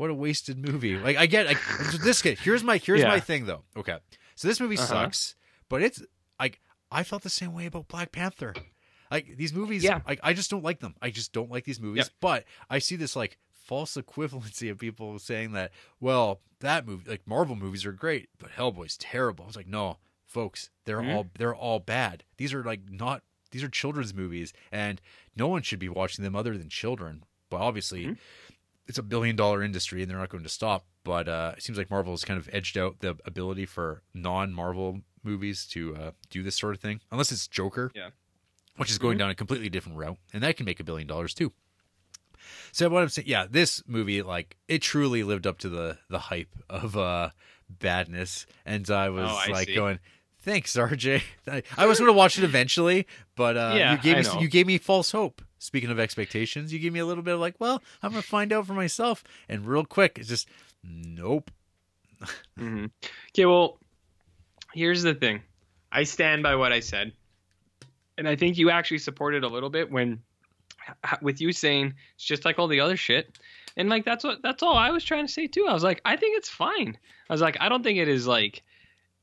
what 0.02 0.10
a 0.10 0.14
wasted 0.14 0.58
movie. 0.58 0.96
Like 0.98 1.16
I 1.16 1.26
get 1.26 1.46
like 1.46 1.58
this 2.02 2.20
kid. 2.22 2.38
Here's 2.40 2.64
my 2.64 2.76
here's 2.78 3.00
Yeah. 3.00 3.08
my 3.08 3.20
thing 3.20 3.46
though. 3.46 3.62
Okay, 3.76 3.98
so 4.34 4.48
this 4.48 4.58
movie 4.60 4.76
Uh-huh. 4.76 4.86
sucks, 4.86 5.36
but 5.68 5.80
it's 5.82 6.02
like 6.40 6.60
I 6.90 7.04
felt 7.04 7.22
the 7.22 7.30
same 7.30 7.54
way 7.54 7.66
about 7.66 7.86
Black 7.88 8.10
Panther. 8.12 8.52
Like 9.10 9.36
these 9.36 9.52
movies, 9.52 9.84
Yeah. 9.84 10.00
like 10.08 10.18
I 10.22 10.32
just 10.32 10.50
don't 10.50 10.64
like 10.64 10.80
them. 10.80 10.94
I 11.00 11.10
just 11.10 11.32
don't 11.32 11.50
like 11.50 11.64
these 11.64 11.80
movies. 11.80 12.04
Yep. 12.06 12.14
But 12.20 12.44
I 12.68 12.78
see 12.80 12.96
this 12.96 13.14
like 13.14 13.38
false 13.50 13.94
equivalency 14.02 14.70
of 14.70 14.78
people 14.78 15.18
saying 15.18 15.52
that, 15.52 15.70
well, 16.00 16.40
that 16.60 16.86
movie, 16.86 17.08
like 17.10 17.26
Marvel 17.26 17.54
movies 17.54 17.86
are 17.86 17.92
great, 17.92 18.28
but 18.38 18.50
Hellboy's 18.50 18.96
terrible. 18.96 19.44
I 19.44 19.46
was 19.48 19.56
like, 19.56 19.68
no, 19.68 19.98
folks, 20.26 20.70
they're 20.84 21.00
Mhm. 21.00 21.14
all 21.14 21.30
they're 21.38 21.54
all 21.54 21.78
bad. 21.78 22.24
These 22.38 22.52
are 22.52 22.64
like 22.64 22.80
not 22.90 23.22
these 23.52 23.62
are 23.62 23.68
children's 23.68 24.14
movies, 24.14 24.52
and 24.72 25.00
no 25.36 25.46
one 25.46 25.62
should 25.62 25.78
be 25.78 25.88
watching 25.90 26.24
them 26.24 26.34
other 26.34 26.56
than 26.58 26.68
children. 26.70 27.24
But 27.50 27.60
obviously, 27.60 28.06
Mhm. 28.06 28.18
It's 28.86 28.98
a 28.98 29.02
billion 29.02 29.36
dollar 29.36 29.62
industry, 29.62 30.02
and 30.02 30.10
they're 30.10 30.18
not 30.18 30.28
going 30.28 30.42
to 30.44 30.48
stop. 30.48 30.86
But 31.04 31.28
uh, 31.28 31.54
it 31.56 31.62
seems 31.62 31.76
like 31.78 31.90
Marvel 31.90 32.12
has 32.12 32.24
kind 32.24 32.38
of 32.38 32.48
edged 32.52 32.76
out 32.78 33.00
the 33.00 33.16
ability 33.24 33.66
for 33.66 34.02
non 34.14 34.52
Marvel 34.52 35.00
movies 35.24 35.66
to 35.68 35.96
uh, 35.96 36.10
do 36.30 36.42
this 36.42 36.56
sort 36.56 36.74
of 36.74 36.80
thing, 36.80 37.00
unless 37.10 37.30
it's 37.32 37.46
Joker, 37.48 37.90
Yeah. 37.94 38.10
which 38.76 38.90
is 38.90 38.98
going 38.98 39.16
Mhm. 39.16 39.20
down 39.20 39.30
a 39.30 39.34
completely 39.34 39.68
different 39.68 39.98
route, 39.98 40.18
and 40.32 40.42
that 40.42 40.56
can 40.56 40.66
make 40.66 40.80
a 40.80 40.84
billion 40.84 41.06
dollars 41.06 41.32
too. 41.34 41.52
So 42.72 42.88
what 42.88 43.02
I'm 43.02 43.08
saying, 43.08 43.28
yeah, 43.28 43.46
this 43.48 43.82
movie, 43.86 44.22
like, 44.22 44.56
it 44.66 44.82
truly 44.82 45.22
lived 45.22 45.46
up 45.46 45.58
to 45.58 45.68
the 45.68 45.98
the 46.08 46.18
hype 46.18 46.54
of 46.68 46.96
uh 46.96 47.30
badness, 47.68 48.46
and 48.66 48.88
I 48.90 49.08
was 49.10 49.30
Oh, 49.30 49.36
I 49.36 49.46
like 49.48 49.68
see. 49.68 49.74
going, 49.74 49.98
"Thanks, 50.40 50.74
RJ." 50.76 51.22
I, 51.46 51.62
I 51.76 51.86
was 51.86 51.98
going 51.98 52.08
to 52.08 52.12
watch 52.16 52.38
it 52.38 52.44
eventually, 52.44 53.06
but 53.36 53.56
uh, 53.56 53.74
Yeah, 53.76 53.92
you 53.92 53.98
gave 54.02 54.16
I 54.16 54.20
me 54.20 54.24
know. 54.24 54.40
you 54.40 54.48
gave 54.48 54.66
me 54.66 54.78
false 54.78 55.12
hope. 55.12 55.42
Speaking 55.62 55.90
of 55.92 56.00
expectations, 56.00 56.72
you 56.72 56.80
give 56.80 56.92
me 56.92 56.98
a 56.98 57.06
little 57.06 57.22
bit 57.22 57.34
of 57.34 57.40
like, 57.40 57.54
"Well, 57.60 57.80
I'm 58.02 58.10
going 58.10 58.20
to 58.20 58.28
find 58.28 58.52
out 58.52 58.66
for 58.66 58.74
myself," 58.74 59.22
and 59.48 59.64
real 59.64 59.84
quick, 59.84 60.18
it's 60.18 60.28
just, 60.28 60.48
nope. 60.82 61.52
hmm 62.58 62.86
Okay, 63.28 63.46
well, 63.46 63.78
here's 64.74 65.04
the 65.04 65.14
thing. 65.14 65.40
I 65.92 66.02
stand 66.02 66.42
by 66.42 66.56
what 66.56 66.72
I 66.72 66.80
said, 66.80 67.12
and 68.18 68.26
I 68.26 68.34
think 68.34 68.58
you 68.58 68.70
actually 68.70 68.98
supported 68.98 69.44
a 69.44 69.48
little 69.48 69.70
bit 69.70 69.88
when, 69.88 70.20
with 71.22 71.40
you 71.40 71.52
saying 71.52 71.94
it's 72.16 72.24
just 72.24 72.44
like 72.44 72.58
all 72.58 72.66
the 72.66 72.80
other 72.80 72.96
shit, 72.96 73.38
and 73.76 73.88
like 73.88 74.04
that's 74.04 74.24
what 74.24 74.42
that's 74.42 74.64
all 74.64 74.76
I 74.76 74.90
was 74.90 75.04
trying 75.04 75.28
to 75.28 75.32
say 75.32 75.46
too. 75.46 75.66
I 75.68 75.72
was 75.74 75.84
like, 75.84 76.00
I 76.04 76.16
think 76.16 76.36
it's 76.36 76.48
fine. 76.48 76.98
I 77.30 77.32
was 77.32 77.40
like, 77.40 77.56
I 77.60 77.68
don't 77.68 77.84
think 77.84 78.00
it 78.00 78.08
is 78.08 78.26
like 78.26 78.64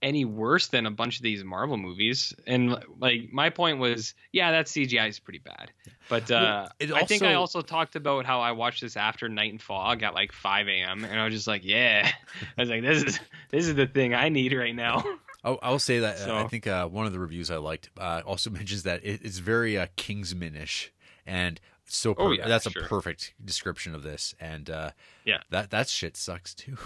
any 0.02 0.24
worse 0.26 0.68
than 0.68 0.86
a 0.86 0.92
bunch 0.92 1.18
of 1.18 1.24
these 1.24 1.44
Marvel 1.44 1.78
movies. 1.78 2.34
And 2.48 2.78
like 3.00 3.32
my 3.34 3.50
point 3.50 3.80
was, 3.80 4.14
yeah, 4.32 4.52
that 4.52 4.68
CGI 4.68 5.10
is 5.10 5.20
pretty 5.20 5.40
bad. 5.40 5.72
But 6.08 6.32
uh, 6.32 6.70
it 6.80 6.92
I 6.92 7.04
think 7.04 7.22
I 7.24 7.34
also- 7.34 7.60
also 7.60 7.68
talked 7.68 7.96
about 7.96 8.26
how 8.26 8.40
I 8.42 8.54
watched 8.54 8.82
this 8.82 8.96
after 8.98 9.28
Night 9.30 9.52
and 9.52 9.62
Fog 9.62 10.02
at 10.04 10.14
like 10.14 10.32
5 10.32 10.68
a.m. 10.68 11.04
and 11.04 11.20
I 11.20 11.26
was 11.26 11.34
just 11.34 11.48
like, 11.48 11.64
yeah, 11.66 12.10
I 12.58 12.62
was 12.62 12.70
like, 12.70 12.82
this 12.82 13.04
is 13.04 13.20
this 13.50 13.68
is 13.68 13.76
the 13.76 13.88
thing 13.88 14.14
I 14.14 14.30
need 14.30 14.54
right 14.54 14.76
now. 14.76 15.04
I'll, 15.44 15.58
I'll 15.62 15.80
say 15.80 16.00
that 16.00 16.28
uh, 16.28 16.36
I 16.44 16.48
think 16.48 16.68
uh, 16.68 16.88
one 16.88 17.06
of 17.06 17.14
the 17.14 17.20
reviews 17.20 17.50
I 17.50 17.58
liked 17.58 17.90
uh, 17.98 18.22
also 18.26 18.50
mentions 18.60 18.84
that 18.84 19.06
it, 19.06 19.22
it's 19.24 19.38
very 19.38 19.78
uh, 19.78 19.88
Kingsmanish, 19.98 20.90
and 21.26 21.60
so 21.86 22.14
per- 22.14 22.24
Oh, 22.24 22.32
yeah, 22.32 22.48
that's 22.48 22.66
a 22.66 22.72
perfect 22.72 23.34
description 23.44 23.96
of 23.96 24.04
this. 24.04 24.36
And 24.40 24.70
uh, 24.70 24.92
Yeah. 25.26 25.38
that 25.50 25.70
that 25.72 25.88
shit 25.90 26.18
sucks 26.18 26.54
too. 26.54 26.78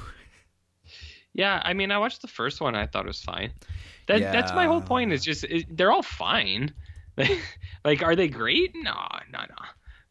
Yeah, 1.33 1.61
I 1.63 1.73
mean, 1.73 1.91
I 1.91 1.97
watched 1.97 2.21
the 2.21 2.27
first 2.27 2.61
one. 2.61 2.75
I 2.75 2.85
thought 2.85 3.05
it 3.05 3.07
was 3.07 3.21
fine. 3.21 3.51
That 4.07 4.19
that's 4.31 4.51
my 4.53 4.65
whole 4.65 4.81
point. 4.81 5.13
Is 5.13 5.23
just 5.23 5.43
it, 5.45 5.65
they're 5.75 5.91
all 5.91 6.03
fine. 6.03 6.73
like, 7.85 8.03
are 8.03 8.15
they 8.15 8.27
great? 8.27 8.71
No, 8.75 8.93
no, 9.31 9.39
no. 9.39 9.65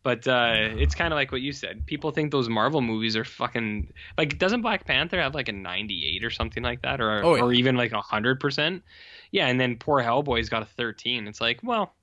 But 0.04 0.26
uh, 0.26 0.54
it's 0.56 0.96
kind 0.96 1.12
of 1.12 1.16
like 1.16 1.30
what 1.30 1.42
you 1.42 1.52
said. 1.52 1.86
People 1.86 2.10
think 2.10 2.32
those 2.32 2.48
Marvel 2.48 2.80
movies 2.80 3.16
are 3.16 3.24
fucking 3.24 3.92
like. 4.18 4.36
Doesn't 4.38 4.62
Black 4.62 4.84
Panther 4.84 5.20
have 5.20 5.34
like 5.34 5.48
a 5.48 5.52
ninety-eight 5.52 6.24
or 6.24 6.30
something 6.30 6.62
like 6.62 6.82
that, 6.82 7.00
or 7.00 7.24
Oh, 7.24 7.36
yeah. 7.36 7.42
or 7.42 7.52
even 7.52 7.76
like 7.76 7.92
a 7.92 8.00
hundred 8.00 8.40
percent? 8.40 8.82
Yeah, 9.30 9.46
and 9.46 9.60
then 9.60 9.76
poor 9.76 10.02
Hellboy's 10.02 10.48
got 10.48 10.62
a 10.62 10.66
thirteen. 10.66 11.28
It's 11.28 11.40
like, 11.40 11.60
well, 11.62 11.94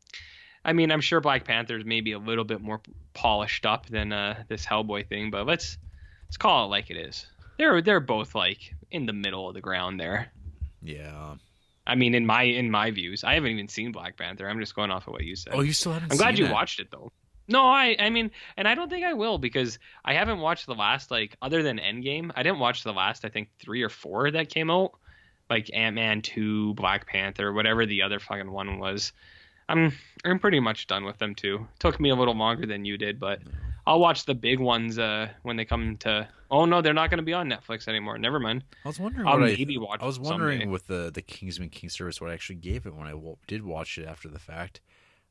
I 0.64 0.72
mean, 0.72 0.92
I'm 0.92 1.02
sure 1.02 1.20
Black 1.20 1.44
Panther's 1.44 1.84
maybe 1.84 2.14
a 2.14 2.20
little 2.20 2.46
bit 2.46 2.62
more 2.62 2.80
polished 3.14 3.66
up 3.66 3.88
than 3.88 4.14
uh, 4.14 4.44
this 4.48 4.66
Hellboy 4.66 5.08
thing, 5.10 5.30
but 5.30 5.46
let's 5.46 5.78
let's 6.28 6.38
call 6.38 6.66
it 6.66 6.70
like 6.70 6.90
it 6.90 6.98
is. 6.98 7.26
They're 7.58 7.82
they're 7.82 8.00
both 8.00 8.34
like 8.34 8.76
in 8.92 9.06
the 9.06 9.14
middle 9.14 9.48
of 9.48 9.54
the 9.54 9.62
ground 9.62 10.00
there. 10.00 10.32
yeah. 10.82 11.36
I 11.88 11.96
mean, 11.96 12.14
in 12.14 12.24
my 12.24 12.44
in 12.44 12.70
my 12.70 12.92
views, 12.92 13.24
I 13.24 13.34
haven't 13.34 13.50
even 13.50 13.68
seen 13.68 13.92
Black 13.92 14.16
Panther. 14.16 14.48
I'm 14.48 14.60
just 14.60 14.76
going 14.76 14.92
off 14.92 15.08
of 15.08 15.14
what 15.14 15.24
you 15.24 15.36
said. 15.36 15.54
Oh, 15.56 15.62
you 15.62 15.74
still 15.74 15.94
haven't. 15.94 16.12
I'm 16.12 16.18
glad 16.20 16.38
you 16.38 16.46
that? 16.46 16.54
watched 16.54 16.80
it 16.80 16.92
though. 16.92 17.12
No, 17.48 17.66
I 17.66 17.96
I 18.00 18.12
mean, 18.12 18.30
and 18.58 18.68
I 18.68 18.76
don't 18.76 18.90
think 18.90 19.04
I 19.04 19.14
will 19.14 19.40
because 19.40 19.80
I 20.06 20.14
haven't 20.14 20.38
watched 20.38 20.68
the 20.68 20.76
last 20.76 21.10
like 21.10 21.36
other 21.42 21.64
than 21.64 21.80
Endgame. 21.80 22.30
I 22.36 22.44
didn't 22.44 22.60
watch 22.60 22.84
the 22.84 22.94
last 22.94 23.26
I 23.26 23.30
think 23.30 23.50
three 23.60 23.82
or 23.82 23.90
four 23.90 24.30
that 24.30 24.50
came 24.50 24.70
out, 24.70 24.92
like 25.50 25.72
Ant 25.74 25.96
Man 25.96 26.22
two, 26.22 26.76
Black 26.76 27.08
Panther, 27.08 27.52
whatever 27.54 27.88
the 27.88 28.04
other 28.04 28.20
fucking 28.20 28.52
one 28.52 28.78
was. 28.78 29.12
I'm 29.68 29.92
I'm 30.24 30.38
pretty 30.38 30.60
much 30.60 30.86
done 30.86 31.06
with 31.06 31.18
them 31.18 31.34
too. 31.34 31.68
Took 31.80 32.00
me 32.00 32.12
a 32.12 32.16
little 32.16 32.36
longer 32.36 32.68
than 32.68 32.86
you 32.86 33.00
did, 33.00 33.20
but 33.20 33.40
I'll 33.90 34.00
watch 34.00 34.26
the 34.26 34.36
big 34.36 34.60
ones 34.60 35.00
uh 35.00 35.30
when 35.42 35.56
they 35.58 35.66
come 35.66 35.98
to. 35.98 36.28
Oh 36.52 36.66
no, 36.66 36.82
they're 36.82 36.94
not 36.94 37.10
going 37.10 37.18
to 37.18 37.24
be 37.24 37.34
on 37.34 37.50
Netflix 37.50 37.88
anymore. 37.88 38.18
Never 38.18 38.40
mind. 38.40 38.64
I 38.86 38.88
was 38.88 39.00
wondering. 39.00 39.28
I'll 39.28 39.40
what 39.40 39.50
I, 39.50 39.66
watch 39.80 40.00
I 40.02 40.06
was 40.06 40.20
wondering 40.20 40.60
someday. 40.60 40.72
with 40.72 40.88
the 40.88 41.12
the 41.14 41.22
Kingsman 41.22 41.70
King 41.70 41.90
service 41.90 42.22
what 42.22 42.30
I 42.30 42.34
actually 42.34 42.58
gave 42.58 42.86
it 42.86 42.94
when 42.96 43.08
I 43.08 43.12
w- 43.12 43.38
did 43.48 43.64
watch 43.64 43.98
it 43.98 44.08
after 44.08 44.28
the 44.30 44.40
fact. 44.40 44.82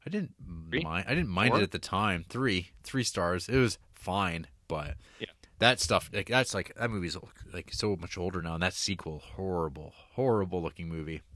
I 0.06 0.10
didn't 0.10 0.34
Three? 0.70 0.82
mind. 0.82 1.06
I 1.08 1.14
didn't 1.14 1.28
mind 1.30 1.50
Four? 1.50 1.60
it 1.60 1.62
at 1.64 1.70
the 1.72 1.78
time. 1.78 2.24
Three, 2.28 2.70
three 2.82 3.02
stars. 3.04 3.48
It 3.48 3.56
was 3.58 3.78
fine, 3.94 4.46
but 4.68 4.94
Yeah. 5.20 5.26
that 5.58 5.80
stuff 5.80 6.08
like 6.12 6.28
that's 6.28 6.54
like 6.54 6.72
that 6.76 6.90
movie's 6.90 7.16
like 7.52 7.72
so 7.72 7.96
much 7.96 8.16
older 8.18 8.40
now, 8.42 8.54
and 8.54 8.62
that 8.62 8.74
sequel 8.74 9.22
horrible, 9.36 9.92
horrible 10.14 10.62
looking 10.62 10.88
movie. 10.88 11.22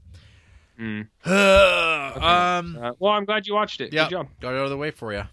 Mm. 0.79 1.07
um, 1.27 2.77
Uh, 2.81 2.91
well, 2.99 3.11
I'm 3.13 3.25
glad 3.25 3.45
you 3.45 3.53
watched 3.53 3.79
it. 3.79 3.93
yeah, 3.93 4.05
Good 4.05 4.11
job. 4.11 4.27
got 4.41 4.53
it 4.53 4.57
out 4.57 4.63
of 4.63 4.69
the 4.71 4.77
way 4.77 4.89
for 4.91 5.13
you. 5.13 5.23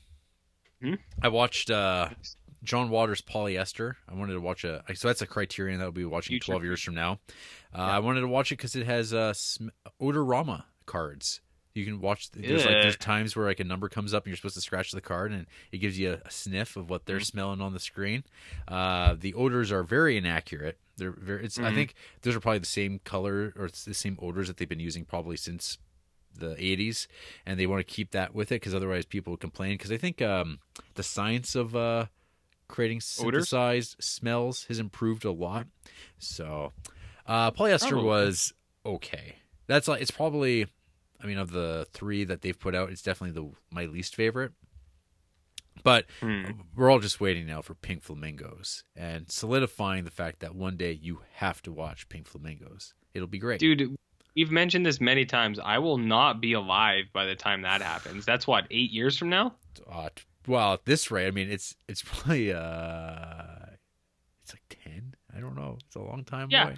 Hmm? 0.82 0.94
I 1.22 1.28
watched 1.28 1.70
uh, 1.70 2.10
John 2.62 2.90
Waters' 2.90 3.20
Polyester. 3.22 3.94
I 4.08 4.14
wanted 4.14 4.34
to 4.34 4.40
watch 4.40 4.64
a 4.64 4.82
so 4.94 5.08
that's 5.08 5.22
a 5.22 5.26
Criterion 5.26 5.78
that 5.78 5.84
we'll 5.84 5.92
be 5.92 6.04
watching 6.04 6.34
Future 6.34 6.46
twelve 6.46 6.64
years 6.64 6.80
from 6.82 6.94
now. 6.94 7.20
Uh, 7.74 7.78
Yeah. 7.78 7.96
I 7.96 7.98
wanted 8.00 8.20
to 8.22 8.28
watch 8.28 8.50
it 8.52 8.56
because 8.56 8.74
it 8.76 8.86
has 8.86 9.12
uh, 9.14 9.32
sm- 9.34 9.68
odorama 10.00 10.64
cards. 10.86 11.40
You 11.74 11.84
can 11.84 12.00
watch. 12.00 12.30
There's 12.32 12.64
like 12.64 12.82
there's 12.82 12.96
times 12.96 13.36
where 13.36 13.46
like 13.46 13.60
a 13.60 13.64
number 13.64 13.88
comes 13.88 14.12
up 14.12 14.24
and 14.24 14.30
you're 14.30 14.36
supposed 14.36 14.56
to 14.56 14.60
scratch 14.60 14.90
the 14.90 15.00
card 15.00 15.30
and 15.32 15.46
it 15.70 15.78
gives 15.78 15.98
you 15.98 16.12
a, 16.14 16.26
a 16.26 16.30
sniff 16.30 16.76
of 16.76 16.90
what 16.90 17.06
they're 17.06 17.18
Mhm. 17.20 17.26
smelling 17.26 17.60
on 17.60 17.72
the 17.74 17.78
screen. 17.78 18.24
Uh, 18.66 19.14
the 19.18 19.34
odors 19.34 19.70
are 19.70 19.84
very 19.84 20.16
inaccurate. 20.16 20.78
They're 20.96 21.12
very. 21.12 21.44
It's. 21.44 21.58
I 21.58 21.70
Mhm. 21.70 21.74
think 21.74 21.94
those 22.22 22.34
are 22.34 22.40
probably 22.40 22.58
the 22.58 22.66
same 22.66 22.98
color 23.04 23.52
or 23.56 23.66
it's 23.66 23.84
the 23.84 23.94
same 23.94 24.18
odors 24.20 24.48
that 24.48 24.56
they've 24.56 24.68
been 24.68 24.80
using 24.80 25.04
probably 25.04 25.36
since 25.36 25.78
the 26.36 26.54
80s 26.54 27.06
and 27.46 27.58
they 27.58 27.66
want 27.66 27.80
to 27.86 27.92
keep 27.94 28.12
that 28.12 28.34
with 28.34 28.50
it 28.52 28.56
because 28.56 28.74
otherwise 28.74 29.04
people 29.04 29.32
would 29.32 29.40
complain 29.40 29.74
because 29.74 29.92
i 29.92 29.96
think 29.96 30.22
um, 30.22 30.58
the 30.94 31.02
science 31.02 31.54
of 31.54 31.74
uh, 31.76 32.06
creating 32.68 32.98
Odors? 33.20 33.48
synthesized 33.48 33.96
smells 34.00 34.64
has 34.64 34.78
improved 34.78 35.24
a 35.24 35.32
lot 35.32 35.66
so 36.18 36.72
uh, 37.26 37.50
polyester 37.50 37.90
Probably. 37.90 38.04
was 38.06 38.52
okay 38.86 39.36
that's 39.66 39.88
like 39.88 40.00
it's 40.00 40.10
probably 40.10 40.66
i 41.22 41.26
mean 41.26 41.36
of 41.38 41.50
the 41.52 41.86
three 41.92 42.24
that 42.24 42.42
they've 42.42 42.58
put 42.58 42.74
out 42.74 42.90
it's 42.90 43.02
definitely 43.02 43.40
the 43.40 43.50
my 43.74 43.84
least 43.86 44.14
favorite 44.14 44.52
but 45.82 46.04
Hmm. 46.20 46.44
we're 46.76 46.90
all 46.90 46.98
just 46.98 47.20
waiting 47.20 47.46
now 47.46 47.62
for 47.62 47.74
pink 47.74 48.02
flamingos 48.02 48.84
and 48.94 49.30
solidifying 49.30 50.04
the 50.04 50.10
fact 50.10 50.40
that 50.40 50.54
one 50.54 50.76
day 50.76 50.92
you 50.92 51.20
have 51.34 51.62
to 51.62 51.72
watch 51.72 52.08
pink 52.08 52.26
flamingos 52.26 52.94
it'll 53.14 53.28
be 53.28 53.38
great 53.38 53.60
Dude, 53.60 53.96
we've 54.36 54.50
mentioned 54.50 54.84
this 54.86 55.00
many 55.00 55.24
times. 55.24 55.58
I 55.58 55.78
will 55.78 55.98
not 55.98 56.40
be 56.40 56.52
alive 56.52 57.06
by 57.12 57.24
the 57.26 57.34
time 57.34 57.62
that 57.62 57.82
happens. 57.82 58.24
That's 58.24 58.46
what, 58.46 58.66
eight 58.70 58.90
years 58.90 59.16
from 59.18 59.28
now? 59.30 59.54
uh, 59.90 60.08
well 60.46 60.72
at 60.74 60.84
this 60.84 61.10
rate 61.10 61.26
i 61.26 61.30
mean 61.30 61.50
it's 61.50 61.76
it's 61.88 62.02
probably 62.06 62.52
uh 62.52 63.66
it's 64.42 64.52
like 64.52 64.62
10 64.84 65.14
i 65.36 65.38
don't 65.40 65.54
know 65.54 65.76
it's 65.86 65.96
a 65.96 66.00
long 66.00 66.24
time 66.24 66.48
Yeah. 66.50 66.64
away 66.68 66.76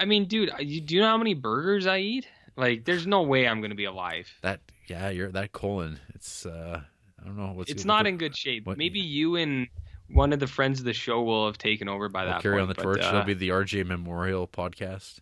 I 0.00 0.04
mean, 0.04 0.26
dude, 0.26 0.50
you, 0.60 0.80
do 0.80 0.94
you 0.94 1.00
know 1.00 1.08
how 1.08 1.18
many 1.18 1.34
burgers 1.34 1.84
I 1.88 1.98
eat? 1.98 2.28
Like, 2.56 2.84
there's 2.84 3.04
no 3.04 3.22
way 3.22 3.48
I'm 3.48 3.60
going 3.60 3.70
to 3.72 3.76
be 3.76 3.86
alive. 3.86 4.28
that 4.42 4.60
yeah 4.88 5.10
you're 5.10 5.30
that 5.32 5.52
colon 5.52 5.98
it's 6.14 6.46
uh 6.46 6.80
i 7.20 7.24
don't 7.24 7.36
know 7.36 7.52
what's 7.52 7.70
It's 7.70 7.84
not 7.84 8.04
the- 8.04 8.10
in 8.10 8.16
good 8.16 8.36
shape. 8.36 8.64
what- 8.66 8.78
Maybe 8.78 9.00
you 9.00 9.36
and 9.36 9.66
one 10.08 10.32
of 10.32 10.38
the 10.40 10.46
friends 10.46 10.78
of 10.78 10.84
the 10.86 10.92
show 10.94 11.22
will 11.22 11.46
have 11.46 11.58
taken 11.58 11.88
over 11.88 12.08
by 12.08 12.22
I'll 12.22 12.26
that 12.34 12.42
carry 12.42 12.54
point. 12.54 12.62
on 12.62 12.68
the 12.68 12.74
torch 12.82 13.02
uh, 13.02 13.08
it'll 13.08 13.22
be 13.24 13.34
the 13.34 13.50
rj 13.50 13.84
memorial 13.84 14.46
podcast 14.48 15.18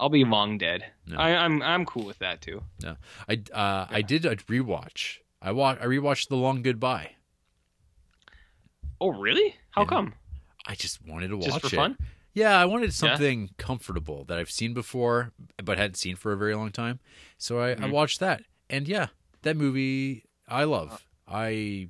I'll 0.00 0.08
be 0.08 0.24
long 0.24 0.58
dead. 0.58 0.84
No. 1.06 1.18
I, 1.18 1.36
I'm 1.36 1.62
I'm 1.62 1.84
cool 1.86 2.04
with 2.06 2.18
that 2.20 2.40
too. 2.40 2.62
i 3.28 3.34
uh 3.52 3.86
i 3.90 4.00
did 4.02 4.24
a 4.26 4.34
rewatch 4.36 5.18
i 5.42 5.52
wa- 5.52 5.76
i 5.80 5.84
rewatched 5.84 6.28
the 6.28 6.36
long 6.36 6.62
goodbye 6.62 7.10
Oh, 9.00 9.08
really? 9.10 9.54
How 9.70 9.82
Yeah. 9.82 9.86
come? 9.88 10.14
I 10.66 10.74
just 10.74 11.06
wanted 11.06 11.28
to 11.28 11.36
watch 11.36 11.46
Just 11.46 11.60
for 11.60 11.66
it. 11.68 11.70
fun? 11.76 11.96
Yeah, 12.34 12.58
I 12.60 12.64
wanted 12.66 12.92
something 12.94 13.50
comfortable 13.56 14.24
that 14.24 14.38
I've 14.38 14.50
seen 14.50 14.74
before, 14.74 15.32
but 15.62 15.78
hadn't 15.78 15.96
seen 15.96 16.16
for 16.16 16.32
a 16.32 16.36
very 16.36 16.54
long 16.54 16.70
time. 16.70 17.00
So 17.38 17.58
I, 17.60 17.70
I 17.72 17.74
Mhm. 17.76 17.92
watched 17.92 18.20
that, 18.20 18.42
and 18.68 18.86
yeah, 18.86 19.08
that 19.42 19.56
movie 19.56 20.24
I 20.46 20.64
love. 20.64 21.06
I 21.26 21.88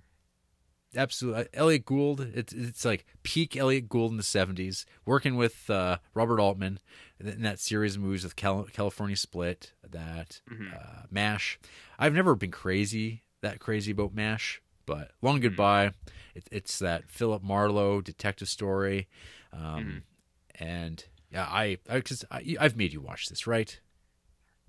absolutely 0.97 1.47
Elliott 1.53 1.85
Gould. 1.85 2.21
It's 2.21 2.53
it's 2.53 2.85
like 2.85 3.05
peak 3.23 3.57
Elliott 3.57 3.89
Gould 3.89 4.13
in 4.13 4.17
the 4.17 4.23
seventies, 4.23 4.87
working 5.05 5.35
with 5.37 5.69
uh, 5.69 5.99
Robert 6.15 6.39
Altman 6.41 6.79
in 7.21 7.43
that 7.43 7.59
series 7.61 7.97
of 7.97 8.03
movies 8.03 8.25
with 8.25 8.37
Cal- 8.37 8.65
California 8.73 9.17
Split, 9.17 9.73
that 9.89 10.41
Mhm. 10.51 10.75
uh, 10.75 11.03
Mash. 11.11 11.59
I've 11.99 12.15
never 12.15 12.35
been 12.35 12.51
crazy 12.51 13.25
that 13.43 13.59
crazy 13.59 13.93
about 13.93 14.13
Mash, 14.15 14.61
but 14.87 15.13
Long 15.23 15.37
Mm-hmm. 15.37 15.43
Goodbye. 15.49 15.93
It, 16.35 16.49
it's 16.53 16.79
that 16.79 17.11
Philip 17.11 17.43
Marlowe 17.43 18.01
detective 18.01 18.49
story, 18.49 19.09
um, 19.53 20.03
Mhm. 20.59 20.63
and 20.63 21.05
yeah, 21.31 21.45
I 21.47 21.79
because 21.89 22.25
I, 22.31 22.57
I've 22.61 22.77
made 22.77 22.93
you 22.93 23.01
watch 23.01 23.29
this, 23.29 23.47
right? 23.47 23.81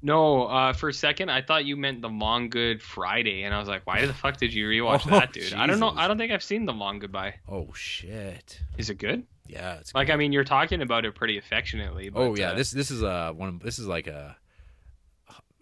No, 0.04 0.48
uh, 0.48 0.74
for 0.74 0.90
a 0.90 0.94
second 0.94 1.30
I 1.30 1.42
thought 1.44 1.64
you 1.66 1.78
meant 1.78 2.02
the 2.02 2.10
Long 2.10 2.50
Good 2.50 2.82
Friday, 2.82 3.44
and 3.44 3.54
I 3.54 3.60
was 3.60 3.68
like, 3.68 3.86
why 3.86 4.04
the 4.06 4.14
fuck 4.14 4.38
did 4.38 4.52
you 4.54 4.68
rewatch 4.68 5.04
Oh, 5.08 5.12
that, 5.12 5.32
dude? 5.34 5.54
I 5.54 5.68
don't 5.68 5.80
know. 5.80 5.90
I 5.96 6.08
don't 6.08 6.18
think 6.18 6.32
I've 6.32 6.42
seen 6.44 6.66
the 6.66 6.74
Long 6.74 6.98
Goodbye. 7.00 7.36
Oh 7.48 7.72
shit! 7.74 8.60
Is 8.78 8.90
it 8.90 8.96
good? 8.96 9.28
Yeah, 9.52 9.76
it's 9.76 9.94
Like, 9.94 10.10
I 10.10 10.16
mean, 10.16 10.32
you're 10.32 10.44
talking 10.46 10.82
about 10.82 11.04
it 11.06 11.14
pretty 11.14 11.38
affectionately. 11.38 12.10
But, 12.10 12.20
oh 12.22 12.36
yeah, 12.36 12.52
uh, 12.52 12.56
this 12.56 12.72
this 12.72 12.90
is 12.90 13.02
a 13.04 13.34
one. 13.36 13.60
This 13.64 13.80
is 13.80 13.86
like 13.88 14.08
a 14.08 14.38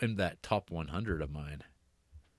in 0.02 0.16
that 0.18 0.42
top 0.44 0.70
100 0.72 1.22
of 1.22 1.32
mine. 1.32 1.64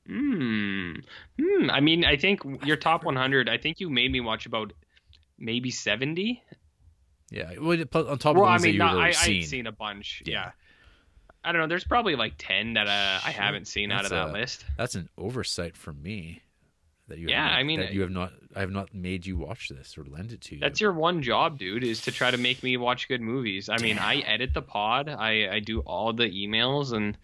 Hmm. 0.07 0.93
Hmm. 1.41 1.71
I 1.71 1.81
mean, 1.81 2.05
I 2.05 2.17
think 2.17 2.41
your 2.65 2.77
top 2.77 3.05
100. 3.05 3.49
I 3.49 3.59
think 3.59 3.81
you 3.81 3.91
made 3.91 4.11
me 4.11 4.21
watch 4.21 4.47
about 4.47 4.73
maybe 5.39 5.71
70. 5.71 6.43
Yeah, 7.31 7.53
well, 7.61 7.79
on 7.79 8.19
top 8.19 8.35
of 8.35 8.37
Well, 8.43 8.47
the 8.47 8.51
I 8.51 8.59
mean, 8.59 8.79
not, 8.79 8.95
I, 8.95 8.97
already 8.97 9.09
I've 9.11 9.17
seen. 9.17 9.43
seen 9.45 9.67
a 9.67 9.73
bunch. 9.73 10.23
Yeah. 10.27 10.33
Yeah. 10.33 10.51
I 11.45 11.53
don't 11.53 11.61
know. 11.63 11.69
There's 11.69 11.85
probably 11.85 12.17
like 12.17 12.35
10 12.39 12.75
that 12.75 12.87
uh, 12.87 13.21
I 13.25 13.31
haven't 13.31 13.67
seen 13.67 13.93
out 13.93 14.05
of 14.05 14.11
that 14.11 14.29
a- 14.29 14.33
list. 14.33 14.65
That's 14.77 14.95
an 14.95 15.09
oversight 15.17 15.77
for 15.77 15.93
me. 15.93 16.43
That 17.11 17.19
you 17.19 17.29
Yeah, 17.29 17.43
have 17.43 17.51
not, 17.53 17.59
I 17.59 17.63
mean, 17.65 17.81
that 17.81 17.93
you 17.93 18.01
have 18.01 18.11
not. 18.11 18.33
I 18.57 18.61
have 18.61 18.71
not 18.71 18.95
made 18.95 19.27
you 19.27 19.37
watch 19.37 19.69
this 19.69 19.97
or 19.99 20.05
lend 20.05 20.33
it 20.33 20.41
to 20.43 20.55
you. 20.55 20.61
That's 20.61 20.81
your 20.81 20.93
one 20.93 21.23
job, 21.23 21.59
dude, 21.59 21.85
is 21.85 22.01
to 22.03 22.13
try 22.13 22.31
to 22.31 22.37
make 22.39 22.63
me 22.63 22.77
watch 22.77 23.07
good 23.07 23.21
movies. 23.21 23.69
I 23.69 23.77
mean, 23.79 23.99
I 23.99 24.17
edit 24.21 24.55
the 24.55 24.63
pod, 24.63 25.09
I, 25.09 25.49
I 25.55 25.61
do 25.61 25.81
all 25.81 26.13
the 26.13 26.25
emails, 26.31 26.93
and 26.93 27.17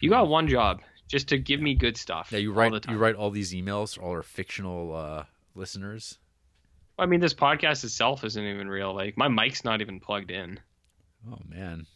you 0.00 0.08
got 0.10 0.28
one 0.28 0.46
job, 0.48 0.80
just 1.08 1.28
to 1.28 1.38
give 1.38 1.60
me 1.60 1.74
good 1.74 1.96
stuff. 1.96 2.28
yeah. 2.30 2.38
You 2.38 2.52
write 2.52 2.88
you 2.88 2.96
write 2.96 3.16
all 3.16 3.30
these 3.30 3.52
emails 3.52 4.00
all 4.00 4.10
our 4.10 4.22
fictional 4.22 4.94
uh, 4.94 5.24
listeners. 5.54 6.18
I 6.98 7.06
mean, 7.06 7.20
this 7.20 7.34
podcast 7.34 7.82
itself 7.84 8.24
isn't 8.24 8.44
even 8.44 8.68
real. 8.68 8.94
Like, 8.94 9.16
my 9.16 9.28
mic's 9.28 9.64
not 9.64 9.80
even 9.80 10.00
plugged 10.00 10.30
in. 10.30 10.60
Oh 11.30 11.38
man, 11.48 11.86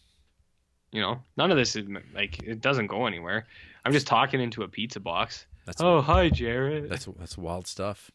You 0.93 1.01
know, 1.01 1.21
none 1.37 1.51
of 1.51 1.57
this 1.57 1.77
is 1.77 1.87
like 2.15 2.43
it 2.43 2.61
doesn't 2.61 2.89
go 2.89 3.07
anywhere. 3.07 3.47
I'm 3.85 3.93
just 3.93 4.07
talking 4.07 4.41
into 4.41 4.63
a 4.63 4.69
pizza 4.69 5.01
box. 5.01 5.47
That's 5.65 5.81
Oh, 5.81 6.01
hi, 6.01 6.29
Jared. 6.29 6.89
That's 6.91 7.07
that's 7.19 7.39
wild 7.39 7.67
stuff. 7.67 8.11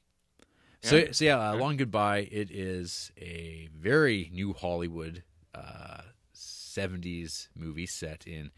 Yeah. 0.84 0.90
So 0.90 1.12
so 1.12 1.26
yeah, 1.26 1.50
uh, 1.52 1.56
Long 1.56 1.78
Goodbye. 1.78 2.28
It 2.32 2.52
is 2.52 3.12
a 3.18 3.70
very 3.76 4.30
new 4.34 4.54
Hollywood 4.54 5.24
uh, 5.54 6.02
'70s 6.34 7.50
movie 7.56 7.88
set 7.88 8.26
in 8.28 8.52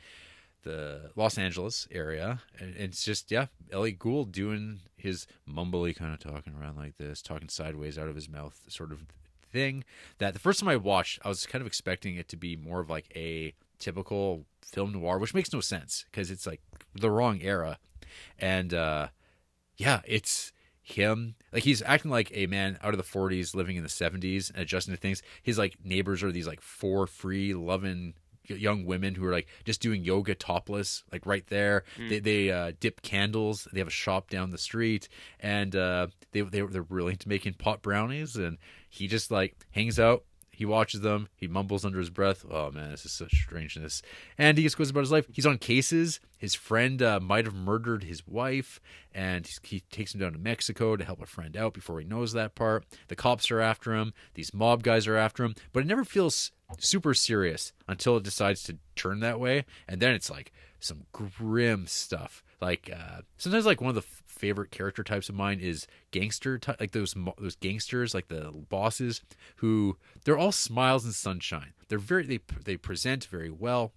the 0.64 1.12
Los 1.16 1.38
Angeles 1.38 1.88
area, 1.92 2.42
and 2.60 2.76
it's 2.76 3.04
just 3.04 3.32
yeah, 3.32 3.48
Elliott 3.72 4.00
Gould 4.00 4.32
doing 4.32 4.82
his 4.98 5.26
mumbly 5.50 5.96
kind 5.96 6.14
of 6.14 6.20
talking 6.20 6.54
around 6.60 6.78
like 6.78 6.98
this, 6.98 7.22
talking 7.22 7.50
sideways 7.50 7.98
out 7.98 8.08
of 8.08 8.16
his 8.16 8.30
mouth, 8.30 8.60
sort 8.68 8.92
of 8.92 9.06
thing. 9.52 9.84
That 10.20 10.34
the 10.34 10.40
first 10.40 10.60
time 10.60 10.70
I 10.70 10.76
watched, 10.76 11.20
I 11.24 11.30
was 11.30 11.46
kind 11.46 11.62
of 11.62 11.68
expecting 11.68 12.16
it 12.16 12.28
to 12.30 12.38
be 12.38 12.56
more 12.56 12.80
of 12.80 12.90
like 12.90 13.12
a 13.16 13.54
typical 13.80 14.46
film 14.62 14.94
noir, 14.94 15.18
which 15.18 15.34
makes 15.34 15.52
no 15.52 15.62
sense 15.62 16.06
because 16.12 16.30
it's 16.30 16.46
like 16.46 16.62
the 16.94 17.10
wrong 17.10 17.42
era, 17.42 17.80
and 18.40 18.74
uh, 18.74 19.08
yeah, 19.78 20.02
it's 20.06 20.52
him. 20.82 21.36
Like 21.52 21.64
he's 21.64 21.82
acting 21.82 22.12
like 22.12 22.32
a 22.34 22.48
man 22.48 22.78
out 22.82 22.94
of 22.94 22.98
the 22.98 23.04
40s 23.04 23.56
living 23.56 23.76
in 23.76 23.84
the 23.84 23.90
70s 23.90 24.50
and 24.52 24.60
adjusting 24.60 24.94
to 24.94 25.00
things. 25.00 25.22
His 25.42 25.58
like 25.58 25.78
neighbors 25.84 26.24
are 26.24 26.32
these 26.32 26.48
like 26.48 26.62
four 26.62 27.08
free 27.08 27.54
loving 27.54 28.14
young 28.48 28.86
women 28.86 29.16
who 29.16 29.26
are 29.26 29.32
like 29.32 29.48
just 29.66 29.82
doing 29.82 30.04
yoga 30.04 30.36
topless 30.36 31.04
like 31.12 31.26
right 31.26 31.46
there. 31.48 31.84
They, 32.10 32.20
they 32.20 32.52
uh, 32.52 32.72
dip 32.80 33.02
candles. 33.02 33.68
They 33.72 33.80
have 33.80 33.88
a 33.88 33.92
shop 33.92 34.30
down 34.30 34.50
the 34.50 34.58
street. 34.58 35.08
And 35.40 35.76
uh, 35.76 36.08
they, 36.32 36.42
they, 36.42 36.62
they're 36.62 36.82
really 36.84 37.14
into 37.14 37.30
making 37.30 37.54
pot 37.54 37.82
brownies. 37.82 38.36
And 38.36 38.58
he 38.90 39.08
just 39.08 39.32
like 39.32 39.56
hangs 39.72 40.00
out 40.00 40.24
he 40.62 40.66
watches 40.68 41.02
them. 41.02 41.28
He 41.36 41.48
mumbles 41.48 41.84
under 41.84 41.98
his 41.98 42.12
breath. 42.12 42.46
Oh 42.48 42.70
man, 42.70 42.92
this 42.92 43.04
is 43.04 43.12
such 43.12 43.34
strangeness. 43.34 44.04
And 44.38 44.60
he 44.60 44.64
just 44.64 44.78
goes 44.78 44.92
about 44.92 45.00
his 45.00 45.12
life. 45.12 45.26
He's 45.34 45.48
on 45.48 45.58
cases. 45.58 46.20
His 46.38 46.54
friend 46.54 47.02
uh, 47.02 47.20
might 47.20 47.46
have 47.46 47.56
murdered 47.56 48.04
his 48.04 48.28
wife, 48.28 48.80
and 49.12 49.50
he 49.64 49.80
takes 49.92 50.14
him 50.14 50.22
down 50.22 50.34
to 50.34 50.38
Mexico 50.38 50.96
to 50.96 51.04
help 51.04 51.20
a 51.20 51.26
friend 51.26 51.58
out 51.58 51.74
before 51.74 52.00
he 52.00 52.06
knows 52.06 52.34
that 52.34 52.54
part. 52.54 52.86
The 53.08 53.16
cops 53.16 53.50
are 53.50 53.60
after 53.60 53.96
him. 53.96 54.14
These 54.36 54.54
mob 54.54 54.84
guys 54.84 55.08
are 55.08 55.18
after 55.18 55.44
him. 55.44 55.56
But 55.74 55.82
it 55.82 55.88
never 55.88 56.04
feels 56.04 56.52
super 56.78 57.16
serious 57.16 57.74
until 57.88 58.16
it 58.18 58.24
decides 58.24 58.62
to 58.66 58.78
turn 58.96 59.20
that 59.22 59.40
way, 59.40 59.66
and 59.88 60.00
then 60.00 60.14
it's 60.14 60.30
like 60.30 60.52
some 60.80 61.08
grim 61.12 61.88
stuff. 61.88 62.44
Like 62.62 62.92
uh, 62.96 63.22
sometimes, 63.38 63.66
like 63.66 63.82
one 63.82 63.90
of 63.90 63.96
the 63.96 64.02
f- 64.08 64.24
favorite 64.28 64.70
character 64.72 65.04
types 65.04 65.30
of 65.30 65.36
mine 65.36 65.60
is 65.60 65.88
gangster, 66.12 66.60
ty- 66.60 66.76
like 66.80 66.92
those 66.92 67.16
mo- 67.16 67.34
those 67.40 67.56
gangsters, 67.56 68.14
like 68.14 68.28
the 68.28 68.52
bosses 68.70 69.22
who 69.58 69.98
they're 70.26 70.38
all 70.38 70.52
smiles 70.52 71.04
and 71.04 71.16
sunshine. 71.16 71.74
They're 71.88 71.98
very 71.98 72.26
they 72.26 72.40
they 72.64 72.78
present 72.78 73.26
very 73.26 73.50
well, 73.50 73.94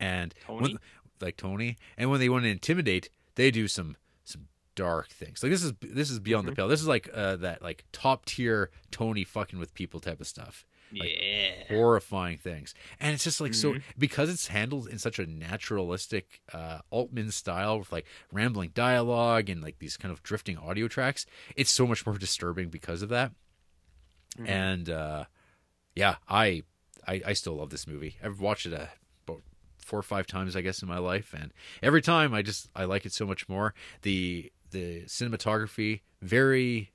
and 0.00 0.34
when, 0.46 0.78
like 1.20 1.36
Tony, 1.36 1.76
and 1.96 2.10
when 2.10 2.20
they 2.20 2.28
want 2.28 2.44
to 2.44 2.50
intimidate, 2.50 3.08
they 3.34 3.50
do 3.50 3.66
some 3.68 3.96
some 4.24 4.46
dark 4.76 5.08
things. 5.08 5.42
Like 5.42 5.50
this 5.50 5.64
is 5.64 5.72
this 5.82 6.10
is 6.10 6.20
beyond 6.20 6.44
Mm-hmm. 6.46 6.50
the 6.52 6.56
pale. 6.56 6.68
This 6.68 6.80
is 6.80 6.88
like 6.88 7.08
uh, 7.12 7.36
that 7.36 7.60
like 7.62 7.84
top 7.92 8.24
tier 8.26 8.70
Tony 8.90 9.24
fucking 9.24 9.58
with 9.58 9.74
people 9.74 9.98
type 10.00 10.20
of 10.20 10.26
stuff 10.28 10.64
yeah. 11.02 11.64
horrifying 11.68 12.38
things. 12.38 12.74
And 13.00 13.14
it's 13.14 13.24
just 13.24 13.40
like 13.40 13.54
so 13.54 13.74
Mhm. 13.74 13.82
because 13.98 14.28
it's 14.30 14.48
handled 14.48 14.88
in 14.88 14.98
such 14.98 15.18
a 15.18 15.26
naturalistic 15.26 16.40
uh 16.52 16.80
altman 16.90 17.30
style 17.30 17.78
with 17.78 17.90
like 17.92 18.06
rambling 18.32 18.70
dialogue 18.74 19.48
and 19.50 19.62
like 19.62 19.78
these 19.78 19.96
kind 19.96 20.12
of 20.12 20.22
drifting 20.22 20.56
audio 20.58 20.88
tracks 20.88 21.26
it's 21.56 21.70
so 21.70 21.86
much 21.86 22.04
more 22.06 22.16
disturbing 22.18 22.68
because 22.68 23.02
of 23.02 23.08
that. 23.08 23.32
Mhm. 24.38 24.48
and 24.48 24.90
uh 24.90 25.24
yeah 25.94 26.16
I, 26.28 26.62
I 27.06 27.22
i 27.26 27.32
still 27.34 27.54
love 27.56 27.70
this 27.70 27.86
movie. 27.86 28.16
I've 28.22 28.40
watched 28.40 28.66
it 28.66 28.72
uh, 28.74 28.86
about 29.26 29.42
four 29.78 29.98
or 29.98 30.02
five 30.02 30.26
times 30.26 30.56
i 30.56 30.60
guess 30.60 30.82
in 30.82 30.88
my 30.88 30.98
life. 30.98 31.34
And 31.38 31.52
every 31.82 32.02
time 32.02 32.34
i 32.34 32.42
just 32.42 32.68
i 32.74 32.84
like 32.84 33.06
it 33.06 33.12
so 33.12 33.26
much 33.26 33.48
more. 33.48 33.74
The 34.02 34.50
the 34.70 35.02
cinematography 35.04 36.00
very 36.20 36.90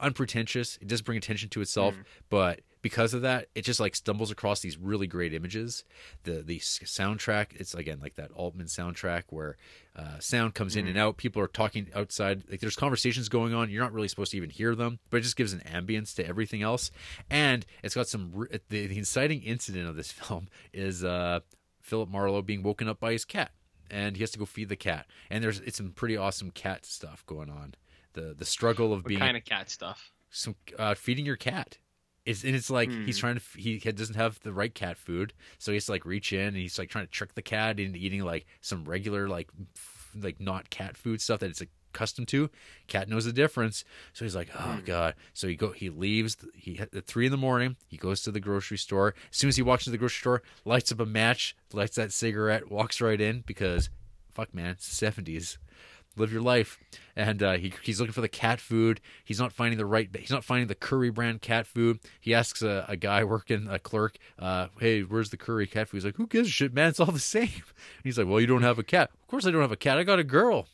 unpretentious. 0.00 0.76
It 0.82 0.88
does 0.88 1.00
bring 1.02 1.16
attention 1.16 1.48
to 1.50 1.60
itself 1.60 1.94
but 2.28 2.60
because 2.84 3.14
of 3.14 3.22
that 3.22 3.48
it 3.54 3.62
just 3.62 3.80
like 3.80 3.96
stumbles 3.96 4.30
across 4.30 4.60
these 4.60 4.76
really 4.76 5.06
great 5.08 5.32
images. 5.34 5.82
The 6.22 6.42
the 6.42 6.58
soundtrack 6.60 7.46
it's 7.56 7.74
again 7.74 7.98
like 8.00 8.14
that 8.16 8.30
altman 8.32 8.66
soundtrack 8.66 9.24
where 9.30 9.56
uh, 9.96 10.18
sound 10.20 10.54
comes 10.54 10.76
in 10.76 10.86
and 10.86 10.98
out. 10.98 11.16
People 11.16 11.42
are 11.42 11.48
talking 11.48 11.88
outside. 11.94 12.44
Like 12.50 12.60
there's 12.60 12.76
conversations 12.76 13.28
going 13.28 13.54
on. 13.54 13.70
You're 13.70 13.82
not 13.82 13.92
really 13.92 14.08
supposed 14.08 14.30
to 14.32 14.36
even 14.36 14.50
hear 14.50 14.74
them 14.74 14.98
but 15.10 15.16
it 15.16 15.20
just 15.22 15.36
gives 15.36 15.52
an 15.52 15.60
ambience 15.60 16.14
to 16.16 16.26
everything 16.26 16.62
else. 16.62 16.90
And 17.30 17.64
it's 17.82 17.94
got 17.94 18.06
some 18.06 18.30
re- 18.34 18.60
the, 18.68 18.86
the 18.86 18.98
inciting 18.98 19.42
incident 19.42 19.88
of 19.88 19.96
this 19.96 20.12
film 20.12 20.48
is 20.72 21.02
uh 21.02 21.40
philip 21.80 22.08
marlowe 22.08 22.42
being 22.42 22.62
woken 22.62 22.88
up 22.88 23.00
by 23.00 23.12
his 23.12 23.24
cat 23.24 23.50
and 23.90 24.16
he 24.16 24.22
has 24.22 24.30
to 24.32 24.38
go 24.38 24.44
feed 24.44 24.68
the 24.68 24.76
cat. 24.76 25.06
And 25.30 25.42
there's 25.42 25.60
it's 25.60 25.78
some 25.78 25.90
pretty 25.92 26.16
awesome 26.16 26.50
cat 26.50 26.84
stuff 26.84 27.24
going 27.26 27.48
on. 27.50 27.74
The 28.12 28.34
the 28.38 28.44
struggle 28.44 28.92
of 28.92 29.00
What 29.04 29.08
being 29.08 29.20
kind 29.20 29.36
of 29.36 29.44
cat 29.44 29.70
stuff? 29.70 30.12
some 30.30 30.56
uh, 30.78 30.94
feeding 30.94 31.24
your 31.24 31.36
cat. 31.36 31.78
It's 32.26 32.42
and 32.44 32.54
it's 32.56 32.70
like 32.70 32.90
Hmm. 32.90 33.04
he's 33.04 33.18
trying 33.18 33.36
to 33.36 33.42
he 33.56 33.78
doesn't 33.78 34.14
have 34.16 34.40
the 34.40 34.52
right 34.52 34.74
cat 34.74 34.96
food, 34.96 35.32
so 35.58 35.70
he 35.72 35.76
has 35.76 35.86
to 35.86 35.92
like 35.92 36.06
reach 36.06 36.32
in 36.32 36.48
and 36.48 36.56
he's 36.56 36.78
like 36.78 36.88
trying 36.88 37.04
to 37.06 37.10
trick 37.10 37.34
the 37.34 37.42
cat 37.42 37.78
into 37.78 37.98
eating 37.98 38.22
like 38.24 38.46
some 38.60 38.84
regular 38.84 39.28
like 39.28 39.48
f- 39.76 40.10
like 40.20 40.40
not 40.40 40.70
cat 40.70 40.96
food 40.96 41.20
stuff 41.20 41.40
that 41.40 41.50
it's 41.50 41.60
accustomed 41.92 42.28
to. 42.28 42.48
Cat 42.86 43.08
knows 43.08 43.24
the 43.26 43.32
difference, 43.32 43.84
so 44.14 44.24
he's 44.24 44.34
like, 44.34 44.48
oh 44.58 44.80
god. 44.86 45.14
So 45.34 45.48
he 45.48 45.54
go 45.54 45.72
he 45.72 45.90
leaves. 45.90 46.36
He 46.54 46.78
at 46.78 47.04
three 47.06 47.26
in 47.26 47.30
the 47.32 47.36
morning. 47.36 47.76
He 47.88 47.96
goes 47.98 48.22
to 48.22 48.30
the 48.30 48.40
grocery 48.40 48.78
store. 48.78 49.14
As 49.30 49.36
soon 49.36 49.48
as 49.48 49.56
he 49.56 49.62
walks 49.62 49.84
to 49.84 49.90
the 49.90 49.98
grocery 49.98 50.20
store, 50.20 50.42
lights 50.64 50.90
up 50.92 51.00
a 51.00 51.06
match, 51.06 51.54
lights 51.72 51.96
that 51.96 52.12
cigarette, 52.12 52.70
walks 52.70 53.00
right 53.02 53.20
in 53.20 53.42
because 53.46 53.90
fuck 54.32 54.54
man, 54.54 54.76
seventies 54.78 55.58
live 56.16 56.32
your 56.32 56.42
life. 56.42 56.78
And 57.16 57.42
uh, 57.42 57.52
he, 57.54 57.72
he's 57.82 58.00
looking 58.00 58.12
for 58.12 58.20
the 58.20 58.28
cat 58.28 58.60
food. 58.60 59.00
He's 59.24 59.38
not 59.38 59.52
finding 59.52 59.78
the 59.78 59.86
right. 59.86 60.08
He's 60.16 60.30
not 60.30 60.44
finding 60.44 60.66
the 60.66 60.74
curry 60.74 61.10
brand 61.10 61.42
cat 61.42 61.66
food. 61.66 62.00
He 62.20 62.34
asks 62.34 62.62
a, 62.62 62.84
a 62.88 62.96
guy 62.96 63.24
working 63.24 63.68
a 63.68 63.78
clerk, 63.78 64.16
uh, 64.38 64.68
"Hey, 64.80 65.02
where's 65.02 65.30
the 65.30 65.36
curry 65.36 65.66
cat 65.66 65.88
food?" 65.88 65.98
He's 65.98 66.04
like, 66.04 66.16
"Who 66.16 66.26
gives 66.26 66.48
a 66.48 66.52
shit, 66.52 66.74
man? 66.74 66.88
It's 66.88 67.00
all 67.00 67.12
the 67.12 67.18
same." 67.20 67.42
And 67.42 68.04
he's 68.04 68.18
like, 68.18 68.26
"Well, 68.26 68.40
you 68.40 68.46
don't 68.46 68.62
have 68.62 68.78
a 68.78 68.84
cat. 68.84 69.10
Of 69.22 69.28
course, 69.28 69.46
I 69.46 69.50
don't 69.50 69.62
have 69.62 69.72
a 69.72 69.76
cat. 69.76 69.98
I 69.98 70.02
got 70.02 70.18
a 70.18 70.24
girl." 70.24 70.66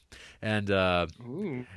And 0.43 0.71
uh, 0.71 1.07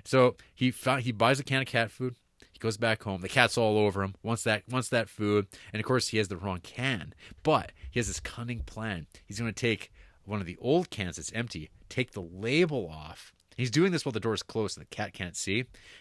so 0.06 0.36
he 0.56 0.72
found 0.72 1.04
he 1.04 1.12
buys 1.12 1.40
a 1.40 1.44
can 1.44 1.62
of 1.62 1.68
cat 1.68 1.92
food. 1.92 2.16
He 2.52 2.60
goes 2.60 2.78
back 2.78 3.04
home. 3.04 3.22
The 3.22 3.30
cat's 3.30 3.58
all 3.58 3.78
over 3.78 4.04
him. 4.04 4.16
Wants 4.24 4.44
that 4.44 4.64
wants 4.70 4.90
that 4.90 5.10
food, 5.10 5.48
and 5.74 5.80
of 5.80 5.86
course 5.86 6.10
he 6.10 6.18
has 6.18 6.30
the 6.30 6.38
wrong 6.38 6.60
can. 6.62 7.14
But 7.44 7.74
he 7.92 8.00
has 8.00 8.08
this 8.08 8.22
cunning 8.22 8.62
plan. 8.62 9.08
He's 9.26 9.40
going 9.40 9.54
to 9.54 9.60
take 9.60 9.92
one 10.26 10.40
of 10.40 10.46
the 10.46 10.58
old 10.62 10.90
cans 10.90 11.18
that's 11.18 11.32
empty, 11.34 11.70
take 11.90 12.12
the 12.12 12.22
label 12.22 12.90
off. 12.90 13.34
He's 13.58 13.72
doing 13.72 13.92
this 13.92 14.06
while 14.06 14.12
the 14.12 14.20
door 14.20 14.34
is 14.34 14.44
closed 14.44 14.78
and 14.78 14.86
the 14.86 14.96
cat 14.96 15.14
can't 15.14 15.36
see, 15.36 15.60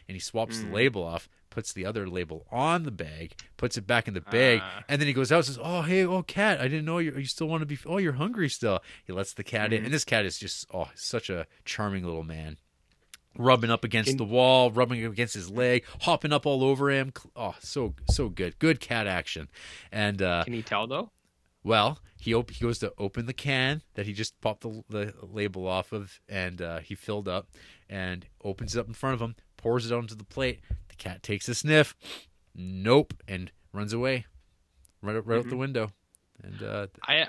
and 0.08 0.14
he 0.14 0.18
swaps 0.18 0.60
the 0.60 0.68
label 0.68 1.02
off, 1.04 1.28
puts 1.50 1.72
the 1.72 1.84
other 1.84 2.08
label 2.08 2.46
on 2.50 2.84
the 2.84 2.90
bag, 2.90 3.34
puts 3.56 3.76
it 3.76 3.86
back 3.86 4.08
in 4.08 4.14
the 4.14 4.20
bag, 4.22 4.60
Ah. 4.62 4.84
and 4.88 5.00
then 5.00 5.06
he 5.06 5.12
goes 5.12 5.30
out 5.30 5.36
and 5.38 5.44
says, 5.46 5.58
"Oh, 5.62 5.82
hey, 5.82 6.04
oh 6.04 6.22
cat, 6.22 6.60
I 6.60 6.64
didn't 6.64 6.84
know 6.86 6.98
you. 6.98 7.12
You 7.16 7.26
still 7.26 7.48
want 7.48 7.60
to 7.62 7.66
be? 7.66 7.78
Oh, 7.86 7.98
you're 7.98 8.14
hungry 8.14 8.48
still." 8.48 8.80
He 9.04 9.12
lets 9.12 9.34
the 9.34 9.44
cat 9.44 9.72
in, 9.72 9.84
and 9.84 9.92
this 9.92 10.04
cat 10.04 10.24
is 10.24 10.38
just 10.38 10.66
oh, 10.72 10.88
such 10.94 11.28
a 11.30 11.46
charming 11.64 12.04
little 12.04 12.24
man 12.24 12.56
rubbing 13.38 13.70
up 13.70 13.82
against 13.84 14.10
Can- 14.10 14.16
the 14.18 14.24
wall, 14.24 14.70
rubbing 14.70 15.04
against 15.04 15.34
his 15.34 15.50
leg, 15.50 15.84
hopping 16.02 16.32
up 16.32 16.44
all 16.46 16.62
over 16.64 16.90
him. 16.90 17.12
Oh, 17.36 17.54
so 17.60 17.94
so 18.10 18.28
good, 18.28 18.58
good 18.58 18.80
cat 18.80 19.06
action. 19.06 19.48
And 19.90 20.20
uh, 20.22 20.44
Can 20.44 20.52
you 20.54 20.62
tell 20.62 20.86
though? 20.86 21.10
Well, 21.64 21.98
he 22.18 22.34
op- 22.34 22.50
he 22.50 22.62
goes 22.64 22.78
to 22.80 22.92
open 22.98 23.26
the 23.26 23.32
can 23.32 23.82
that 23.94 24.06
he 24.06 24.12
just 24.12 24.40
popped 24.40 24.62
the, 24.62 24.82
the 24.88 25.14
label 25.22 25.66
off 25.66 25.92
of, 25.92 26.20
and 26.28 26.60
uh, 26.62 26.78
he 26.80 26.94
filled 26.94 27.28
up, 27.28 27.48
and 27.88 28.26
opens 28.44 28.74
it 28.76 28.80
up 28.80 28.88
in 28.88 28.94
front 28.94 29.14
of 29.14 29.20
him, 29.20 29.34
pours 29.56 29.90
it 29.90 29.94
onto 29.94 30.14
the 30.14 30.24
plate. 30.24 30.60
The 30.88 30.96
cat 30.96 31.22
takes 31.22 31.48
a 31.48 31.54
sniff, 31.54 31.94
nope, 32.54 33.14
and 33.28 33.50
runs 33.72 33.92
away, 33.92 34.26
right 35.02 35.16
out- 35.16 35.26
right 35.26 35.38
out 35.38 35.48
the 35.48 35.56
window. 35.56 35.92
And 36.42 36.62
uh, 36.62 36.86
I 37.06 37.26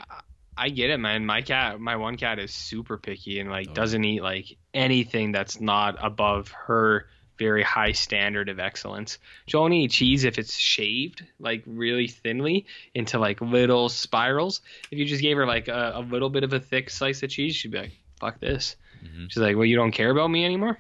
I 0.58 0.70
get 0.70 0.90
it, 0.92 0.98
man. 1.00 1.26
My 1.26 1.42
cat, 1.42 1.80
my 1.80 1.96
one 1.96 2.16
cat 2.18 2.38
is 2.40 2.54
super 2.54 2.98
picky 2.98 3.40
and 3.40 3.50
like 3.50 3.68
Oh. 3.70 3.74
doesn't 3.74 4.04
eat 4.04 4.22
like 4.24 4.58
anything 4.74 5.32
that's 5.32 5.60
not 5.60 5.98
above 6.04 6.50
her 6.50 7.08
very 7.38 7.64
high 7.64 7.92
standard 7.92 8.50
of 8.50 8.60
excellence. 8.60 9.18
She'll 9.48 9.62
only 9.62 9.82
eat 9.84 9.92
cheese 9.92 10.24
if 10.24 10.38
it's 10.38 10.56
shaved 10.56 11.24
like 11.40 11.64
really 11.66 12.08
thinly 12.08 12.66
into 12.94 13.20
like 13.20 13.42
little 13.42 13.90
spirals. 13.90 14.62
If 14.92 15.00
you 15.00 15.06
just 15.06 15.22
gave 15.22 15.38
her 15.38 15.46
like 15.46 15.68
a, 15.68 15.94
a 15.96 16.02
little 16.02 16.30
bit 16.30 16.44
of 16.44 16.54
a 16.54 16.60
thick 16.60 16.90
slice 16.90 17.24
of 17.24 17.30
cheese, 17.30 17.56
she'd 17.56 17.72
be 17.72 17.80
like, 17.80 17.92
"Fuck 18.20 18.40
this." 18.40 18.76
Mhm. 19.04 19.30
She's 19.32 19.42
like, 19.42 19.56
"Well, 19.56 19.66
you 19.66 19.76
don't 19.76 19.92
care 19.92 20.12
about 20.12 20.30
me 20.30 20.46
anymore." 20.46 20.80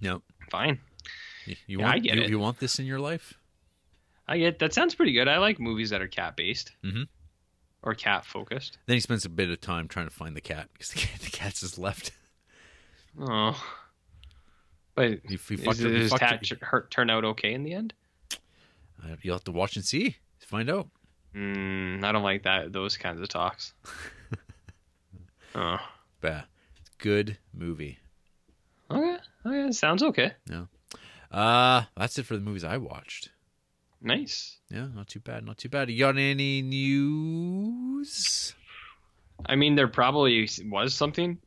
Nope. 0.00 0.22
Fine, 0.50 0.80
you, 1.46 1.56
you 1.66 1.78
Yeah, 1.78 1.84
want 1.84 1.94
I 1.96 1.98
get 2.00 2.16
you, 2.16 2.22
it. 2.22 2.28
you 2.30 2.38
want 2.38 2.58
this 2.58 2.78
in 2.78 2.84
your 2.86 2.98
life? 3.00 3.34
I 4.28 4.38
get 4.38 4.58
that. 4.58 4.72
Sounds 4.74 4.94
pretty 4.94 5.12
good. 5.12 5.28
I 5.28 5.38
like 5.38 5.58
movies 5.58 5.90
that 5.90 6.02
are 6.02 6.08
cat 6.08 6.36
based 6.36 6.72
Mhm. 6.84 7.06
or 7.82 7.94
cat 7.94 8.24
focused. 8.26 8.78
Then 8.86 8.94
he 8.96 9.00
spends 9.00 9.24
a 9.24 9.28
bit 9.28 9.48
of 9.50 9.60
time 9.60 9.88
trying 9.88 10.06
to 10.08 10.14
find 10.14 10.36
the 10.36 10.40
cat 10.40 10.68
because 10.72 10.90
the, 10.90 11.00
cat, 11.00 11.20
the 11.20 11.30
cat's 11.30 11.60
just 11.60 11.78
left. 11.78 12.10
Oh, 13.20 13.62
but 14.94 15.10
He, 15.28 15.36
he 15.36 15.54
is, 15.54 15.64
fucked 15.64 15.80
her- 15.80 15.88
he 15.90 15.98
does 15.98 16.10
fucked 16.10 16.22
her- 16.22 16.28
cat 16.28 16.44
tur- 16.44 16.58
her- 16.66 16.86
turn 16.90 17.10
out 17.10 17.24
okay 17.24 17.52
in 17.54 17.62
the 17.64 17.72
end? 17.74 17.94
Uh, 19.02 19.16
You'll 19.22 19.34
have 19.34 19.44
to 19.44 19.52
watch 19.52 19.76
and 19.76 19.84
see. 19.84 20.16
Find 20.40 20.68
out. 20.70 20.88
Mm, 21.34 22.04
I 22.04 22.12
don't 22.12 22.22
like 22.22 22.42
that 22.42 22.72
those 22.72 22.96
kinds 22.98 23.20
of 23.20 23.28
talks. 23.28 23.72
oh, 25.54 25.78
Bah. 26.20 26.42
Good 26.98 27.38
movie. 27.54 27.98
okay, 28.90 29.16
okay, 29.46 29.72
sounds 29.72 30.02
okay. 30.02 30.32
Uh 31.30 31.82
that's 31.96 32.18
it 32.18 32.24
for 32.26 32.34
the 32.36 32.42
movies 32.42 32.62
I 32.64 32.76
watched. 32.76 33.30
Nice. 34.02 34.58
Yeah, 34.70 34.88
not 34.94 35.08
too 35.08 35.20
bad, 35.20 35.44
not 35.46 35.56
too 35.58 35.68
bad. 35.70 35.88
You 35.90 35.98
got 35.98 36.16
any 36.18 36.60
news? 36.62 38.54
I 39.46 39.56
mean, 39.56 39.74
there 39.74 39.88
probably 39.88 40.48
was 40.66 40.92
something 40.94 41.38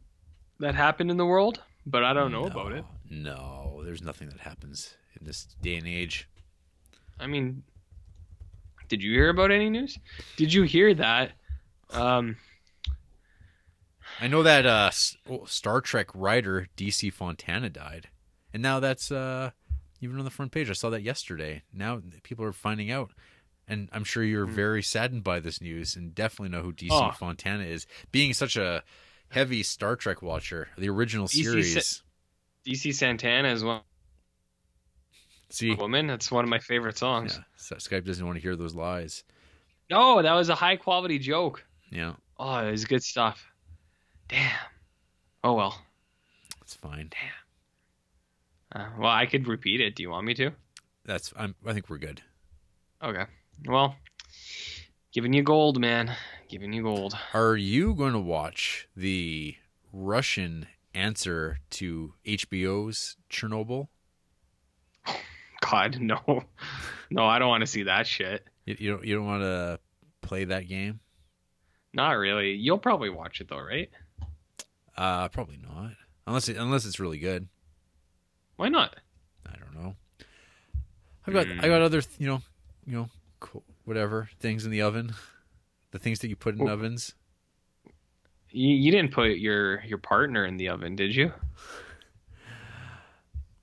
that 0.59 0.73
happened 0.75 1.11
in 1.11 1.17
the 1.17 1.25
world, 1.25 1.61
but 1.85 2.03
I 2.03 2.13
don't 2.13 2.31
know 2.31 2.45
about 2.47 2.71
it. 2.71 2.83
No, 3.09 3.81
there's 3.85 4.01
nothing 4.01 4.29
that 4.29 4.39
happens 4.39 4.95
in 5.19 5.25
this 5.25 5.45
day 5.61 5.75
and 5.75 5.87
age. 5.87 6.27
I 7.19 7.27
mean, 7.27 7.63
did 8.87 9.03
you 9.03 9.11
hear 9.13 9.29
about 9.29 9.51
any 9.51 9.69
news? 9.69 9.97
Did 10.37 10.53
you 10.53 10.63
hear 10.63 10.93
that? 10.95 11.31
Um, 11.91 12.37
I 14.19 14.27
know 14.27 14.43
that 14.43 14.65
uh 14.65 14.91
oh, 15.29 15.45
Star 15.45 15.81
Trek 15.81 16.07
writer 16.13 16.67
DC 16.77 17.11
Fontana 17.13 17.69
died. 17.69 18.09
And 18.53 18.63
now 18.63 18.79
that's 18.79 19.11
uh 19.11 19.51
even 20.01 20.17
on 20.17 20.25
the 20.25 20.31
front 20.31 20.51
page. 20.51 20.69
I 20.69 20.73
saw 20.73 20.89
that 20.91 21.01
yesterday. 21.03 21.63
Now 21.73 22.01
people 22.23 22.45
are 22.45 22.53
finding 22.53 22.91
out. 22.91 23.11
And 23.67 23.89
I'm 23.91 24.03
sure 24.03 24.23
you're 24.23 24.45
very 24.45 24.83
saddened 24.83 25.23
by 25.23 25.39
this 25.39 25.59
news 25.59 25.95
and 25.95 26.13
definitely 26.13 26.55
know 26.55 26.61
who 26.63 26.71
DC 26.71 26.89
Oh. 26.91 27.11
Fontana 27.11 27.63
is. 27.63 27.87
Being 28.11 28.33
such 28.33 28.57
a 28.57 28.83
heavy 29.29 29.63
Star 29.63 29.95
Trek 29.95 30.21
watcher, 30.21 30.67
the 30.77 30.87
original 30.89 31.27
DC 31.27 31.43
series. 31.43 32.03
DC 32.65 32.93
Santana 32.93 33.49
is 33.49 33.63
one 33.63 33.81
See, 35.49 35.73
woman. 35.75 36.07
That's 36.07 36.31
one 36.31 36.43
of 36.43 36.49
my 36.49 36.59
favorite 36.59 36.97
songs. 36.97 37.37
yeah, 37.39 37.77
Skype 37.77 38.05
doesn't 38.05 38.25
want 38.25 38.35
to 38.37 38.41
hear 38.41 38.55
those 38.55 38.73
lies. 38.75 39.23
No, 39.89 40.21
that 40.21 40.33
was 40.33 40.49
a 40.49 40.55
high 40.55 40.75
quality 40.75 41.19
joke. 41.19 41.63
Yeah, 41.91 42.13
Oh, 42.37 42.57
it 42.67 42.71
was 42.71 42.85
good 42.85 43.03
stuff. 43.03 43.45
Damn. 44.27 44.51
Oh 45.43 45.53
well. 45.53 45.79
it's 46.61 46.75
fine. 46.75 47.11
Uh, 48.75 48.87
well, 48.97 49.11
I 49.11 49.25
could 49.27 49.47
repeat 49.47 49.79
it. 49.79 49.95
Do 49.95 50.03
you 50.03 50.09
want 50.09 50.25
me 50.25 50.33
to? 50.33 50.51
That's 51.05 51.31
I'm. 51.37 51.55
I 51.65 51.73
think 51.73 51.89
we're 51.89 51.99
good. 51.99 52.21
Okay. 53.03 53.25
Well, 53.67 53.95
giving 55.13 55.31
you 55.33 55.43
gold, 55.43 55.79
man. 55.79 56.11
Giving 56.49 56.73
you 56.73 56.81
gold. 56.83 57.15
Are 57.33 57.55
you 57.55 57.93
going 57.93 58.13
to 58.13 58.19
watch 58.19 58.87
the 58.97 59.55
Russian 59.93 60.67
answer 60.95 61.59
to 61.71 62.13
HBO's 62.25 63.17
Chernobyl? 63.29 63.87
God, 65.61 65.99
no. 65.99 66.43
No, 67.11 67.25
I 67.25 67.37
don't 67.39 67.49
want 67.49 67.61
to 67.61 67.67
see 67.67 67.83
that 67.83 68.07
shit. 68.07 68.45
You, 68.65 68.75
you 68.79 68.91
don't. 68.91 69.05
You 69.05 69.15
don't 69.15 69.25
want 69.25 69.43
to 69.43 69.79
play 70.21 70.45
that 70.45 70.67
game? 70.67 70.99
Not 71.93 72.11
really. 72.13 72.51
You'll 72.53 72.77
probably 72.79 73.09
watch 73.09 73.41
it 73.41 73.47
though, 73.47 73.59
right? 73.59 73.89
Uh, 74.97 75.27
probably 75.29 75.57
not. 75.57 75.91
Unless 76.27 76.49
it, 76.49 76.57
unless 76.57 76.85
it's 76.85 76.99
really 76.99 77.19
good. 77.19 77.47
Why 78.55 78.69
not? 78.69 78.95
I 79.45 79.55
don't 79.57 79.75
know. 79.83 79.95
I've 81.27 81.33
got 81.33 81.47
Hmm. 81.47 81.59
I 81.61 81.67
got 81.67 81.81
other 81.81 82.01
you 82.17 82.27
know 82.27 82.41
you 82.85 82.93
know 82.93 83.09
whatever 83.83 84.29
things 84.39 84.65
in 84.65 84.71
the 84.71 84.81
oven, 84.81 85.13
the 85.91 85.99
things 85.99 86.19
that 86.19 86.29
you 86.29 86.35
put 86.35 86.55
in 86.55 86.67
Oh. 86.67 86.71
ovens. 86.71 87.13
You, 88.55 88.69
you 88.73 88.91
didn't 88.91 89.11
put 89.11 89.31
your 89.37 89.83
your 89.83 89.97
partner 89.97 90.45
in 90.45 90.55
the 90.57 90.69
oven, 90.69 90.95
did 90.95 91.13
you? 91.13 91.33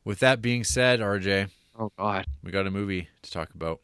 With 0.05 0.19
that 0.19 0.43
being 0.43 0.65
said, 0.65 1.01
RJ, 1.01 1.49
Oh 1.79 1.91
God. 1.97 2.27
we 2.43 2.51
got 2.51 2.67
a 2.67 2.71
movie 2.71 3.09
to 3.23 3.31
talk 3.31 3.55
about 3.55 3.81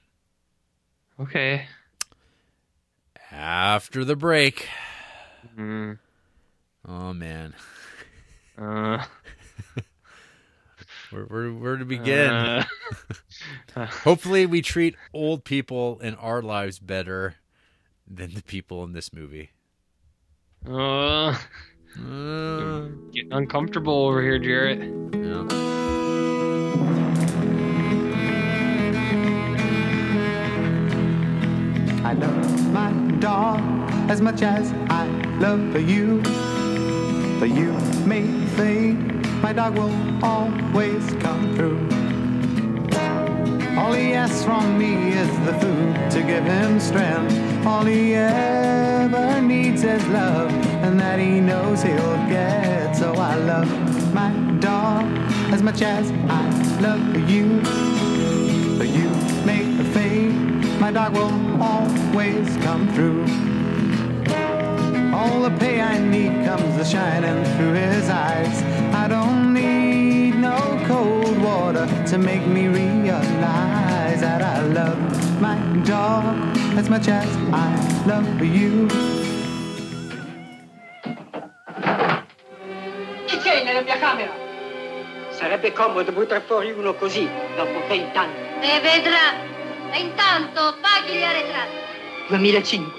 Okay. 1.19 1.67
after 3.31 4.05
the 4.05 4.17
break. 4.17 4.69
Mm, 5.57 5.99
Oh 6.87 7.13
man, 7.15 7.55
uh, 8.59 9.05
where 11.11 11.25
where, 11.25 11.53
where 11.53 11.77
to 11.77 11.85
begin? 11.85 12.31
uh, 12.35 12.65
Hopefully, 14.05 14.45
we 14.47 14.61
treat 14.63 14.95
old 15.15 15.45
people 15.45 15.99
in 16.01 16.15
our 16.17 16.43
lives 16.43 16.79
better 16.79 17.37
than 18.07 18.35
the 18.35 18.43
people 18.43 18.85
in 18.85 18.93
this 18.93 19.13
movie. 19.13 19.51
Uh, 20.67 21.37
Uh, 21.99 22.89
getting 23.11 23.33
uncomfortable 23.33 24.07
over 24.07 24.23
here, 24.23 24.39
Jarrett. 24.39 24.79
yeah. 24.79 25.49
I 32.05 32.13
love 32.13 32.73
my 32.73 32.93
dog 33.19 33.61
as 34.09 34.21
much 34.21 34.43
as 34.43 34.73
I 34.89 35.07
love 35.41 35.75
you. 35.89 36.23
But 37.41 37.51
you 37.51 37.73
may 38.07 38.23
think 38.57 38.99
my 39.43 39.53
dog 39.53 39.77
will 39.77 39.95
always 40.25 41.05
come 41.15 41.57
through. 41.57 41.88
All 43.79 43.93
he 43.93 44.13
asks 44.13 44.45
from 44.45 44.77
me 44.77 45.13
is 45.13 45.31
the 45.47 45.55
food 45.61 46.11
to 46.11 46.21
give 46.23 46.43
him 46.43 46.81
strength. 46.81 47.33
All 47.65 47.85
he 47.85 48.15
ever 48.17 49.41
needs 49.41 49.85
is 49.85 50.05
love, 50.09 50.51
and 50.85 50.99
that 50.99 51.21
he 51.21 51.41
knows 51.41 51.83
he'll 51.83 52.19
get. 52.27 52.97
So 52.97 53.13
I 53.15 53.37
love 53.37 53.71
my 54.13 54.33
dog 54.59 55.05
as 55.55 55.63
much 55.63 55.81
as 55.83 56.11
I 56.29 56.45
love 56.81 57.31
you. 57.31 57.61
But 58.79 58.89
you 58.89 59.09
make 59.47 59.69
a 59.79 59.85
fade, 59.95 60.35
my 60.81 60.91
dog 60.91 61.13
will 61.13 61.63
always 61.63 62.49
come 62.67 62.89
through. 62.95 63.23
All 65.15 65.43
the 65.43 65.57
pay 65.57 65.81
I 65.81 65.99
need 66.01 66.45
comes 66.45 66.77
a 66.77 66.85
shining 66.85 67.45
through 67.57 67.75
his 67.75 68.09
eyes. 68.09 68.57
I 68.93 69.07
don't 69.07 69.55
need 69.55 69.88
cold 70.89 71.37
water 71.43 71.87
to 72.07 72.17
make 72.17 72.45
me 72.47 72.67
realize 72.67 74.21
that 74.21 74.41
I 74.41 74.63
love 74.73 74.99
my 75.41 75.57
dog 75.85 76.25
as 76.79 76.89
much 76.89 77.09
as 77.09 77.29
I 77.53 77.69
love 78.07 78.43
you. 78.43 78.89
Chi 83.27 83.37
c'è 83.37 83.65
nella 83.65 83.83
mia 83.83 83.99
camera? 83.99 84.33
Sarebbe 85.31 85.73
comodo 85.73 86.11
buttar 86.11 86.41
fuori 86.43 86.73
uno 86.73 86.95
così, 86.95 87.29
dopo 87.55 87.87
vent'anni. 87.87 88.35
E 88.61 88.81
vedrà. 88.81 89.37
E 89.93 90.01
intanto 90.01 90.75
paghi 90.81 91.19
gli 91.19 91.23
arretrati. 91.23 91.77
2005. 92.29 92.93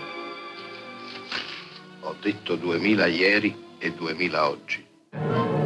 Ho 2.01 2.15
detto 2.21 2.55
2000 2.55 3.05
ieri 3.07 3.55
e 3.79 3.91
2000 3.91 4.47
oggi. 4.47 4.88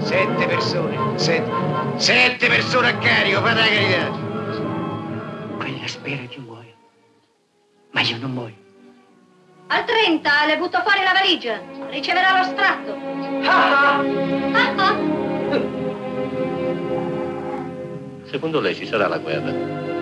Sette 0.03 0.45
persone, 0.47 1.17
sette, 1.17 1.51
sette 1.95 2.47
persone 2.47 2.89
a 2.89 2.97
carico, 2.97 3.41
fate 3.41 3.59
la 3.59 3.67
carità. 3.67 4.11
Quella 5.57 5.87
spera 5.87 6.23
che 6.27 6.39
muoia. 6.39 6.73
Ma 7.91 8.01
io 8.01 8.17
non 8.17 8.31
muoio. 8.31 8.55
Al 9.67 9.85
30 9.85 10.45
le 10.47 10.57
butto 10.57 10.81
fuori 10.81 11.03
la 11.03 11.13
valigia. 11.13 11.59
Riceverà 11.89 12.37
lo 12.37 12.43
stratto. 12.43 12.95
Ah, 13.47 13.99
ah. 14.77 14.97
Secondo 18.25 18.59
lei 18.59 18.75
ci 18.75 18.85
sarà 18.85 19.07
la 19.07 19.17
guerra? 19.17 19.92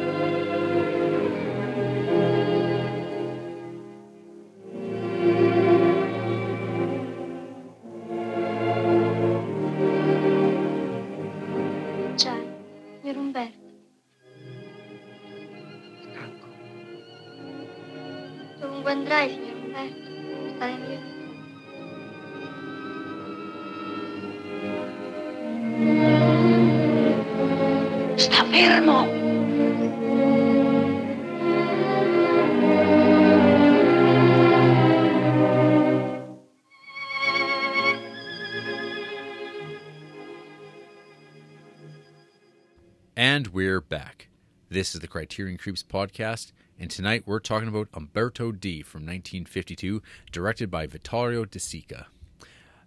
This 44.72 44.96
is 44.96 45.02
the 45.02 45.08
Criterion 45.10 45.58
Creeps 45.58 45.84
podcast, 45.84 46.54
and 46.80 46.90
tonight 46.90 47.24
we're 47.26 47.42
talking 47.42 47.68
about 47.68 47.90
Umberto 47.94 48.54
D 48.54 48.82
from 48.82 49.02
1952, 49.02 50.02
directed 50.32 50.72
by 50.72 50.88
Vittorio 50.88 51.44
De 51.44 51.60
Sica. 51.60 52.06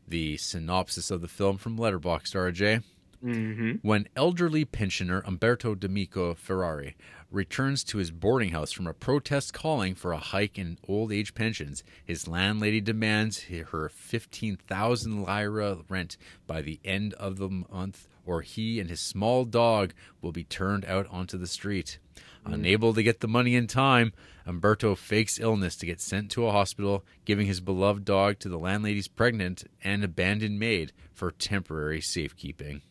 The 0.09 0.39
synopsis 0.39 1.11
of 1.11 1.21
the 1.21 1.29
film 1.29 1.59
from 1.59 1.77
Letterboxd, 1.77 2.35
RJ. 2.35 2.83
Mm-hmm. 3.23 3.87
When 3.87 4.09
elderly 4.17 4.65
pensioner 4.65 5.23
Umberto 5.27 5.75
Domenico 5.75 6.33
Ferrari 6.33 6.97
returns 7.31 7.85
to 7.85 7.99
his 7.99 8.11
boarding 8.11 8.53
house 8.53 8.73
from 8.73 8.87
a 8.87 8.95
protest 8.95 9.53
calling 9.53 9.95
for 9.95 10.13
a 10.13 10.19
hike 10.19 10.59
in 10.59 10.79
old 10.89 11.13
age 11.13 11.35
pensions, 11.35 11.85
his 12.03 12.27
landlady 12.27 12.81
demands 12.81 13.43
her 13.43 13.91
15,000 13.91 15.23
lira 15.23 15.81
rent 15.91 16.17
by 16.47 16.63
the 16.63 16.81
end 16.83 17.13
of 17.15 17.37
the 17.37 17.51
month, 17.51 18.09
or 18.25 18.43
he 18.43 18.81
and 18.81 18.89
his 18.91 19.01
small 19.01 19.45
dog 19.45 19.93
will 20.21 20.33
be 20.33 20.45
turned 20.45 20.85
out 20.87 21.07
onto 21.11 21.37
the 21.39 21.47
street. 21.47 21.99
Unable 22.47 22.93
to 22.93 23.03
get 23.03 23.21
the 23.21 23.29
money 23.29 23.55
in 23.55 23.67
time, 23.67 24.13
Umberto 24.47 24.95
fakes 24.95 25.41
illness 25.41 25.77
to 25.77 25.87
get 25.87 25.99
sent 26.01 26.31
to 26.33 26.47
a 26.47 26.53
hospital, 26.53 27.03
giving 27.25 27.47
his 27.47 27.61
beloved 27.61 28.05
dog 28.05 28.39
to 28.41 28.51
the 28.51 28.59
landlady's 28.59 29.09
pregnant 29.09 29.65
and 29.83 30.05
abandoned 30.05 30.59
maid 30.59 30.93
for 31.15 31.31
temporary 31.31 32.03
safekeeping. 32.03 32.83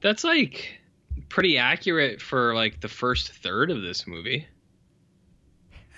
That's 0.00 0.24
like 0.24 0.80
pretty 1.28 1.56
accurate 1.58 2.20
for 2.20 2.54
like 2.54 2.80
the 2.80 2.88
first 2.88 3.32
third 3.32 3.70
of 3.70 3.82
this 3.82 4.06
movie, 4.06 4.46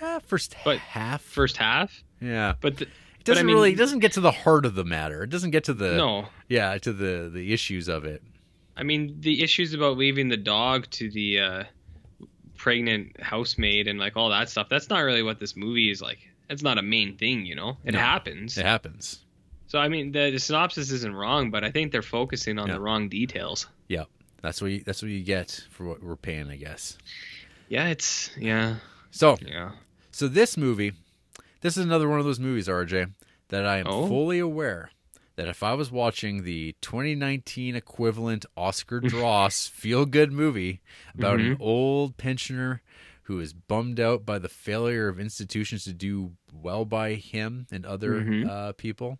Eh, 0.01 0.19
first 0.19 0.55
But 0.63 0.77
half. 0.77 1.21
first 1.21 1.57
half. 1.57 2.03
yeah. 2.21 2.53
But 2.61 2.77
the, 2.77 2.87
It 3.19 3.25
doesn't 3.25 3.43
I 3.43 3.45
mean, 3.45 3.55
really 3.55 3.73
it 3.73 3.77
doesn't 3.77 3.99
get 3.99 4.13
to 4.13 4.21
the 4.21 4.31
heart 4.31 4.65
of 4.65 4.75
the 4.75 4.83
matter. 4.85 5.23
It 5.23 5.29
doesn't 5.29 5.51
get 5.51 5.65
to 5.65 5.73
the 5.73 5.95
no. 5.97 6.27
yeah, 6.47 6.77
to 6.79 6.93
the 6.93 7.29
the 7.31 7.53
issues 7.53 7.87
of 7.87 8.05
it. 8.05 8.23
I 8.77 8.83
mean, 8.83 9.17
the 9.19 9.43
issues 9.43 9.73
about 9.73 9.97
leaving 9.97 10.29
the 10.29 10.37
dog 10.37 10.89
to 10.91 11.09
the 11.11 11.39
uh, 11.39 11.63
pregnant 12.57 13.19
housemaid 13.21 13.87
and 13.87 13.99
like 13.99 14.15
all 14.17 14.29
that 14.29 14.49
stuff. 14.49 14.69
That's 14.69 14.89
not 14.89 14.99
really 14.99 15.23
what 15.23 15.39
this 15.39 15.55
movie 15.55 15.89
is 15.91 16.01
like. 16.01 16.19
That's 16.47 16.61
not 16.63 16.77
a 16.77 16.81
main 16.81 17.17
thing, 17.17 17.45
you 17.45 17.55
know. 17.55 17.77
It 17.83 17.93
No. 17.93 17.99
happens. 17.99 18.57
It 18.57 18.65
happens. 18.65 19.19
So 19.67 19.79
I 19.79 19.87
mean, 19.87 20.11
the, 20.11 20.31
the 20.31 20.39
synopsis 20.39 20.91
isn't 20.91 21.13
wrong, 21.13 21.51
but 21.51 21.63
I 21.63 21.71
think 21.71 21.91
they're 21.91 22.01
focusing 22.01 22.57
on 22.57 22.67
Yeah. 22.67 22.75
the 22.75 22.79
wrong 22.79 23.09
details. 23.09 23.67
Yeah. 23.87 24.05
That's 24.41 24.61
what 24.61 24.71
you, 24.71 24.81
that's 24.85 25.01
what 25.01 25.11
you 25.11 25.21
get 25.23 25.65
for 25.69 25.85
what 25.85 26.01
we're 26.01 26.15
paying, 26.15 26.49
I 26.49 26.55
guess. 26.55 26.97
Yeah, 27.67 27.89
it's 27.89 28.31
yeah, 28.37 28.77
So, 29.11 29.37
yeah. 29.45 29.71
so 30.11 30.27
this 30.27 30.55
movie, 30.57 30.93
this 31.61 31.77
is 31.77 31.85
another 31.85 32.07
one 32.09 32.19
of 32.19 32.25
those 32.25 32.39
movies, 32.39 32.67
RJ, 32.67 33.11
that 33.49 33.65
I 33.65 33.77
am 33.77 33.87
Oh. 33.87 34.07
fully 34.07 34.39
aware 34.39 34.91
that 35.35 35.47
if 35.47 35.63
I 35.63 35.73
was 35.73 35.91
watching 35.91 36.43
the 36.43 36.75
2019 36.81 37.75
equivalent 37.75 38.45
Oscar 38.57 38.99
Dross 39.01 39.67
feel 39.67 40.05
good 40.05 40.31
movie 40.31 40.81
about 41.17 41.39
an 41.39 41.57
old 41.59 42.17
pensioner 42.17 42.81
who 43.23 43.39
is 43.39 43.53
bummed 43.53 43.99
out 43.99 44.25
by 44.25 44.39
the 44.39 44.49
failure 44.49 45.07
of 45.07 45.19
institutions 45.19 45.83
to 45.85 45.93
do 45.93 46.31
well 46.51 46.83
by 46.83 47.13
him 47.13 47.67
and 47.71 47.85
other 47.85 48.21
Mhm. 48.21 48.47
uh, 48.49 48.71
people, 48.73 49.19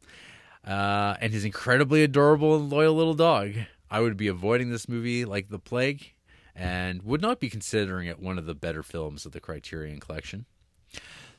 uh, 0.65 1.15
and 1.21 1.31
his 1.31 1.45
incredibly 1.45 2.03
adorable 2.03 2.55
and 2.55 2.69
loyal 2.69 2.95
little 2.95 3.13
dog, 3.13 3.53
I 3.89 4.01
would 4.01 4.17
be 4.17 4.27
avoiding 4.27 4.71
this 4.71 4.89
movie 4.89 5.25
like 5.25 5.49
the 5.49 5.59
plague 5.59 6.11
and 6.55 7.03
would 7.03 7.21
not 7.21 7.39
be 7.39 7.49
considering 7.49 8.07
it 8.07 8.19
one 8.19 8.37
of 8.37 8.45
the 8.45 8.55
better 8.55 8.83
films 8.83 9.25
of 9.25 9.31
the 9.31 9.39
Criterion 9.39 9.99
Collection. 9.99 10.45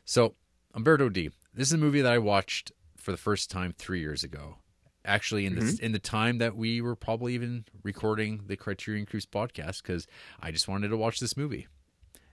So, 0.05 0.35
Umberto 0.75 1.09
D. 1.09 1.31
This 1.55 1.69
is 1.69 1.73
a 1.75 1.79
movie 1.79 2.01
that 2.01 2.13
I 2.13 2.19
watched 2.19 2.73
for 2.97 3.11
the 3.11 3.17
first 3.17 3.51
time 3.51 3.75
three 3.77 4.01
years 4.01 4.23
ago. 4.23 4.57
Actually, 5.05 5.47
in 5.47 5.55
the 5.59 5.79
in 5.83 5.93
the 5.93 5.99
time 5.99 6.39
that 6.39 6.55
we 6.57 6.81
were 6.81 6.95
probably 6.95 7.35
even 7.35 7.65
recording 7.83 8.43
the 8.47 8.57
Criterion 8.57 9.07
Creeps 9.07 9.25
podcast, 9.27 9.83
because 9.83 10.07
I 10.41 10.51
just 10.51 10.69
wanted 10.69 10.89
to 10.89 10.97
watch 10.97 11.21
this 11.21 11.37
movie. 11.37 11.67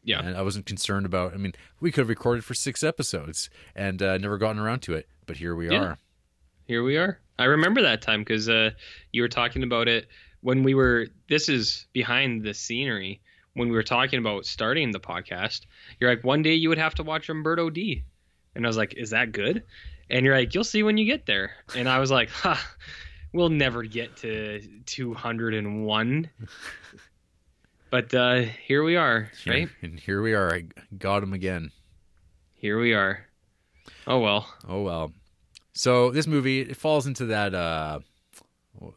Yeah. 0.03 0.19
and 0.22 0.38
I 0.38 0.41
wasn't 0.41 0.65
concerned 0.65 1.05
about. 1.05 1.34
I 1.34 1.38
mean, 1.38 1.53
we 1.81 1.91
could 1.91 2.01
have 2.01 2.09
recorded 2.09 2.45
for 2.45 2.53
six 2.53 2.81
episodes 2.84 3.49
and 3.76 4.01
uh, 4.01 4.18
never 4.18 4.38
gotten 4.38 4.59
around 4.61 4.80
to 4.84 4.93
it, 4.93 5.07
but 5.26 5.38
here 5.38 5.53
we 5.55 5.69
Yeah. 5.69 5.81
are. 5.84 5.97
Here 6.65 6.84
we 6.84 6.97
are. 6.97 7.19
I 7.39 7.45
remember 7.45 7.81
that 7.81 8.01
time 8.01 8.22
because 8.22 8.47
uh, 8.49 8.72
you 9.11 9.22
were 9.22 9.27
talking 9.30 9.64
about 9.64 9.88
it 9.88 10.07
when 10.41 10.64
we 10.64 10.73
were. 10.76 11.07
This 11.30 11.49
is 11.49 11.88
behind 11.93 12.43
the 12.43 12.53
scenery 12.53 13.22
when 13.53 13.69
we 13.69 13.76
were 13.76 13.84
talking 13.84 14.19
about 14.19 14.45
starting 14.45 14.91
the 14.91 14.99
podcast. 14.99 15.61
You're 15.99 16.09
like, 16.14 16.23
one 16.23 16.41
day 16.41 16.53
you 16.53 16.69
would 16.69 16.77
have 16.77 16.95
to 16.95 17.03
watch 17.03 17.30
Umberto 17.30 17.69
D, 17.69 18.03
and 18.57 18.65
I 18.65 18.69
was 18.69 18.75
like, 18.77 18.93
is 18.95 19.11
that 19.11 19.31
good? 19.31 19.63
And 20.09 20.25
you're 20.25 20.35
like, 20.35 20.53
you'll 20.53 20.63
see 20.65 20.84
when 20.84 20.97
you 20.97 21.05
get 21.05 21.25
there. 21.25 21.51
And 21.75 21.88
I 21.88 21.99
was 21.99 22.11
like, 22.11 22.29
ha, 22.29 22.61
we'll 23.34 23.49
never 23.49 23.84
get 23.84 24.17
to 24.17 24.61
201. 24.85 26.29
but 27.89 28.13
uh, 28.13 28.41
here 28.65 28.84
we 28.84 28.95
are, 28.95 29.31
Here- 29.43 29.53
right? 29.53 29.69
And 29.81 29.99
here 29.99 30.21
we 30.21 30.34
are. 30.34 30.53
I 30.53 30.65
got 30.97 31.23
him 31.23 31.34
again. 31.34 31.71
Here 32.53 32.79
we 32.79 32.93
are. 32.93 33.25
Oh 34.05 34.19
well. 34.19 34.47
Oh 34.67 34.81
well. 34.81 35.11
So 35.73 36.09
this 36.11 36.25
movie 36.27 36.61
it 36.61 36.75
falls 36.75 37.05
into 37.07 37.25
that 37.27 37.53
uh 37.53 37.99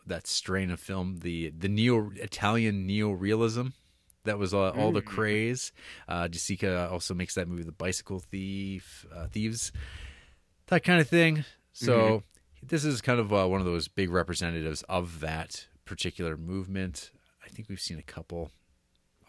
that 0.07 0.27
strain 0.27 0.71
of 0.71 0.81
film, 0.81 1.19
the 1.19 1.51
the 1.51 1.69
neo 1.69 2.11
Italian 2.17 2.87
neo 2.87 3.11
realism 3.11 3.69
that 4.25 4.39
was 4.39 4.53
uh, 4.55 4.71
all 4.71 4.93
the 4.93 5.03
craze. 5.03 5.73
Uh 6.09 6.29
De 6.29 6.39
Sica 6.39 6.91
also 6.91 7.15
makes 7.15 7.35
that 7.35 7.49
movie 7.49 7.63
The 7.63 7.73
Bicycle 7.73 8.19
Thief, 8.21 9.07
uh, 9.15 9.27
Thieves, 9.29 9.73
that 10.67 10.85
kind 10.85 11.01
of 11.01 11.09
thing. 11.09 11.45
So 11.73 12.23
this 12.63 12.85
is 12.85 13.01
kind 13.01 13.21
of 13.21 13.33
uh, 13.33 13.47
one 13.47 13.61
of 13.61 13.67
those 13.67 13.89
big 13.89 14.11
representatives 14.11 14.83
of 14.89 15.21
that 15.21 15.67
particular 15.85 16.37
movement. 16.37 17.11
I 17.45 17.49
think 17.49 17.69
we've 17.69 17.81
seen 17.81 17.99
a 17.99 18.03
couple 18.03 18.51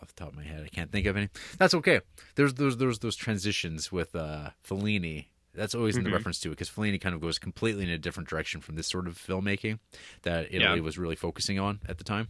off 0.02 0.08
the 0.10 0.14
top 0.16 0.30
of 0.30 0.36
my 0.36 0.44
head. 0.44 0.64
I 0.64 0.68
can't 0.68 0.92
think 0.92 1.06
of 1.06 1.16
any. 1.16 1.30
That's 1.58 1.74
okay. 1.76 2.02
There's 2.36 2.54
those 2.56 2.78
those 2.78 3.00
those 3.00 3.16
transitions 3.16 3.92
with 3.92 4.16
uh 4.16 4.50
Fellini. 4.68 5.28
That's 5.54 5.76
always 5.76 5.98
in 5.98 6.04
the 6.06 6.12
reference 6.12 6.40
to 6.42 6.48
it 6.50 6.52
because 6.52 6.70
Fellini 6.70 7.00
kind 7.00 7.14
of 7.14 7.20
goes 7.20 7.38
completely 7.38 7.84
in 7.84 7.90
a 7.90 7.98
different 7.98 8.30
direction 8.30 8.62
from 8.62 8.76
this 8.78 8.88
sort 8.88 9.06
of 9.06 9.18
filmmaking 9.18 9.80
that 10.22 10.46
Italy 10.46 10.78
Yeah. 10.78 10.82
was 10.82 10.98
really 10.98 11.18
focusing 11.18 11.60
on 11.60 11.82
at 11.90 11.98
the 11.98 12.06
time, 12.06 12.30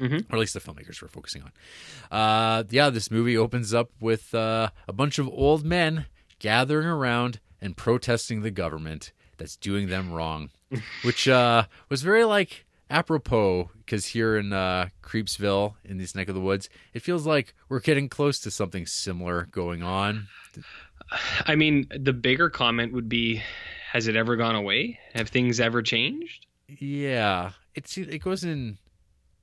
Mhm. 0.00 0.30
or 0.30 0.36
at 0.36 0.38
least 0.40 0.54
the 0.54 0.60
filmmakers 0.60 1.00
were 1.00 1.08
focusing 1.08 1.42
on. 1.42 1.52
Uh, 2.10 2.64
yeah, 2.70 2.90
this 2.90 3.10
movie 3.10 3.36
opens 3.36 3.72
up 3.74 3.90
with 4.00 4.34
uh, 4.34 4.70
a 4.86 4.92
bunch 4.92 5.18
of 5.18 5.28
old 5.28 5.64
men 5.64 6.06
gathering 6.38 6.86
around 6.86 7.40
and 7.60 7.76
protesting 7.76 8.42
the 8.42 8.50
government 8.50 9.12
that's 9.38 9.56
doing 9.56 9.88
them 9.88 10.12
wrong, 10.12 10.50
which 11.02 11.26
uh, 11.28 11.64
was 11.88 12.02
very 12.02 12.24
like 12.24 12.64
apropos 12.90 13.70
because 13.84 14.06
here 14.06 14.36
in 14.36 14.52
uh, 14.52 14.88
Creepsville, 15.02 15.74
in 15.84 15.96
this 15.98 16.14
neck 16.14 16.28
of 16.28 16.34
the 16.34 16.40
woods, 16.40 16.68
it 16.92 17.00
feels 17.02 17.26
like 17.26 17.54
we're 17.68 17.80
getting 17.80 18.08
close 18.08 18.38
to 18.40 18.50
something 18.50 18.84
similar 18.86 19.46
going 19.50 19.82
on. 19.82 20.28
I 21.46 21.54
mean, 21.54 21.86
the 21.96 22.12
bigger 22.12 22.50
comment 22.50 22.92
would 22.92 23.08
be, 23.08 23.42
has 23.92 24.08
it 24.08 24.16
ever 24.16 24.36
gone 24.36 24.56
away? 24.56 24.98
Have 25.14 25.28
things 25.28 25.60
ever 25.60 25.82
changed? 25.82 26.46
Yeah, 26.68 27.52
it's 27.76 27.96
it 27.96 28.22
goes 28.22 28.42
in 28.42 28.78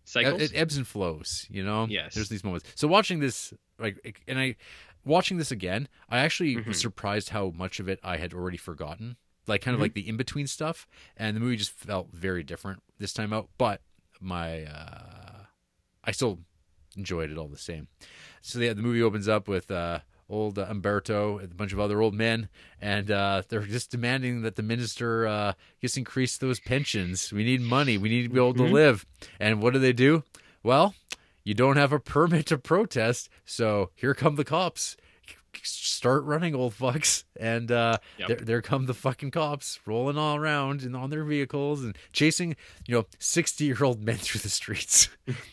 cycles. 0.05 0.41
it 0.41 0.51
ebbs 0.55 0.77
and 0.77 0.88
flows 0.88 1.45
you 1.49 1.63
know 1.63 1.85
Yes. 1.89 2.13
there's 2.15 2.30
these 2.30 2.43
moments 2.43 2.65
so 2.75 2.88
watching 2.88 3.19
this 3.19 3.53
like 3.80 4.21
and 4.27 4.38
i 4.39 4.55
watching 5.05 5.38
this 5.38 5.51
again 5.51 5.88
i 6.09 6.19
actually 6.19 6.55
Mm-hmm. 6.55 6.69
was 6.69 6.80
surprised 6.81 7.30
how 7.30 7.51
much 7.55 7.80
of 7.80 7.88
it 7.89 7.99
i 8.03 8.17
had 8.17 8.34
already 8.34 8.57
forgotten 8.57 9.17
like 9.47 9.61
kind 9.61 9.73
of 9.73 9.77
Mm-hmm. 9.77 9.84
like 9.84 9.93
the 9.93 10.07
in-between 10.07 10.47
stuff 10.47 10.88
and 11.17 11.35
the 11.35 11.39
movie 11.41 11.55
just 11.57 11.71
felt 11.71 12.09
very 12.11 12.43
different 12.43 12.81
this 12.99 13.13
time 13.13 13.34
out 13.34 13.49
but 13.57 13.81
my 14.21 14.63
uh 14.65 15.43
i 16.03 16.11
still 16.11 16.39
enjoyed 16.95 17.31
it 17.31 17.38
all 17.38 17.47
the 17.47 17.57
same 17.57 17.88
so 18.41 18.59
yeah, 18.59 18.73
the 18.73 18.81
movie 18.81 19.01
opens 19.01 19.27
up 19.27 19.47
with 19.47 19.71
uh 19.71 19.99
old 20.34 20.57
uh, 20.60 20.65
Umberto 20.69 21.39
a 21.39 21.47
bunch 21.47 21.72
of 21.73 21.80
other 21.80 22.01
old 22.01 22.14
men, 22.14 22.49
and 22.81 23.10
uh, 23.11 23.43
they're 23.47 23.61
just 23.61 23.91
demanding 23.91 24.41
that 24.41 24.55
the 24.55 24.64
minister 24.64 25.27
uh, 25.27 25.53
just 25.81 25.97
increase 25.97 26.38
those 26.38 26.60
pensions. 26.60 27.31
We 27.31 27.43
need 27.43 27.61
money. 27.61 27.97
We 27.97 28.10
need 28.10 28.23
to 28.23 28.30
be 28.30 28.38
able 28.39 28.53
to 28.55 28.64
live. 28.64 29.05
And 29.39 29.61
what 29.61 29.73
do 29.73 29.80
they 29.80 29.93
do? 29.93 30.23
Well, 30.64 30.95
you 31.43 31.53
don't 31.53 31.77
have 31.77 31.91
a 31.93 31.99
permit 31.99 32.47
to 32.47 32.57
protest, 32.57 33.30
so 33.45 33.91
here 33.95 34.14
come 34.14 34.35
the 34.35 34.45
cops. 34.45 34.97
Start 35.61 36.23
running, 36.23 36.55
old 36.55 36.73
fucks, 36.73 37.26
and 37.39 37.72
uh, 37.72 37.97
Yep. 38.18 38.27
there, 38.27 38.38
there 38.38 38.61
come 38.64 38.88
the 38.88 38.93
fucking 38.95 39.30
cops 39.30 39.80
rolling 39.85 40.18
all 40.18 40.35
around 40.35 40.81
and 40.81 40.95
on 40.95 41.11
their 41.11 41.23
vehicles 41.23 41.84
and 41.84 41.95
chasing, 42.11 42.55
you 42.88 42.95
know, 42.95 43.05
sixty-year-old 43.19 44.03
men 44.03 44.15
through 44.19 44.39
the 44.41 44.49
streets 44.49 45.10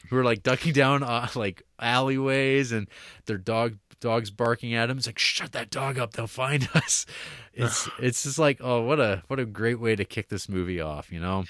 who 0.08 0.16
are 0.16 0.24
like 0.24 0.42
ducking 0.42 0.72
down 0.72 1.02
uh, 1.02 1.28
like 1.34 1.62
alleyways 1.78 2.72
and 2.72 2.88
their 3.26 3.36
dog 3.36 3.76
dogs 4.00 4.30
barking 4.30 4.74
at 4.74 4.90
him. 4.90 4.98
It's 4.98 5.06
like 5.06 5.18
shut 5.18 5.52
that 5.52 5.70
dog 5.70 5.98
up, 5.98 6.12
they'll 6.12 6.26
find 6.26 6.68
us. 6.74 7.06
It's 7.52 7.88
it's 7.98 8.22
just 8.24 8.38
like 8.38 8.58
oh 8.60 8.82
what 8.82 9.00
a 9.00 9.22
what 9.28 9.38
a 9.38 9.46
great 9.46 9.80
way 9.80 9.96
to 9.96 10.04
kick 10.04 10.28
this 10.28 10.48
movie 10.48 10.80
off, 10.80 11.12
you 11.12 11.20
know. 11.20 11.44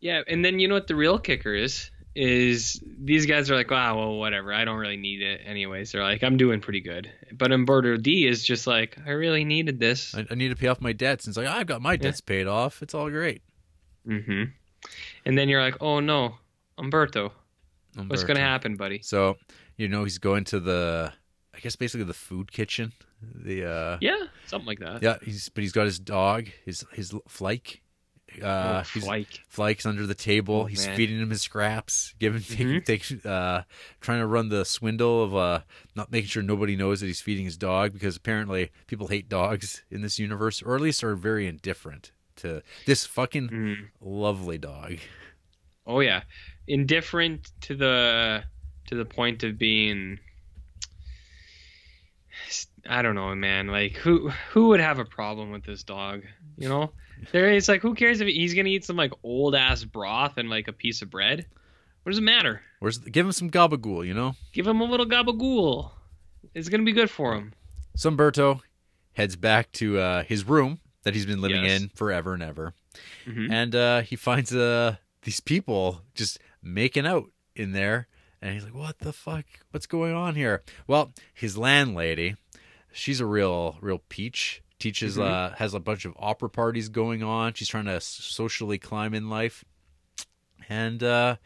Yeah, 0.00 0.22
and 0.26 0.44
then 0.44 0.58
you 0.58 0.66
know 0.68 0.74
what 0.74 0.88
the 0.88 0.96
real 0.96 1.18
kicker 1.18 1.54
is? 1.54 1.90
Is 2.14 2.82
these 2.98 3.24
guys 3.24 3.50
are 3.50 3.54
like, 3.54 3.70
wow, 3.70 3.96
well, 3.96 4.16
whatever. 4.16 4.52
I 4.52 4.66
don't 4.66 4.76
really 4.76 4.98
need 4.98 5.22
it 5.22 5.40
anyways. 5.46 5.92
They're 5.92 6.02
like, 6.02 6.22
I'm 6.22 6.36
doing 6.36 6.60
pretty 6.60 6.80
good. 6.80 7.10
But 7.32 7.52
Umberto 7.52 7.96
D 7.96 8.26
is 8.26 8.44
just 8.44 8.66
like, 8.66 8.98
I 9.06 9.12
really 9.12 9.44
needed 9.44 9.80
this. 9.80 10.14
I, 10.14 10.26
I 10.30 10.34
need 10.34 10.50
to 10.50 10.56
pay 10.56 10.66
off 10.66 10.82
my 10.82 10.92
debts. 10.92 11.24
And 11.24 11.30
it's 11.30 11.38
like 11.38 11.46
I've 11.46 11.66
got 11.66 11.80
my 11.80 11.96
debts 11.96 12.20
paid 12.20 12.46
off. 12.46 12.82
It's 12.82 12.94
all 12.94 13.08
great. 13.08 13.40
Mm-hmm. 14.06 14.50
And 15.24 15.38
then 15.38 15.48
you're 15.48 15.62
like, 15.62 15.76
oh 15.80 16.00
no, 16.00 16.34
Umberto, 16.76 17.32
what's 18.08 18.24
gonna 18.24 18.40
happen, 18.40 18.76
buddy? 18.76 19.00
So 19.02 19.36
you 19.76 19.88
know 19.88 20.04
he's 20.04 20.18
going 20.18 20.44
to 20.44 20.60
the 20.60 21.12
guess 21.62 21.76
basically 21.76 22.04
the 22.04 22.14
food 22.14 22.52
kitchen. 22.52 22.92
The 23.22 23.64
uh 23.64 23.98
Yeah, 24.00 24.24
something 24.46 24.66
like 24.66 24.80
that. 24.80 25.02
yeah 25.02 25.16
he's 25.22 25.48
but 25.48 25.62
he's 25.62 25.72
got 25.72 25.84
his 25.84 25.98
dog 25.98 26.48
his 26.64 26.84
his 26.92 27.14
Flake. 27.28 27.82
Uh, 28.42 28.82
oh, 28.96 29.06
like, 29.06 29.42
Flike's 29.48 29.84
under 29.84 30.06
the 30.06 30.14
table. 30.14 30.62
Oh, 30.62 30.64
He's 30.64 30.86
man. 30.86 30.96
feeding 30.96 31.20
him 31.20 31.28
his 31.28 31.42
scraps, 31.42 32.14
giving, 32.18 32.40
Mhm. 32.40 32.82
take, 32.82 33.26
uh, 33.26 33.62
trying 34.00 34.20
to 34.20 34.26
run 34.26 34.48
the 34.48 34.64
swindle 34.64 35.22
of 35.22 35.36
uh, 35.36 35.60
not 35.94 36.10
making 36.10 36.28
sure 36.28 36.42
nobody 36.42 36.74
knows 36.74 37.00
that 37.00 37.08
he's 37.08 37.20
feeding 37.20 37.44
his 37.44 37.58
dog 37.58 37.92
because 37.92 38.16
apparently 38.16 38.70
people 38.86 39.08
hate 39.08 39.28
dogs 39.28 39.82
in 39.90 40.00
this 40.00 40.18
universe, 40.18 40.62
or 40.62 40.74
at 40.74 40.80
least 40.80 41.04
are 41.04 41.14
very 41.14 41.46
indifferent 41.46 42.12
to 42.36 42.62
this 42.86 43.04
fucking 43.04 43.48
mm. 43.50 43.76
lovely 44.00 44.56
dog. 44.56 44.96
oh 45.86 46.00
yeah, 46.00 46.22
indifferent 46.66 47.52
to 47.60 47.74
the 47.74 48.44
to 48.86 48.94
the 48.94 49.04
point 49.04 49.42
of 49.42 49.58
being. 49.58 50.18
I 52.88 53.02
don't 53.02 53.14
know, 53.14 53.34
man. 53.34 53.68
Like 53.68 53.92
who 53.92 54.28
who 54.50 54.68
would 54.68 54.80
have 54.80 54.98
a 54.98 55.04
problem 55.04 55.50
with 55.50 55.64
this 55.64 55.82
dog? 55.82 56.22
You 56.56 56.68
know, 56.68 56.92
there 57.32 57.50
is 57.52 57.68
like 57.68 57.80
who 57.80 57.94
cares 57.94 58.20
if 58.20 58.28
he's 58.28 58.54
gonna 58.54 58.68
eat 58.68 58.84
some 58.84 58.96
like 58.96 59.12
old 59.22 59.54
ass 59.54 59.84
broth 59.84 60.36
and 60.36 60.50
like 60.50 60.68
a 60.68 60.72
piece 60.72 61.02
of 61.02 61.10
bread? 61.10 61.46
What 62.02 62.10
does 62.10 62.18
it 62.18 62.22
matter? 62.22 62.62
Where's 62.80 62.98
give 62.98 63.26
him 63.26 63.32
some 63.32 63.50
gabagool, 63.50 64.06
you 64.06 64.14
know? 64.14 64.34
Give 64.52 64.66
him 64.66 64.80
a 64.80 64.84
little 64.84 65.06
gabagool. 65.06 65.90
It's 66.54 66.68
gonna 66.68 66.82
be 66.82 66.92
good 66.92 67.10
for 67.10 67.34
him. 67.34 67.52
So 67.94 68.08
Umberto 68.08 68.62
heads 69.12 69.36
back 69.36 69.70
to 69.72 69.98
uh, 69.98 70.22
his 70.24 70.44
room 70.48 70.80
that 71.04 71.14
he's 71.14 71.26
been 71.26 71.40
living 71.40 71.64
Yes. 71.64 71.82
in 71.82 71.88
forever 71.90 72.34
and 72.34 72.42
ever, 72.42 72.74
Mhm. 73.26 73.50
and 73.52 73.74
uh, 73.74 74.00
he 74.02 74.16
finds 74.16 74.54
uh, 74.54 74.96
these 75.22 75.40
people 75.40 76.02
just 76.14 76.38
making 76.62 77.06
out 77.06 77.30
in 77.54 77.72
there, 77.72 78.08
and 78.40 78.54
he's 78.54 78.64
like, 78.64 78.74
"What 78.74 78.98
the 79.00 79.12
fuck? 79.12 79.44
What's 79.70 79.86
going 79.86 80.14
on 80.14 80.34
here?" 80.36 80.62
Well, 80.86 81.12
his 81.34 81.56
landlady, 81.58 82.36
she's 82.92 83.20
a 83.20 83.26
real, 83.26 83.76
real 83.80 84.02
peach. 84.08 84.62
Teaches, 84.78 85.16
Mhm. 85.16 85.22
uh, 85.30 85.54
has 85.56 85.74
a 85.74 85.80
bunch 85.80 86.04
of 86.04 86.12
opera 86.18 86.50
parties 86.50 86.88
going 86.88 87.22
on. 87.22 87.54
She's 87.54 87.68
trying 87.68 87.84
to 87.84 88.00
socially 88.00 88.78
climb 88.78 89.14
in 89.14 89.30
life, 89.30 89.64
and 90.68 91.00
uh, 91.02 91.36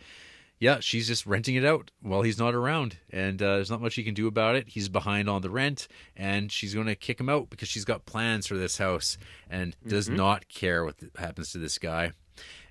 yeah, 0.59 0.81
she's 0.81 1.07
just 1.07 1.27
renting 1.27 1.55
it 1.55 1.65
out 1.65 1.91
while 2.01 2.23
he's 2.23 2.39
not 2.39 2.55
around, 2.55 2.97
and 3.11 3.43
uh, 3.43 3.57
there's 3.57 3.71
not 3.71 3.83
much 3.83 3.95
he 3.95 4.05
can 4.05 4.15
do 4.15 4.27
about 4.27 4.57
it. 4.57 4.69
He's 4.69 4.89
behind 4.89 5.29
on 5.29 5.43
the 5.43 5.51
rent, 5.51 5.87
and 6.17 6.51
she's 6.51 6.73
going 6.73 6.87
to 6.87 6.95
kick 6.95 7.21
him 7.21 7.29
out 7.29 7.51
because 7.51 7.69
she's 7.69 7.85
got 7.85 8.07
plans 8.07 8.47
for 8.47 8.57
this 8.57 8.79
house 8.79 9.19
and 9.51 9.77
does 9.87 10.09
not 10.09 10.49
care 10.49 10.85
what 10.85 10.95
happens 11.19 11.53
to 11.53 11.59
this 11.59 11.77
guy. 11.79 12.13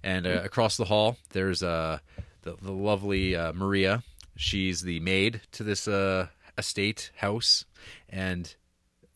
And 0.04 0.26
uh, 0.26 0.42
across 0.44 0.78
the 0.78 0.86
hall, 0.86 1.18
there's 1.30 1.62
uh, 1.62 2.00
the, 2.42 2.56
the 2.62 2.72
lovely 2.72 3.36
uh, 3.36 3.54
Maria. 3.54 4.04
She's 4.36 4.82
the 4.82 5.00
maid 5.00 5.42
to 5.52 5.64
this 5.64 5.88
uh, 5.88 6.28
estate 6.58 7.12
house, 7.18 7.66
and 8.10 8.56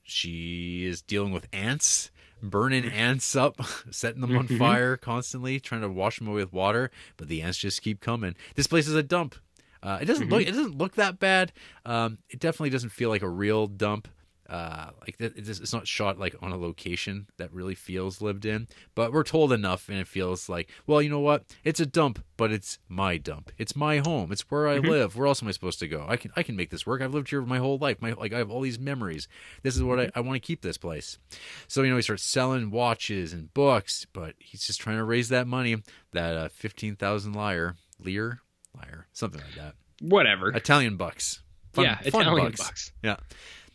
she 0.10 0.86
is 0.86 1.02
dealing 1.02 1.32
with 1.32 1.48
ants, 1.54 2.12
burning 2.42 2.86
ants 2.86 3.36
up, 3.36 3.60
setting 3.92 4.22
them 4.22 4.36
on 4.38 4.48
Mhm. 4.48 4.58
fire 4.58 4.98
constantly, 4.98 5.60
trying 5.60 5.82
to 5.82 5.90
wash 5.90 6.20
them 6.20 6.28
away 6.28 6.42
with 6.44 6.54
water. 6.54 6.92
But 7.18 7.28
the 7.28 7.42
ants 7.42 7.58
just 7.58 7.82
keep 7.82 8.00
coming. 8.02 8.36
This 8.56 8.68
place 8.68 8.88
is 8.88 8.96
a 8.96 9.04
dump. 9.04 9.36
Uh, 9.82 10.00
it 10.02 10.06
doesn't 10.06 10.30
look. 10.30 10.42
It 10.42 10.48
doesn't 10.52 10.78
look 10.78 10.96
that 10.96 11.20
bad. 11.20 11.54
Um, 11.86 12.18
it 12.30 12.40
definitely 12.40 12.70
doesn't 12.72 12.90
feel 12.90 13.10
like 13.10 13.22
a 13.22 13.30
real 13.30 13.68
dump. 13.68 14.08
Uh, 14.50 14.90
like 15.02 15.16
it- 15.20 15.34
it's, 15.36 15.60
it's 15.60 15.74
not 15.74 15.88
shot 15.88 16.18
like 16.18 16.36
on 16.42 16.52
a 16.52 16.58
location 16.58 17.28
that 17.38 17.54
really 17.54 17.76
feels 17.76 18.22
lived 18.22 18.46
in. 18.46 18.68
But 18.96 19.14
we're 19.14 19.24
told 19.24 19.54
enough, 19.54 19.90
and 19.90 19.98
it 20.00 20.08
feels 20.08 20.50
like, 20.50 20.70
well, 20.88 21.02
you 21.02 21.10
know 21.10 21.20
what? 21.20 21.44
It's 21.64 21.80
a 21.80 21.86
dump, 21.86 22.24
but 22.36 22.52
it's 22.52 22.80
my 22.88 23.18
dump. 23.18 23.52
It's 23.58 23.76
my 23.76 23.98
home. 24.00 24.32
It's 24.32 24.42
where 24.50 24.68
I 24.68 24.78
live. 24.78 25.16
Where 25.16 25.28
else 25.28 25.42
am 25.44 25.48
I 25.48 25.52
supposed 25.52 25.80
to 25.80 25.88
go? 25.88 26.06
I 26.08 26.18
can 26.18 26.32
I 26.36 26.42
can 26.44 26.56
make 26.56 26.72
this 26.72 26.86
work. 26.88 27.02
I've 27.02 27.14
lived 27.14 27.30
here 27.30 27.42
my 27.44 27.60
whole 27.60 27.78
life. 27.78 28.02
My 28.02 28.14
like 28.14 28.34
I 28.34 28.40
have 28.40 28.50
all 28.50 28.62
these 28.62 28.80
memories. 28.80 29.28
This 29.62 29.76
is 29.76 29.84
what 29.84 30.00
I, 30.00 30.10
I 30.16 30.22
want 30.22 30.36
to 30.36 30.46
keep 30.48 30.62
this 30.62 30.78
place. 30.78 31.20
So 31.68 31.84
you 31.84 31.90
know 31.92 31.96
he 31.98 32.02
starts 32.02 32.24
selling 32.24 32.72
watches 32.72 33.34
and 33.34 33.54
books, 33.54 34.08
but 34.14 34.34
he's 34.40 34.66
just 34.66 34.82
trying 34.82 34.98
to 34.98 35.04
raise 35.04 35.30
that 35.30 35.46
money. 35.48 35.84
That 36.14 36.36
uh, 36.36 36.50
fifteen 36.50 36.96
thousand 36.96 37.34
liar 37.34 37.76
lear, 38.00 38.40
liar 38.76 39.06
something 39.14 39.42
like 39.42 39.56
that. 39.56 39.76
Whatever. 40.02 40.50
Italian 40.50 40.98
bucks. 40.98 41.44
Fun, 41.74 41.86
yeah, 41.86 41.98
fun 42.10 42.22
Italian 42.22 42.46
bucks. 42.48 42.64
bucks. 42.64 42.92
Yeah. 43.04 43.18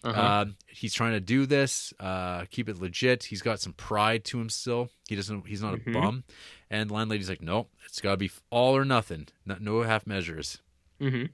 Uh-huh. 0.04 0.20
Uh, 0.20 0.44
he's 0.68 0.92
trying 0.92 1.12
to 1.12 1.20
do 1.20 1.46
this, 1.46 1.92
uh, 1.98 2.44
keep 2.50 2.68
it 2.68 2.78
legit. 2.78 3.24
He's 3.24 3.42
got 3.42 3.58
some 3.60 3.72
pride 3.72 4.24
to 4.26 4.40
him 4.40 4.48
still. 4.50 4.90
He 5.08 5.16
doesn't. 5.16 5.46
He's 5.46 5.62
not 5.62 5.74
Mhm. 5.74 5.86
a 5.86 5.90
bum. 5.92 6.24
And 6.70 6.90
landlady's 6.90 7.28
like, 7.28 7.40
no, 7.42 7.68
it's 7.86 8.00
got 8.00 8.10
to 8.12 8.16
be 8.18 8.30
all 8.50 8.76
or 8.76 8.84
nothing. 8.84 9.28
No, 9.46 9.56
no 9.60 9.82
half 9.82 10.06
measures. 10.06 10.58
hmm 11.00 11.24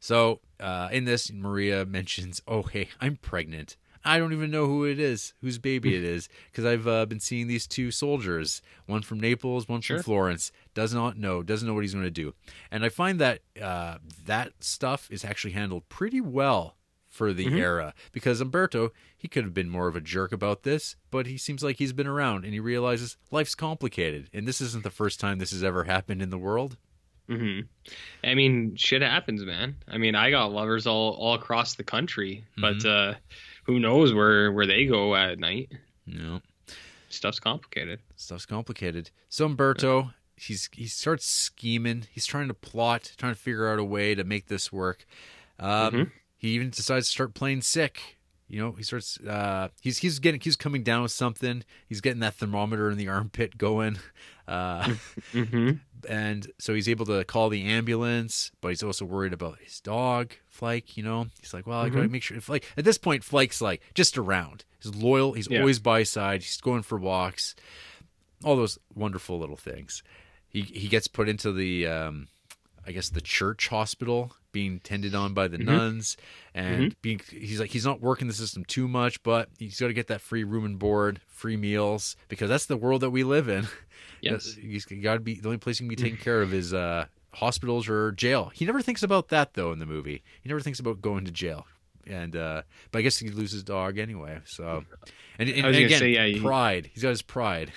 So 0.00 0.40
uh, 0.60 0.88
in 0.92 1.04
this, 1.04 1.32
Maria 1.32 1.84
mentions, 1.98 2.40
"Oh, 2.46 2.62
hey, 2.62 2.88
I'm 3.00 3.16
pregnant. 3.16 3.76
I 4.04 4.18
don't 4.18 4.32
even 4.32 4.52
know 4.52 4.66
who 4.66 4.84
it 4.84 5.00
is, 5.00 5.34
whose 5.40 5.58
baby 5.58 5.96
it 5.96 6.04
is, 6.04 6.28
because 6.52 6.64
I've 6.64 6.86
uh, 6.86 7.06
been 7.06 7.18
seeing 7.18 7.48
these 7.48 7.66
two 7.66 7.90
soldiers, 7.90 8.62
one 8.86 9.02
from 9.02 9.18
Naples, 9.18 9.68
one 9.68 9.80
Sure. 9.80 9.96
from 9.96 10.04
Florence. 10.04 10.52
Does 10.74 10.94
not 10.94 11.18
know, 11.18 11.42
doesn't 11.42 11.66
know 11.66 11.74
what 11.74 11.82
he's 11.82 11.92
going 11.94 12.04
to 12.04 12.10
do. 12.12 12.32
And 12.70 12.84
I 12.84 12.88
find 12.88 13.18
that 13.20 13.40
uh, 13.60 13.98
that 14.24 14.52
stuff 14.60 15.08
is 15.10 15.24
actually 15.24 15.54
handled 15.54 15.88
pretty 15.88 16.20
well 16.20 16.76
for 17.16 17.32
the 17.32 17.46
Mhm. 17.46 17.58
era, 17.58 17.94
because 18.12 18.40
Umberto 18.40 18.92
he 19.16 19.26
could 19.28 19.44
have 19.44 19.54
been 19.54 19.68
more 19.70 19.88
of 19.88 19.96
a 19.96 20.00
jerk 20.00 20.30
about 20.32 20.62
this, 20.62 20.94
but 21.10 21.26
he 21.26 21.36
seems 21.38 21.62
like 21.64 21.78
he's 21.78 21.92
been 21.94 22.06
around 22.06 22.44
and 22.44 22.52
he 22.52 22.60
realizes 22.60 23.16
life's 23.30 23.54
complicated, 23.54 24.28
and 24.32 24.46
this 24.46 24.60
isn't 24.60 24.84
the 24.84 24.90
first 24.90 25.18
time 25.18 25.38
this 25.38 25.50
has 25.50 25.64
ever 25.64 25.84
happened 25.84 26.20
in 26.22 26.30
the 26.30 26.38
world. 26.38 26.76
hmm 27.28 27.60
I 28.22 28.34
mean, 28.34 28.76
shit 28.76 29.02
happens, 29.02 29.44
man. 29.44 29.76
I 29.88 29.98
mean, 29.98 30.14
I 30.14 30.30
got 30.30 30.52
lovers 30.52 30.86
all 30.86 31.14
all 31.14 31.34
across 31.34 31.74
the 31.74 31.82
country, 31.84 32.44
but 32.56 32.84
uh, 32.84 33.14
who 33.64 33.80
knows 33.80 34.12
where 34.14 34.52
where 34.52 34.66
they 34.66 34.84
go 34.86 35.16
at 35.16 35.38
night? 35.40 35.72
Know. 36.06 36.40
Stuff's 37.08 37.40
complicated. 37.40 38.00
stuff's 38.16 38.46
complicated. 38.46 39.10
So 39.28 39.46
Umberto, 39.46 40.10
he's 40.36 40.68
he 40.72 40.86
starts 40.86 41.26
scheming. 41.26 42.04
He's 42.12 42.26
trying 42.26 42.48
to 42.48 42.54
plot, 42.54 43.12
trying 43.16 43.34
to 43.34 43.40
figure 43.40 43.68
out 43.68 43.78
a 43.80 43.84
way 43.84 44.14
to 44.14 44.22
make 44.24 44.46
this 44.46 44.70
work. 44.72 45.04
Um, 45.58 45.94
Mhm. 45.94 46.12
He 46.36 46.50
even 46.50 46.70
decides 46.70 47.06
to 47.06 47.12
start 47.12 47.34
playing 47.34 47.62
sick. 47.62 48.16
You 48.48 48.60
know, 48.60 48.72
he 48.72 48.82
starts. 48.84 49.18
Uh, 49.20 49.68
he's 49.80 49.98
he's 49.98 50.18
getting 50.20 50.40
he's 50.40 50.54
coming 50.56 50.82
down 50.84 51.02
with 51.02 51.10
something. 51.10 51.64
He's 51.88 52.00
getting 52.00 52.20
that 52.20 52.34
thermometer 52.34 52.90
in 52.90 52.96
the 52.98 53.08
armpit 53.16 53.58
going. 53.58 53.98
Uh, 54.46 54.94
hmm 55.32 55.70
and 56.08 56.52
so 56.58 56.72
he's 56.72 56.88
able 56.88 57.04
to 57.06 57.24
call 57.24 57.48
the 57.48 57.64
ambulance, 57.64 58.52
but 58.60 58.68
he's 58.68 58.82
also 58.84 59.04
worried 59.04 59.32
about 59.32 59.58
his 59.58 59.80
dog, 59.80 60.34
Flake. 60.46 60.96
You 60.96 61.02
know, 61.02 61.26
he's 61.40 61.52
like, 61.52 61.66
well, 61.66 61.80
I 61.80 61.88
gotta 61.88 62.08
make 62.08 62.22
sure. 62.22 62.40
Flake 62.40 62.64
at 62.76 62.84
this 62.84 62.98
point, 62.98 63.24
Flake's 63.24 63.60
like 63.60 63.82
just 63.94 64.16
around. 64.16 64.64
He's 64.80 64.94
loyal. 64.94 65.32
He's 65.32 65.48
Yeah. 65.50 65.60
always 65.60 65.80
by 65.80 66.00
his 66.00 66.10
side. 66.10 66.42
He's 66.42 66.60
going 66.60 66.82
for 66.82 66.96
walks. 66.98 67.56
All 68.44 68.54
those 68.54 68.78
wonderful 68.94 69.40
little 69.40 69.56
things. 69.56 70.04
He 70.48 70.60
he 70.62 70.86
gets 70.86 71.08
put 71.08 71.28
into 71.28 71.50
the 71.50 71.88
um, 71.88 72.28
I 72.86 72.92
guess 72.92 73.08
the 73.08 73.20
church 73.22 73.66
hospital 73.68 74.36
being 74.56 74.80
tended 74.80 75.14
on 75.14 75.34
by 75.34 75.46
the 75.48 75.58
Mhm. 75.58 75.64
nuns 75.66 76.16
and 76.54 76.96
being 77.02 77.20
he's 77.30 77.60
like 77.60 77.70
he's 77.72 77.84
not 77.84 78.00
working 78.00 78.26
the 78.26 78.32
system 78.32 78.64
too 78.64 78.88
much 78.88 79.22
but 79.22 79.50
he's 79.58 79.78
got 79.78 79.88
to 79.88 79.92
get 79.92 80.06
that 80.06 80.22
free 80.22 80.44
room 80.44 80.64
and 80.64 80.78
board 80.78 81.20
free 81.28 81.58
meals 81.58 82.16
because 82.28 82.48
that's 82.48 82.64
the 82.64 82.76
world 82.78 83.02
that 83.02 83.10
we 83.10 83.22
live 83.22 83.48
in. 83.48 83.66
Yes. 84.22 84.54
he's 84.54 84.86
got 84.86 85.14
to 85.14 85.20
be 85.20 85.34
the 85.40 85.46
only 85.48 85.58
place 85.58 85.76
he 85.78 85.82
can 85.82 85.88
be 85.88 85.94
taken 85.96 86.16
care 86.16 86.40
of 86.40 86.54
is 86.54 86.72
uh 86.72 87.04
hospitals 87.34 87.86
or 87.86 88.12
jail. 88.12 88.50
He 88.54 88.64
never 88.64 88.80
thinks 88.80 89.02
about 89.02 89.28
that 89.28 89.52
though 89.52 89.72
in 89.72 89.78
the 89.78 89.84
movie. 89.86 90.22
He 90.40 90.48
never 90.48 90.60
thinks 90.62 90.80
about 90.80 91.02
going 91.02 91.26
to 91.26 91.30
jail. 91.30 91.66
And 92.06 92.34
uh 92.34 92.62
but 92.92 93.00
i 93.00 93.02
guess 93.02 93.18
he 93.18 93.28
loses 93.28 93.52
his 93.52 93.62
dog 93.64 93.98
anyway 93.98 94.40
so. 94.46 94.84
And, 95.38 95.50
and, 95.50 95.66
and 95.66 95.76
again 95.76 95.98
say, 95.98 96.12
yeah, 96.12 96.40
pride. 96.40 96.88
He's 96.94 97.02
got 97.02 97.10
his 97.10 97.20
pride. 97.22 97.72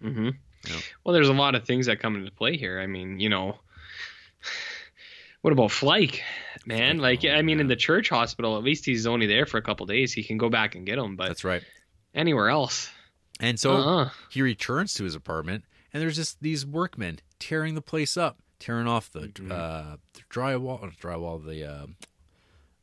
Hmm 0.00 0.30
Yeah. 0.66 0.80
Well, 1.04 1.12
there's 1.12 1.28
a 1.28 1.34
lot 1.44 1.54
of 1.54 1.64
things 1.66 1.84
that 1.86 2.00
come 2.00 2.16
into 2.16 2.30
play 2.32 2.56
here. 2.56 2.80
I 2.80 2.86
mean, 2.86 3.20
you 3.20 3.28
know, 3.28 3.58
what 5.42 5.52
about 5.52 5.70
Flake, 5.70 6.22
man? 6.66 6.98
Like, 6.98 7.24
oh, 7.24 7.30
I 7.30 7.42
mean, 7.42 7.60
in 7.60 7.66
the 7.68 7.76
church 7.76 8.08
hospital, 8.08 8.56
at 8.56 8.62
least 8.62 8.84
he's 8.84 9.06
only 9.06 9.26
there 9.26 9.46
for 9.46 9.56
a 9.58 9.62
couple 9.62 9.86
days. 9.86 10.12
He 10.12 10.22
can 10.22 10.36
go 10.38 10.48
back 10.50 10.74
and 10.74 10.84
get 10.86 10.98
him, 10.98 11.16
but 11.16 11.28
that's 11.28 11.44
right 11.44 11.62
anywhere 12.14 12.48
else, 12.50 12.90
and 13.38 13.58
so 13.58 13.72
uh-uh. 13.72 14.10
he 14.30 14.42
returns 14.42 14.94
to 14.94 15.04
his 15.04 15.14
apartment 15.14 15.64
and 15.92 16.02
there's 16.02 16.16
just 16.16 16.40
these 16.40 16.66
workmen 16.66 17.18
tearing 17.38 17.74
the 17.76 17.80
place 17.82 18.16
up 18.16 18.38
tearing 18.58 18.86
off 18.88 19.10
the 19.12 19.20
Mhm. 19.28 19.50
uh 19.52 19.96
the 20.14 20.20
drywall 20.28 20.92
drywall 20.98 21.44
the 21.44 21.64
uh, 21.64 21.86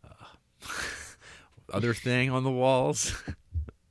uh, 0.05 0.67
other 1.73 1.93
thing 1.93 2.29
on 2.29 2.43
the 2.43 2.51
walls 2.51 3.21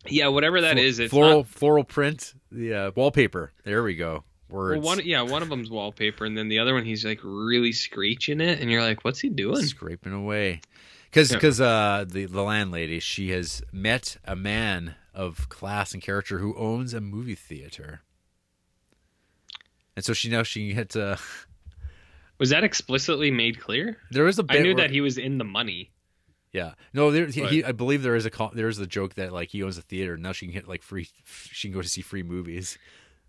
yeah, 0.08 0.28
whatever 0.28 0.60
that 0.62 0.78
is, 0.78 0.98
it's 1.00 1.10
floral 1.12 1.38
not. 1.40 1.48
floral 1.48 1.84
print 1.84 2.32
the 2.50 2.72
uh, 2.72 2.90
wallpaper 2.96 3.52
there 3.64 3.82
we 3.82 3.94
go 3.94 4.24
Well, 4.48 4.80
one, 4.80 5.00
yeah, 5.04 5.22
one 5.22 5.42
of 5.42 5.48
them's 5.48 5.70
wallpaper, 5.70 6.24
and 6.24 6.36
then 6.38 6.48
the 6.48 6.58
other 6.60 6.72
one 6.74 6.84
he's 6.84 7.04
like 7.04 7.20
really 7.22 7.72
screeching 7.72 8.40
it, 8.40 8.60
and 8.60 8.70
you're 8.70 8.82
like, 8.82 9.04
what's 9.04 9.18
he 9.20 9.28
doing? 9.28 9.64
scraping 9.66 10.12
away 10.12 10.60
because 11.10 11.30
Yeah. 11.30 11.36
because 11.38 11.60
uh 11.60 12.04
the 12.06 12.26
the 12.26 12.42
landlady 12.42 13.00
she 13.00 13.30
has 13.30 13.62
met 13.72 14.16
a 14.24 14.36
man 14.36 14.94
of 15.14 15.48
class 15.48 15.94
and 15.94 16.02
character 16.02 16.38
who 16.38 16.54
owns 16.56 16.92
a 16.94 17.00
movie 17.00 17.34
theater 17.34 18.02
and 19.96 20.04
so 20.04 20.12
she 20.12 20.28
now 20.28 20.42
she 20.42 20.72
gets 20.74 20.94
uh 20.96 21.16
Was 22.38 22.50
that 22.50 22.64
explicitly 22.64 23.30
made 23.30 23.58
clear? 23.60 23.96
there 24.10 24.24
was 24.24 24.38
a 24.38 24.44
I 24.48 24.58
knew 24.58 24.74
where- 24.74 24.84
that 24.84 24.90
he 24.90 25.00
was 25.00 25.18
in 25.18 25.38
the 25.38 25.44
money. 25.44 25.90
Yeah, 26.52 26.72
no, 26.94 27.10
there. 27.10 27.26
He, 27.26 27.62
I 27.62 27.72
believe 27.72 28.02
there 28.02 28.16
is 28.16 28.24
a 28.24 28.30
there 28.54 28.68
is 28.68 28.78
the 28.78 28.86
joke 28.86 29.14
that 29.16 29.30
like 29.32 29.50
he 29.50 29.62
owns 29.62 29.76
a 29.76 29.82
theater 29.82 30.14
and 30.14 30.22
now 30.22 30.32
she 30.32 30.46
can 30.46 30.54
get 30.54 30.66
like 30.66 30.82
free. 30.82 31.06
She 31.24 31.68
can 31.68 31.74
go 31.74 31.82
to 31.82 31.88
see 31.88 32.00
free 32.00 32.22
movies. 32.22 32.78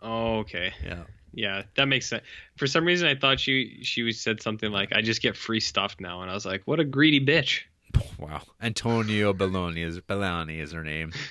Oh, 0.01 0.39
okay. 0.39 0.73
Yeah, 0.83 1.03
Yeah, 1.33 1.63
that 1.75 1.87
makes 1.87 2.07
sense. 2.07 2.23
For 2.55 2.67
some 2.67 2.85
reason, 2.85 3.07
I 3.07 3.15
thought 3.15 3.39
she 3.39 3.79
she 3.83 4.11
said 4.11 4.41
something 4.41 4.71
like, 4.71 4.91
"I 4.93 5.01
just 5.01 5.21
get 5.21 5.35
free 5.35 5.59
stuff 5.59 5.95
now," 5.99 6.21
and 6.21 6.29
I 6.31 6.33
was 6.33 6.45
like, 6.45 6.61
"What 6.65 6.79
a 6.79 6.85
greedy 6.85 7.19
bitch." 7.25 7.61
wow. 8.19 8.41
Antonio 8.61 9.33
Belloni 9.33 9.83
is 9.85 9.99
Bellani 10.01 10.59
is 10.59 10.71
her 10.71 10.83
name. 10.83 11.13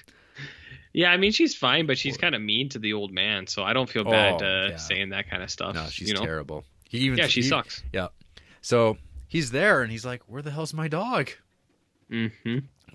Yeah, 0.93 1.11
I 1.11 1.19
mean 1.19 1.31
she's 1.33 1.55
fine, 1.55 1.85
but 1.87 1.99
she's 1.99 2.17
kind 2.17 2.35
of 2.35 2.41
mean 2.41 2.71
to 2.71 2.79
the 2.79 2.95
old 2.95 3.13
man, 3.13 3.47
so 3.47 3.63
I 3.63 3.75
don't 3.75 3.87
feel 3.89 4.03
bad 4.05 4.41
Oh, 4.43 4.47
uh, 4.47 4.69
yeah. 4.71 4.77
saying 4.77 5.11
that 5.11 5.29
kind 5.29 5.43
of 5.43 5.51
stuff. 5.51 5.75
No, 5.75 5.85
she's 5.91 6.09
you 6.09 6.15
know? 6.15 6.25
terrible. 6.25 6.65
He 6.89 7.01
even 7.01 7.19
Yeah, 7.19 7.27
she 7.27 7.43
he- 7.43 7.49
sucks. 7.49 7.83
Yeah, 7.93 8.09
so 8.63 8.97
he's 9.29 9.51
there 9.51 9.83
and 9.83 9.93
he's 9.93 10.07
like, 10.07 10.23
"Where 10.27 10.41
the 10.41 10.51
hell's 10.53 10.73
my 10.73 10.89
dog?" 10.89 11.29
hmm 12.09 12.29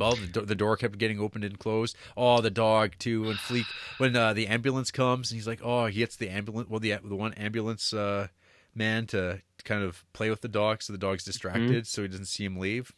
Well, 0.01 0.15
the, 0.15 0.27
do- 0.27 0.45
the 0.45 0.55
door 0.55 0.75
kept 0.77 0.97
getting 0.97 1.19
opened 1.19 1.43
and 1.43 1.57
closed. 1.57 1.95
Oh, 2.17 2.41
the 2.41 2.49
dog 2.49 2.93
too. 2.99 3.23
When 3.23 3.35
Fleek, 3.35 3.65
when 3.97 4.15
uh, 4.15 4.33
the 4.33 4.47
ambulance 4.47 4.91
comes, 4.91 5.31
and 5.31 5.37
he's 5.37 5.47
like, 5.47 5.61
"Oh, 5.63 5.85
he 5.85 5.99
gets 5.99 6.15
the 6.15 6.29
ambulance." 6.29 6.69
Well, 6.69 6.79
the 6.79 6.95
the 7.03 7.15
one 7.15 7.33
ambulance 7.35 7.93
uh, 7.93 8.27
man 8.75 9.07
to 9.07 9.41
kind 9.63 9.83
of 9.83 10.03
play 10.13 10.29
with 10.29 10.41
the 10.41 10.47
dog, 10.47 10.81
so 10.81 10.91
the 10.91 10.97
dog's 10.99 11.23
distracted, 11.23 11.85
so 11.87 12.01
he 12.01 12.07
doesn't 12.07 12.25
see 12.25 12.43
him 12.45 12.57
leave. 12.57 12.91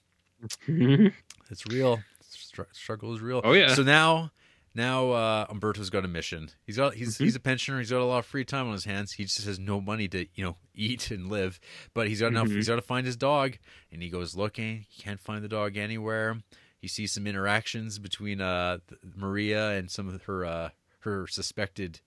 It's 0.68 1.66
real. 1.68 2.00
Str- 2.22 2.62
struggle 2.72 3.14
is 3.14 3.22
real. 3.22 3.42
Oh, 3.44 3.54
yeah. 3.54 3.74
So 3.74 3.84
now, 3.84 4.32
now 4.76 5.12
uh, 5.12 5.46
Umberto's 5.50 5.90
got 5.90 6.06
a 6.06 6.08
mission. 6.08 6.50
He's 6.66 6.78
got 6.78 6.94
he's 6.96 7.16
Mm-hmm. 7.16 7.24
he's 7.26 7.36
a 7.36 7.40
pensioner. 7.40 7.80
He's 7.80 7.90
got 7.92 8.02
a 8.02 8.06
lot 8.06 8.20
of 8.20 8.26
free 8.26 8.46
time 8.46 8.68
on 8.68 8.74
his 8.74 8.86
hands. 8.86 9.14
He 9.14 9.24
just 9.26 9.46
has 9.46 9.60
no 9.60 9.80
money 9.82 10.08
to 10.10 10.26
you 10.36 10.44
know 10.44 10.56
eat 10.74 11.12
and 11.12 11.30
live. 11.30 11.60
But 11.94 12.08
he's 12.08 12.22
got 12.22 12.28
enough. 12.28 12.48
Mhm. 12.48 12.56
He's 12.56 12.68
got 12.68 12.76
to 12.78 12.82
find 12.82 13.06
his 13.06 13.16
dog, 13.16 13.58
and 13.92 14.02
he 14.02 14.10
goes 14.10 14.36
looking. 14.36 14.86
He 14.90 15.02
can't 15.02 15.20
find 15.20 15.44
the 15.44 15.48
dog 15.50 15.78
anywhere. 15.78 16.40
He 16.84 16.90
sees 16.90 17.14
some 17.14 17.26
interactions 17.28 17.98
between 17.98 18.42
uh, 18.42 18.80
Maria 19.16 19.70
and 19.70 19.90
some 19.90 20.10
of 20.10 20.22
her 20.24 20.44
uh, 20.46 20.70
her 21.00 21.28
suspected 21.28 22.02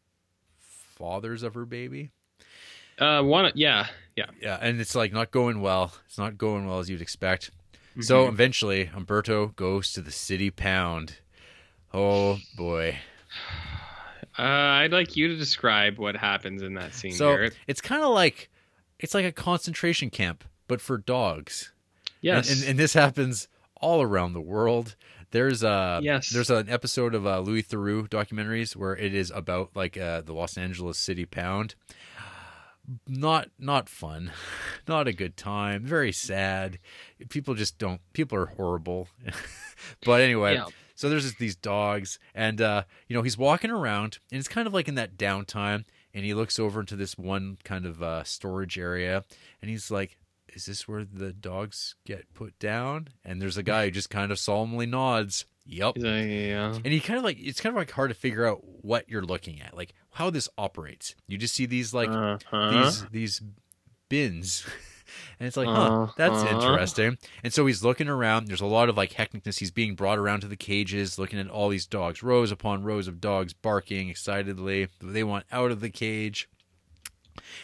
fathers 0.59 1.43
of 1.43 1.55
her 1.55 1.65
baby. 1.65 2.11
Uh, 2.98 3.23
one, 3.23 3.51
yeah, 3.55 3.86
yeah. 4.16 4.27
Yeah, 4.39 4.59
and 4.61 4.78
it's 4.78 4.94
like 4.94 5.15
not 5.15 5.31
going 5.31 5.62
well. 5.62 5.94
It's 6.05 6.19
not 6.19 6.36
going 6.36 6.66
well 6.66 6.78
as 6.78 6.90
you'd 6.90 7.01
expect. 7.01 7.51
So 8.03 8.27
Mhm. 8.27 8.28
eventually, 8.28 8.90
Umberto 8.94 9.47
goes 9.57 9.93
to 9.94 10.03
the 10.03 10.11
city 10.12 10.51
pound. 10.51 11.20
Oh 11.94 12.39
boy! 12.55 12.98
Uh, 14.39 14.43
I'd 14.43 14.93
like 14.93 15.16
you 15.16 15.28
to 15.28 15.36
describe 15.36 15.98
what 15.98 16.15
happens 16.15 16.61
in 16.61 16.74
that 16.74 16.93
scene, 16.93 17.12
So 17.12 17.31
Garrett. 17.31 17.57
it's 17.66 17.81
kind 17.81 18.03
of 18.03 18.11
like 18.11 18.51
it's 18.98 19.15
like 19.15 19.24
a 19.24 19.32
concentration 19.32 20.11
camp, 20.11 20.44
but 20.69 20.82
for 20.82 20.98
dogs. 20.98 21.73
Yes. 22.20 22.51
and, 22.51 22.61
and, 22.61 22.70
and 22.73 22.78
this 22.78 22.93
happens 22.93 23.48
all 23.81 24.03
around 24.03 24.32
the 24.32 24.40
world. 24.40 24.97
There's 25.32 25.62
a 25.62 26.01
Yes. 26.03 26.31
There's 26.31 26.51
an 26.51 26.69
episode 26.69 27.15
of 27.15 27.27
uh, 27.27 27.40
Louis 27.40 27.62
Theroux 27.62 28.09
documentaries 28.09 28.77
where 28.77 28.97
it 28.97 29.12
is 29.15 29.31
about 29.35 29.70
like 29.74 29.97
uh, 29.97 30.20
the 30.23 30.32
Los 30.32 30.57
Angeles 30.57 30.98
City 30.98 31.24
Pound. 31.27 31.74
Not 33.09 33.48
not 33.59 33.89
fun, 33.89 34.31
not 34.89 35.09
a 35.09 35.12
good 35.12 35.36
time. 35.36 35.82
Very 35.85 36.12
sad. 36.12 36.78
People 37.31 37.55
just 37.55 37.78
don't. 37.78 38.01
People 38.12 38.39
are 38.39 38.47
horrible. 38.47 39.09
but 40.05 40.20
anyway, 40.20 40.55
Yeah. 40.55 40.66
so 40.94 41.09
there's 41.09 41.24
just 41.24 41.39
these 41.39 41.57
dogs, 41.57 42.20
and 42.32 42.61
uh, 42.61 42.85
you 43.09 43.16
know 43.16 43.23
he's 43.23 43.36
walking 43.36 43.73
around, 43.73 44.20
and 44.31 44.39
it's 44.39 44.47
kind 44.47 44.69
of 44.69 44.73
like 44.73 44.86
in 44.86 44.94
that 44.94 45.16
downtime, 45.16 45.85
and 46.15 46.24
he 46.24 46.32
looks 46.32 46.61
over 46.61 46.78
into 46.78 46.94
this 46.94 47.19
one 47.19 47.59
kind 47.65 47.86
of 47.86 48.01
uh, 48.05 48.23
storage 48.23 48.78
area, 48.78 49.24
and 49.61 49.69
he's 49.69 49.90
like, 49.90 50.16
"Is 50.57 50.66
this 50.66 50.89
where 50.89 51.05
the 51.05 51.33
dogs 51.33 51.95
get 52.05 52.33
put 52.35 52.59
down?" 52.59 53.09
And 53.24 53.41
there's 53.41 53.57
a 53.57 53.62
guy 53.62 53.85
who 53.85 53.91
just 53.93 54.11
kind 54.11 54.33
of 54.33 54.39
solemnly 54.41 54.87
nods. 54.87 55.45
Yep. 55.69 55.97
Like, 55.99 56.05
yeah. 56.28 56.74
And 56.74 56.87
he 56.87 57.01
kind 57.01 57.19
of 57.19 57.24
like 57.24 57.39
it's 57.41 57.61
kind 57.61 57.73
of 57.74 57.78
like 57.78 57.91
hard 57.91 58.11
to 58.11 58.15
figure 58.15 58.47
out 58.47 58.61
what 58.83 59.09
you're 59.09 59.23
looking 59.24 59.61
at, 59.61 59.77
like 59.77 59.93
how 60.12 60.31
this 60.31 60.49
operates. 60.57 61.15
You 61.28 61.39
just 61.39 61.55
see 61.55 61.66
these 61.66 61.93
like 61.95 62.09
Uh-huh. 62.09 62.70
these 62.70 63.05
these 63.11 63.43
bins. 64.09 64.65
And 65.39 65.47
it's 65.47 65.57
like, 65.57 65.69
huh, 65.69 66.09
that's 66.16 66.35
Uh-huh. 66.35 66.57
interesting. 66.57 67.16
And 67.45 67.53
so 67.53 67.65
he's 67.65 67.85
looking 67.85 68.09
around. 68.09 68.49
There's 68.49 68.61
a 68.61 68.66
lot 68.66 68.89
of 68.89 68.97
like 68.97 69.12
hecticness. 69.12 69.61
He's 69.61 69.70
being 69.70 69.95
brought 69.95 70.19
around 70.19 70.41
to 70.41 70.49
the 70.49 70.57
cages, 70.57 71.16
looking 71.16 71.39
at 71.39 71.49
all 71.49 71.69
these 71.69 71.87
dogs, 71.87 72.24
rows 72.24 72.51
upon 72.51 72.83
rows 72.83 73.07
of 73.07 73.20
dogs 73.20 73.53
barking 73.53 74.09
excitedly. 74.09 74.89
They 75.01 75.23
want 75.23 75.45
out 75.53 75.70
of 75.70 75.78
the 75.81 75.91
cage. 75.91 76.49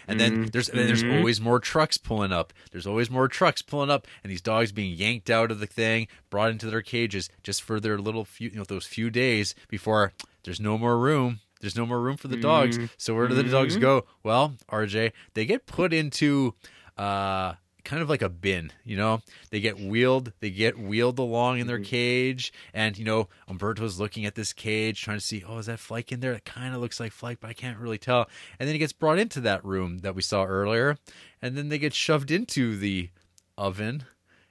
And 0.09 0.19
then 0.20 0.49
there's 0.53 0.69
and 0.69 0.79
then 0.79 0.87
there's 0.87 1.03
Mhm. 1.05 1.19
always 1.19 1.41
more 1.41 1.61
trucks 1.61 1.97
pulling 1.97 2.33
up. 2.33 2.53
There's 2.70 2.87
always 2.87 3.11
more 3.11 3.29
trucks 3.29 3.62
pulling 3.62 3.91
up, 3.91 4.07
and 4.23 4.31
these 4.31 4.41
dogs 4.41 4.73
being 4.73 4.95
yanked 4.95 5.31
out 5.31 5.51
of 5.51 5.61
the 5.61 5.66
thing, 5.66 6.09
brought 6.31 6.51
into 6.51 6.70
their 6.70 6.83
cages 6.83 7.29
just 7.43 7.62
for 7.62 7.79
their 7.81 7.99
little 7.99 8.24
few, 8.24 8.51
you 8.51 8.57
know, 8.57 8.65
those 8.65 8.87
few 8.87 9.11
days 9.11 9.55
before 9.69 10.12
there's 10.45 10.61
no 10.61 10.77
more 10.79 10.99
room. 10.99 11.41
There's 11.61 11.77
no 11.77 11.87
more 11.87 12.01
room 12.01 12.16
for 12.16 12.27
the 12.29 12.37
dogs. 12.37 12.77
So 12.97 13.15
where 13.15 13.29
do 13.29 13.35
the 13.37 13.45
dogs 13.45 13.77
go? 13.77 14.05
Well, 14.24 14.57
RJ, 14.69 15.12
they 15.35 15.45
get 15.45 15.66
put 15.66 15.93
into 15.93 16.55
uh 16.99 17.55
kind 17.84 18.02
of 18.02 18.09
like 18.09 18.22
a 18.22 18.28
bin, 18.28 18.72
you 18.84 18.96
know? 18.96 19.20
They 19.50 19.60
get 19.60 19.78
wheeled, 19.78 20.32
they 20.40 20.50
get 20.50 20.78
wheeled 20.78 21.18
along 21.18 21.59
in 21.59 21.66
their 21.66 21.78
mm-hmm. 21.78 21.84
cage, 21.84 22.52
and 22.72 22.96
you 22.96 23.04
know, 23.04 23.28
Umberto's 23.48 23.98
looking 23.98 24.24
at 24.24 24.34
this 24.34 24.52
cage 24.52 25.00
trying 25.00 25.18
to 25.18 25.24
see, 25.24 25.44
oh, 25.46 25.59
is 25.59 25.66
that 25.66 25.80
Flake 25.80 26.12
in 26.12 26.20
there? 26.20 26.32
It 26.32 26.44
kind 26.44 26.74
of 26.74 26.80
looks 26.80 27.00
like 27.00 27.12
Flake, 27.12 27.40
but 27.40 27.50
I 27.50 27.54
can't 27.54 27.78
really 27.78 27.98
tell. 27.98 28.28
And 28.59 28.68
then 28.68 28.74
he 28.74 28.78
gets 28.78 28.92
brought 28.92 29.18
into 29.18 29.40
that 29.42 29.64
room 29.64 29.98
that 29.98 30.14
we 30.14 30.22
saw 30.22 30.44
earlier, 30.44 30.98
and 31.40 31.56
then 31.56 31.68
they 31.68 31.78
get 31.78 31.94
shoved 31.94 32.30
into 32.30 32.76
the 32.76 33.10
oven. 33.59 34.04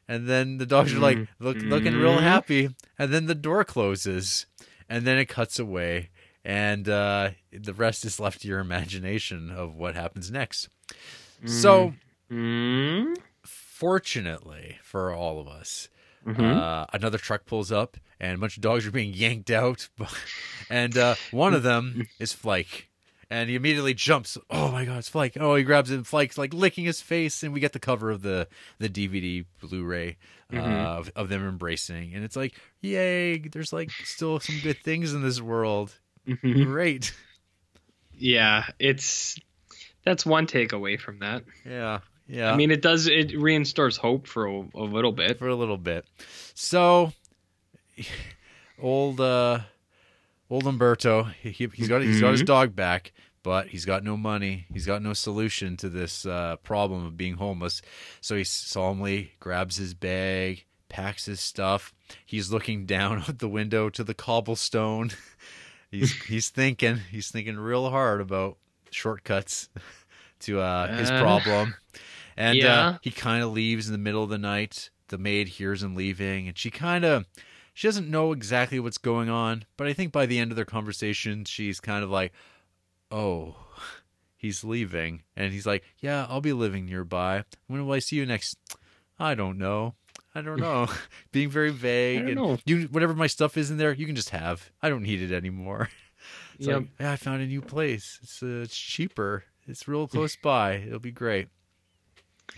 And 0.07 0.27
then 0.27 0.57
the 0.57 0.65
dogs 0.65 0.93
are 0.93 0.99
like 0.99 1.17
mm-hmm. 1.17 1.43
look, 1.43 1.57
looking 1.57 1.95
real 1.95 2.15
mm-hmm. 2.15 2.23
happy, 2.23 2.69
and 2.99 3.13
then 3.13 3.27
the 3.27 3.35
door 3.35 3.63
closes, 3.63 4.45
and 4.89 5.05
then 5.05 5.17
it 5.17 5.25
cuts 5.25 5.57
away, 5.57 6.09
and 6.43 6.89
uh, 6.89 7.29
the 7.53 7.73
rest 7.73 8.03
is 8.03 8.19
left 8.19 8.41
to 8.41 8.47
your 8.49 8.59
imagination 8.59 9.51
of 9.51 9.75
what 9.75 9.95
happens 9.95 10.29
next. 10.29 10.67
So, 11.45 11.93
Mm. 12.31 13.15
fortunately 13.43 14.77
for 14.83 15.13
all 15.13 15.39
of 15.39 15.47
us, 15.47 15.89
Mm-hmm. 16.25 16.43
uh, 16.45 16.85
another 16.93 17.17
truck 17.17 17.47
pulls 17.47 17.71
up, 17.71 17.97
and 18.19 18.35
a 18.35 18.37
bunch 18.37 18.55
of 18.55 18.61
dogs 18.61 18.85
are 18.85 18.91
being 18.91 19.11
yanked 19.11 19.49
out, 19.49 19.89
and 20.69 20.95
uh, 20.95 21.15
one 21.31 21.55
of 21.55 21.63
them 21.63 22.05
is 22.19 22.31
Flake. 22.31 22.89
And 23.27 23.49
he 23.49 23.55
immediately 23.55 23.95
jumps. 23.95 24.37
Oh 24.51 24.71
my 24.71 24.85
God, 24.85 24.99
it's 24.99 25.09
Flake! 25.09 25.35
Oh, 25.39 25.55
he 25.55 25.63
grabs 25.63 25.89
him. 25.89 26.03
Flake's 26.03 26.37
like 26.37 26.53
licking 26.53 26.85
his 26.85 27.01
face, 27.01 27.41
and 27.41 27.53
we 27.53 27.59
get 27.59 27.73
the 27.73 27.79
cover 27.79 28.11
of 28.11 28.21
the 28.21 28.47
the 28.77 28.87
DVD 28.89 29.45
Blu-ray 29.61 30.17
uh, 30.53 30.57
of, 30.57 31.11
of 31.15 31.29
them 31.29 31.47
embracing, 31.47 32.13
and 32.13 32.23
it's 32.23 32.35
like, 32.35 32.53
yay! 32.81 33.39
There's 33.39 33.73
like 33.73 33.89
still 34.03 34.39
some 34.39 34.59
good 34.61 34.77
things 34.83 35.13
in 35.15 35.23
this 35.23 35.41
world. 35.41 35.91
Mm-hmm. 36.27 36.63
Great. 36.65 37.13
Yeah, 38.23 38.65
it's 38.77 39.39
that's 40.05 40.23
one 40.25 40.45
takeaway 40.45 40.99
from 40.99 41.19
that. 41.19 41.43
Yeah, 41.65 42.01
Yeah. 42.31 42.53
I 42.53 42.55
mean, 42.55 42.71
it 42.71 42.81
does. 42.81 43.07
It 43.07 43.31
reinstores 43.31 43.97
hope 43.97 44.25
for 44.25 44.45
a, 44.47 44.59
a 44.75 44.83
little 44.83 45.11
bit. 45.11 45.37
for 45.37 45.47
a 45.49 45.55
little 45.55 45.77
bit. 45.77 46.05
So, 46.53 47.11
old 48.81 49.19
uh, 49.19 49.59
old 50.49 50.65
Umberto, 50.67 51.23
he, 51.23 51.51
he- 51.51 51.69
he's 51.73 51.87
got 51.87 52.01
he's 52.01 52.21
got 52.21 52.31
his 52.31 52.43
dog 52.43 52.75
back, 52.75 53.11
but 53.43 53.67
he's 53.67 53.85
got 53.85 54.03
no 54.03 54.17
money. 54.17 54.65
He's 54.71 54.85
got 54.85 55.01
no 55.01 55.13
solution 55.13 55.77
to 55.77 55.89
this 55.89 56.25
uh, 56.25 56.55
problem 56.57 57.05
of 57.05 57.17
being 57.17 57.35
homeless. 57.35 57.81
So 58.21 58.35
he 58.35 58.43
solemnly 58.43 59.33
grabs 59.39 59.77
his 59.77 59.93
bag, 59.93 60.65
packs 60.89 61.25
his 61.25 61.39
stuff. 61.39 61.93
He's 62.25 62.51
looking 62.51 62.85
down 62.97 63.19
out 63.19 63.39
the 63.39 63.49
window 63.49 63.89
to 63.89 64.03
the 64.03 64.13
cobblestone. 64.13 65.11
He's 65.91 66.13
he's 66.23 66.47
thinking. 66.47 67.01
He's 67.11 67.29
thinking 67.31 67.57
real 67.59 67.89
hard 67.89 68.21
about 68.21 68.55
shortcuts 68.91 69.67
to 70.39 70.61
uh, 70.61 70.95
his 70.97 71.11
Uh, 71.11 71.21
problem. 71.21 71.73
And 72.37 72.63
uh, 72.63 72.99
he 73.01 73.11
kind 73.11 73.43
of 73.43 73.51
leaves 73.51 73.87
in 73.87 73.91
the 73.91 73.97
middle 73.97 74.23
of 74.23 74.29
the 74.29 74.37
night. 74.37 74.89
The 75.09 75.17
maid 75.17 75.47
hears 75.49 75.83
him 75.83 75.95
leaving, 75.95 76.47
and 76.47 76.57
she 76.57 76.71
kind 76.71 77.03
of 77.03 77.25
she 77.73 77.87
doesn't 77.87 78.09
know 78.09 78.31
exactly 78.31 78.79
what's 78.79 78.97
going 78.97 79.29
on. 79.29 79.65
But 79.77 79.87
I 79.87 79.93
think 79.93 80.11
by 80.11 80.25
the 80.25 80.39
end 80.39 80.51
of 80.51 80.55
their 80.55 80.65
conversation, 80.65 81.43
she's 81.45 81.79
kind 81.79 82.03
of 82.03 82.09
like, 82.09 82.31
"Oh, 83.09 83.55
he's 84.37 84.63
leaving," 84.63 85.23
and 85.35 85.51
he's 85.53 85.65
like, 85.65 85.83
"Yeah, 85.99 86.25
I'll 86.29 86.41
be 86.41 86.53
living 86.53 86.85
nearby. 86.85 87.43
When 87.67 87.85
will 87.85 87.93
I 87.93 87.99
see 87.99 88.15
you 88.15 88.25
next?" 88.25 88.57
I 89.19 89.35
don't 89.35 89.57
know. 89.57 89.95
I 90.33 90.41
don't 90.41 90.59
know. 90.61 90.87
Being 91.31 91.49
very 91.49 91.71
vague 91.71 92.25
and 92.25 92.35
know. 92.35 92.57
you 92.65 92.83
whatever 92.83 93.13
my 93.13 93.27
stuff 93.27 93.57
is 93.57 93.69
in 93.69 93.77
there, 93.77 93.93
you 93.93 94.05
can 94.05 94.15
just 94.15 94.29
have. 94.29 94.71
I 94.81 94.89
don't 94.89 95.03
need 95.03 95.21
it 95.21 95.33
anymore. 95.35 95.89
It's 96.59 96.67
Yep. 96.67 96.77
like, 96.77 96.87
yeah, 96.99 97.11
I 97.13 97.15
found 97.15 97.41
a 97.41 97.47
new 97.47 97.61
place. 97.61 98.19
It's 98.21 98.43
uh, 98.43 98.61
it's 98.63 98.77
cheaper. 98.77 99.45
It's 99.67 99.87
real 99.87 100.07
close 100.07 100.35
by. 100.35 100.73
It'll 100.73 100.99
be 100.99 101.11
great. 101.11 101.47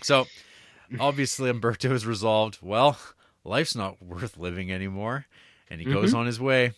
So, 0.02 0.26
obviously, 1.00 1.50
Umberto 1.50 1.92
is 1.92 2.06
resolved. 2.06 2.58
Well, 2.62 2.98
life's 3.44 3.74
not 3.74 4.02
worth 4.02 4.36
living 4.36 4.72
anymore, 4.72 5.26
and 5.70 5.80
he 5.80 5.86
goes 5.86 6.12
on 6.14 6.26
his 6.26 6.40
way. 6.40 6.72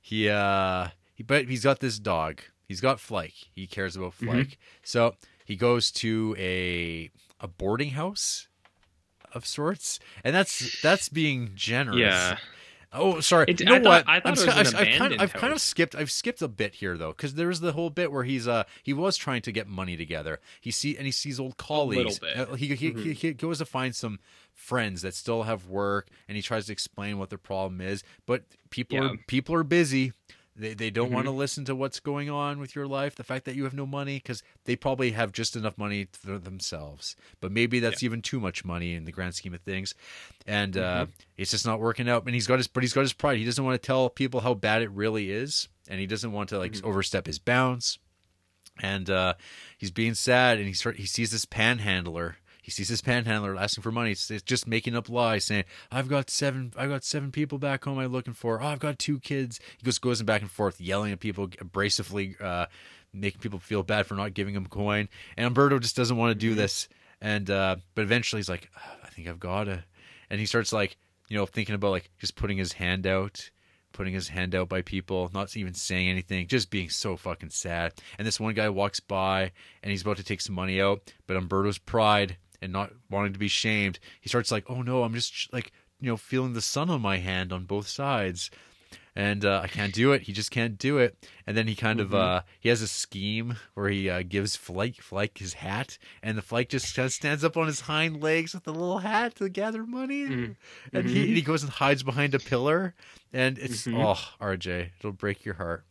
He 0.00 0.28
uh, 0.28 0.88
he 1.14 1.22
but 1.22 1.46
he's 1.46 1.64
got 1.64 1.80
this 1.80 1.98
dog. 1.98 2.40
He's 2.68 2.80
got 2.80 2.98
Flike. 2.98 3.48
He 3.54 3.66
cares 3.66 3.96
about 3.96 4.14
Flike. 4.14 4.56
So 4.82 5.14
he 5.44 5.56
goes 5.56 5.90
to 5.92 6.34
a 6.38 7.10
a 7.40 7.48
boarding 7.48 7.90
house 7.90 8.48
of 9.32 9.46
sorts, 9.46 9.98
and 10.24 10.34
that's 10.34 10.80
that's 10.82 11.08
being 11.08 11.50
generous. 11.54 12.00
Yeah. 12.00 12.38
Oh, 12.92 13.20
sorry. 13.20 13.46
It- 13.48 13.60
you 13.60 13.66
know 13.66 13.74
I 13.74 13.78
thought- 13.80 13.84
what? 13.84 14.08
I 14.08 14.20
thought 14.20 14.26
I'm 14.26 14.32
it 14.32 14.56
was 14.64 14.74
I've, 14.74 14.80
I've 14.88 14.98
kind 14.98 15.12
of, 15.14 15.20
I've 15.20 15.32
kind 15.32 15.52
of 15.52 15.60
skipped. 15.60 15.94
I've 15.94 16.10
skipped 16.10 16.40
a 16.42 16.48
bit 16.48 16.76
here 16.76 16.96
though, 16.96 17.10
because 17.10 17.34
there's 17.34 17.60
the 17.60 17.72
whole 17.72 17.90
bit 17.90 18.10
where 18.12 18.24
he's 18.24 18.46
uh 18.48 18.64
he 18.82 18.92
was 18.92 19.16
trying 19.16 19.42
to 19.42 19.52
get 19.52 19.66
money 19.66 19.96
together. 19.96 20.40
He 20.60 20.70
see 20.70 20.96
and 20.96 21.04
he 21.06 21.12
sees 21.12 21.38
old 21.40 21.56
colleagues. 21.56 22.18
Mm-hmm. 22.20 22.52
Uh, 22.52 22.56
He, 22.56 22.74
he, 22.74 22.92
he 22.92 23.12
he 23.12 23.32
goes 23.34 23.58
to 23.58 23.64
find 23.64 23.94
some 23.94 24.18
friends 24.54 25.02
that 25.02 25.14
still 25.14 25.42
have 25.42 25.66
work, 25.66 26.08
and 26.28 26.36
he 26.36 26.42
tries 26.42 26.66
to 26.66 26.72
explain 26.72 27.18
what 27.18 27.30
the 27.30 27.38
problem 27.38 27.80
is. 27.80 28.02
But 28.24 28.44
people 28.70 28.96
Yeah. 28.96 29.04
are 29.10 29.16
people 29.26 29.54
are 29.54 29.64
busy. 29.64 30.12
They, 30.58 30.72
they 30.74 30.90
don't 30.90 31.12
want 31.12 31.26
to 31.26 31.30
Mm-hmm. 31.30 31.38
listen 31.38 31.64
to 31.66 31.74
what's 31.74 32.00
going 32.00 32.30
on 32.30 32.58
with 32.58 32.74
your 32.74 32.86
life, 32.86 33.14
the 33.14 33.24
fact 33.24 33.44
that 33.44 33.54
you 33.56 33.64
have 33.64 33.74
no 33.74 33.84
money, 33.86 34.16
because 34.16 34.42
they 34.64 34.74
probably 34.74 35.10
have 35.10 35.30
just 35.32 35.54
enough 35.54 35.76
money 35.76 36.08
for 36.12 36.38
themselves. 36.38 37.14
But 37.40 37.52
maybe 37.52 37.78
that's 37.78 38.02
even 38.02 38.22
too 38.22 38.40
much 38.40 38.64
money 38.64 38.94
in 38.94 39.04
the 39.04 39.12
grand 39.12 39.34
scheme 39.34 39.54
of 39.54 39.60
things, 39.60 39.94
and 40.46 40.72
Mm-hmm. 40.74 41.02
uh, 41.02 41.06
it's 41.36 41.50
just 41.50 41.66
not 41.66 41.78
working 41.80 42.08
out. 42.08 42.24
And 42.24 42.34
he's 42.34 42.46
got 42.46 42.58
his, 42.58 42.68
but 42.68 42.82
he's 42.82 42.92
got 42.94 43.02
his 43.02 43.12
pride. 43.12 43.38
He 43.38 43.44
doesn't 43.44 43.64
want 43.64 43.80
to 43.80 43.86
tell 43.86 44.08
people 44.08 44.40
how 44.40 44.54
bad 44.54 44.80
it 44.82 44.90
really 44.90 45.30
is, 45.30 45.68
and 45.88 46.00
he 46.00 46.06
doesn't 46.06 46.32
want 46.32 46.48
to 46.50 46.58
like 46.58 46.72
Mm-hmm. 46.72 46.86
overstep 46.86 47.26
his 47.26 47.38
bounds. 47.38 47.98
And 48.82 49.08
uh, 49.08 49.34
he's 49.78 49.90
being 49.90 50.14
sad, 50.14 50.58
and 50.58 50.66
he 50.66 50.72
start 50.72 50.96
he 50.96 51.06
sees 51.06 51.30
this 51.30 51.44
panhandler. 51.44 52.36
He 52.66 52.72
sees 52.72 52.88
this 52.88 53.00
panhandler 53.00 53.56
asking 53.56 53.82
for 53.82 53.92
money. 53.92 54.10
It's, 54.10 54.28
it's 54.28 54.42
just 54.42 54.66
making 54.66 54.96
up 54.96 55.08
lies, 55.08 55.44
saying, 55.44 55.66
"I've 55.88 56.08
got 56.08 56.30
seven, 56.30 56.72
I've 56.76 56.88
got 56.88 57.04
seven 57.04 57.30
people 57.30 57.58
back 57.58 57.84
home. 57.84 58.00
I'm 58.00 58.10
looking 58.10 58.32
for. 58.32 58.60
Oh, 58.60 58.66
I've 58.66 58.80
got 58.80 58.98
two 58.98 59.20
kids." 59.20 59.60
He 59.78 59.84
goes 59.84 60.00
goes 60.00 60.20
back 60.22 60.42
and 60.42 60.50
forth, 60.50 60.80
yelling 60.80 61.12
at 61.12 61.20
people, 61.20 61.46
abrasively, 61.46 62.34
uh, 62.42 62.66
making 63.12 63.40
people 63.40 63.60
feel 63.60 63.84
bad 63.84 64.06
for 64.06 64.16
not 64.16 64.34
giving 64.34 64.56
him 64.56 64.66
coin. 64.66 65.08
And 65.36 65.46
Umberto 65.46 65.78
just 65.78 65.94
doesn't 65.94 66.16
want 66.16 66.32
to 66.32 66.34
do 66.34 66.56
this. 66.56 66.88
And 67.20 67.48
uh, 67.48 67.76
but 67.94 68.02
eventually 68.02 68.40
he's 68.40 68.48
like, 68.48 68.68
"Ah, 68.76 68.96
"I 69.04 69.10
think 69.10 69.28
I've 69.28 69.38
gotta," 69.38 69.84
and 70.28 70.40
he 70.40 70.46
starts 70.46 70.72
like, 70.72 70.96
you 71.28 71.36
know, 71.36 71.46
thinking 71.46 71.76
about 71.76 71.92
like 71.92 72.10
just 72.18 72.34
putting 72.34 72.58
his 72.58 72.72
hand 72.72 73.06
out 73.06 73.48
putting 73.92 74.12
his 74.12 74.28
hand 74.28 74.54
out 74.54 74.68
by 74.68 74.82
people, 74.82 75.30
not 75.32 75.56
even 75.56 75.72
saying 75.72 76.06
anything, 76.06 76.46
just 76.46 76.68
being 76.68 76.90
so 76.90 77.16
fucking 77.16 77.48
sad. 77.48 77.94
And 78.18 78.26
this 78.26 78.38
one 78.38 78.52
guy 78.52 78.68
walks 78.68 79.00
by 79.00 79.52
and 79.82 79.90
he's 79.90 80.02
about 80.02 80.18
to 80.18 80.22
take 80.22 80.42
some 80.42 80.54
money 80.54 80.82
out, 80.82 81.14
but 81.26 81.36
Umberto's 81.36 81.78
pride 81.78 82.36
and 82.60 82.72
not 82.72 82.92
wanting 83.10 83.32
to 83.32 83.38
be 83.38 83.48
shamed, 83.48 83.98
he 84.20 84.28
starts 84.28 84.50
like, 84.50 84.64
"Oh 84.68 84.82
no, 84.82 85.02
I'm 85.02 85.14
just 85.14 85.52
like, 85.52 85.72
you 86.00 86.08
know, 86.08 86.16
feeling 86.16 86.52
the 86.52 86.60
sun 86.60 86.90
on 86.90 87.00
my 87.00 87.18
hand 87.18 87.52
on 87.52 87.64
both 87.64 87.88
sides." 87.88 88.50
And 89.18 89.46
uh, 89.46 89.62
I 89.64 89.68
can't 89.68 89.94
do 89.94 90.12
it. 90.12 90.22
He 90.22 90.34
just 90.34 90.50
can't 90.50 90.76
do 90.76 90.98
it. 90.98 91.16
And 91.46 91.56
then 91.56 91.66
he 91.66 91.74
kind 91.74 92.00
of 92.00 92.14
uh, 92.14 92.42
he 92.60 92.68
has 92.68 92.82
a 92.82 92.86
scheme 92.86 93.56
where 93.72 93.88
he 93.88 94.10
uh, 94.10 94.22
gives 94.28 94.58
Flike 94.58 94.96
Flike 94.96 95.38
his 95.38 95.54
hat, 95.54 95.96
and 96.22 96.36
the 96.36 96.42
Flike 96.42 96.68
just 96.68 96.94
kind 96.94 97.06
of 97.06 97.12
stands 97.14 97.42
up 97.42 97.56
on 97.56 97.66
his 97.66 97.80
hind 97.80 98.22
legs 98.22 98.52
with 98.52 98.64
the 98.64 98.72
little 98.74 98.98
hat 98.98 99.34
to 99.36 99.48
gather 99.48 99.86
money, 99.86 100.24
and 100.92 101.08
he, 101.08 101.34
he 101.34 101.40
goes 101.40 101.62
and 101.62 101.72
hides 101.72 102.02
behind 102.02 102.34
a 102.34 102.38
pillar, 102.38 102.94
and 103.32 103.58
it's 103.58 103.86
oh 103.86 104.18
RJ, 104.38 104.90
it'll 104.98 105.12
break 105.12 105.46
your 105.46 105.54
heart. 105.54 105.84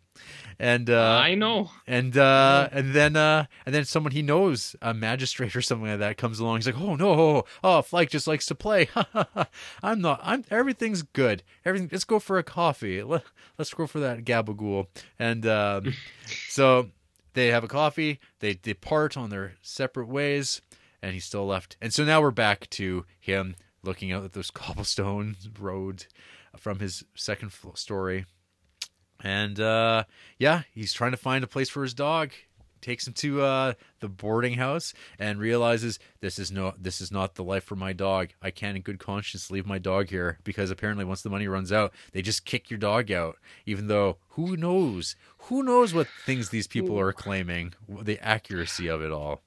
And 0.58 0.90
uh, 0.90 1.20
I 1.22 1.36
know. 1.36 1.72
and 1.86 2.16
uh, 2.18 2.70
and 2.72 2.94
then 2.94 3.16
uh, 3.16 3.46
and 3.66 3.76
then 3.76 3.84
someone 3.86 4.14
he 4.14 4.22
knows, 4.22 4.76
a 4.82 4.94
magistrate 4.94 5.56
or 5.56 5.62
something 5.62 5.90
like 5.90 6.00
that, 6.00 6.18
comes 6.18 6.40
along. 6.40 6.58
He's 6.58 6.68
like, 6.68 6.80
"Oh 6.80 6.96
no, 6.96 7.44
oh 7.64 7.82
Flike 7.82 8.10
just 8.10 8.28
likes 8.28 8.46
to 8.48 8.56
play. 8.56 8.88
I'm 9.84 10.00
not. 10.00 10.22
I'm 10.24 10.46
everything's 10.50 11.02
good. 11.02 11.44
Everything. 11.66 11.90
Let's 11.92 12.06
go 12.06 12.20
for 12.20 12.38
a 12.38 12.44
coffee. 12.44 13.04
Let, 13.04 13.24
let's 13.58 13.74
go 13.74 13.86
for 13.86 14.00
that 14.00 14.24
gabagool." 14.24 14.88
And 15.20 15.46
um, 15.46 15.94
so 16.48 16.90
they 17.34 17.48
have 17.48 17.66
a 17.66 17.70
coffee. 17.70 18.20
They 18.40 18.54
depart 18.54 19.18
on 19.18 19.30
their 19.30 19.56
separate 19.62 20.08
ways, 20.08 20.62
and 21.02 21.14
he's 21.14 21.26
still 21.26 21.46
left. 21.46 21.76
And 21.82 21.94
so 21.94 22.06
now 22.06 22.22
we're 22.22 22.32
back 22.32 22.70
to 22.72 23.06
him 23.20 23.56
looking 23.84 24.12
out 24.12 24.24
at 24.24 24.34
those 24.34 24.52
cobblestone 24.54 25.36
roads 25.60 26.08
from 26.58 26.80
his 26.80 27.04
second 27.14 27.52
story. 27.76 28.26
And 29.22 29.60
uh, 29.60 30.04
yeah, 30.38 30.64
he's 30.74 30.94
trying 30.94 31.12
to 31.12 31.18
find 31.18 31.44
a 31.44 31.48
place 31.48 31.70
for 31.70 31.84
his 31.84 31.94
dog. 31.94 32.32
Takes 32.82 33.08
him 33.08 33.14
to 33.14 33.42
uh, 33.42 33.74
the 34.00 34.08
boarding 34.08 34.54
house 34.54 34.94
and 35.18 35.40
realizes 35.40 35.98
this 36.20 36.38
is 36.38 36.52
no, 36.52 36.76
this 36.80 37.02
is 37.02 37.12
not 37.12 37.34
the 37.34 37.44
life 37.44 37.64
for 37.64 37.76
my 37.76 37.94
dog. 37.94 38.30
I 38.44 38.52
can't, 38.52 38.78
in 38.78 38.84
good 38.84 39.00
conscience, 39.00 39.50
leave 39.50 39.66
my 39.66 39.80
dog 39.80 40.10
here 40.10 40.38
because 40.44 40.70
apparently, 40.70 41.04
once 41.04 41.24
the 41.24 41.32
money 41.32 41.48
runs 41.48 41.72
out, 41.72 41.94
they 42.12 42.22
just 42.22 42.46
kick 42.46 42.70
your 42.70 42.78
dog 42.78 43.12
out. 43.12 43.38
Even 43.66 43.88
though, 43.88 44.18
who 44.30 44.56
knows, 44.56 45.16
who 45.40 45.64
knows 45.64 45.96
what 45.96 46.08
things 46.28 46.50
these 46.50 46.68
people 46.68 47.00
are 47.00 47.12
claiming, 47.12 47.74
the 47.90 48.20
accuracy 48.20 48.88
of 48.88 49.02
it 49.02 49.12
all. 49.12 49.42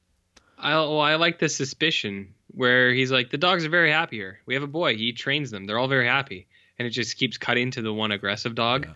I 0.59 0.75
well, 0.75 1.01
I 1.01 1.15
like 1.15 1.39
the 1.39 1.49
suspicion 1.49 2.35
where 2.49 2.93
he's 2.93 3.13
like, 3.13 3.31
the 3.31 3.39
dogs 3.39 3.65
are 3.65 3.69
very 3.71 3.93
happy 3.93 4.17
here. 4.17 4.41
We 4.47 4.55
have 4.55 4.65
a 4.65 4.67
boy. 4.67 4.97
He 4.97 5.13
trains 5.13 5.53
them. 5.53 5.67
They're 5.67 5.79
all 5.79 5.87
very 5.87 6.07
happy, 6.07 6.49
and 6.77 6.89
it 6.89 6.91
just 6.91 7.17
keeps 7.17 7.39
cutting 7.39 7.71
to 7.73 7.83
the 7.83 7.93
one 7.93 8.11
aggressive 8.11 8.57
dog. 8.57 8.89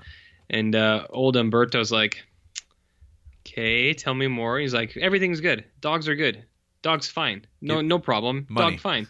And 0.52 0.76
uh, 0.76 1.06
old 1.10 1.36
Umberto's 1.36 1.90
like, 1.90 2.22
okay, 3.46 3.94
tell 3.94 4.14
me 4.14 4.26
more. 4.28 4.58
He's 4.58 4.74
like, 4.74 4.96
everything's 4.96 5.40
good. 5.40 5.64
Dogs 5.80 6.08
are 6.08 6.14
good. 6.16 6.44
Dog's 6.82 7.08
fine. 7.08 7.46
No, 7.60 7.76
Give- 7.76 7.86
no 7.86 7.98
problem. 7.98 8.46
Money. 8.48 8.72
Dog 8.72 8.80
fine. 8.80 9.08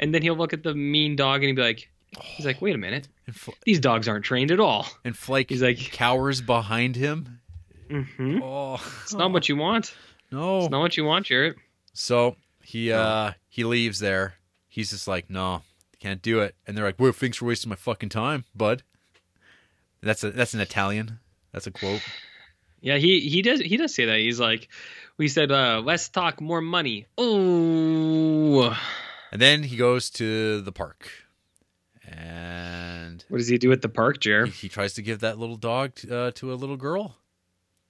And 0.00 0.14
then 0.14 0.22
he'll 0.22 0.36
look 0.36 0.52
at 0.52 0.62
the 0.62 0.74
mean 0.74 1.16
dog 1.16 1.36
and 1.42 1.44
he'll 1.48 1.56
be 1.56 1.62
like, 1.62 1.88
he's 2.22 2.46
like, 2.46 2.62
wait 2.62 2.74
a 2.74 2.78
minute. 2.78 3.08
And, 3.26 3.34
Fl- 3.36 3.50
These 3.64 3.80
dogs 3.80 4.08
aren't 4.08 4.24
trained 4.24 4.50
at 4.50 4.60
all. 4.60 4.86
and 5.04 5.14
Flike 5.14 5.50
He's 5.50 5.62
like- 5.62 5.78
cowers 5.92 6.40
behind 6.40 6.96
him. 6.96 7.40
Mm-hmm. 7.90 8.42
Oh, 8.42 8.74
It's 9.02 9.14
not 9.14 9.32
what 9.32 9.48
you 9.48 9.56
want. 9.56 9.94
no. 10.30 10.60
It's 10.60 10.70
not 10.70 10.80
what 10.80 10.96
you 10.96 11.04
want, 11.04 11.26
Jarrett. 11.26 11.56
So 11.94 12.36
he 12.62 12.92
uh 12.92 13.32
he 13.48 13.64
leaves 13.64 13.98
there. 13.98 14.34
He's 14.68 14.90
just 14.90 15.08
like, 15.08 15.28
no, 15.30 15.62
can't 15.98 16.20
do 16.22 16.40
it. 16.40 16.54
And 16.66 16.76
they're 16.76 16.84
like, 16.84 17.00
well, 17.00 17.12
thanks 17.12 17.38
for 17.38 17.46
wasting 17.46 17.70
my 17.70 17.76
fucking 17.76 18.10
time, 18.10 18.44
bud. 18.54 18.82
That's 20.02 20.22
a 20.24 20.30
that's 20.30 20.54
an 20.54 20.60
Italian. 20.60 21.18
That's 21.52 21.66
a 21.66 21.70
quote. 21.70 22.02
Yeah, 22.80 22.96
he 22.98 23.20
he 23.20 23.42
does 23.42 23.60
he 23.60 23.76
does 23.76 23.94
say 23.94 24.04
that. 24.06 24.18
He's 24.18 24.38
like, 24.38 24.68
we 25.16 25.28
said, 25.28 25.50
uh, 25.50 25.82
let's 25.84 26.08
talk 26.08 26.40
more 26.40 26.60
money. 26.60 27.06
Oh, 27.18 28.78
And 29.32 29.40
then 29.40 29.62
he 29.64 29.76
goes 29.76 30.10
to 30.10 30.60
the 30.60 30.72
park, 30.72 31.10
and 32.06 33.24
what 33.28 33.38
does 33.38 33.48
he 33.48 33.58
do 33.58 33.72
at 33.72 33.82
the 33.82 33.88
park, 33.88 34.16
he, 34.16 34.20
Jer? 34.20 34.46
he 34.46 34.68
tries 34.68 34.94
to 34.94 35.02
give 35.02 35.20
that 35.20 35.38
little 35.38 35.56
dog 35.56 35.92
uh, 36.10 36.30
to 36.36 36.52
a 36.52 36.54
little 36.54 36.76
girl. 36.76 37.16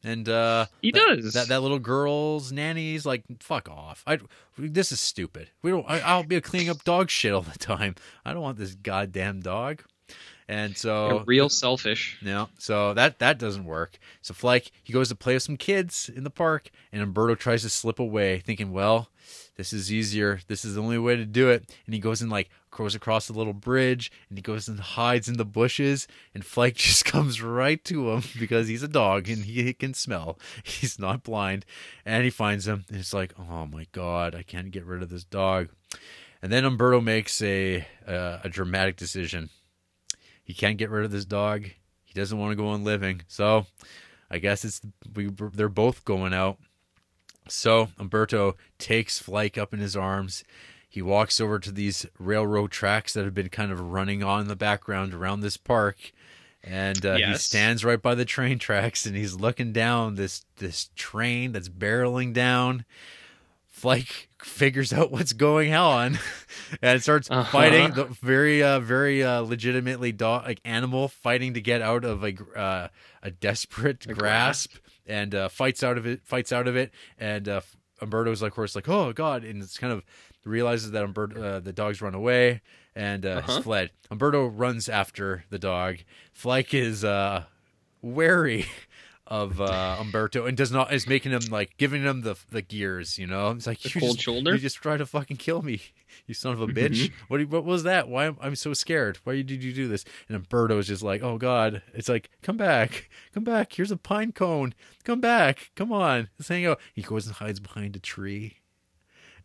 And 0.05 0.29
uh, 0.29 0.67
He 0.81 0.93
that- 0.93 1.17
does. 1.23 1.35
that 1.35 1.49
that 1.49 1.61
little 1.61 1.81
girl's 1.81 2.53
nanny's 2.53 3.05
like, 3.05 3.25
fuck 3.41 3.69
off. 3.69 4.05
I 4.07 4.19
this 4.57 4.93
is 4.93 5.01
stupid. 5.01 5.51
We 5.63 5.71
don't. 5.71 5.85
I, 5.89 6.01
I'll 6.01 6.23
be 6.23 6.41
cleaning 6.41 6.71
up 6.71 6.85
dog 6.85 7.11
shit 7.11 7.33
all 7.33 7.43
the 7.43 7.59
time. 7.59 7.95
I 8.25 8.33
don't 8.33 8.43
want 8.43 8.59
this 8.59 8.75
goddamn 8.75 9.41
dog. 9.41 9.83
And 10.49 10.77
so 10.77 11.25
real 11.27 11.51
selfish. 11.51 12.17
no, 12.23 12.49
so 12.59 12.95
that 12.95 13.19
that 13.19 13.39
doesn't 13.39 13.67
work. 13.67 13.99
So 14.23 14.33
Flike 14.33 14.71
he 14.83 14.95
goes 14.95 15.11
to 15.11 15.15
play 15.15 15.35
with 15.35 15.43
some 15.43 15.59
kids 15.59 16.11
in 16.15 16.25
the 16.25 16.31
park, 16.31 16.71
and 16.91 17.03
Umberto 17.03 17.35
tries 17.35 17.63
to 17.63 17.69
slip 17.69 17.99
away, 17.99 18.41
thinking, 18.41 18.73
"Well, 18.73 19.11
this 19.57 19.75
is 19.75 19.93
easier. 19.93 20.41
This 20.47 20.65
is 20.65 20.75
the 20.75 20.83
only 20.83 20.97
way 20.97 21.17
to 21.17 21.27
do 21.27 21.51
it." 21.51 21.69
And 21.85 21.95
he 21.95 22.01
goes 22.01 22.23
and 22.23 22.31
like 22.31 22.49
goes 22.71 22.95
across 22.95 23.27
the 23.27 23.35
little 23.35 23.53
bridge, 23.53 24.11
and 24.31 24.39
he 24.39 24.43
goes 24.43 24.69
and 24.69 24.81
hides 24.81 25.29
in 25.29 25.37
the 25.37 25.45
bushes, 25.45 26.09
and 26.35 26.43
Flike 26.43 26.75
just 26.77 27.05
comes 27.05 27.43
right 27.43 27.85
to 27.85 28.11
him 28.13 28.23
because 28.39 28.69
he's 28.69 28.83
a 28.83 28.89
dog 28.89 29.29
and 29.29 29.45
he 29.45 29.75
can 29.75 29.93
smell. 29.93 30.39
He's 30.65 30.99
not 30.99 31.25
blind, 31.25 31.67
and 32.07 32.25
he 32.25 32.31
finds 32.31 32.67
him, 32.67 32.87
and 32.89 32.97
it's 32.99 33.13
like, 33.13 33.35
"Oh 33.39 33.67
my 33.67 33.87
god, 33.93 34.35
I 34.35 34.45
can't 34.45 34.71
get 34.71 34.87
rid 34.87 35.03
of 35.03 35.11
this 35.11 35.25
dog." 35.25 35.69
And 36.41 36.51
then 36.51 36.65
Umberto 36.65 37.03
makes 37.03 37.43
a 37.43 37.87
a, 38.07 38.41
a 38.45 38.49
dramatic 38.49 38.97
decision 38.97 39.51
he 40.49 40.55
can't 40.55 40.79
get 40.79 40.89
rid 40.89 41.05
of 41.05 41.11
this 41.11 41.27
dog. 41.27 41.65
He 42.05 42.15
doesn't 42.15 42.39
want 42.39 42.53
to 42.53 42.57
go 42.57 42.69
on 42.69 42.83
living. 42.83 43.21
So 43.29 43.67
I 44.31 44.39
guess 44.39 44.65
it's 44.65 44.81
we, 45.15 45.29
they're 45.53 45.69
both 45.69 46.07
going 46.07 46.33
out. 46.33 46.57
So 47.49 47.91
Umberto 47.99 48.57
takes 48.79 49.21
Flike 49.21 49.59
up 49.59 49.75
in 49.75 49.79
his 49.79 49.95
arms. 49.95 50.45
He 50.89 51.03
walks 51.03 51.39
over 51.39 51.59
to 51.59 51.71
these 51.71 52.07
railroad 52.19 52.71
tracks 52.71 53.13
that 53.13 53.27
have 53.27 53.35
been 53.35 53.51
kind 53.51 53.71
of 53.71 53.79
running 53.79 54.23
on 54.23 54.41
in 54.41 54.49
the 54.49 54.57
background 54.57 55.13
around 55.13 55.41
this 55.41 55.59
park. 55.59 56.13
And 56.65 57.05
uh, 57.05 57.17
he 57.33 57.37
stands 57.37 57.85
right 57.85 58.01
by 58.01 58.15
the 58.15 58.25
train 58.25 58.59
tracks 58.59 59.05
and 59.05 59.15
he's 59.15 59.35
looking 59.35 59.73
down 59.73 60.15
this 60.15 60.47
this 60.57 60.89
train 60.97 61.53
that's 61.53 61.69
barreling 61.69 62.33
down. 62.33 62.87
Flike 63.81 64.29
figures 64.43 64.93
out 64.93 65.11
what's 65.11 65.33
going 65.33 65.75
on 65.75 66.19
and 66.83 67.03
starts 67.03 67.31
Uh-huh. 67.31 67.51
fighting 67.51 67.93
the 67.93 68.05
very 68.23 68.63
uh 68.63 68.81
very 68.81 69.23
uh 69.25 69.41
legitimately 69.41 70.13
dog 70.13 70.47
like 70.47 70.61
animal 70.65 71.09
fighting 71.09 71.55
to 71.55 71.61
get 71.61 71.81
out 71.83 72.05
of 72.05 72.25
a 72.25 72.35
uh, 72.57 72.89
a 73.23 73.31
desperate 73.31 74.07
A 74.07 74.15
grasp. 74.15 74.75
and 75.07 75.35
uh 75.35 75.49
fights 75.49 75.83
out 75.83 75.97
of 75.99 76.07
it 76.07 76.23
fights 76.25 76.53
out 76.53 76.67
of 76.69 76.77
it. 76.77 76.93
And 77.19 77.49
uh 77.49 77.61
Umberto's 78.03 78.43
like 78.43 78.53
of 78.53 78.57
course 78.57 78.75
like 78.77 78.89
oh 78.89 79.13
god 79.13 79.45
and 79.45 79.63
it's 79.63 79.79
kind 79.79 79.93
of 79.93 80.03
realizes 80.45 80.93
that 80.93 81.05
Umberto 81.05 81.43
uh, 81.43 81.61
the 81.61 81.73
dog's 81.73 82.01
run 82.01 82.15
away 82.15 82.63
and 82.97 83.25
uh, 83.27 83.29
Uh-huh. 83.31 83.55
has 83.55 83.65
fled. 83.65 83.91
Umberto 84.11 84.47
runs 84.47 84.89
after 84.89 85.45
the 85.51 85.59
dog. 85.59 85.99
Flike 86.33 86.75
is 86.75 87.05
uh 87.05 87.45
wary 88.03 88.67
of 89.31 89.61
uh 89.61 89.97
Umberto 90.01 90.47
and 90.47 90.57
does 90.57 90.73
not 90.73 90.91
is 90.93 91.07
making 91.07 91.33
him 91.33 91.43
like 91.51 91.77
giving 91.77 92.03
him 92.03 92.23
the 92.23 92.35
the 92.51 92.63
gears, 92.63 93.19
you 93.19 93.27
know. 93.27 93.51
It's 93.51 93.67
like 93.67 93.81
The 93.81 93.91
you 93.95 94.01
cold 94.01 94.15
just, 94.17 94.25
shoulder? 94.25 94.53
You 94.55 94.59
just 94.59 94.77
try 94.77 94.97
to 94.97 95.05
fucking 95.05 95.37
kill 95.37 95.61
me, 95.63 95.81
you 96.27 96.33
son 96.35 96.53
of 96.55 96.61
a 96.63 96.67
Mm-hmm. 96.67 96.79
bitch. 96.79 97.13
What 97.29 97.47
what 97.49 97.65
was 97.65 97.83
that? 97.83 98.09
Why 98.09 98.25
am 98.25 98.39
I'm 98.41 98.57
so 98.57 98.73
scared? 98.73 99.19
Why 99.25 99.43
did 99.43 99.63
you 99.63 99.73
do 99.75 99.87
this? 99.87 100.05
And 100.29 100.37
Umberto 100.37 100.79
is 100.79 100.87
just 100.87 101.03
like, 101.03 101.23
oh 101.23 101.37
god. 101.37 101.83
It's 101.95 102.09
like 102.09 102.31
come 102.43 102.57
back, 102.57 103.11
come 103.35 103.45
back. 103.45 103.73
Here's 103.75 103.91
a 103.91 103.97
pine 103.99 104.33
cone. 104.33 104.75
Come 105.05 105.21
back. 105.21 105.73
Come 105.77 105.93
on. 105.93 106.29
Let's 106.39 106.49
hang 106.49 106.65
out. 106.67 106.81
He 106.95 107.03
goes 107.03 107.27
and 107.27 107.37
hides 107.37 107.61
behind 107.61 107.97
a 107.97 108.01
tree. 108.01 108.57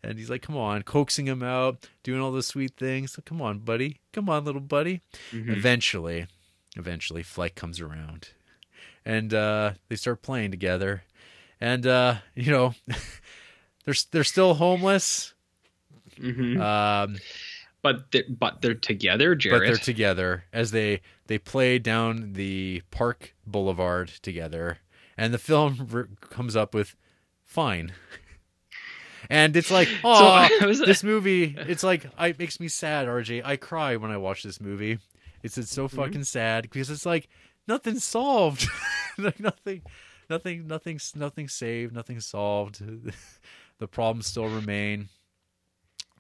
And 0.06 0.18
he's 0.20 0.30
like, 0.30 0.42
come 0.42 0.58
on, 0.58 0.84
coaxing 0.84 1.28
him 1.28 1.42
out, 1.42 1.88
doing 2.04 2.20
all 2.20 2.34
the 2.34 2.44
sweet 2.44 2.76
things. 2.78 3.14
So 3.14 3.22
come 3.24 3.42
on, 3.42 3.60
buddy. 3.60 4.00
Come 4.12 4.30
on, 4.30 4.44
little 4.44 4.60
buddy. 4.60 5.02
Mm-hmm. 5.32 5.52
Eventually, 5.52 6.28
eventually, 6.76 7.24
Flike 7.24 7.56
comes 7.56 7.80
around, 7.80 8.30
and 9.06 9.34
uh, 9.34 9.74
they 9.90 9.96
start 9.96 10.22
playing 10.22 10.52
together. 10.52 11.04
And 11.62 11.86
uh, 11.88 12.16
you 12.36 12.52
know, 12.52 12.74
they're 13.86 13.96
they're 14.12 14.24
still 14.24 14.54
homeless, 14.56 15.34
hmm 16.20 16.60
um, 16.62 17.18
But 17.82 18.12
they're, 18.12 18.24
but 18.30 18.62
they're 18.62 18.74
together, 18.76 19.36
but 19.36 19.60
they're 19.60 19.76
together 19.78 20.46
as 20.54 20.72
they 20.72 21.02
they 21.28 21.38
play 21.38 21.80
down 21.80 22.34
the 22.34 22.82
park 22.92 23.34
boulevard 23.46 24.10
together. 24.22 24.80
And 25.18 25.34
the 25.34 25.38
film 25.38 25.88
r- 25.94 26.08
comes 26.30 26.56
up 26.56 26.74
with 26.74 26.96
fine. 27.46 27.94
And 29.30 29.56
it's 29.56 29.72
like, 29.72 29.88
oh, 30.04 30.50
was- 30.66 30.80
this 30.80 31.02
movie. 31.04 31.56
It's 31.58 31.82
like, 31.84 32.06
I, 32.18 32.28
it 32.28 32.40
makes 32.40 32.60
me 32.60 32.68
sad, 32.68 33.08
RJ. 33.08 33.42
I 33.46 33.56
cry 33.56 33.96
when 33.96 34.12
I 34.12 34.18
watch 34.18 34.44
this 34.44 34.60
movie. 34.60 35.00
It's 35.42 35.58
it's 35.58 35.72
Mm-hmm. 35.74 35.76
so 35.76 35.88
fucking 35.88 36.24
sad 36.26 36.64
because 36.64 36.90
it's 36.90 37.06
like 37.06 37.30
nothing's 37.68 38.04
solved, 38.04 38.68
like 39.18 39.40
nothing, 39.40 39.82
nothing, 40.30 40.68
nothing's 40.68 41.14
nothing 41.16 41.48
saved, 41.48 41.94
nothing 41.94 42.20
solved. 42.20 42.82
the 43.80 43.88
problems 43.88 44.28
still 44.28 44.48
remain, 44.48 45.10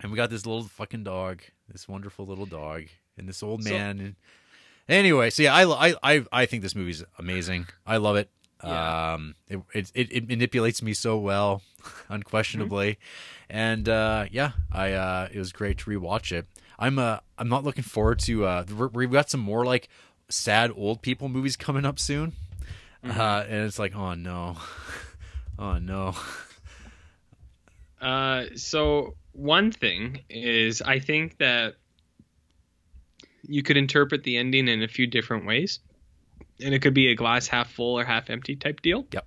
and 0.02 0.12
we 0.12 0.16
got 0.18 0.30
this 0.30 0.46
little 0.46 0.64
fucking 0.64 1.04
dog, 1.04 1.42
this 1.72 1.88
wonderful 1.88 2.26
little 2.26 2.46
dog, 2.46 2.84
and 3.18 3.28
this 3.28 3.44
old 3.44 3.64
So- 3.64 3.72
man. 3.72 4.00
and 4.00 4.16
anyway, 4.88 5.30
so 5.30 5.44
yeah, 5.44 5.54
I 5.56 5.90
I 5.90 5.96
I, 6.04 6.26
I 6.32 6.46
think 6.46 6.64
this 6.64 6.76
movie's 6.76 7.04
amazing. 7.18 7.68
I 7.86 7.98
love 7.98 8.16
it. 8.16 8.30
Yeah. 8.64 9.14
Um, 9.16 9.36
it, 9.50 9.60
it 9.74 10.08
it 10.12 10.28
manipulates 10.30 10.82
me 10.82 10.94
so 10.94 11.18
well, 11.18 11.62
unquestionably, 12.10 12.98
and 13.50 13.90
uh, 13.90 14.26
yeah, 14.32 14.52
I 14.72 14.94
uh, 14.94 15.28
it 15.34 15.38
was 15.38 15.52
great 15.52 15.80
to 15.80 15.90
rewatch 15.90 16.32
it. 16.32 16.48
I'm 16.80 16.98
uh 16.98 17.18
I'm 17.38 17.50
not 17.50 17.64
looking 17.64 17.84
forward 17.84 18.20
to 18.20 18.46
uh 18.46 18.64
we've 18.94 19.12
got 19.12 19.30
some 19.30 19.42
more 19.42 19.64
like 19.66 19.90
sad 20.30 20.72
old 20.76 21.02
people 21.02 21.30
movies 21.30 21.56
coming 21.56 21.86
up 21.86 22.00
soon, 22.00 22.34
uh, 23.04 23.44
and 23.48 23.66
it's 23.66 23.80
like 23.80 23.96
oh 23.96 24.14
no, 24.14 24.58
oh 25.60 25.78
no, 25.78 26.16
Uh, 28.04 28.48
so 28.56 29.16
one 29.32 29.72
thing 29.72 30.20
is, 30.30 30.82
I 30.82 31.00
think 31.00 31.38
that 31.38 31.76
you 33.48 33.64
could 33.64 33.78
interpret 33.78 34.24
the 34.24 34.38
ending 34.38 34.68
in 34.68 34.84
a 34.84 34.90
few 34.90 35.08
different 35.08 35.46
ways, 35.46 35.80
and 36.62 36.74
it 36.74 36.80
could 36.82 36.94
be 36.94 37.08
a 37.08 37.16
glass 37.16 37.48
half 37.48 37.72
full 37.72 37.98
or 37.98 38.04
half 38.04 38.30
empty 38.30 38.58
type 38.58 38.82
deal. 38.82 39.08
Yep. 39.14 39.26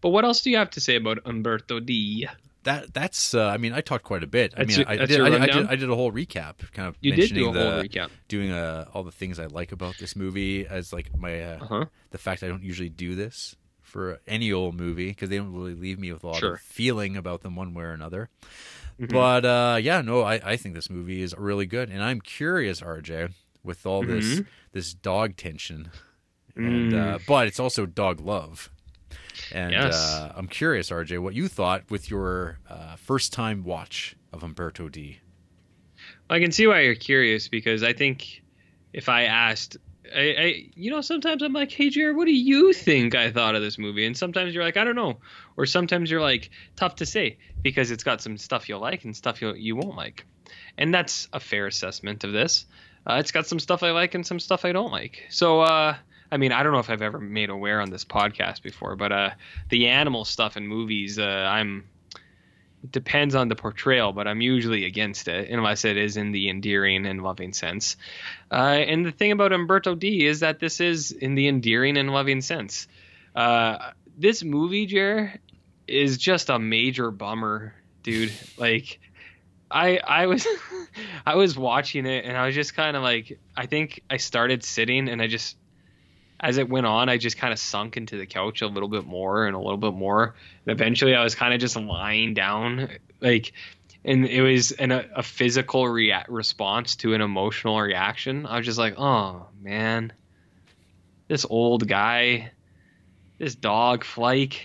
But 0.00 0.10
what 0.10 0.24
else 0.24 0.42
do 0.42 0.50
you 0.50 0.56
have 0.56 0.70
to 0.70 0.80
say 0.80 0.94
about 0.94 1.18
Umberto 1.24 1.80
D? 1.80 2.28
That 2.64 2.92
that's 2.92 3.34
uh, 3.34 3.46
I 3.48 3.56
mean 3.56 3.72
I 3.72 3.80
talked 3.80 4.04
quite 4.04 4.22
a 4.22 4.26
bit. 4.26 4.52
I 4.56 4.64
That's 4.64 4.68
mean 4.76 4.78
your- 4.80 4.88
I, 5.02 5.06
did, 5.06 5.20
I, 5.20 5.42
I 5.42 5.46
did 5.46 5.66
I 5.68 5.76
did 5.76 5.88
a 5.90 5.94
whole 5.94 6.12
recap, 6.12 6.70
kind 6.72 6.88
of 6.88 6.96
You 7.00 7.12
did 7.14 7.32
do 7.32 7.48
a 7.48 7.52
mentioning 7.52 7.72
whole 7.72 7.82
recap. 7.82 8.10
doing 8.28 8.50
uh, 8.52 8.86
all 8.92 9.02
the 9.04 9.12
things 9.12 9.38
I 9.38 9.46
like 9.46 9.72
about 9.72 9.96
this 9.98 10.14
movie 10.16 10.66
as 10.66 10.92
like 10.92 11.16
my 11.16 11.42
uh, 11.42 11.58
Uh 11.60 11.66
huh. 11.66 11.84
the 12.10 12.18
fact 12.18 12.42
I 12.42 12.48
don't 12.48 12.62
usually 12.62 12.88
do 12.90 13.14
this 13.14 13.56
for 13.80 14.18
any 14.26 14.52
old 14.52 14.74
movie 14.74 15.08
because 15.08 15.28
they 15.28 15.36
don't 15.36 15.52
really 15.54 15.74
leave 15.74 15.98
me 15.98 16.12
with 16.12 16.24
a 16.24 16.26
lot 16.26 16.36
Sure. 16.40 16.54
of 16.54 16.60
feeling 16.60 17.16
about 17.16 17.42
them 17.42 17.54
one 17.54 17.74
way 17.74 17.84
or 17.84 17.92
another. 17.92 18.28
Mhm. 19.00 19.12
But 19.12 19.44
uh, 19.44 19.76
yeah, 19.80 20.00
no, 20.02 20.22
I, 20.22 20.34
I 20.52 20.56
think 20.56 20.74
this 20.74 20.90
movie 20.90 21.22
is 21.22 21.34
really 21.36 21.66
good, 21.66 21.90
and 21.90 22.02
I'm 22.02 22.20
curious, 22.20 22.80
RJ, 22.80 23.32
with 23.62 23.86
all 23.86 24.02
this 24.04 24.40
Mhm. 24.40 24.46
this 24.72 24.94
dog 24.94 25.36
tension, 25.36 25.90
and 26.56 26.92
Mm. 26.92 27.14
uh, 27.14 27.18
but 27.26 27.46
it's 27.46 27.58
also 27.60 27.86
dog 27.86 28.20
love. 28.20 28.70
And 29.52 29.72
Yes. 29.72 29.94
uh, 29.94 30.32
I'm 30.36 30.48
curious, 30.48 30.90
RJ, 30.90 31.18
what 31.18 31.34
you 31.34 31.48
thought 31.48 31.90
with 31.90 32.10
your 32.10 32.58
uh, 32.68 32.96
first 32.96 33.32
time 33.32 33.64
watch 33.64 34.16
of 34.32 34.42
Umberto 34.42 34.88
D. 34.88 35.18
I 36.30 36.40
can 36.40 36.52
see 36.52 36.66
why 36.66 36.80
you're 36.80 36.94
curious 36.94 37.48
because 37.48 37.82
I 37.82 37.92
think 37.92 38.42
if 38.92 39.08
I 39.08 39.24
asked, 39.24 39.76
I, 40.14 40.20
I 40.38 40.70
you 40.74 40.90
know, 40.90 41.00
sometimes 41.00 41.42
I'm 41.42 41.52
like, 41.52 41.70
hey, 41.70 41.90
Jared, 41.90 42.16
what 42.16 42.26
do 42.26 42.32
you 42.32 42.72
think 42.72 43.14
I 43.14 43.30
thought 43.30 43.54
of 43.54 43.62
this 43.62 43.78
movie? 43.78 44.06
And 44.06 44.16
sometimes 44.16 44.54
you're 44.54 44.64
like, 44.64 44.76
I 44.76 44.84
don't 44.84 44.96
know. 44.96 45.18
Or 45.56 45.66
sometimes 45.66 46.10
you're 46.10 46.20
like, 46.20 46.50
tough 46.76 46.96
to 46.96 47.06
say 47.06 47.38
because 47.62 47.90
it's 47.90 48.04
got 48.04 48.22
some 48.22 48.36
stuff 48.38 48.68
you'll 48.68 48.80
like 48.80 49.04
and 49.04 49.16
stuff 49.16 49.42
you'll, 49.42 49.56
you 49.56 49.76
won't 49.76 49.96
like. 49.96 50.26
And 50.78 50.92
that's 50.92 51.28
a 51.32 51.40
fair 51.40 51.66
assessment 51.66 52.24
of 52.24 52.32
this. 52.32 52.66
Uh, 53.06 53.14
it's 53.14 53.32
got 53.32 53.46
some 53.46 53.60
stuff 53.60 53.82
I 53.82 53.90
like 53.90 54.14
and 54.14 54.26
some 54.26 54.40
stuff 54.40 54.64
I 54.64 54.72
don't 54.72 54.90
like. 54.90 55.22
So, 55.28 55.60
uh, 55.60 55.96
I 56.30 56.36
mean, 56.36 56.52
I 56.52 56.62
don't 56.62 56.72
know 56.72 56.78
if 56.78 56.90
I've 56.90 57.02
ever 57.02 57.20
made 57.20 57.50
aware 57.50 57.80
on 57.80 57.90
this 57.90 58.04
podcast 58.04 58.62
before, 58.62 58.96
but 58.96 59.12
uh, 59.12 59.30
the 59.68 59.88
animal 59.88 60.24
stuff 60.24 60.56
in 60.56 60.66
movies, 60.66 61.18
uh, 61.18 61.22
I'm 61.22 61.84
it 62.84 62.92
depends 62.92 63.34
on 63.34 63.48
the 63.48 63.56
portrayal, 63.56 64.12
but 64.12 64.28
I'm 64.28 64.42
usually 64.42 64.84
against 64.84 65.26
it 65.26 65.48
unless 65.48 65.86
it 65.86 65.96
is 65.96 66.18
in 66.18 66.32
the 66.32 66.50
endearing 66.50 67.06
and 67.06 67.22
loving 67.22 67.54
sense. 67.54 67.96
Uh, 68.50 68.56
and 68.86 69.06
the 69.06 69.10
thing 69.10 69.32
about 69.32 69.52
Umberto 69.52 69.94
D 69.94 70.26
is 70.26 70.40
that 70.40 70.60
this 70.60 70.80
is 70.80 71.10
in 71.10 71.34
the 71.34 71.48
endearing 71.48 71.96
and 71.96 72.10
loving 72.10 72.42
sense. 72.42 72.86
Uh, 73.34 73.92
this 74.18 74.44
movie, 74.44 74.84
Jer, 74.84 75.40
is 75.88 76.18
just 76.18 76.50
a 76.50 76.58
major 76.58 77.10
bummer, 77.10 77.74
dude. 78.02 78.32
Like, 78.58 79.00
I 79.70 79.98
I 79.98 80.26
was 80.26 80.46
I 81.26 81.36
was 81.36 81.56
watching 81.56 82.04
it 82.04 82.26
and 82.26 82.36
I 82.36 82.46
was 82.46 82.54
just 82.54 82.74
kind 82.74 82.96
of 82.96 83.02
like 83.02 83.38
I 83.56 83.64
think 83.64 84.02
I 84.10 84.18
started 84.18 84.62
sitting 84.62 85.08
and 85.08 85.22
I 85.22 85.26
just 85.26 85.56
as 86.40 86.58
it 86.58 86.68
went 86.68 86.86
on 86.86 87.08
I 87.08 87.16
just 87.16 87.38
kind 87.38 87.52
of 87.52 87.58
sunk 87.58 87.96
into 87.96 88.18
the 88.18 88.26
couch 88.26 88.62
a 88.62 88.66
little 88.66 88.88
bit 88.88 89.06
more 89.06 89.46
and 89.46 89.54
a 89.54 89.58
little 89.58 89.78
bit 89.78 89.94
more 89.94 90.34
and 90.66 90.72
eventually 90.72 91.14
I 91.14 91.22
was 91.22 91.34
kind 91.34 91.54
of 91.54 91.60
just 91.60 91.76
lying 91.76 92.34
down 92.34 92.88
like 93.20 93.52
and 94.04 94.26
it 94.26 94.42
was 94.42 94.72
an, 94.72 94.92
a, 94.92 95.06
a 95.16 95.22
physical 95.22 95.88
rea- 95.88 96.24
response 96.28 96.96
to 96.96 97.14
an 97.14 97.20
emotional 97.20 97.80
reaction. 97.80 98.44
I 98.46 98.58
was 98.58 98.66
just 98.66 98.78
like, 98.78 98.98
"Oh, 98.98 99.46
man. 99.60 100.12
This 101.26 101.46
old 101.48 101.88
guy, 101.88 102.52
this 103.38 103.54
dog 103.54 104.04
Flike." 104.04 104.60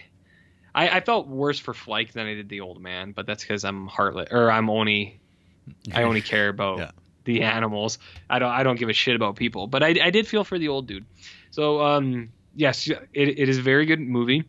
I, 0.76 0.90
I 0.90 1.00
felt 1.00 1.28
worse 1.28 1.58
for 1.58 1.74
Flike 1.74 2.12
than 2.12 2.28
I 2.28 2.36
did 2.36 2.50
the 2.50 2.62
old 2.62 2.82
man, 2.82 3.12
but 3.12 3.26
that's 3.26 3.44
because 3.44 3.64
I'm 3.64 3.88
heartless, 3.88 4.28
or 4.32 4.52
I'm 4.52 4.70
only, 4.70 5.20
I 5.94 6.04
only 6.04 6.22
care 6.22 6.50
about 6.50 6.78
Yeah. 6.80 6.92
The 7.30 7.44
animals. 7.56 8.00
I 8.30 8.40
don't 8.40 8.52
I 8.52 8.64
don't 8.64 8.80
give 8.80 8.90
a 8.90 8.94
shit 8.94 9.16
about 9.16 9.36
people, 9.36 9.68
but 9.68 9.84
I, 9.84 9.96
I 10.02 10.10
did 10.10 10.28
feel 10.28 10.44
for 10.44 10.58
the 10.60 10.68
old 10.68 10.88
dude. 10.88 11.06
So 11.52 11.82
um 11.82 12.30
yes, 12.56 12.88
it, 12.88 13.00
it 13.14 13.50
is 13.50 13.58
a 13.58 13.62
very 13.62 13.86
good 13.86 14.00
movie. 14.00 14.46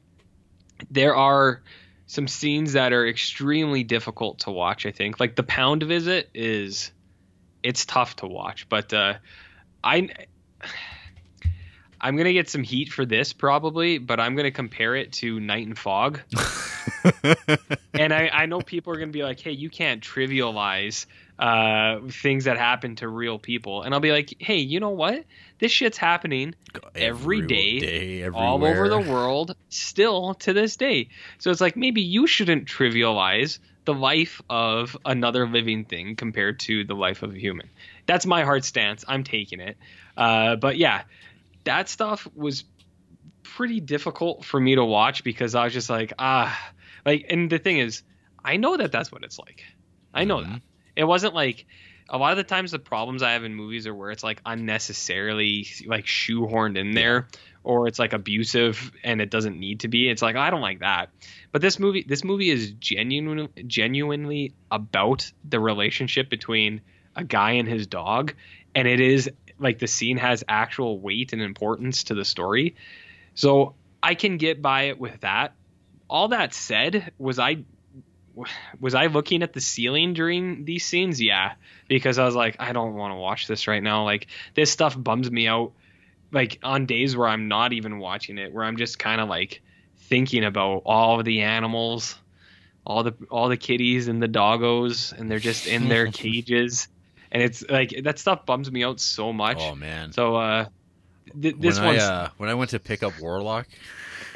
There 0.91 1.15
are 1.15 1.63
some 2.07 2.27
scenes 2.27 2.73
that 2.73 2.93
are 2.93 3.07
extremely 3.07 3.85
difficult 3.85 4.41
to 4.41 4.51
watch. 4.51 4.85
I 4.85 4.91
think 4.91 5.21
like 5.21 5.37
the 5.37 5.45
pound 5.45 5.83
visit 5.85 6.29
is 6.35 6.91
it's 7.63 7.85
tough 7.85 8.17
to 8.17 8.27
watch, 8.27 8.69
but 8.69 8.93
uh, 8.93 9.15
I 9.85 10.09
I'm 12.01 12.17
gonna 12.17 12.33
get 12.33 12.49
some 12.49 12.63
heat 12.63 12.93
for 12.93 13.05
this 13.05 13.33
probably, 13.33 13.99
but 13.99 14.19
I'm 14.19 14.35
gonna 14.35 14.51
compare 14.51 14.97
it 14.97 15.13
to 15.15 15.39
Night 15.39 15.67
and 15.67 15.79
Fog. 15.79 16.21
and 17.95 18.13
I, 18.13 18.31
I 18.33 18.47
know 18.47 18.61
people 18.61 18.93
are 18.95 18.99
gonna 18.99 19.13
be 19.13 19.23
like, 19.23 19.39
"Hey, 19.39 19.53
you 19.53 19.69
can't 19.69 20.03
trivialize 20.03 21.07
uh, 21.41 22.01
things 22.11 22.45
that 22.45 22.59
happen 22.59 22.97
to 22.97 23.09
real 23.09 23.39
people," 23.39 23.83
and 23.83 23.95
I'll 23.95 24.01
be 24.01 24.13
like, 24.13 24.35
"Hey, 24.39 24.59
you 24.59 24.79
know 24.81 24.91
what? 24.91 25.25
This 25.59 25.73
shit's 25.73 25.99
happening 25.99 26.55
every 26.95 27.41
day, 27.43 27.81
day 27.81 28.29
all 28.29 28.65
over 28.65 28.89
the 28.89 29.01
world, 29.01 29.55
still 29.71 30.35
to 30.35 30.53
this 30.53 30.77
day. 30.77 31.09
So 31.39 31.51
it's 31.51 31.61
like 31.61 31.77
maybe 31.77 32.03
you 32.03 32.27
shouldn't 32.27 32.69
trivialize 32.69 33.59
the 33.87 33.95
life 33.95 34.41
of 34.51 34.97
another 35.05 35.49
living 35.49 35.85
thing 35.87 36.15
compared 36.17 36.61
to 36.61 36.85
the 36.85 36.95
life 36.95 37.23
of 37.23 37.35
a 37.35 37.39
human. 37.39 37.71
That's 38.07 38.27
my 38.27 38.45
hard 38.45 38.65
stance. 38.65 39.05
I'm 39.09 39.25
taking 39.25 39.61
it. 39.61 39.79
Uh, 40.17 40.57
but 40.57 40.77
yeah, 40.77 41.03
that 41.65 41.89
stuff 41.89 42.29
was 42.35 42.65
pretty 43.43 43.81
difficult 43.81 44.45
for 44.45 44.61
me 44.61 44.75
to 44.75 44.85
watch 44.85 45.25
because 45.25 45.55
I 45.55 45.65
was 45.65 45.73
just 45.73 45.91
like, 45.91 46.13
ah, 46.19 46.59
like, 47.07 47.27
and 47.29 47.51
the 47.51 47.59
thing 47.59 47.79
is, 47.79 48.03
I 48.45 48.57
know 48.57 48.77
that 48.77 48.93
that's 48.93 49.11
what 49.13 49.25
it's 49.25 49.39
like. 49.39 49.63
I 50.15 50.25
know 50.25 50.39
Mhm. 50.39 50.53
that. 50.53 50.63
It 51.01 51.05
wasn't 51.05 51.35
like 51.35 51.65
a 52.11 52.19
lot 52.19 52.33
of 52.33 52.37
the 52.37 52.45
times 52.45 52.73
the 52.73 52.79
problems 52.79 53.23
I 53.23 53.33
have 53.33 53.45
in 53.45 53.55
movies 53.55 53.87
are 53.87 53.95
where 53.95 54.11
it's 54.11 54.23
like 54.23 54.43
unnecessarily 54.45 55.67
like 55.87 56.05
shoehorned 56.05 56.77
in 56.77 56.93
there 56.93 57.29
or 57.65 57.89
it's 57.89 57.99
like 57.99 58.13
abusive 58.13 58.93
and 59.03 59.23
it 59.23 59.31
doesn't 59.31 59.59
need 59.59 59.81
to 59.81 59.89
be. 59.89 60.11
It's 60.11 60.21
like 60.21 60.37
I 60.37 60.51
don't 60.51 60.61
like 60.61 60.81
that. 60.81 61.09
But 61.53 61.63
this 61.63 61.79
movie 61.79 62.05
this 62.07 62.23
movie 62.23 62.51
is 62.51 62.73
genuine 62.73 63.49
genuinely 63.67 64.53
about 64.71 65.33
the 65.49 65.59
relationship 65.59 66.29
between 66.29 66.83
a 67.17 67.25
guy 67.25 67.53
and 67.53 67.67
his 67.67 67.87
dog 67.87 68.35
and 68.75 68.87
it 68.87 69.01
is 69.01 69.31
like 69.59 69.79
the 69.79 69.87
scene 69.87 70.19
has 70.19 70.45
actual 70.49 71.01
weight 71.01 71.33
and 71.33 71.41
importance 71.41 72.05
to 72.05 72.15
the 72.15 72.27
story. 72.27 72.77
So 73.35 73.75
I 74.03 74.15
can 74.17 74.37
get 74.37 74.61
by 74.61 74.85
it 74.85 75.01
with 75.01 75.21
that. 75.21 75.55
All 76.11 76.29
that 76.29 76.53
said, 76.53 77.13
was 77.19 77.39
I 77.39 77.65
was 78.81 78.95
I 78.95 79.07
looking 79.07 79.43
at 79.43 79.53
the 79.53 79.61
ceiling 79.61 80.15
during 80.15 80.65
these 80.65 80.85
scenes? 80.85 81.21
Yeah, 81.21 81.53
because 81.89 82.19
I 82.19 82.25
was 82.25 82.35
like, 82.35 82.57
I 82.59 82.73
don't 82.73 82.95
want 82.95 83.13
to 83.13 83.17
watch 83.17 83.47
this 83.47 83.67
right 83.67 83.83
now. 83.83 84.05
Like 84.05 84.27
this 84.55 84.71
stuff 84.71 85.01
bums 85.01 85.31
me 85.31 85.47
out. 85.47 85.73
Like 86.33 86.59
on 86.63 86.87
days 86.87 87.17
where 87.17 87.27
I'm 87.27 87.49
not 87.49 87.73
even 87.73 87.99
watching 87.99 88.39
it, 88.39 88.53
where 88.53 88.65
I'm 88.65 88.77
just 88.77 88.99
kind 88.99 89.21
of 89.21 89.29
like 89.29 89.63
thinking 90.03 90.45
about 90.45 90.83
all 90.85 91.19
of 91.19 91.25
the 91.25 91.43
animals, 91.43 92.17
all 92.85 93.03
the 93.03 93.15
all 93.31 93.49
the 93.49 93.57
kitties 93.57 94.09
and 94.09 94.23
the 94.23 94.29
doggos, 94.29 95.13
and 95.13 95.31
they're 95.31 95.39
just 95.39 95.67
in 95.67 95.89
their 95.89 96.07
cages, 96.13 96.89
and 97.33 97.43
it's 97.43 97.69
like 97.69 97.95
that 98.05 98.19
stuff 98.19 98.47
bums 98.47 98.71
me 98.71 98.85
out 98.85 99.01
so 99.01 99.33
much. 99.33 99.59
Oh 99.61 99.75
man. 99.75 100.13
So 100.13 100.37
uh, 100.37 100.67
th- 101.41 101.57
this 101.59 101.79
I 101.79 101.97
uh, 101.97 102.29
when 102.37 102.49
I 102.49 102.55
went 102.55 102.71
to 102.71 102.79
pick 102.79 103.03
up 103.03 103.19
Warlock, 103.21 103.67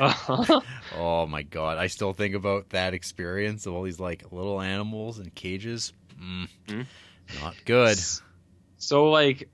oh 0.96 1.26
my 1.28 1.42
god, 1.42 1.78
I 1.78 1.86
still 1.88 2.12
think 2.12 2.34
about 2.34 2.70
that 2.70 2.94
experience 2.94 3.66
of 3.66 3.74
all 3.74 3.82
these 3.82 4.00
like 4.00 4.32
little 4.32 4.60
animals 4.60 5.18
in 5.18 5.30
cages. 5.30 5.92
Mm, 6.20 6.48
Mhm. 6.68 6.86
Not 7.42 7.56
good. 7.64 7.98
So 8.78 9.10
like 9.10 9.48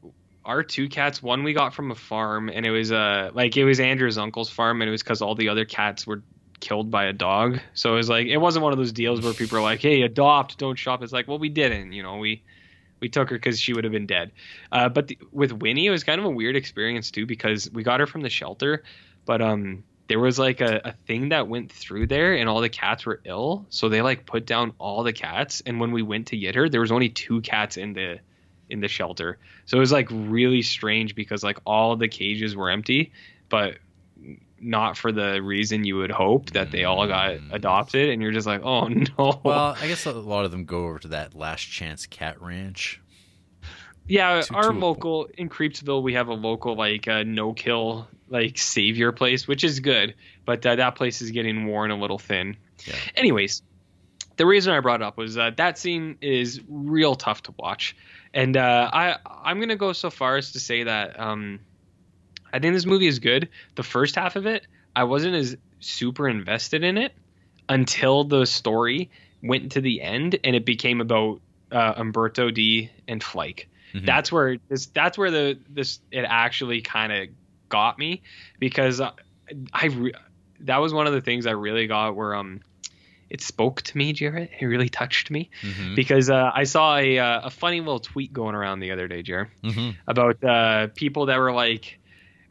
our 0.44 0.62
two 0.62 0.89
cats, 0.89 1.23
one 1.23 1.44
we 1.44 1.52
got 1.52 1.74
from 1.74 1.90
a 1.90 1.94
farm, 1.94 2.48
and 2.48 2.66
it 2.66 2.70
was 2.70 2.90
uh 2.90 3.31
like 3.32 3.57
it 3.57 3.65
was 3.65 3.81
Andrew's 3.81 4.19
uncle's 4.19 4.51
farm, 4.51 4.82
and 4.82 4.89
it 4.89 4.93
was 4.93 5.02
because 5.02 5.23
all 5.23 5.35
the 5.35 5.48
other 5.48 5.65
cats 5.65 6.07
were 6.07 6.23
killed 6.61 6.90
by 6.90 7.05
a 7.05 7.12
dog. 7.12 7.61
So 7.74 7.93
it 7.94 7.97
was 7.97 8.09
like 8.09 8.27
it 8.27 8.39
wasn't 8.39 8.65
one 8.65 8.73
of 8.73 8.78
those 8.78 8.93
deals 8.93 9.20
where 9.23 9.32
people 9.32 9.59
are 9.59 9.62
like, 9.62 9.81
"Hey, 9.81 10.02
adopt, 10.02 10.59
don't 10.59 10.77
shop." 10.77 11.02
It's 11.02 11.12
like, 11.12 11.28
well, 11.28 11.39
we 11.39 11.48
didn't, 11.48 11.93
you 11.93 12.02
know, 12.02 12.16
we 12.19 12.43
we 13.01 13.09
took 13.09 13.31
her 13.31 13.36
because 13.36 13.61
she 13.61 13.73
would 13.73 13.85
have 13.85 13.93
been 13.93 14.07
dead. 14.07 14.32
Uh, 14.70 14.89
but 14.89 15.09
the, 15.09 15.19
with 15.32 15.52
Winnie, 15.52 15.86
it 15.86 15.90
was 15.90 16.05
kind 16.05 16.19
of 16.19 16.27
a 16.27 16.31
weird 16.31 16.57
experience 16.57 17.11
too 17.11 17.24
because 17.24 17.70
we 17.70 17.82
got 17.82 18.01
her 18.01 18.07
from 18.07 18.20
the 18.23 18.28
shelter, 18.31 18.82
but 19.24 19.40
um 19.40 19.85
there 20.10 20.20
was 20.20 20.38
like 20.38 20.60
a, 20.60 20.80
a 20.84 20.92
thing 21.06 21.30
that 21.30 21.48
went 21.48 21.70
through 21.72 22.08
there 22.08 22.34
and 22.34 22.48
all 22.48 22.60
the 22.60 22.68
cats 22.68 23.06
were 23.06 23.20
ill. 23.24 23.64
So 23.70 23.88
they 23.88 24.02
like 24.02 24.26
put 24.26 24.44
down 24.44 24.72
all 24.78 25.02
the 25.04 25.12
cats. 25.14 25.62
And 25.64 25.78
when 25.80 25.92
we 25.92 26.02
went 26.02 26.26
to 26.28 26.36
get 26.36 26.54
her 26.56 26.68
there 26.68 26.80
was 26.82 26.92
only 26.92 27.08
two 27.08 27.40
cats 27.40 27.76
in 27.78 27.94
the 27.94 28.18
in 28.68 28.80
the 28.80 28.88
shelter. 28.88 29.38
So 29.66 29.76
it 29.76 29.80
was 29.80 29.92
like 29.92 30.08
really 30.10 30.62
strange 30.62 31.14
because 31.14 31.42
like 31.42 31.58
all 31.64 31.96
the 31.96 32.08
cages 32.08 32.54
were 32.54 32.68
empty 32.70 33.12
but 33.48 33.78
not 34.60 34.96
for 34.98 35.10
the 35.12 35.40
reason 35.40 35.84
you 35.84 35.96
would 35.96 36.10
hope 36.10 36.50
that 36.50 36.70
they 36.70 36.84
all 36.84 37.06
got 37.06 37.30
Mm. 37.30 37.52
adopted. 37.52 38.10
And 38.10 38.20
you're 38.20 38.32
just 38.32 38.46
like 38.46 38.62
oh 38.62 38.88
no. 39.18 39.40
Well, 39.44 39.74
I 39.80 39.86
guess 39.88 40.04
a 40.06 40.12
lot 40.12 40.44
of 40.44 40.50
them 40.50 40.64
go 40.66 40.84
over 40.84 40.98
to 40.98 41.08
that 41.08 41.34
Last 41.34 41.62
Chance 41.62 42.06
Cat 42.06 42.40
Ranch. 42.42 43.00
yeah 44.06 44.40
to- 44.42 44.54
our 44.54 44.72
to 44.72 44.78
local 44.78 45.28
in 45.38 45.48
creepsville 45.48 46.02
we 46.02 46.14
have 46.14 46.28
a 46.28 46.34
local 46.34 46.74
like 46.76 47.06
uh, 47.08 47.22
no 47.22 47.52
kill 47.52 48.08
like 48.31 48.57
savior 48.57 49.12
place 49.12 49.47
which 49.47 49.65
is 49.65 49.81
good 49.81 50.15
but 50.47 50.65
uh, 50.65 50.77
that 50.77 50.94
place 50.94 51.20
is 51.20 51.31
getting 51.32 51.66
worn 51.66 51.90
a 51.90 51.97
little 51.97 52.19
thin 52.19 52.57
Yeah. 52.86 52.94
anyways 53.16 53.62
the 54.36 54.47
reason 54.47 54.73
i 54.73 54.81
brought 54.81 55.02
it 55.02 55.05
up 55.05 55.19
was 55.19 55.36
uh, 55.36 55.51
that 55.57 55.77
scene 55.78 56.16
is 56.23 56.61
real 56.69 57.15
tough 57.15 57.43
to 57.43 57.55
watch 57.59 57.94
and 58.32 58.57
uh, 58.57 58.89
i 58.93 59.16
i'm 59.43 59.61
gonna 59.61 59.77
go 59.77 59.93
so 59.93 60.09
far 60.11 60.36
as 60.36 60.52
to 60.52 60.61
say 60.61 60.85
that 60.85 61.19
um 61.20 61.61
i 62.52 62.59
think 62.59 62.74
this 62.74 62.86
movie 62.86 63.09
is 63.09 63.19
good 63.19 63.48
the 63.74 63.82
first 63.82 64.15
half 64.15 64.36
of 64.36 64.47
it 64.47 64.66
i 64.97 65.05
wasn't 65.05 65.35
as 65.35 65.57
super 65.81 66.28
invested 66.28 66.85
in 66.85 66.97
it 66.97 67.12
until 67.69 68.24
the 68.24 68.44
story 68.47 69.11
went 69.43 69.73
to 69.73 69.81
the 69.81 70.01
end 70.02 70.39
and 70.44 70.55
it 70.55 70.65
became 70.65 71.01
about 71.01 71.40
uh, 71.73 71.94
umberto 71.97 72.51
d 72.51 72.90
and 73.09 73.23
flike 73.23 73.66
Mhm. 73.94 74.07
that's 74.07 74.31
where 74.31 74.57
this 74.69 74.86
that's 74.86 75.19
where 75.19 75.32
the 75.32 75.59
this 75.69 75.98
it 76.12 76.23
actually 76.23 76.81
kind 76.81 77.12
of 77.12 77.28
got 77.70 77.98
me 77.98 78.22
because 78.59 79.01
I, 79.01 79.12
I 79.72 79.86
re- 79.86 80.12
that 80.60 80.76
was 80.78 80.92
one 80.92 81.06
of 81.06 81.14
the 81.14 81.22
things 81.22 81.47
I 81.47 81.52
really 81.52 81.86
got 81.86 82.14
where 82.14 82.34
um 82.34 82.60
it 83.30 83.40
spoke 83.40 83.80
to 83.82 83.97
me, 83.97 84.12
Jared. 84.12 84.51
It 84.60 84.66
really 84.66 84.88
touched 84.88 85.30
me 85.30 85.51
Mhm. 85.62 85.94
because 85.94 86.28
uh, 86.28 86.51
I 86.52 86.64
saw 86.64 86.97
a 86.98 87.18
uh, 87.18 87.40
a 87.44 87.51
funny 87.51 87.78
little 87.80 88.01
tweet 88.01 88.32
going 88.32 88.55
around 88.56 88.80
the 88.80 88.90
other 88.90 89.06
day, 89.09 89.22
Jarrett, 89.22 89.48
Mhm. 89.62 89.94
about 90.06 90.42
uh, 90.44 90.88
people 90.97 91.26
that 91.26 91.38
were 91.38 91.52
like, 91.52 92.01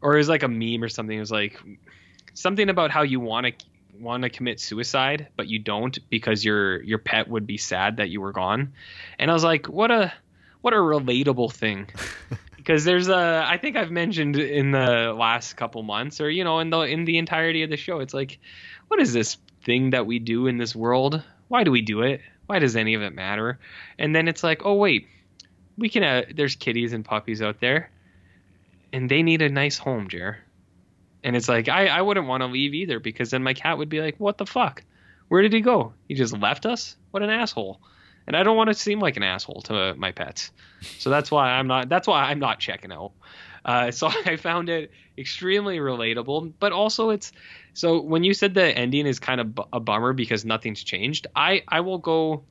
or 0.02 0.16
it 0.16 0.18
was 0.18 0.30
like 0.30 0.44
a 0.44 0.48
meme 0.48 0.82
or 0.82 0.88
something. 0.90 1.16
It 1.16 1.20
was 1.20 1.32
like 1.32 1.60
something 2.34 2.70
about 2.70 2.92
how 2.92 3.02
you 3.04 3.20
want 3.20 3.46
to 3.48 3.54
want 4.00 4.24
to 4.24 4.30
commit 4.30 4.62
suicide, 4.62 5.28
but 5.36 5.48
you 5.50 5.60
don't 5.60 6.00
because 6.10 6.46
your 6.46 6.82
your 6.84 6.98
pet 7.00 7.28
would 7.28 7.46
be 7.46 7.58
sad 7.58 7.98
that 7.98 8.10
you 8.10 8.22
were 8.22 8.32
gone. 8.32 8.72
And 9.20 9.30
I 9.30 9.34
was 9.34 9.44
like, 9.44 9.68
what 9.68 9.92
a 9.92 10.14
what 10.62 10.74
a 10.74 10.78
relatable 10.78 11.52
thing. 11.52 11.90
because 12.70 12.84
there's 12.84 13.10
a 13.10 13.44
I 13.48 13.58
think 13.58 13.76
I've 13.76 13.90
mentioned 13.90 14.38
in 14.38 14.70
the 14.70 15.12
last 15.18 15.54
couple 15.54 15.82
months 15.82 16.22
or 16.22 16.30
you 16.30 16.44
know 16.44 16.60
in 16.60 16.70
the 16.70 16.82
in 16.82 17.04
the 17.04 17.18
entirety 17.18 17.64
of 17.64 17.72
the 17.72 17.78
show 17.78 18.00
it's 18.00 18.14
like 18.14 18.38
what 18.90 19.00
is 19.00 19.12
this 19.12 19.38
thing 19.64 19.90
that 19.90 20.06
we 20.06 20.20
do 20.20 20.46
in 20.46 20.58
this 20.58 20.76
world? 20.76 21.24
Why 21.48 21.64
do 21.64 21.72
we 21.72 21.82
do 21.82 22.04
it? 22.04 22.22
Why 22.46 22.60
does 22.60 22.76
any 22.76 22.94
of 22.94 23.02
it 23.02 23.16
matter? 23.16 23.58
And 23.98 24.16
then 24.16 24.28
it's 24.28 24.44
like 24.44 24.62
oh 24.66 24.76
wait 24.76 25.08
we 25.80 25.90
can 25.90 26.04
uh, 26.04 26.26
there's 26.32 26.56
kitties 26.56 26.94
and 26.94 27.04
puppies 27.04 27.42
out 27.42 27.60
there 27.60 27.90
and 28.94 29.10
they 29.10 29.24
need 29.24 29.42
a 29.42 29.50
nice 29.50 29.80
home 29.80 30.08
Jer. 30.08 30.38
And 31.24 31.36
it's 31.36 31.50
like 31.50 31.70
I 31.70 31.88
I 31.88 32.04
wouldn't 32.04 32.28
want 32.28 32.42
to 32.42 32.48
leave 32.48 32.76
either 32.76 33.00
because 33.00 33.32
then 33.32 33.42
my 33.42 33.56
cat 33.56 33.80
would 33.80 33.90
be 33.90 34.00
like 34.00 34.20
what 34.20 34.38
the 34.38 34.46
fuck? 34.46 34.84
Where 35.28 35.42
did 35.42 35.54
he 35.54 35.62
go? 35.62 35.94
He 36.08 36.14
just 36.14 36.38
left 36.38 36.68
us? 36.68 36.96
What 37.10 37.24
an 37.24 37.32
asshole 37.32 37.82
and 38.30 38.38
I 38.38 38.44
don't 38.44 38.56
want 38.56 38.70
to 38.70 38.74
seem 38.74 39.02
like 39.02 39.18
an 39.18 39.24
asshole 39.24 39.64
to 39.64 39.94
my 39.96 40.14
pets 40.14 40.52
so 40.98 41.10
that's 41.10 41.32
why 41.32 41.52
I'm 41.52 41.68
not. 41.68 41.90
That's 41.90 42.08
why 42.08 42.24
I'm 42.24 42.40
not 42.40 42.60
checking 42.60 42.92
out. 42.92 43.12
Uh, 43.66 43.92
so 43.92 44.08
I 44.26 44.38
found 44.38 44.70
it 44.70 44.92
extremely 45.18 45.78
relatable, 45.78 46.54
but 46.60 46.72
also 46.72 47.10
it's 47.10 47.32
so 47.74 48.02
when 48.02 48.24
you 48.24 48.34
said 48.34 48.54
the 48.54 48.64
ending 48.66 49.06
is 49.06 49.20
kind 49.20 49.42
of 49.42 49.60
a 49.74 49.80
bummer 49.80 50.14
because 50.14 50.46
nothing's 50.46 50.84
changed. 50.84 51.28
I 51.36 51.64
I 51.68 51.82
will 51.82 51.98
go 51.98 52.44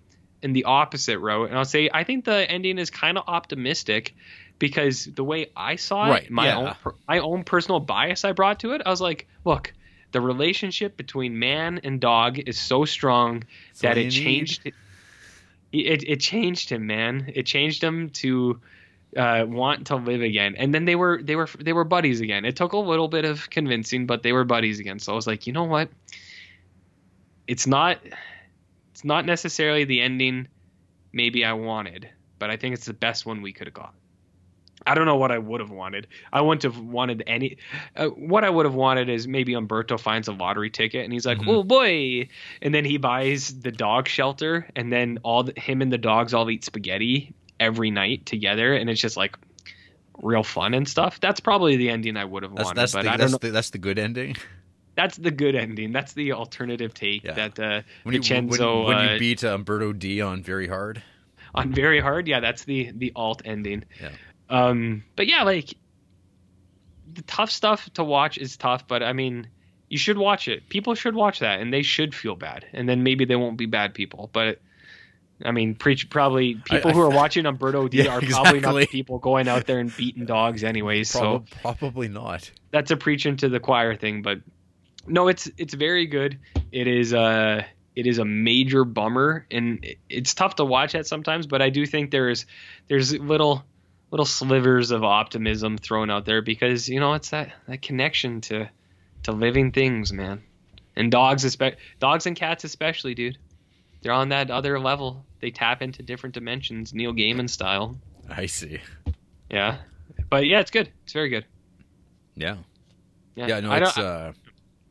in 0.42 0.52
the 0.52 0.64
opposite 0.64 1.18
route 1.18 1.48
and 1.48 1.58
I'll 1.58 1.64
say 1.64 1.90
I 1.92 2.04
think 2.04 2.24
the 2.24 2.48
ending 2.48 2.78
is 2.78 2.90
kind 2.90 3.18
of 3.18 3.24
optimistic 3.26 4.14
because 4.58 5.06
the 5.06 5.24
way 5.24 5.50
I 5.56 5.76
saw 5.76 6.06
it, 6.06 6.10
Right, 6.10 6.30
my 6.30 6.46
yeah. 6.46 6.58
own 6.58 6.92
my 7.08 7.18
own 7.18 7.44
personal 7.44 7.80
bias 7.80 8.24
I 8.24 8.32
brought 8.32 8.60
to 8.60 8.72
it, 8.72 8.82
I 8.84 8.90
was 8.90 9.00
like, 9.00 9.26
look. 9.44 9.72
The 10.10 10.22
relationship 10.22 10.96
between 10.96 11.38
man 11.38 11.80
and 11.84 12.00
dog 12.00 12.38
is 12.38 12.58
so 12.58 12.86
strong 12.86 13.34
all 13.34 13.42
that 13.82 13.98
it 13.98 14.06
need. 14.14 14.72
It, 15.72 16.04
it 16.06 16.20
changed 16.20 16.70
him 16.70 16.86
man. 16.86 17.32
It 17.34 17.44
changed 17.46 17.82
him 17.82 18.10
to 18.10 18.60
uh, 19.16 19.44
want 19.48 19.86
to 19.88 19.96
live 19.96 20.22
again. 20.22 20.54
And 20.56 20.74
then 20.74 20.84
they 20.84 20.96
were 20.96 21.22
they 21.22 21.36
were 21.36 21.48
they 21.58 21.72
were 21.72 21.84
buddies 21.84 22.20
again. 22.20 22.44
It 22.44 22.56
took 22.56 22.72
a 22.72 22.78
little 22.78 23.08
bit 23.08 23.24
of 23.24 23.50
convincing 23.50 24.06
but 24.06 24.22
they 24.22 24.32
were 24.32 24.44
buddies 24.44 24.80
again. 24.80 24.98
So 24.98 25.12
i 25.12 25.14
was 25.14 25.26
like 25.26 25.46
you 25.46 25.52
know 25.52 25.64
what? 25.64 25.88
It's 27.46 27.66
not 27.66 27.98
it's 28.92 29.04
not 29.04 29.24
necessarily 29.24 29.84
the 29.84 30.00
ending 30.00 30.48
maybe 31.12 31.44
i 31.44 31.52
wanted 31.54 32.10
but 32.38 32.50
I 32.50 32.56
think 32.56 32.74
it's 32.74 32.86
the 32.86 32.92
best 32.92 33.26
one 33.26 33.42
we 33.42 33.52
could 33.52 33.66
have 33.66 33.74
got. 33.74 33.94
I 34.86 34.94
don't 34.94 35.06
know 35.06 35.16
what 35.16 35.30
I 35.32 35.38
would 35.38 35.60
have 35.60 35.70
wanted. 35.70 36.06
I 36.32 36.40
wouldn't 36.40 36.62
have 36.62 36.78
wanted 36.78 37.22
any. 37.26 37.58
Uh, 37.96 38.06
what 38.08 38.44
I 38.44 38.50
would 38.50 38.64
have 38.64 38.74
wanted 38.74 39.08
is 39.08 39.26
maybe 39.26 39.54
Umberto 39.54 39.98
finds 39.98 40.28
a 40.28 40.32
lottery 40.32 40.70
ticket 40.70 41.04
and 41.04 41.12
he's 41.12 41.26
like, 41.26 41.38
Mhm. 41.38 41.48
"Oh 41.48 41.62
boy!" 41.64 42.28
and 42.62 42.74
then 42.74 42.84
he 42.84 42.96
buys 42.96 43.60
the 43.60 43.72
dog 43.72 44.08
shelter, 44.08 44.68
and 44.76 44.92
then 44.92 45.18
all 45.24 45.42
the, 45.44 45.52
him 45.60 45.82
and 45.82 45.92
the 45.92 45.98
dogs 45.98 46.32
all 46.32 46.48
eat 46.48 46.64
spaghetti 46.64 47.34
every 47.60 47.90
night 47.90 48.24
together, 48.24 48.74
and 48.74 48.88
it's 48.88 49.00
just 49.00 49.16
like 49.16 49.36
real 50.22 50.42
fun 50.44 50.74
and 50.74 50.88
stuff. 50.88 51.20
That's 51.20 51.40
probably 51.40 51.76
the 51.76 51.90
ending 51.90 52.16
I 52.16 52.24
would 52.24 52.42
have 52.42 52.54
That's 52.54 52.66
wanted, 52.66 52.80
that's 52.80 52.92
but 52.92 53.02
the, 53.02 53.08
I 53.10 53.16
don't 53.16 53.30
that's 53.30 53.32
know. 53.32 53.38
the 53.48 53.50
that's 53.50 53.70
the 53.70 53.78
good 53.78 53.98
ending. 53.98 54.36
That's 54.94 55.16
the 55.16 55.30
good 55.30 55.54
ending. 55.54 55.92
That's 55.92 56.12
the 56.12 56.32
alternative 56.32 56.92
take 56.92 57.22
Yeah. 57.22 57.34
that 57.34 57.58
uh, 57.60 57.82
When 58.02 58.14
you, 58.14 58.20
when, 58.20 58.22
Vincenzo 58.48 58.86
when 58.86 58.96
uh, 58.96 59.12
you 59.12 59.18
beat 59.20 59.44
uh, 59.44 59.54
Umberto 59.54 59.92
D 59.92 60.20
on 60.20 60.42
very 60.42 60.66
hard. 60.66 61.02
on 61.54 61.72
very 61.72 62.00
hard. 62.00 62.26
Yeah, 62.26 62.40
that's 62.40 62.64
the 62.64 62.90
the 62.94 63.12
alt 63.14 63.42
ending. 63.44 63.84
Yeah. 64.00 64.10
Um, 64.50 65.04
but 65.16 65.26
yeah, 65.26 65.42
like 65.42 65.74
the 67.12 67.22
tough 67.22 67.50
stuff 67.50 67.88
to 67.94 68.04
watch 68.04 68.38
is 68.38 68.56
tough, 68.56 68.86
but 68.86 69.02
I 69.02 69.12
mean, 69.12 69.48
you 69.88 69.98
should 69.98 70.18
watch 70.18 70.48
it. 70.48 70.68
People 70.68 70.94
should 70.94 71.14
watch 71.14 71.38
that, 71.40 71.60
and 71.60 71.72
they 71.72 71.82
should 71.82 72.14
feel 72.14 72.34
bad, 72.36 72.66
and 72.72 72.88
then 72.88 73.02
maybe 73.02 73.24
they 73.24 73.36
won't 73.36 73.56
be 73.58 73.66
bad 73.66 73.94
people. 73.94 74.28
But 74.32 74.60
I 75.44 75.50
mean, 75.52 75.74
preach 75.74 76.10
probably 76.10 76.56
people 76.56 76.90
I- 76.90 76.94
who 76.94 77.00
are 77.00 77.10
watching 77.10 77.46
Umberto 77.46 77.88
D 77.88 77.98
Yeah, 78.02 78.16
are 78.16 78.20
probably 78.20 78.30
not 78.32 78.56
exactly. 78.56 78.80
the 78.82 78.86
people 78.88 79.18
going 79.18 79.48
out 79.48 79.66
there 79.66 79.78
and 79.78 79.94
beating 79.96 80.26
dogs 80.26 80.64
anyways. 80.64 81.08
So 81.10 81.44
probably 81.62 82.08
not. 82.08 82.50
that's 82.70 82.90
a 82.90 82.96
preaching 82.96 83.36
to 83.38 83.48
the 83.48 83.60
choir 83.60 83.94
thing, 83.96 84.22
but 84.22 84.40
no, 85.06 85.28
it's 85.28 85.48
it's 85.56 85.74
very 85.74 86.06
good. 86.06 86.38
It 86.72 86.86
is 86.86 87.14
uh 87.14 87.62
it 87.96 88.06
is 88.06 88.18
a 88.18 88.24
major 88.24 88.84
bummer, 88.84 89.46
and 89.50 89.82
it- 89.84 89.98
it's 90.08 90.34
tough 90.34 90.56
to 90.56 90.64
watch 90.64 90.94
at 90.94 91.06
sometimes. 91.06 91.46
But 91.46 91.62
I 91.62 91.70
do 91.70 91.86
think 91.86 92.10
there's 92.10 92.44
there's 92.88 93.18
little 93.18 93.64
little 94.10 94.26
slivers 94.26 94.90
of 94.90 95.04
optimism 95.04 95.76
thrown 95.78 96.10
out 96.10 96.24
there 96.24 96.42
because 96.42 96.88
you 96.88 97.00
know 97.00 97.14
it's 97.14 97.30
that 97.30 97.52
that 97.66 97.82
connection 97.82 98.40
to 98.42 98.68
to 99.24 99.32
living 99.32 99.72
things, 99.72 100.12
man, 100.12 100.42
and 100.96 101.10
dogs, 101.10 101.44
espe- 101.44 101.76
dogs 101.98 102.26
and 102.26 102.36
cats 102.36 102.64
especially, 102.64 103.14
dude. 103.14 103.38
They're 104.00 104.12
on 104.12 104.28
that 104.28 104.50
other 104.50 104.78
level. 104.78 105.24
They 105.40 105.50
tap 105.50 105.82
into 105.82 106.02
different 106.02 106.34
dimensions, 106.34 106.94
Neil 106.94 107.12
Gaiman 107.12 107.50
style. 107.50 107.98
I 108.30 108.46
see. 108.46 108.80
Yeah, 109.50 109.78
but 110.30 110.46
yeah, 110.46 110.60
it's 110.60 110.70
good. 110.70 110.90
It's 111.04 111.12
very 111.12 111.28
good. 111.28 111.44
Yeah. 112.36 112.56
Yeah, 113.34 113.46
Yeah, 113.46 113.60
no, 113.60 113.72
it's 113.72 113.96
uh, 113.96 114.32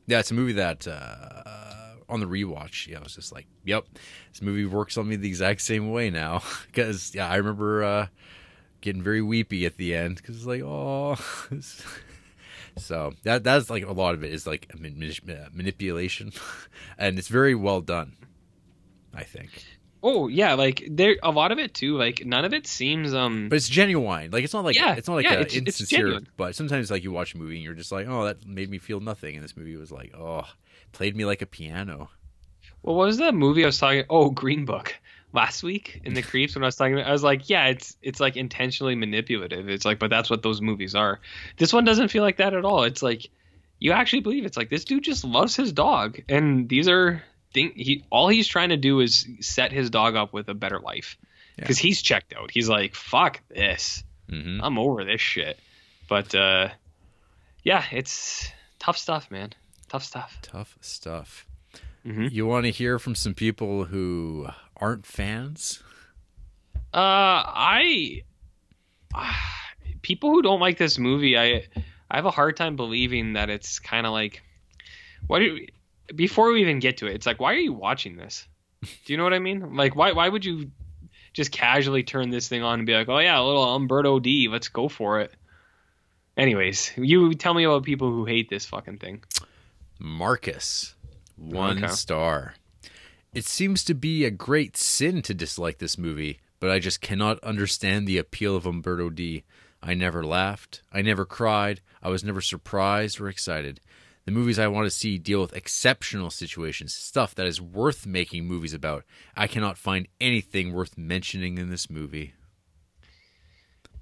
yeah, 0.08 0.20
it's 0.20 0.32
a 0.32 0.34
movie 0.34 0.54
that 0.54 0.88
uh, 0.88 1.96
on 2.10 2.20
the 2.20 2.26
rewatch, 2.26 2.88
yeah, 2.88 3.00
I 3.00 3.04
was 3.04 3.16
just 3.16 3.32
like, 3.34 3.46
yep, 3.66 3.86
this 4.32 4.42
movie 4.42 4.66
works 4.66 4.98
on 4.98 5.08
me 5.08 5.16
the 5.18 5.28
exact 5.28 5.62
same 5.62 5.92
way 5.92 6.10
now 6.10 6.42
because 6.68 7.14
yeah, 7.14 7.30
I 7.30 7.36
remember 7.36 7.84
uh, 7.84 8.08
getting 8.82 9.02
very 9.04 9.22
weepy 9.22 9.66
at 9.66 9.78
the 9.78 9.96
end 9.96 10.18
because 10.18 10.38
it's 10.38 10.46
like, 10.46 10.62
oh, 10.64 11.16
so 12.78 13.14
that 13.24 13.44
that's 13.44 13.70
like 13.70 13.86
a 13.86 13.92
lot 13.92 14.14
of 14.14 14.24
it 14.24 14.32
is 14.34 14.46
like 14.48 14.70
uh, 14.74 14.78
manipulation, 15.54 16.32
and 16.98 17.18
it's 17.18 17.28
very 17.28 17.56
well 17.56 17.82
done, 17.82 18.16
I 19.14 19.24
think. 19.24 19.64
Oh 20.04 20.28
yeah, 20.28 20.54
like 20.54 20.84
there 20.90 21.18
a 21.24 21.32
lot 21.32 21.52
of 21.52 21.58
it 21.58 21.74
too. 21.74 21.98
Like 21.98 22.24
none 22.26 22.46
of 22.46 22.54
it 22.54 22.68
seems 22.68 23.14
um. 23.14 23.50
But 23.50 23.56
it's 23.56 23.68
genuine. 23.68 24.30
Like 24.32 24.44
it's 24.44 24.54
not 24.54 24.64
like 24.64 24.76
Yeah, 24.76 24.94
it's 24.96 25.08
not 25.08 25.16
like 25.16 25.26
yeah, 25.26 25.34
a 25.34 25.40
it's- 25.42 25.56
it's 25.56 25.68
insincere. 25.80 25.98
genuine. 26.00 26.28
but 26.38 26.56
sometimes 26.56 26.92
like 26.92 27.04
you 27.04 27.12
watch 27.12 27.34
a 27.34 27.38
movie 27.38 27.56
and 27.56 27.64
you're 27.64 27.74
just 27.74 27.92
like, 27.92 28.08
oh, 28.08 28.26
that 28.26 28.46
made 28.46 28.70
me 28.70 28.78
feel 28.78 29.00
nothing, 29.00 29.36
and 29.36 29.44
this 29.44 29.58
movie 29.58 29.76
was 29.76 29.92
like, 29.92 30.14
oh, 30.16 30.44
played 30.92 31.16
me 31.16 31.26
like 31.26 31.42
a 31.42 31.48
piano. 31.48 32.10
Well, 32.84 32.96
what 32.96 33.08
was 33.08 33.18
that 33.18 33.34
movie 33.34 33.64
I 33.64 33.68
was 33.68 33.80
talking? 33.80 34.04
Oh, 34.10 34.30
Green 34.30 34.64
Book 34.66 34.96
last 35.34 35.62
week 35.64 36.02
in 36.04 36.14
the 36.14 36.22
Creeps 36.22 36.56
when 36.56 36.64
I 36.64 36.68
was 36.68 36.76
talking. 36.76 36.96
About, 36.96 37.08
I 37.08 37.12
was 37.12 37.24
like, 37.24 37.50
yeah, 37.50 37.68
it's 37.68 37.96
it's 38.02 38.20
like 38.20 38.38
intentionally 38.38 38.96
manipulative. 38.96 39.70
It's 39.70 39.86
like, 39.86 40.00
but 40.00 40.10
that's 40.10 40.30
what 40.30 40.42
those 40.44 40.62
movies 40.62 40.96
are. 40.96 41.20
This 41.58 41.74
one 41.74 41.86
doesn't 41.86 42.10
feel 42.10 42.24
like 42.24 42.38
that 42.38 42.54
at 42.54 42.66
all. 42.66 42.84
It's 42.84 43.02
like 43.04 43.30
you 43.80 43.92
actually 43.92 44.22
believe 44.22 44.46
it's 44.46 44.58
like 44.58 44.70
this 44.70 44.86
dude 44.86 45.04
just 45.04 45.24
loves 45.24 45.56
his 45.56 45.72
dog, 45.74 46.20
and 46.30 46.68
these 46.70 46.88
are 46.88 47.22
thing. 47.54 47.74
He 47.76 48.06
all 48.10 48.28
he's 48.30 48.48
trying 48.48 48.70
to 48.70 48.78
do 48.78 49.00
is 49.02 49.28
set 49.42 49.72
his 49.72 49.90
dog 49.90 50.16
up 50.16 50.34
with 50.34 50.50
a 50.50 50.54
better 50.54 50.80
life 50.80 51.18
because 51.56 51.78
he's 51.78 52.02
checked 52.02 52.34
out. 52.36 52.52
He's 52.52 52.70
like, 52.70 52.96
fuck 52.96 53.42
this. 53.50 54.04
hmm 54.30 54.60
I'm 54.62 54.78
over 54.80 55.04
this 55.04 55.22
shit. 55.22 55.60
But 56.10 56.34
uh, 56.34 56.70
yeah, 57.64 57.84
it's 57.92 58.50
tough 58.80 58.98
stuff, 58.98 59.30
man. 59.30 59.52
Tough 59.90 60.04
stuff. 60.04 60.38
Tough 60.42 60.78
stuff. 60.82 61.46
Mhm. 62.06 62.32
You 62.32 62.46
want 62.48 62.66
to 62.66 62.72
hear 62.72 63.00
from 63.00 63.16
some 63.16 63.34
people 63.34 63.86
who 63.86 64.48
aren't 64.80 65.06
fans? 65.06 65.82
Uh, 66.94 67.44
I 67.46 68.24
people 70.02 70.32
who 70.32 70.42
don't 70.42 70.60
like 70.60 70.78
this 70.78 70.98
movie, 70.98 71.38
I 71.38 71.66
I 72.10 72.16
have 72.16 72.26
a 72.26 72.32
hard 72.32 72.56
time 72.58 72.76
believing 72.76 73.34
that 73.34 73.50
it's 73.50 73.80
kind 73.80 74.06
of 74.06 74.14
like 74.14 74.42
what 75.28 75.40
do 75.40 75.46
you, 75.58 75.68
before 76.16 76.52
we 76.52 76.62
even 76.62 76.80
get 76.80 76.98
to 76.98 77.08
it, 77.08 77.16
it's 77.16 77.26
like 77.26 77.40
why 77.40 77.54
are 77.54 77.60
you 77.60 77.74
watching 77.74 78.16
this? 78.18 78.48
Do 78.82 79.14
you 79.14 79.18
know 79.18 79.24
what 79.24 79.34
I 79.34 79.40
mean? 79.40 79.76
Like 79.76 79.96
why 79.96 80.14
why 80.14 80.30
would 80.30 80.46
you 80.46 80.72
just 81.34 81.52
casually 81.52 82.04
turn 82.04 82.30
this 82.30 82.48
thing 82.48 82.64
on 82.64 82.80
and 82.80 82.86
be 82.88 82.94
like, 82.94 83.10
"Oh 83.10 83.20
yeah, 83.20 83.40
a 83.40 83.44
little 83.44 83.76
Umberto 83.76 84.20
D, 84.20 84.48
let's 84.50 84.70
go 84.70 84.88
for 84.88 85.20
it." 85.22 85.34
Anyways, 86.38 86.94
you 86.98 87.34
tell 87.34 87.54
me 87.54 87.64
about 87.64 87.84
people 87.84 88.10
who 88.12 88.26
hate 88.26 88.50
this 88.50 88.66
fucking 88.66 89.00
thing. 89.00 89.24
Marcus, 90.00 90.94
one 91.36 91.84
Okay. 91.84 91.88
star. 91.94 92.54
It 93.38 93.46
seems 93.46 93.84
to 93.84 93.94
be 93.94 94.26
a 94.26 94.32
great 94.32 94.76
sin 94.76 95.22
to 95.22 95.32
dislike 95.32 95.78
this 95.78 95.96
movie, 95.96 96.40
but 96.60 96.72
I 96.72 96.80
just 96.80 97.02
cannot 97.02 97.38
understand 97.44 98.08
the 98.08 98.18
appeal 98.18 98.56
of 98.56 98.66
Umberto 98.66 99.12
D. 99.12 99.44
I 99.80 99.94
never 99.94 100.24
laughed. 100.24 100.82
I 100.92 101.04
never 101.04 101.24
cried. 101.24 101.82
I 102.02 102.10
was 102.10 102.24
never 102.24 102.42
surprised 102.42 103.22
or 103.22 103.30
excited. 103.30 103.80
The 104.26 104.32
movies 104.32 104.58
I 104.58 104.66
want 104.66 104.88
to 104.88 104.90
see 104.90 105.20
deal 105.20 105.40
with 105.40 105.56
exceptional 105.56 106.32
situations, 106.32 106.96
stuff 106.96 107.36
that 107.36 107.46
is 107.46 107.62
worth 107.62 108.08
making 108.08 108.48
movies 108.48 108.74
about. 108.74 109.04
I 109.36 109.46
cannot 109.46 109.78
find 109.78 110.08
anything 110.20 110.74
worth 110.74 110.98
mentioning 110.98 111.60
in 111.60 111.70
this 111.70 111.92
movie. 111.92 112.34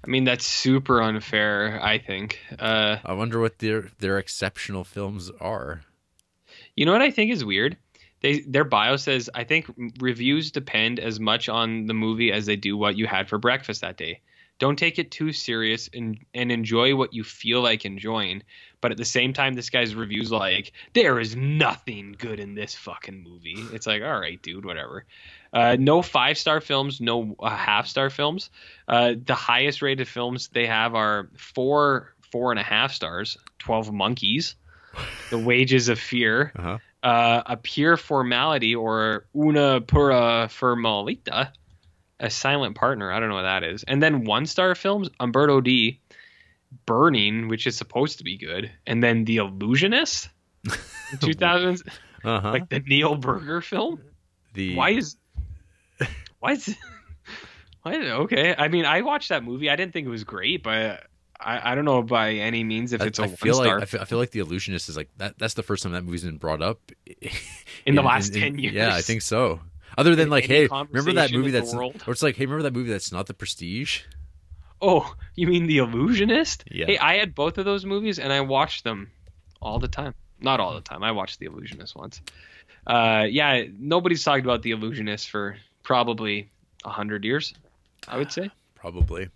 I 0.02 0.08
mean, 0.08 0.24
that's 0.24 0.46
super 0.46 1.02
unfair, 1.02 1.78
I 1.82 1.98
think. 1.98 2.38
Uh 2.58 2.96
I 3.04 3.12
wonder 3.12 3.38
what 3.38 3.58
their 3.58 3.90
their 3.98 4.16
exceptional 4.16 4.82
films 4.82 5.30
are. 5.38 5.82
You 6.74 6.86
know 6.86 6.92
what 6.92 7.02
I 7.02 7.10
think 7.10 7.32
is 7.32 7.44
weird? 7.44 7.76
They 8.20 8.40
their 8.40 8.64
bio 8.64 8.96
says 8.96 9.28
I 9.34 9.44
think 9.44 9.66
reviews 10.00 10.50
depend 10.50 10.98
as 11.00 11.20
much 11.20 11.48
on 11.48 11.86
the 11.86 11.94
movie 11.94 12.32
as 12.32 12.46
they 12.46 12.56
do 12.56 12.76
what 12.76 12.96
you 12.96 13.06
had 13.06 13.28
for 13.28 13.38
breakfast 13.38 13.82
that 13.82 13.96
day. 13.96 14.20
Don't 14.58 14.78
take 14.78 14.98
it 14.98 15.10
too 15.10 15.32
serious 15.32 15.90
and 15.92 16.18
and 16.32 16.50
enjoy 16.50 16.96
what 16.96 17.12
you 17.12 17.22
feel 17.24 17.60
like 17.60 17.84
enjoying. 17.84 18.42
But 18.80 18.90
at 18.90 18.96
the 18.96 19.04
same 19.04 19.32
time, 19.32 19.54
this 19.54 19.68
guy's 19.68 19.94
reviews 19.94 20.30
like 20.30 20.72
there 20.94 21.20
is 21.20 21.36
nothing 21.36 22.14
good 22.18 22.40
in 22.40 22.54
this 22.54 22.74
fucking 22.74 23.22
movie. 23.22 23.56
It's 23.72 23.86
like 23.86 24.02
all 24.02 24.18
right, 24.18 24.40
dude, 24.40 24.64
whatever. 24.64 25.04
Uh, 25.52 25.76
no 25.78 26.00
five 26.02 26.38
star 26.38 26.60
films, 26.60 27.00
no 27.00 27.36
uh, 27.38 27.50
half 27.50 27.86
star 27.86 28.08
films. 28.08 28.50
Uh, 28.88 29.14
the 29.22 29.34
highest 29.34 29.82
rated 29.82 30.08
films 30.08 30.48
they 30.48 30.66
have 30.66 30.94
are 30.94 31.28
four 31.36 32.14
four 32.32 32.50
and 32.50 32.58
a 32.58 32.62
half 32.62 32.92
stars. 32.92 33.36
Twelve 33.58 33.92
Monkeys, 33.92 34.54
The 35.30 35.38
Wages 35.38 35.88
of 35.88 35.98
Fear, 35.98 36.52
Uh-huh. 36.56 36.78
Uh, 37.02 37.42
a 37.46 37.56
pure 37.56 37.96
formality 37.96 38.74
or 38.74 39.26
una 39.36 39.80
pura 39.80 40.48
formalita, 40.50 41.52
a 42.18 42.30
silent 42.30 42.74
partner. 42.74 43.12
I 43.12 43.20
don't 43.20 43.28
know 43.28 43.36
what 43.36 43.42
that 43.42 43.62
is. 43.62 43.84
And 43.84 44.02
then 44.02 44.24
one 44.24 44.46
star 44.46 44.74
films, 44.74 45.08
Umberto 45.20 45.60
D, 45.60 46.00
Burning, 46.84 47.46
which 47.48 47.66
is 47.66 47.76
supposed 47.76 48.18
to 48.18 48.24
be 48.24 48.36
good, 48.38 48.72
and 48.86 49.02
then 49.04 49.24
The 49.24 49.36
Illusionist, 49.36 50.28
2000s, 50.66 51.82
Uh-huh. 52.24 52.50
like 52.50 52.68
the 52.68 52.80
Neil 52.80 53.14
Burger 53.14 53.60
film. 53.60 54.00
the 54.54 54.74
Why 54.74 54.90
is 54.90 55.16
why 56.40 56.52
is 56.52 56.74
why 57.82 57.94
okay? 57.94 58.52
I 58.56 58.66
mean, 58.66 58.84
I 58.84 59.02
watched 59.02 59.28
that 59.28 59.44
movie. 59.44 59.70
I 59.70 59.76
didn't 59.76 59.92
think 59.92 60.08
it 60.08 60.10
was 60.10 60.24
great, 60.24 60.64
but 60.64 61.04
I, 61.38 61.72
I 61.72 61.74
don't 61.74 61.84
know 61.84 62.02
by 62.02 62.32
any 62.34 62.64
means 62.64 62.92
if 62.92 63.02
I, 63.02 63.06
it's 63.06 63.18
a 63.18 63.24
I 63.24 63.28
feel 63.28 63.54
star 63.54 63.74
like 63.74 63.82
I 63.82 63.86
feel, 63.86 64.00
I 64.00 64.04
feel 64.04 64.18
like 64.18 64.30
the 64.30 64.40
illusionist 64.40 64.88
is 64.88 64.96
like 64.96 65.08
that. 65.18 65.38
That's 65.38 65.54
the 65.54 65.62
first 65.62 65.82
time 65.82 65.92
that 65.92 66.04
movie's 66.04 66.24
been 66.24 66.38
brought 66.38 66.62
up 66.62 66.80
in 67.86 67.94
the 67.94 68.02
last 68.02 68.32
ten 68.34 68.58
years. 68.58 68.74
Yeah, 68.74 68.94
I 68.94 69.02
think 69.02 69.22
so. 69.22 69.60
Other 69.98 70.14
than 70.14 70.24
In 70.24 70.30
like, 70.30 70.44
hey, 70.44 70.66
remember 70.66 71.12
that 71.14 71.32
movie 71.32 71.50
that's 71.50 71.74
world. 71.74 72.02
or 72.06 72.12
it's 72.12 72.22
like, 72.22 72.36
hey, 72.36 72.44
remember 72.44 72.64
that 72.64 72.74
movie 72.74 72.90
that's 72.90 73.12
not 73.12 73.26
the 73.26 73.34
Prestige? 73.34 74.02
Oh, 74.82 75.14
you 75.34 75.46
mean 75.46 75.66
The 75.66 75.78
Illusionist? 75.78 76.64
Yeah. 76.70 76.86
Hey, 76.86 76.98
I 76.98 77.14
had 77.16 77.34
both 77.34 77.56
of 77.56 77.64
those 77.64 77.86
movies 77.86 78.18
and 78.18 78.30
I 78.30 78.42
watched 78.42 78.84
them 78.84 79.10
all 79.62 79.78
the 79.78 79.88
time. 79.88 80.14
Not 80.38 80.60
all 80.60 80.74
the 80.74 80.82
time. 80.82 81.02
I 81.02 81.12
watched 81.12 81.38
The 81.38 81.46
Illusionist 81.46 81.96
once. 81.96 82.20
Uh, 82.86 83.24
yeah, 83.28 83.64
nobody's 83.78 84.22
talked 84.22 84.44
about 84.44 84.60
The 84.62 84.72
Illusionist 84.72 85.30
for 85.30 85.56
probably 85.82 86.50
a 86.84 86.90
hundred 86.90 87.24
years. 87.24 87.54
I 88.06 88.18
would 88.18 88.30
say 88.30 88.50
Probably. 88.74 89.28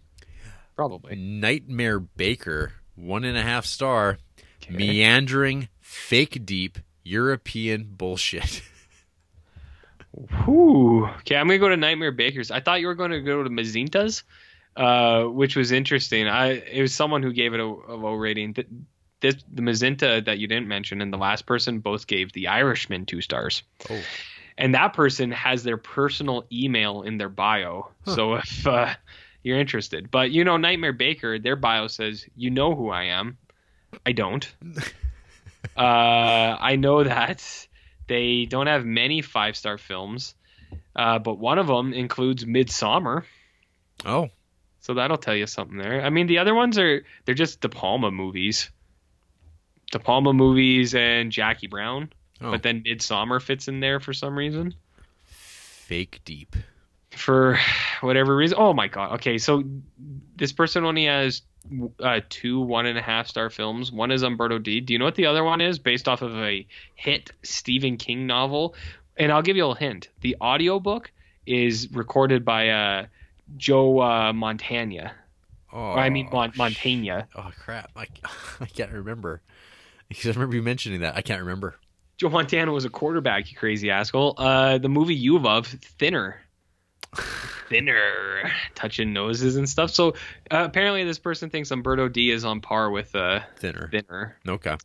Probably. 0.81 1.15
Nightmare 1.15 2.01
Baker, 2.01 2.73
one 2.95 3.25
and 3.25 3.37
a 3.37 3.43
half 3.43 3.67
star, 3.67 4.17
meandering, 4.71 5.69
fake 5.79 6.47
deep, 6.47 6.79
European 7.05 7.85
bullshit. 7.91 8.63
Whew. 10.47 11.05
Okay, 11.19 11.37
I'm 11.37 11.49
gonna 11.49 11.59
go 11.59 11.69
to 11.69 11.77
Nightmare 11.77 12.13
Bakers. 12.13 12.51
I 12.51 12.61
thought 12.61 12.81
you 12.81 12.87
were 12.87 12.95
going 12.95 13.11
to 13.11 13.21
go 13.21 13.43
to 13.43 13.51
Mazinta's, 13.51 14.23
uh, 14.75 15.25
which 15.25 15.55
was 15.55 15.71
interesting. 15.71 16.27
I 16.27 16.53
it 16.53 16.81
was 16.81 16.95
someone 16.95 17.23
who 17.23 17.35
gave 17.35 17.53
it 17.53 17.61
a, 17.61 17.65
a 17.65 17.97
low 17.97 18.15
rating. 18.15 18.55
Th- 18.55 18.69
This 19.21 19.37
the 19.53 19.61
Mazinta 19.61 20.25
that 20.25 20.39
you 20.39 20.49
didn't 20.49 20.67
mention 20.67 21.03
and 21.03 21.13
the 21.13 21.19
last 21.19 21.45
person 21.45 21.81
both 21.81 22.07
gave 22.07 22.33
The 22.33 22.49
Irishman 22.49 23.05
two 23.05 23.21
stars. 23.21 23.65
Oh. 23.91 24.01
And 24.57 24.75
that 24.75 24.95
person 24.95 25.31
has 25.31 25.63
their 25.63 25.77
personal 25.77 26.47
email 26.51 27.03
in 27.03 27.19
their 27.19 27.29
bio. 27.29 27.91
So 28.07 28.35
if 28.37 28.67
uh, 28.67 28.95
you're 29.43 29.59
interested, 29.59 30.11
but 30.11 30.31
you 30.31 30.45
know 30.45 30.57
Nightmare 30.57 30.93
Baker, 30.93 31.39
their 31.39 31.57
bio 31.57 31.87
says, 31.87 32.27
"You 32.37 32.51
know 32.51 32.75
who 32.75 32.91
I 32.91 33.05
am." 33.05 33.39
I 34.07 34.13
don't. 34.13 34.51
uh, 35.77 35.81
I 35.81 36.77
know 36.77 37.05
that 37.05 37.67
they 38.07 38.47
don't 38.47 38.67
have 38.67 38.85
many 38.85 39.23
five 39.23 39.57
star 39.57 39.79
films, 39.79 40.35
uh, 40.97 41.19
but 41.19 41.39
one 41.39 41.59
of 41.59 41.67
them 41.67 41.93
includes 41.93 42.47
Midsummer. 42.47 43.25
Oh, 44.05 44.31
So 44.81 44.95
that'll 44.95 45.19
tell 45.19 45.37
you 45.37 45.47
something 45.47 45.77
there. 45.77 46.03
I 46.03 46.11
mean, 46.11 46.27
the 46.27 46.39
other 46.39 46.55
ones 46.55 46.79
are 46.79 47.05
they're 47.25 47.35
just 47.35 47.61
De 47.61 47.69
Palma 47.69 48.11
movies. 48.11 48.71
De 49.93 49.99
Palma 49.99 50.33
movies 50.33 50.95
and 50.95 51.33
Jackie 51.33 51.67
Brown, 51.67 52.13
Oh. 52.41 52.53
but 52.53 52.63
then 52.63 52.83
Midsummer 52.85 53.41
fits 53.41 53.69
in 53.69 53.81
there 53.81 54.01
for 54.01 54.13
some 54.13 54.37
reason. 54.39 54.75
fake 55.27 56.21
deep. 56.25 56.55
For 57.21 57.59
whatever 58.01 58.35
reason. 58.35 58.57
Oh 58.59 58.73
my 58.73 58.89
god. 58.89 59.13
Okay, 59.15 59.39
so 59.39 59.63
this 60.37 60.53
person 60.53 60.85
only 60.85 61.05
has 61.05 61.43
uh, 62.01 62.21
two 62.29 62.61
one 62.61 62.87
and 62.87 62.99
a 62.99 63.03
half 63.03 63.27
star 63.29 63.51
films. 63.51 63.93
One 63.93 64.11
is 64.11 64.23
Umberto 64.23 64.59
D. 64.59 64.81
Do 64.81 64.93
you 64.93 64.99
know 64.99 65.05
what 65.05 65.15
the 65.17 65.27
other 65.27 65.45
one 65.45 65.61
is? 65.61 65.79
Based 65.79 66.09
off 66.09 66.23
of 66.23 66.35
a 66.37 66.67
hit 66.95 67.31
Stephen 67.43 67.97
King 67.97 68.27
novel. 68.27 68.75
And 69.17 69.31
I'll 69.31 69.43
give 69.43 69.57
you 69.57 69.67
a 69.67 69.77
hint. 69.77 70.09
The 70.23 70.37
audiobook 70.41 71.11
is 71.47 71.91
recorded 71.93 72.45
by 72.45 72.71
uh, 72.71 73.07
Joe 73.57 74.01
uh, 74.01 74.33
Montana. 74.33 75.13
Oh, 75.73 75.79
Or, 75.79 75.99
I 75.99 76.09
mean 76.09 76.29
Mon- 76.33 76.53
Montana. 76.57 77.29
Oh 77.37 77.51
crap! 77.59 77.91
I, 77.95 78.07
I 78.61 78.67
can't 78.67 78.93
remember. 78.93 79.43
Because 80.09 80.27
I 80.27 80.31
remember 80.31 80.57
you 80.57 80.63
mentioning 80.63 81.01
that. 81.03 81.17
I 81.17 81.23
can't 81.23 81.41
remember. 81.41 81.77
Joe 82.17 82.29
Montana 82.31 82.73
was 82.73 82.85
a 82.85 82.91
quarterback, 82.91 83.51
you 83.51 83.57
crazy 83.57 83.91
asshole. 83.91 84.35
Uh, 84.37 84.79
the 84.79 84.89
movie 84.89 85.15
you 85.15 85.39
love, 85.39 85.67
Thinner. 85.67 86.41
Thinner, 87.69 88.51
touching 88.75 89.13
noses 89.13 89.57
and 89.57 89.69
stuff. 89.69 89.91
So 89.91 90.11
uh, 90.51 90.65
apparently, 90.65 91.05
this 91.05 91.19
person 91.19 91.51
thinks 91.51 91.71
Umberto 91.71 92.09
D 92.09 92.31
is 92.31 92.45
on 92.45 92.61
par 92.61 92.91
with 92.91 93.15
uh, 93.15 93.41
Thinner. 93.57 93.89
Thinner. 93.91 94.37
Okay. 94.47 94.77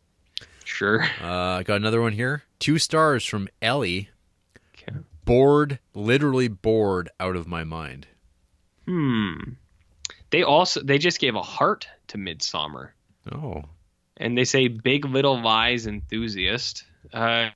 Sure. 0.63 1.03
Uh, 1.21 1.57
I 1.59 1.63
got 1.63 1.75
another 1.75 2.01
one 2.01 2.13
here. 2.13 2.43
Two 2.59 2.79
stars 2.79 3.23
from 3.25 3.47
Ellie. 3.61 4.09
Okay. 4.75 4.97
Bored, 5.23 5.79
literally 5.93 6.47
bored 6.47 7.09
out 7.19 7.35
of 7.35 7.47
my 7.47 7.63
mind. 7.63 8.07
Hmm. 8.85 9.35
They 10.31 10.43
also 10.43 10.81
they 10.81 10.97
just 10.97 11.19
gave 11.19 11.35
a 11.35 11.41
heart 11.41 11.87
to 12.09 12.17
Midsummer, 12.17 12.93
Oh, 13.31 13.63
and 14.17 14.37
they 14.37 14.43
say 14.43 14.67
Big 14.67 15.05
Little 15.05 15.41
Lies 15.41 15.87
enthusiast. 15.87 16.83
Uh, 17.13 17.49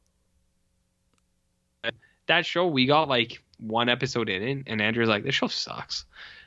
that 2.27 2.45
show 2.45 2.67
we 2.67 2.85
got 2.85 3.09
like 3.09 3.41
one 3.59 3.89
episode 3.89 4.29
in, 4.29 4.41
it, 4.43 4.63
and 4.67 4.81
Andrew's 4.81 5.09
like, 5.09 5.23
"This 5.23 5.35
show 5.35 5.47
sucks." 5.47 6.05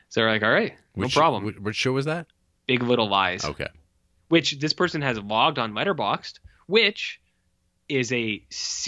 So 0.09 0.21
they're 0.21 0.31
like, 0.31 0.43
"All 0.43 0.51
right, 0.53 0.73
no 0.97 1.05
which, 1.05 1.15
problem." 1.15 1.45
Which, 1.45 1.59
which 1.59 1.77
show 1.77 1.93
was 1.93 2.05
that? 2.07 2.27
Big 2.67 2.83
Little 2.83 3.09
Lies. 3.09 3.45
Okay. 3.45 3.69
which 4.29 4.59
this 4.61 4.73
person 4.73 5.03
has 5.03 5.19
logged 5.19 5.59
on 5.59 5.73
Letterboxd, 5.73 6.39
which 6.67 7.21
is 7.89 8.13
a 8.13 8.43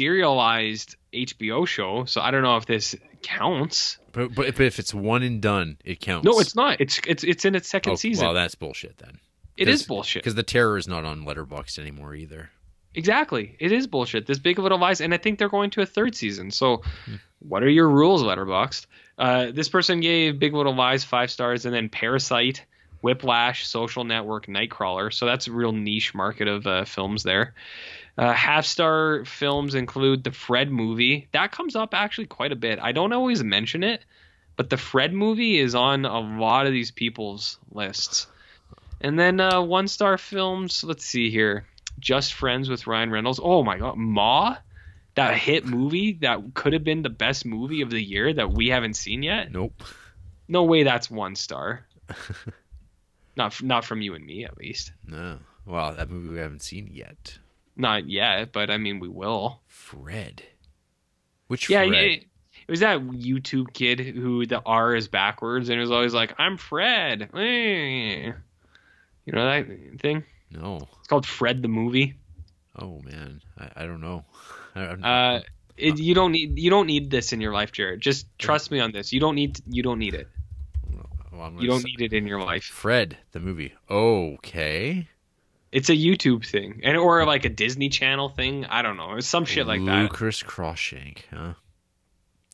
serialized 0.04 0.96
HBO 1.12 1.66
show. 1.66 2.04
So 2.04 2.20
I 2.20 2.30
don't 2.30 2.42
know 2.42 2.56
if 2.56 2.66
this 2.66 2.94
counts. 3.22 3.98
But, 4.12 4.34
but 4.34 4.46
if, 4.46 4.60
if 4.60 4.78
it's 4.78 4.94
one 4.94 5.22
and 5.22 5.40
done, 5.42 5.78
it 5.84 6.00
counts. 6.00 6.24
No, 6.24 6.38
it's 6.40 6.54
not. 6.54 6.80
It's 6.80 7.00
it's 7.06 7.24
it's 7.24 7.44
in 7.44 7.54
its 7.54 7.68
second 7.68 7.92
Oh, 7.92 7.96
season. 7.96 8.24
Well, 8.26 8.34
that's 8.34 8.54
bullshit 8.54 8.98
then. 8.98 9.18
it 9.56 9.68
is 9.68 9.82
bullshit. 9.84 10.22
Because 10.22 10.34
the 10.36 10.42
terror 10.42 10.76
is 10.76 10.86
not 10.88 11.04
on 11.04 11.24
Letterboxd 11.24 11.78
anymore 11.78 12.14
either. 12.14 12.50
Exactly, 12.94 13.56
it 13.58 13.72
is 13.72 13.86
bullshit. 13.86 14.26
This 14.26 14.38
Big 14.38 14.58
Little 14.58 14.78
Lies, 14.78 15.00
and 15.00 15.12
I 15.12 15.16
think 15.16 15.38
they're 15.38 15.48
going 15.48 15.70
to 15.70 15.82
a 15.82 15.86
third 15.86 16.14
season. 16.14 16.50
So, 16.50 16.82
Hmm. 17.06 17.14
what 17.40 17.62
are 17.62 17.68
your 17.68 17.88
rules, 17.88 18.22
Letterboxd? 18.22 18.86
Uh, 19.18 19.50
this 19.52 19.68
person 19.68 20.00
gave 20.00 20.38
Big 20.38 20.54
Little 20.54 20.74
Lies 20.74 21.04
five 21.04 21.30
stars, 21.30 21.66
and 21.66 21.74
then 21.74 21.88
Parasite, 21.88 22.64
Whiplash, 23.02 23.66
Social 23.66 24.04
Network, 24.04 24.46
Nightcrawler. 24.46 25.12
So 25.12 25.26
that's 25.26 25.46
a 25.46 25.52
real 25.52 25.72
niche 25.72 26.14
market 26.14 26.48
of 26.48 26.66
uh, 26.66 26.84
films 26.84 27.22
there. 27.22 27.52
Uh, 28.16 28.32
half 28.32 28.64
star 28.64 29.24
films 29.24 29.74
include 29.74 30.24
the 30.24 30.30
Fred 30.30 30.70
movie. 30.70 31.28
That 31.32 31.52
comes 31.52 31.76
up 31.76 31.92
actually 31.92 32.26
quite 32.28 32.52
a 32.52 32.56
bit. 32.56 32.78
I 32.80 32.92
don't 32.92 33.12
always 33.12 33.42
mention 33.44 33.82
it, 33.84 34.04
but 34.56 34.70
the 34.70 34.76
Fred 34.78 35.12
movie 35.12 35.58
is 35.58 35.74
on 35.74 36.04
a 36.06 36.18
lot 36.20 36.66
of 36.66 36.72
these 36.72 36.92
people's 36.92 37.58
lists. 37.72 38.26
And 39.00 39.18
then 39.18 39.38
uh, 39.40 39.60
one 39.60 39.88
star 39.88 40.16
films. 40.16 40.82
Let's 40.82 41.04
see 41.04 41.28
here. 41.30 41.66
Just 42.04 42.34
Friends 42.34 42.68
with 42.68 42.86
Ryan 42.86 43.10
Reynolds. 43.10 43.40
Oh 43.42 43.64
my 43.64 43.78
God, 43.78 43.96
Ma, 43.96 44.56
that 45.14 45.38
hit 45.38 45.64
movie 45.64 46.18
that 46.20 46.52
could 46.52 46.74
have 46.74 46.84
been 46.84 47.00
the 47.00 47.08
best 47.08 47.46
movie 47.46 47.80
of 47.80 47.88
the 47.88 48.00
year 48.00 48.30
that 48.34 48.52
we 48.52 48.68
haven't 48.68 48.94
seen 48.94 49.22
yet. 49.22 49.50
Nope. 49.50 49.82
No 50.46 50.64
way, 50.64 50.82
that's 50.82 51.10
one 51.10 51.34
star. 51.34 51.86
not 53.36 53.60
not 53.62 53.86
from 53.86 54.02
you 54.02 54.14
and 54.14 54.24
me 54.24 54.44
at 54.44 54.58
least. 54.58 54.92
No. 55.06 55.38
Wow, 55.64 55.92
that 55.94 56.10
movie 56.10 56.28
we 56.28 56.38
haven't 56.38 56.60
seen 56.60 56.90
yet. 56.92 57.38
Not 57.74 58.06
yet, 58.06 58.52
but 58.52 58.70
I 58.70 58.76
mean 58.76 59.00
we 59.00 59.08
will. 59.08 59.62
Fred. 59.66 60.42
Which 61.46 61.70
Yeah, 61.70 61.86
Fred? 61.86 62.04
it, 62.04 62.24
it 62.68 62.70
was 62.70 62.80
that 62.80 63.00
YouTube 63.00 63.72
kid 63.72 63.98
who 63.98 64.44
the 64.44 64.60
R 64.66 64.94
is 64.94 65.08
backwards 65.08 65.70
and 65.70 65.80
was 65.80 65.90
always 65.90 66.12
like, 66.12 66.34
"I'm 66.38 66.58
Fred." 66.58 67.30
Eh. 67.34 68.32
You 69.24 69.32
know 69.32 69.44
that 69.46 70.00
thing? 70.00 70.24
No. 70.54 70.88
It's 70.98 71.08
called 71.08 71.26
Fred 71.26 71.62
the 71.62 71.68
movie. 71.68 72.14
Oh 72.78 73.00
man, 73.04 73.40
I, 73.58 73.82
I 73.82 73.86
don't 73.86 74.00
know. 74.00 74.24
I, 74.74 74.80
Uh, 74.80 75.40
it, 75.76 75.98
you 75.98 76.14
don't 76.14 76.32
need 76.32 76.58
you 76.58 76.70
don't 76.70 76.86
need 76.86 77.10
this 77.10 77.32
in 77.32 77.40
your 77.40 77.52
life, 77.52 77.72
Jared. 77.72 78.00
Just 78.00 78.26
trust 78.38 78.70
me 78.70 78.80
on 78.80 78.92
this. 78.92 79.12
You 79.12 79.20
don't 79.20 79.34
need 79.34 79.60
you 79.68 79.82
don't 79.82 79.98
need 79.98 80.14
it. 80.14 80.28
well, 81.32 81.52
You 81.58 81.68
don't 81.68 81.84
need 81.84 82.00
it 82.00 82.12
in 82.12 82.26
your 82.26 82.40
life. 82.40 82.64
Fred 82.64 83.16
the 83.32 83.40
movie. 83.40 83.74
Okay. 83.90 85.08
It's 85.72 85.88
a 85.88 85.96
YouTube 85.96 86.46
thing, 86.48 86.80
and 86.84 86.96
or 86.96 87.26
like 87.26 87.44
a 87.44 87.48
Disney 87.48 87.88
Channel 87.88 88.28
thing. 88.28 88.64
I 88.66 88.82
don't 88.82 88.96
know. 88.96 89.16
It's 89.16 89.26
some 89.26 89.44
shit 89.44 89.66
like 89.66 89.84
that. 89.84 90.02
Lucas 90.02 90.40
Cruikshank, 90.44 91.22
huh? 91.32 91.54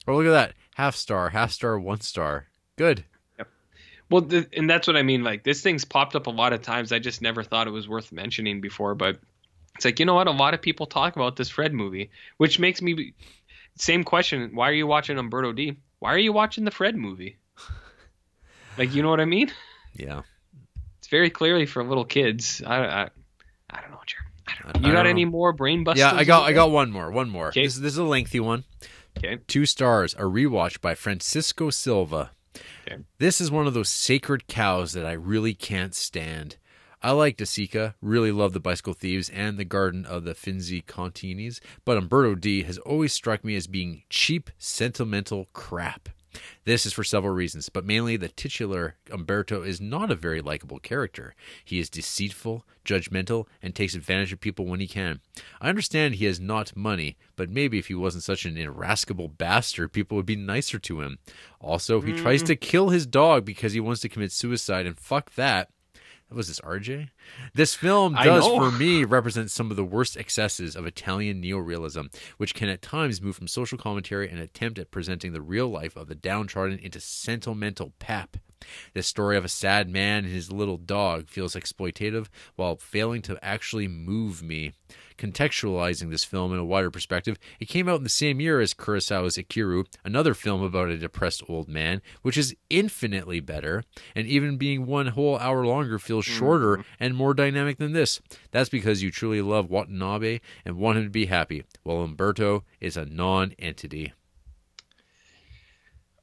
Oh, 0.08 0.16
look 0.16 0.26
at 0.26 0.30
that. 0.30 0.54
Half 0.76 0.96
star, 0.96 1.28
half 1.28 1.52
star, 1.52 1.78
one 1.78 2.00
star. 2.00 2.46
Good. 2.76 3.04
Well, 4.10 4.22
th- 4.22 4.48
and 4.56 4.68
that's 4.68 4.86
what 4.86 4.96
I 4.96 5.02
mean. 5.02 5.22
Like 5.22 5.44
this 5.44 5.62
thing's 5.62 5.84
popped 5.84 6.16
up 6.16 6.26
a 6.26 6.30
lot 6.30 6.52
of 6.52 6.62
times. 6.62 6.92
I 6.92 6.98
just 6.98 7.22
never 7.22 7.42
thought 7.42 7.66
it 7.66 7.70
was 7.70 7.88
worth 7.88 8.10
mentioning 8.12 8.60
before, 8.60 8.94
but 8.94 9.20
it's 9.76 9.84
like 9.84 10.00
you 10.00 10.06
know 10.06 10.14
what? 10.14 10.26
A 10.26 10.32
lot 10.32 10.52
of 10.52 10.60
people 10.60 10.86
talk 10.86 11.16
about 11.16 11.36
this 11.36 11.48
Fred 11.48 11.72
movie, 11.72 12.10
which 12.36 12.58
makes 12.58 12.82
me 12.82 12.94
be- 12.94 13.14
same 13.76 14.04
question. 14.04 14.50
Why 14.54 14.68
are 14.68 14.74
you 14.74 14.86
watching 14.86 15.16
Umberto 15.16 15.52
D? 15.52 15.76
Why 16.00 16.12
are 16.12 16.18
you 16.18 16.32
watching 16.32 16.64
the 16.64 16.70
Fred 16.70 16.96
movie? 16.96 17.38
Like 18.78 18.94
you 18.94 19.02
know 19.02 19.10
what 19.10 19.20
I 19.20 19.24
mean? 19.26 19.50
Yeah. 19.94 20.22
It's 20.98 21.08
very 21.08 21.28
clearly 21.28 21.66
for 21.66 21.84
little 21.84 22.04
kids. 22.04 22.62
I 22.64 22.76
I, 22.76 23.08
I 23.68 23.80
don't 23.80 23.90
know, 23.90 24.00
Jared. 24.06 24.26
I 24.46 24.52
don't 24.62 24.82
know. 24.82 24.88
You 24.88 24.94
got 24.94 25.06
any 25.06 25.24
know. 25.24 25.32
more 25.32 25.52
brain 25.52 25.84
busters? 25.84 26.00
Yeah, 26.00 26.14
I 26.14 26.24
got 26.24 26.44
I 26.44 26.52
got 26.52 26.70
one 26.70 26.90
more. 26.90 27.10
One 27.10 27.28
more. 27.28 27.48
Okay. 27.48 27.64
This, 27.64 27.76
this 27.76 27.92
is 27.92 27.98
a 27.98 28.04
lengthy 28.04 28.40
one. 28.40 28.64
Okay. 29.18 29.38
Two 29.48 29.66
stars, 29.66 30.14
a 30.14 30.22
rewatch 30.22 30.80
by 30.80 30.94
Francisco 30.94 31.68
Silva. 31.70 32.30
This 33.18 33.40
is 33.40 33.50
one 33.50 33.66
of 33.66 33.74
those 33.74 33.88
sacred 33.88 34.46
cows 34.46 34.92
that 34.92 35.06
I 35.06 35.12
really 35.12 35.54
can't 35.54 35.94
stand. 35.94 36.56
I 37.02 37.12
like 37.12 37.38
De 37.38 37.44
Sica, 37.44 37.94
really 38.02 38.30
love 38.30 38.52
the 38.52 38.60
Bicycle 38.60 38.92
Thieves 38.92 39.30
and 39.30 39.56
the 39.56 39.64
Garden 39.64 40.04
of 40.04 40.24
the 40.24 40.34
Finzi 40.34 40.84
Continis, 40.84 41.58
but 41.86 41.96
Umberto 41.96 42.34
D 42.34 42.64
has 42.64 42.76
always 42.78 43.12
struck 43.12 43.42
me 43.42 43.56
as 43.56 43.66
being 43.66 44.02
cheap, 44.10 44.50
sentimental 44.58 45.48
crap. 45.54 46.10
This 46.64 46.86
is 46.86 46.92
for 46.92 47.04
several 47.04 47.34
reasons, 47.34 47.68
but 47.68 47.84
mainly 47.84 48.16
the 48.16 48.28
titular 48.28 48.96
Umberto 49.10 49.62
is 49.62 49.80
not 49.80 50.10
a 50.10 50.14
very 50.14 50.40
likable 50.40 50.78
character. 50.78 51.34
He 51.64 51.78
is 51.78 51.90
deceitful, 51.90 52.64
judgmental, 52.84 53.46
and 53.62 53.74
takes 53.74 53.94
advantage 53.94 54.32
of 54.32 54.40
people 54.40 54.66
when 54.66 54.80
he 54.80 54.86
can. 54.86 55.20
I 55.60 55.68
understand 55.68 56.14
he 56.14 56.26
has 56.26 56.40
not 56.40 56.76
money, 56.76 57.16
but 57.36 57.50
maybe 57.50 57.78
if 57.78 57.88
he 57.88 57.94
wasn't 57.94 58.24
such 58.24 58.44
an 58.44 58.56
irascible 58.56 59.28
bastard, 59.28 59.92
people 59.92 60.16
would 60.16 60.26
be 60.26 60.36
nicer 60.36 60.78
to 60.78 61.00
him. 61.00 61.18
Also, 61.60 62.00
he 62.00 62.12
tries 62.12 62.42
mm. 62.42 62.46
to 62.46 62.56
kill 62.56 62.90
his 62.90 63.06
dog 63.06 63.44
because 63.44 63.72
he 63.72 63.80
wants 63.80 64.00
to 64.02 64.08
commit 64.08 64.32
suicide, 64.32 64.86
and 64.86 64.98
fuck 64.98 65.34
that. 65.34 65.68
Was 66.32 66.48
this 66.48 66.60
RJ? 66.60 67.08
This 67.54 67.74
film 67.74 68.14
does, 68.14 68.46
for 68.46 68.70
me, 68.70 69.04
represent 69.04 69.50
some 69.50 69.70
of 69.70 69.76
the 69.76 69.84
worst 69.84 70.16
excesses 70.16 70.76
of 70.76 70.86
Italian 70.86 71.42
neorealism, 71.42 72.12
which 72.36 72.54
can 72.54 72.68
at 72.68 72.82
times 72.82 73.20
move 73.20 73.34
from 73.36 73.48
social 73.48 73.76
commentary 73.78 74.28
and 74.30 74.38
attempt 74.38 74.78
at 74.78 74.92
presenting 74.92 75.32
the 75.32 75.42
real 75.42 75.68
life 75.68 75.96
of 75.96 76.06
the 76.06 76.14
downtrodden 76.14 76.78
into 76.78 77.00
sentimental 77.00 77.92
pap. 77.98 78.36
The 78.94 79.02
story 79.02 79.36
of 79.36 79.44
a 79.44 79.48
sad 79.48 79.88
man 79.88 80.24
and 80.24 80.32
his 80.32 80.52
little 80.52 80.76
dog 80.76 81.28
feels 81.28 81.54
exploitative 81.54 82.28
while 82.56 82.76
failing 82.76 83.22
to 83.22 83.38
actually 83.42 83.88
move 83.88 84.42
me. 84.42 84.72
Contextualizing 85.18 86.10
this 86.10 86.24
film 86.24 86.52
in 86.52 86.58
a 86.58 86.64
wider 86.64 86.90
perspective, 86.90 87.38
it 87.60 87.68
came 87.68 87.88
out 87.88 87.98
in 87.98 88.04
the 88.04 88.08
same 88.08 88.40
year 88.40 88.58
as 88.58 88.72
Kurosawa's 88.72 89.36
Ikiru, 89.36 89.86
another 90.02 90.32
film 90.32 90.62
about 90.62 90.88
a 90.88 90.96
depressed 90.96 91.42
old 91.46 91.68
man, 91.68 92.00
which 92.22 92.38
is 92.38 92.56
infinitely 92.70 93.38
better, 93.40 93.84
and 94.14 94.26
even 94.26 94.56
being 94.56 94.86
one 94.86 95.08
whole 95.08 95.38
hour 95.38 95.66
longer 95.66 95.98
feels 95.98 96.24
shorter 96.24 96.82
and 96.98 97.14
more 97.14 97.34
dynamic 97.34 97.76
than 97.76 97.92
this. 97.92 98.20
That's 98.50 98.70
because 98.70 99.02
you 99.02 99.10
truly 99.10 99.42
love 99.42 99.68
Watanabe 99.68 100.40
and 100.64 100.78
want 100.78 100.96
him 100.96 101.04
to 101.04 101.10
be 101.10 101.26
happy, 101.26 101.64
while 101.82 102.00
Umberto 102.00 102.64
is 102.80 102.96
a 102.96 103.04
non 103.04 103.52
entity. 103.58 104.14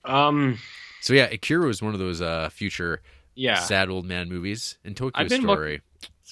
Um, 0.04 0.58
So 1.08 1.14
yeah, 1.14 1.26
Akira 1.32 1.66
was 1.66 1.82
one 1.82 1.94
of 1.94 2.00
those 2.02 2.20
uh, 2.22 2.50
future 2.50 3.02
yeah, 3.34 3.56
sad 3.60 3.90
old 3.90 4.06
man 4.06 4.28
movies. 4.28 4.78
And 4.84 4.96
Tokyo 4.98 5.24
I've 5.24 5.30
been 5.30 5.44
look- 5.44 5.58
Story. 5.58 5.82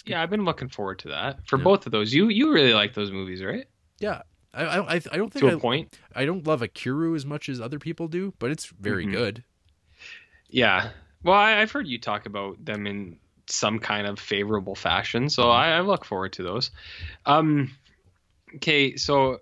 yeah. 0.05 0.21
I've 0.21 0.29
been 0.29 0.43
looking 0.43 0.67
forward 0.67 0.99
to 0.99 1.07
that 1.09 1.47
for 1.47 1.57
Yeah. 1.57 1.63
both 1.63 1.85
of 1.85 1.93
those. 1.93 2.13
You 2.13 2.27
you 2.27 2.51
really 2.53 2.73
like 2.73 2.93
those 2.93 3.09
movies, 3.11 3.41
right? 3.41 3.67
yeah, 3.99 4.23
I, 4.53 4.63
I 4.65 4.77
I 4.79 4.95
I 4.95 5.17
don't 5.17 5.31
think 5.31 5.45
To 5.45 5.49
I, 5.49 5.53
a 5.53 5.57
point. 5.57 5.97
I 6.13 6.25
don't 6.25 6.45
love 6.45 6.61
Akira 6.61 7.13
as 7.15 7.25
much 7.25 7.47
as 7.47 7.61
other 7.61 7.79
people 7.79 8.09
do, 8.09 8.33
but 8.37 8.51
it's 8.51 8.65
very 8.65 9.05
Mhm. 9.05 9.11
good. 9.13 9.43
Yeah. 10.49 10.89
Well, 11.23 11.35
I, 11.35 11.61
I've 11.61 11.71
heard 11.71 11.87
you 11.87 11.97
talk 11.99 12.25
about 12.25 12.63
them 12.63 12.85
in 12.85 13.17
some 13.47 13.79
kind 13.79 14.07
of 14.07 14.19
favorable 14.19 14.75
fashion, 14.75 15.29
so 15.29 15.43
Mm-hmm. 15.43 15.51
I, 15.51 15.77
I 15.77 15.81
look 15.81 16.03
forward 16.03 16.33
to 16.33 16.43
those. 16.43 16.71
Um, 17.25 17.71
okay, 18.55 18.95
so 18.97 19.39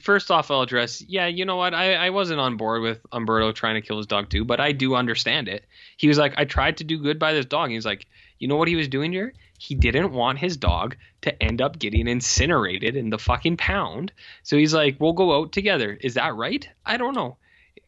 first 0.00 0.30
off, 0.30 0.50
I'll 0.50 0.62
address. 0.62 1.02
Yeah, 1.02 1.26
you 1.26 1.44
know 1.44 1.56
what? 1.56 1.74
I, 1.74 1.94
I 1.94 2.10
wasn't 2.10 2.40
on 2.40 2.56
board 2.56 2.82
with 2.82 3.00
Umberto 3.12 3.52
trying 3.52 3.74
to 3.74 3.80
kill 3.86 3.96
his 3.96 4.06
dog 4.06 4.30
too, 4.30 4.44
but 4.44 4.60
I 4.60 4.72
do 4.72 4.94
understand 4.94 5.48
it. 5.48 5.64
He 5.96 6.08
was 6.08 6.18
like, 6.18 6.34
I 6.36 6.44
tried 6.44 6.78
to 6.78 6.84
do 6.84 6.98
good 6.98 7.18
by 7.18 7.32
this 7.32 7.46
dog. 7.46 7.70
He's 7.70 7.86
like, 7.86 8.06
you 8.38 8.48
know 8.48 8.56
what 8.56 8.68
he 8.68 8.76
was 8.76 8.88
doing 8.88 9.12
here? 9.12 9.32
He 9.58 9.74
didn't 9.74 10.12
want 10.12 10.38
his 10.38 10.56
dog 10.56 10.96
to 11.22 11.42
end 11.42 11.62
up 11.62 11.78
getting 11.78 12.08
incinerated 12.08 12.96
in 12.96 13.10
the 13.10 13.18
fucking 13.18 13.56
pound. 13.56 14.12
So 14.42 14.56
he's 14.56 14.74
like, 14.74 14.96
we'll 14.98 15.12
go 15.12 15.40
out 15.40 15.52
together. 15.52 15.96
Is 16.00 16.14
that 16.14 16.34
right? 16.34 16.68
I 16.84 16.96
don't 16.96 17.14
know. 17.14 17.36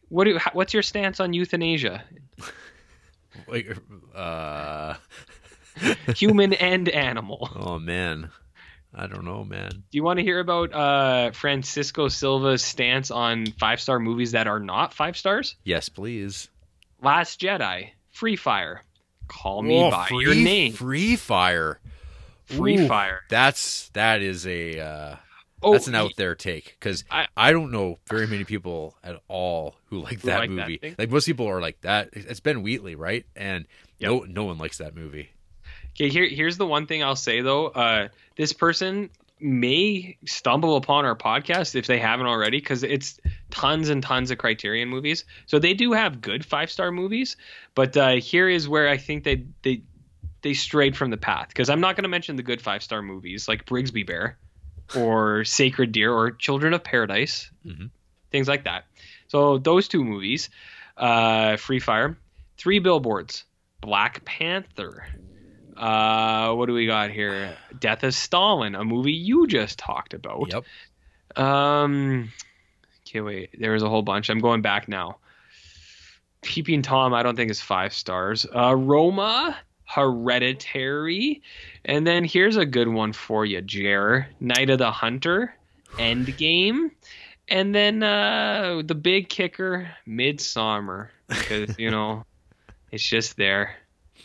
What 0.07 0.23
do, 0.23 0.39
what's 0.53 0.73
your 0.73 0.83
stance 0.83 1.19
on 1.19 1.33
euthanasia? 1.33 2.03
Like, 3.47 3.77
uh, 4.15 4.95
human 6.15 6.53
and 6.53 6.87
animal. 6.87 7.49
oh 7.53 7.79
man, 7.79 8.31
I 8.97 9.07
don't 9.07 9.25
know, 9.25 9.43
man. 9.43 9.69
Do 9.71 9.97
you 9.97 10.03
want 10.03 10.19
to 10.19 10.23
hear 10.23 10.39
about 10.39 10.73
uh, 10.73 11.31
Francisco 11.31 12.07
Silva's 12.07 12.63
stance 12.63 13.11
on 13.11 13.45
five 13.59 13.81
star 13.81 13.99
movies 13.99 14.31
that 14.31 14.47
are 14.47 14.59
not 14.59 14.93
five 14.93 15.17
stars? 15.17 15.55
Yes, 15.65 15.89
please. 15.89 16.49
Last 17.01 17.41
Jedi, 17.41 17.89
Free 18.11 18.37
Fire, 18.37 18.81
Call 19.27 19.61
Me 19.63 19.89
by 19.89 20.07
free, 20.07 20.23
Your 20.25 20.35
Name, 20.35 20.71
Free 20.73 21.15
Fire. 21.17 21.79
Free 22.45 22.77
Ooh, 22.77 22.87
Fire. 22.87 23.21
That's 23.29 23.89
that 23.89 24.21
is 24.21 24.45
a 24.47 24.79
uh, 24.79 25.15
Oh, 25.63 25.71
that's 25.73 25.87
an 25.87 25.95
out 25.95 26.11
there 26.15 26.35
take 26.35 26.75
because 26.79 27.03
I- 27.09 27.27
I, 27.35 27.51
don't 27.51 27.71
know 27.71 27.97
very 28.07 28.27
many 28.27 28.43
people 28.43 28.95
at 29.03 29.19
all 29.27 29.75
who 29.87 29.99
like 29.99 30.21
Who 30.21 30.27
that 30.27 30.39
like 30.39 30.49
movie. 30.51 30.77
thing? 30.77 30.95
like 30.99 31.09
most 31.09 31.25
people 31.25 31.47
are 31.49 31.59
like 31.59 31.81
that. 31.81 32.09
It's 32.13 32.39
Ben 32.39 32.61
Wheatley, 32.61 32.93
right? 32.95 33.25
And 33.35 33.65
Yep. 33.97 34.11
no 34.11 34.19
no 34.27 34.43
one 34.45 34.57
likes 34.59 34.77
that 34.77 34.95
movie. 34.95 35.29
Okay, 35.95 36.09
here 36.09 36.27
here's 36.27 36.57
the 36.57 36.65
one 36.65 36.87
thing 36.87 37.03
I'll 37.03 37.15
say 37.15 37.41
though. 37.41 37.67
Uh, 37.67 38.09
this 38.35 38.51
person 38.53 39.09
may 39.39 40.17
stumble 40.25 40.77
upon 40.77 41.05
our 41.05 41.15
podcast 41.15 41.75
if 41.75 41.87
they 41.87 41.99
haven't 41.99 42.25
already, 42.25 42.57
because 42.59 42.83
it's 42.83 43.19
tons 43.51 43.89
and 43.89 44.01
tons 44.01 44.31
of 44.31 44.37
Criterion 44.37 44.89
movies. 44.89 45.25
So 45.45 45.59
they 45.59 45.73
do 45.73 45.91
have 45.93 46.21
good 46.21 46.45
five 46.45 46.69
star 46.71 46.91
movies, 46.91 47.35
but 47.75 47.95
uh, 47.97 48.11
here 48.15 48.49
is 48.49 48.67
where 48.67 48.89
I 48.89 48.97
think 48.97 49.23
they 49.23 49.45
they 49.61 49.81
they 50.41 50.53
strayed 50.53 50.95
from 50.97 51.09
the 51.11 51.17
path. 51.17 51.47
Because 51.49 51.69
I'm 51.69 51.79
not 51.81 51.95
going 51.95 52.03
to 52.03 52.09
mention 52.09 52.35
the 52.35 52.43
good 52.43 52.61
five 52.61 52.83
star 52.83 53.01
movies 53.01 53.47
like 53.47 53.65
Brigsby 53.65 54.05
Bear, 54.05 54.37
or 54.97 55.43
Sacred 55.45 55.91
Deer, 55.91 56.11
or 56.13 56.31
Children 56.31 56.73
of 56.73 56.83
Paradise, 56.83 57.49
Mhm. 57.65 57.89
things 58.31 58.47
like 58.47 58.65
that. 58.65 58.85
So 59.27 59.57
those 59.57 59.87
two 59.87 60.03
movies, 60.03 60.49
uh, 60.97 61.55
Free 61.57 61.79
Fire, 61.79 62.17
Three 62.57 62.79
Billboards, 62.79 63.45
Black 63.81 64.23
Panther. 64.25 65.07
Uh, 65.75 66.53
what 66.53 66.67
do 66.67 66.73
we 66.73 66.85
got 66.85 67.11
here? 67.11 67.55
Death 67.79 68.03
of 68.03 68.13
Stalin, 68.13 68.75
a 68.75 68.83
movie 68.83 69.13
you 69.13 69.47
just 69.47 69.77
talked 69.77 70.13
about. 70.13 70.51
Yep. 70.51 71.43
Um, 71.43 72.31
okay, 73.07 73.21
wait. 73.21 73.59
There 73.59 73.73
was 73.73 73.83
a 73.83 73.89
whole 73.89 74.01
bunch. 74.01 74.29
I'm 74.29 74.39
going 74.39 74.61
back 74.61 74.87
now. 74.87 75.17
Peeping 76.41 76.83
Tom, 76.83 77.13
I 77.13 77.23
don't 77.23 77.35
think 77.35 77.51
is 77.51 77.59
five 77.59 77.93
stars. 77.93 78.45
Uh, 78.45 78.75
Roma, 78.75 79.57
Hereditary, 79.85 81.41
and 81.83 82.05
then 82.05 82.23
here's 82.23 82.57
a 82.57 82.65
good 82.65 82.87
one 82.87 83.13
for 83.13 83.45
you, 83.45 83.61
Jer. 83.61 84.27
Night 84.39 84.69
of 84.69 84.77
the 84.77 84.91
Hunter, 84.91 85.55
Endgame, 85.93 86.91
and 87.47 87.73
then 87.73 88.03
uh, 88.03 88.81
the 88.85 88.95
big 88.95 89.27
kicker, 89.29 89.89
Midsummer, 90.05 91.11
because 91.27 91.77
you 91.79 91.89
know, 91.89 92.25
it's 92.91 93.03
just 93.03 93.37
there. 93.37 93.75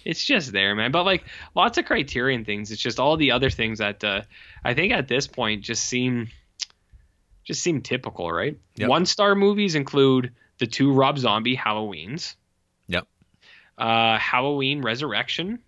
It's 0.04 0.24
just 0.24 0.52
there, 0.52 0.74
man. 0.74 0.92
But 0.92 1.04
like 1.04 1.24
lots 1.54 1.78
of 1.78 1.84
Criterion 1.84 2.44
things. 2.44 2.70
It's 2.70 2.80
just 2.82 2.98
all 3.00 3.16
the 3.16 3.32
other 3.32 3.50
things 3.50 3.78
that 3.78 4.02
uh, 4.04 4.22
I 4.64 4.74
think 4.74 4.92
at 4.92 5.08
this 5.08 5.26
point 5.26 5.62
just 5.62 5.84
seem 5.86 6.28
just 7.44 7.62
seem 7.62 7.80
typical, 7.80 8.30
right? 8.30 8.56
Yep. 8.76 8.88
One 8.88 9.06
star 9.06 9.34
movies 9.34 9.74
include 9.74 10.32
the 10.58 10.66
two 10.66 10.92
Rob 10.92 11.18
Zombie 11.18 11.56
Halloweens, 11.56 12.36
Yep. 12.88 13.06
uh, 13.78 14.18
Halloween 14.18 14.82
Resurrection, 14.82 15.58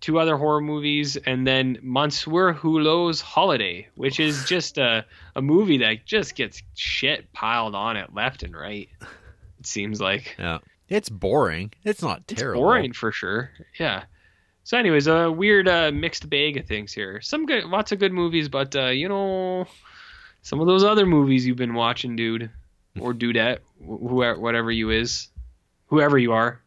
two 0.00 0.18
other 0.20 0.36
horror 0.36 0.60
movies, 0.60 1.16
and 1.16 1.46
then 1.46 1.78
Monsieur 1.82 2.54
Hulot's 2.54 3.20
Holiday, 3.20 3.88
which 3.96 4.20
is 4.20 4.44
just 4.48 4.78
a, 4.78 5.04
a 5.34 5.42
movie 5.42 5.78
that 5.78 6.06
just 6.06 6.36
gets 6.36 6.62
shit 6.74 7.32
piled 7.32 7.74
on 7.74 7.96
it 7.96 8.14
left 8.14 8.42
and 8.44 8.54
right. 8.56 8.88
It 9.58 9.66
seems 9.66 10.00
like 10.00 10.36
Yeah. 10.38 10.58
It's 10.88 11.08
boring. 11.08 11.72
It's 11.84 12.02
not 12.02 12.22
it's 12.28 12.40
terrible. 12.40 12.62
boring 12.62 12.92
for 12.92 13.10
sure. 13.12 13.50
Yeah. 13.78 14.04
So, 14.64 14.78
anyways, 14.78 15.06
a 15.06 15.30
weird 15.30 15.68
uh, 15.68 15.90
mixed 15.92 16.28
bag 16.30 16.56
of 16.56 16.66
things 16.66 16.92
here. 16.92 17.20
Some 17.20 17.44
good, 17.46 17.64
lots 17.64 17.92
of 17.92 17.98
good 17.98 18.12
movies, 18.12 18.48
but 18.48 18.74
uh, 18.76 18.86
you 18.86 19.08
know, 19.08 19.66
some 20.42 20.60
of 20.60 20.66
those 20.66 20.84
other 20.84 21.04
movies 21.06 21.46
you've 21.46 21.56
been 21.58 21.74
watching, 21.74 22.16
dude, 22.16 22.50
or 22.98 23.12
dudette, 23.14 23.58
wh- 23.78 24.08
whoever, 24.08 24.40
whatever 24.40 24.70
you 24.72 24.90
is, 24.90 25.28
whoever 25.86 26.16
you 26.18 26.32
are. 26.32 26.60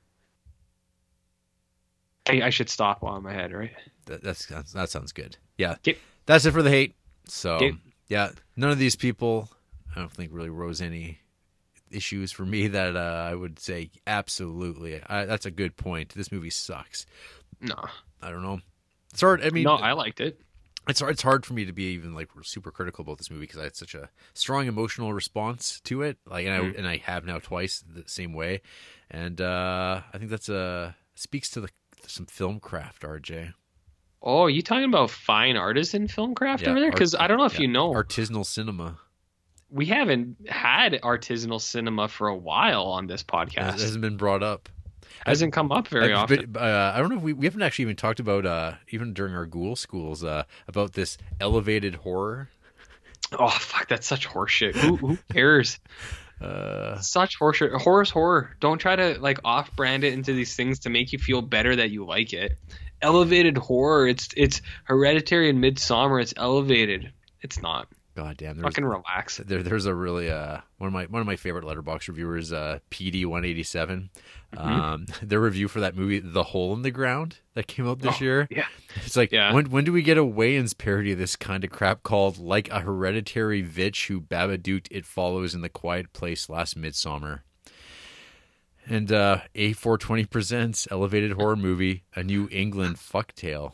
I, 2.29 2.41
I 2.43 2.49
should 2.49 2.69
stop 2.69 3.01
while 3.01 3.15
I'm 3.15 3.25
ahead, 3.25 3.53
right? 3.53 3.71
That, 4.05 4.23
that's, 4.23 4.45
that's 4.45 4.73
that 4.73 4.89
sounds 4.89 5.11
good. 5.11 5.37
Yeah. 5.57 5.73
Okay. 5.73 5.97
That's 6.25 6.45
it 6.45 6.51
for 6.51 6.61
the 6.61 6.69
hate. 6.69 6.95
So 7.27 7.55
Okay. 7.55 7.73
yeah, 8.09 8.31
none 8.55 8.69
of 8.71 8.79
these 8.79 8.95
people 8.95 9.49
I 9.95 9.99
don't 9.99 10.11
think 10.11 10.31
really 10.33 10.49
rose 10.49 10.81
any 10.81 11.19
issues 11.91 12.31
for 12.31 12.45
me 12.45 12.67
that 12.77 12.95
uh, 12.95 13.27
I 13.31 13.35
would 13.35 13.59
say 13.59 13.91
absolutely. 14.05 15.01
I, 15.07 15.25
that's 15.25 15.45
a 15.45 15.51
good 15.51 15.75
point. 15.77 16.13
This 16.15 16.31
movie 16.31 16.49
sucks. 16.49 17.05
No, 17.61 17.75
I 18.21 18.29
don't 18.31 18.43
know. 18.43 18.59
It's 19.11 19.21
hard. 19.21 19.43
I 19.43 19.49
mean, 19.49 19.63
no, 19.63 19.75
I 19.75 19.93
liked 19.93 20.19
it. 20.19 20.39
it's 20.87 20.99
hard, 20.99 21.13
it's 21.13 21.23
hard 21.23 21.45
for 21.45 21.53
me 21.53 21.65
to 21.65 21.71
be 21.73 21.85
even 21.93 22.13
like 22.13 22.29
super 22.43 22.71
critical 22.71 23.01
about 23.01 23.17
this 23.17 23.31
movie 23.31 23.41
because 23.45 23.59
I 23.59 23.63
had 23.63 23.75
such 23.75 23.95
a 23.95 24.09
strong 24.33 24.67
emotional 24.67 25.13
response 25.13 25.79
to 25.85 26.01
it. 26.03 26.17
Like, 26.27 26.45
and 26.45 26.53
I 26.53 26.59
Mhm. 26.59 26.77
and 26.77 26.87
I 26.87 26.97
have 26.97 27.25
now 27.25 27.39
twice 27.39 27.83
the 27.87 28.03
same 28.05 28.33
way, 28.33 28.61
and 29.09 29.39
uh, 29.41 30.01
I 30.13 30.17
think 30.17 30.29
that's 30.29 30.49
uh 30.49 30.91
speaks 31.15 31.49
to 31.51 31.61
the 31.61 31.69
some 32.05 32.25
film 32.27 32.59
craft, 32.59 33.01
RJ. 33.03 33.53
Oh, 34.21 34.47
you 34.47 34.61
talking 34.61 34.85
about 34.85 35.09
fine 35.09 35.57
artisan 35.57 36.07
film 36.07 36.35
craft 36.35 36.63
Yeah, 36.63 36.71
over 36.71 36.79
there? 36.79 36.87
art- 36.87 36.95
Because 36.95 37.15
I 37.15 37.27
don't 37.27 37.37
know 37.37 37.45
if 37.45 37.53
yeah, 37.55 37.61
you 37.61 37.67
know, 37.67 37.91
artisanal 37.93 38.45
cinema. 38.45 38.97
We 39.69 39.85
haven't 39.85 40.37
had 40.49 40.93
artisanal 41.03 41.59
cinema 41.61 42.07
for 42.07 42.27
a 42.27 42.35
while 42.35 42.83
on 42.83 43.07
this 43.07 43.21
It 43.21 43.27
podcast. 43.27 43.79
hasn't 43.79 44.01
been 44.01 44.17
brought 44.17 44.43
up. 44.43 44.69
hasn't 45.25 45.53
come 45.53 45.71
up 45.71 45.87
very 45.87 46.13
I've 46.13 46.23
often. 46.23 46.51
been- 46.51 46.61
uh, 46.61 46.93
I 46.95 46.99
don't 46.99 47.09
know 47.09 47.17
if 47.17 47.21
we, 47.23 47.33
we 47.33 47.45
haven't 47.45 47.61
actually 47.61 47.83
even 47.83 47.95
talked 47.95 48.19
about 48.19 48.45
uh, 48.45 48.73
even 48.89 49.13
during 49.13 49.33
our 49.35 49.45
ghoul 49.45 49.75
schools 49.75 50.23
uh, 50.23 50.43
about 50.67 50.93
this 50.93 51.17
elevated 51.41 51.95
horror. 51.95 52.49
Oh 53.37 53.49
fuck, 53.49 53.89
that's 53.89 54.07
such 54.07 54.27
horseshit. 54.27 54.75
Who, 54.75 54.95
who 54.97 55.17
cares? 55.33 55.79
Uh, 56.39 56.99
Such 56.99 57.39
horseshit. 57.39 57.73
Horror's 57.81 58.11
horror. 58.11 58.55
Don't 58.59 58.77
try 58.77 58.95
to 58.95 59.17
like 59.19 59.39
off-brand 59.43 60.03
it 60.03 60.13
into 60.13 60.33
these 60.33 60.55
things 60.55 60.77
to 60.81 60.89
make 60.91 61.11
you 61.11 61.17
feel 61.17 61.41
better 61.41 61.75
that 61.75 61.89
you 61.89 62.05
like 62.05 62.31
it. 62.31 62.59
Elevated 63.01 63.57
horror. 63.57 64.07
It's 64.07 64.29
it's 64.37 64.61
hereditary 64.83 65.49
and 65.49 65.59
midsummer. 65.59 66.19
It's 66.19 66.35
elevated. 66.37 67.11
It's 67.41 67.59
not. 67.59 67.87
God 68.17 68.37
damn, 68.37 68.55
there's, 68.57 68.63
Fucking 68.73 68.83
relax. 68.83 69.37
there, 69.45 69.61
there's 69.61 69.85
a 69.85 69.93
really 69.93 70.31
uh, 70.31 70.57
one 70.79 70.87
of 70.87 70.93
my 70.93 71.05
one 71.05 71.21
of 71.21 71.27
my 71.27 71.35
favorite 71.35 71.63
Letterboxd 71.65 72.07
reviewers, 72.07 72.51
uh, 72.51 72.79
PD 72.89 73.27
one 73.27 73.45
eighty 73.45 73.61
seven. 73.61 74.09
Mm-hmm. 74.55 74.67
Um, 74.67 75.05
their 75.21 75.39
review 75.39 75.67
for 75.67 75.81
that 75.81 75.95
movie, 75.95 76.17
The 76.19 76.41
Hole 76.41 76.73
in 76.73 76.81
the 76.81 76.89
Ground, 76.89 77.37
that 77.53 77.67
came 77.67 77.87
out 77.87 77.99
this 77.99 78.15
Oh, 78.19 78.23
year. 78.23 78.47
yeah. 78.49 78.65
It's 79.05 79.15
like 79.15 79.31
Yeah. 79.31 79.53
when 79.53 79.69
when 79.69 79.83
do 79.83 79.93
we 79.93 80.01
get 80.01 80.17
a 80.17 80.23
Wayans 80.23 80.75
parody 80.75 81.11
of 81.11 81.19
this 81.19 81.35
kind 81.35 81.63
of 81.63 81.69
crap 81.69 82.01
called 82.01 82.39
like 82.39 82.69
a 82.71 82.79
hereditary 82.79 83.61
vitch 83.61 84.07
who 84.07 84.19
babaduked 84.19 84.87
it 84.89 85.05
follows 85.05 85.53
in 85.53 85.61
the 85.61 85.69
quiet 85.69 86.11
place 86.11 86.49
last 86.49 86.75
midsummer. 86.75 87.43
And 88.89 89.11
uh, 89.11 89.41
A420 89.53 90.27
presents 90.29 90.87
Elevated 90.89 91.33
Horror 91.33 91.55
Movie, 91.57 92.03
a 92.15 92.23
New 92.23 92.47
England 92.51 92.95
fucktale. 92.95 93.73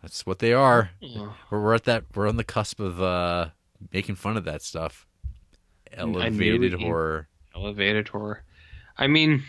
That's 0.00 0.24
what 0.24 0.38
they 0.38 0.52
are. 0.54 0.90
We're, 1.02 1.60
we're 1.60 1.74
at 1.74 1.84
that. 1.84 2.04
We're 2.14 2.28
on 2.28 2.36
the 2.36 2.44
cusp 2.44 2.78
of 2.78 3.02
uh, 3.02 3.48
making 3.92 4.16
fun 4.16 4.36
of 4.36 4.44
that 4.44 4.62
stuff. 4.62 5.06
Elevated 5.92 6.74
horror. 6.74 7.28
Elevated 7.54 8.08
horror. 8.08 8.42
I 8.96 9.06
mean, 9.06 9.44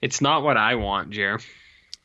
it's 0.00 0.20
not 0.20 0.42
what 0.42 0.56
I 0.56 0.74
want, 0.74 1.10
Jer. 1.10 1.40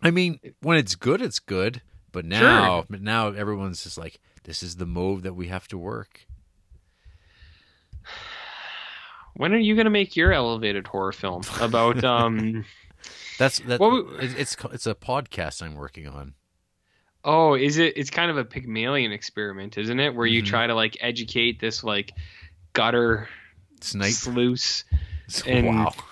I 0.02 0.12
mean, 0.12 0.40
when 0.62 0.78
it's 0.78 0.96
good, 0.96 1.22
it's 1.22 1.40
good. 1.40 1.82
But 2.12 2.24
now, 2.24 2.86
but 2.90 3.02
now 3.02 3.28
everyone's 3.28 3.84
just 3.84 3.98
like, 3.98 4.22
this 4.46 4.64
is 4.64 4.78
the 4.78 4.86
mode 4.86 5.24
that 5.24 5.34
we 5.34 5.48
have 5.48 5.68
to 5.68 5.78
work. 5.78 6.26
When 9.36 9.54
are 9.54 9.58
you 9.58 9.76
gonna 9.76 9.90
make 9.90 10.16
your 10.16 10.32
elevated 10.32 10.88
horror 10.88 11.12
film 11.12 11.44
about 11.60 12.04
um? 12.06 12.64
That's 13.38 13.60
that. 13.60 13.82
What 13.82 14.24
it's 14.24 14.34
it's 14.34 14.56
it's 14.72 14.88
a 14.88 14.96
podcast 14.96 15.62
I'm 15.62 15.76
working 15.76 16.08
on. 16.08 16.36
Oh, 17.26 17.56
is 17.56 17.78
it? 17.78 17.98
It's 17.98 18.10
kind 18.10 18.32
of 18.32 18.38
a 18.38 18.46
Pygmalion 18.46 19.12
experiment, 19.12 19.78
isn't 19.78 20.00
it? 20.00 20.16
Where 20.16 20.26
you 20.28 20.42
Mhm. 20.44 20.46
try 20.46 20.68
to 20.68 20.74
like 20.76 20.96
educate 21.02 21.60
this 21.60 21.84
like 21.84 22.14
gutter 22.74 23.28
Snipe. 23.82 24.12
sluice. 24.14 24.86
and- 25.46 25.68
wow. 25.68 25.94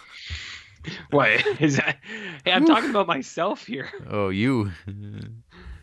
What 1.11 1.29
is 1.61 1.77
that? 1.77 1.97
Hey, 2.43 2.51
I'm 2.51 2.65
talking 2.65 2.89
about 2.89 3.07
myself 3.07 3.65
here. 3.65 3.89
Oh, 4.09 4.27
you. 4.27 4.69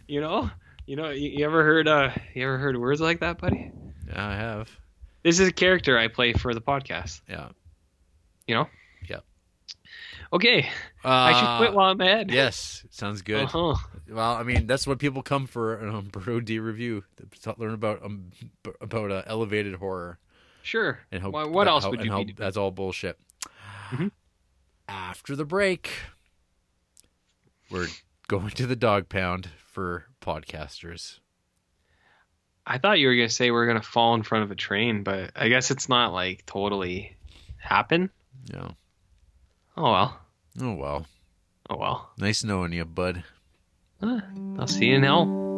You 0.06 0.20
know, 0.20 0.50
you 0.86 0.96
know. 0.96 1.08
You, 1.08 1.30
you 1.30 1.44
ever 1.46 1.64
heard? 1.64 1.88
Uh, 1.88 2.10
you 2.34 2.42
ever 2.44 2.58
heard 2.58 2.76
words 2.76 3.00
like 3.00 3.20
that, 3.20 3.38
buddy? 3.38 3.70
Yeah, 4.06 4.26
I 4.28 4.34
have. 4.34 4.68
This 5.22 5.40
is 5.40 5.48
a 5.48 5.52
character 5.52 5.96
I 5.96 6.08
play 6.08 6.34
for 6.34 6.52
the 6.52 6.60
podcast. 6.60 7.22
Yeah. 7.30 7.48
You 8.46 8.56
know. 8.56 8.68
Okay, 10.32 10.68
I 11.04 11.32
should 11.32 11.56
quit 11.58 11.70
Uh, 11.70 11.72
while 11.76 11.90
I'm 11.90 12.00
ahead. 12.00 12.30
Yes, 12.30 12.84
sounds 12.90 13.20
good. 13.22 13.44
Uh-huh. 13.44 13.74
Well, 14.08 14.32
I 14.34 14.44
mean, 14.44 14.66
that's 14.68 14.86
what 14.86 14.98
people 15.00 15.22
come 15.22 15.46
for 15.46 15.74
an 15.76 15.88
Umberto 15.92 16.38
D 16.44 16.58
review 16.60 17.02
to 17.42 17.54
learn 17.58 17.74
about 17.74 18.04
um, 18.04 18.30
about 18.80 19.10
uh, 19.10 19.22
elevated 19.26 19.74
horror 19.74 20.18
Sure. 20.62 21.00
and 21.10 21.20
how 21.22 21.30
Why- 21.30 21.44
what 21.46 21.64
that- 21.64 21.70
else 21.70 21.84
how- 21.84 21.90
would 21.90 22.04
you 22.04 22.24
be? 22.26 22.32
That's 22.32 22.56
all 22.56 22.70
bullshit. 22.70 23.18
Mhm. 23.90 24.12
After 24.88 25.34
the 25.34 25.44
break, 25.44 25.90
we're 27.70 27.88
going 28.28 28.50
to 28.50 28.66
the 28.66 28.76
dog 28.76 29.08
pound 29.08 29.50
for 29.66 30.06
podcasters. 30.20 31.18
I 32.66 32.78
thought 32.78 33.00
you 33.00 33.08
were 33.08 33.16
gonna 33.16 33.28
say 33.28 33.50
we're 33.50 33.66
gonna 33.66 33.82
fall 33.82 34.14
in 34.14 34.22
front 34.22 34.44
of 34.44 34.50
a 34.52 34.54
train, 34.54 35.02
but 35.02 35.32
I 35.34 35.48
guess 35.48 35.72
it's 35.72 35.88
not 35.88 36.12
like 36.12 36.46
totally 36.46 37.16
happen. 37.58 38.10
Yeah. 38.44 38.70
Oh 39.76 39.90
well. 39.92 40.19
Oh 40.58 40.74
well. 40.74 41.06
Oh 41.68 41.76
well. 41.76 42.10
Nice 42.18 42.42
knowing 42.42 42.72
you, 42.72 42.84
bud. 42.84 43.22
Huh. 44.00 44.20
I'll 44.58 44.66
see 44.66 44.86
you 44.86 44.96
in 44.96 45.02
hell. 45.02 45.49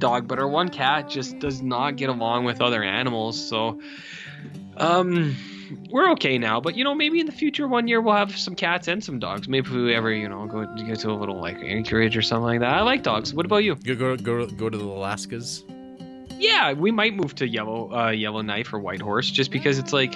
Dog, 0.00 0.26
but 0.26 0.38
our 0.38 0.48
one 0.48 0.68
cat 0.68 1.08
just 1.08 1.38
does 1.38 1.62
not 1.62 1.96
get 1.96 2.08
along 2.08 2.44
with 2.44 2.60
other 2.60 2.82
animals. 2.82 3.48
So, 3.48 3.80
um, 4.76 5.36
we're 5.90 6.10
okay 6.12 6.38
now. 6.38 6.60
But 6.60 6.76
you 6.76 6.84
know, 6.84 6.94
maybe 6.94 7.20
in 7.20 7.26
the 7.26 7.32
future, 7.32 7.68
one 7.68 7.88
year 7.88 8.00
we'll 8.00 8.14
have 8.14 8.36
some 8.36 8.54
cats 8.54 8.88
and 8.88 9.02
some 9.02 9.18
dogs. 9.18 9.48
Maybe 9.48 9.68
if 9.68 9.72
we 9.72 9.94
ever, 9.94 10.12
you 10.12 10.28
know, 10.28 10.46
go 10.46 10.64
go 10.64 10.94
to 10.94 11.10
a 11.10 11.12
little 11.12 11.40
like 11.40 11.56
anchorage 11.58 12.16
or 12.16 12.22
something 12.22 12.44
like 12.44 12.60
that. 12.60 12.74
I 12.74 12.82
like 12.82 13.02
dogs. 13.02 13.32
What 13.32 13.46
about 13.46 13.58
you? 13.58 13.76
Go 13.76 13.94
go 13.94 14.16
go 14.16 14.46
go 14.46 14.68
to 14.68 14.76
the 14.78 14.84
Alaskas. 14.84 15.64
Yeah, 16.38 16.72
we 16.72 16.90
might 16.90 17.14
move 17.14 17.34
to 17.36 17.46
Yellow 17.46 17.92
uh, 17.92 18.10
Yellowknife 18.10 18.72
or 18.72 18.78
Whitehorse 18.78 19.30
just 19.30 19.50
because 19.50 19.78
it's 19.78 19.92
like, 19.92 20.14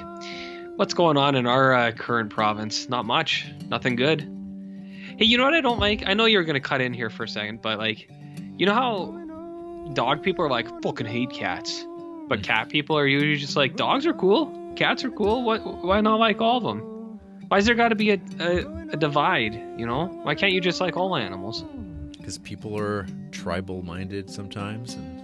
what's 0.77 0.95
going 0.95 1.19
on 1.19 1.35
in 1.35 1.47
our 1.47 1.75
uh, 1.75 1.93
current 1.93 2.31
province? 2.31 2.89
Not 2.89 3.05
much. 3.05 3.47
Nothing 3.69 3.97
good. 3.97 4.23
Hey, 5.19 5.27
you 5.27 5.37
know 5.37 5.45
what 5.45 5.55
I 5.55 5.61
don't 5.61 5.79
like? 5.79 6.03
I 6.07 6.15
know 6.15 6.25
you're 6.25 6.45
gonna 6.45 6.61
cut 6.61 6.81
in 6.81 6.95
here 6.95 7.11
for 7.11 7.25
a 7.25 7.29
second, 7.29 7.61
but 7.61 7.79
like, 7.79 8.09
you 8.57 8.65
know 8.67 8.75
how 8.75 9.24
dog 9.93 10.23
people 10.23 10.45
are 10.45 10.51
like 10.51 10.69
fucking 10.83 11.07
hate 11.07 11.31
cats, 11.31 11.87
but 12.29 12.43
cat 12.43 12.69
people 12.69 12.97
are 12.99 13.07
usually 13.07 13.37
just 13.37 13.57
like 13.57 13.77
dogs 13.77 14.07
are 14.07 14.15
cool, 14.15 14.73
cats 14.77 15.05
are 15.05 15.11
cool. 15.11 15.45
What? 15.45 15.85
Why 15.85 16.01
not 16.01 16.19
like 16.19 16.41
all 16.41 16.57
of 16.59 16.63
them? 16.65 16.81
Why 17.49 17.59
is 17.59 17.67
there 17.67 17.75
got 17.75 17.89
to 17.89 17.95
be 17.95 18.11
a, 18.11 18.21
a 18.41 18.67
a 18.93 18.97
divide? 18.97 19.55
You 19.79 19.87
know? 19.87 20.07
Why 20.23 20.35
can't 20.35 20.53
you 20.53 20.61
just 20.61 20.81
like 20.81 20.97
all 20.97 21.15
animals? 21.17 21.65
Because 22.17 22.39
people 22.39 22.79
are 22.79 23.07
tribal 23.33 23.83
minded 23.83 24.31
sometimes, 24.31 24.95
and 24.95 25.21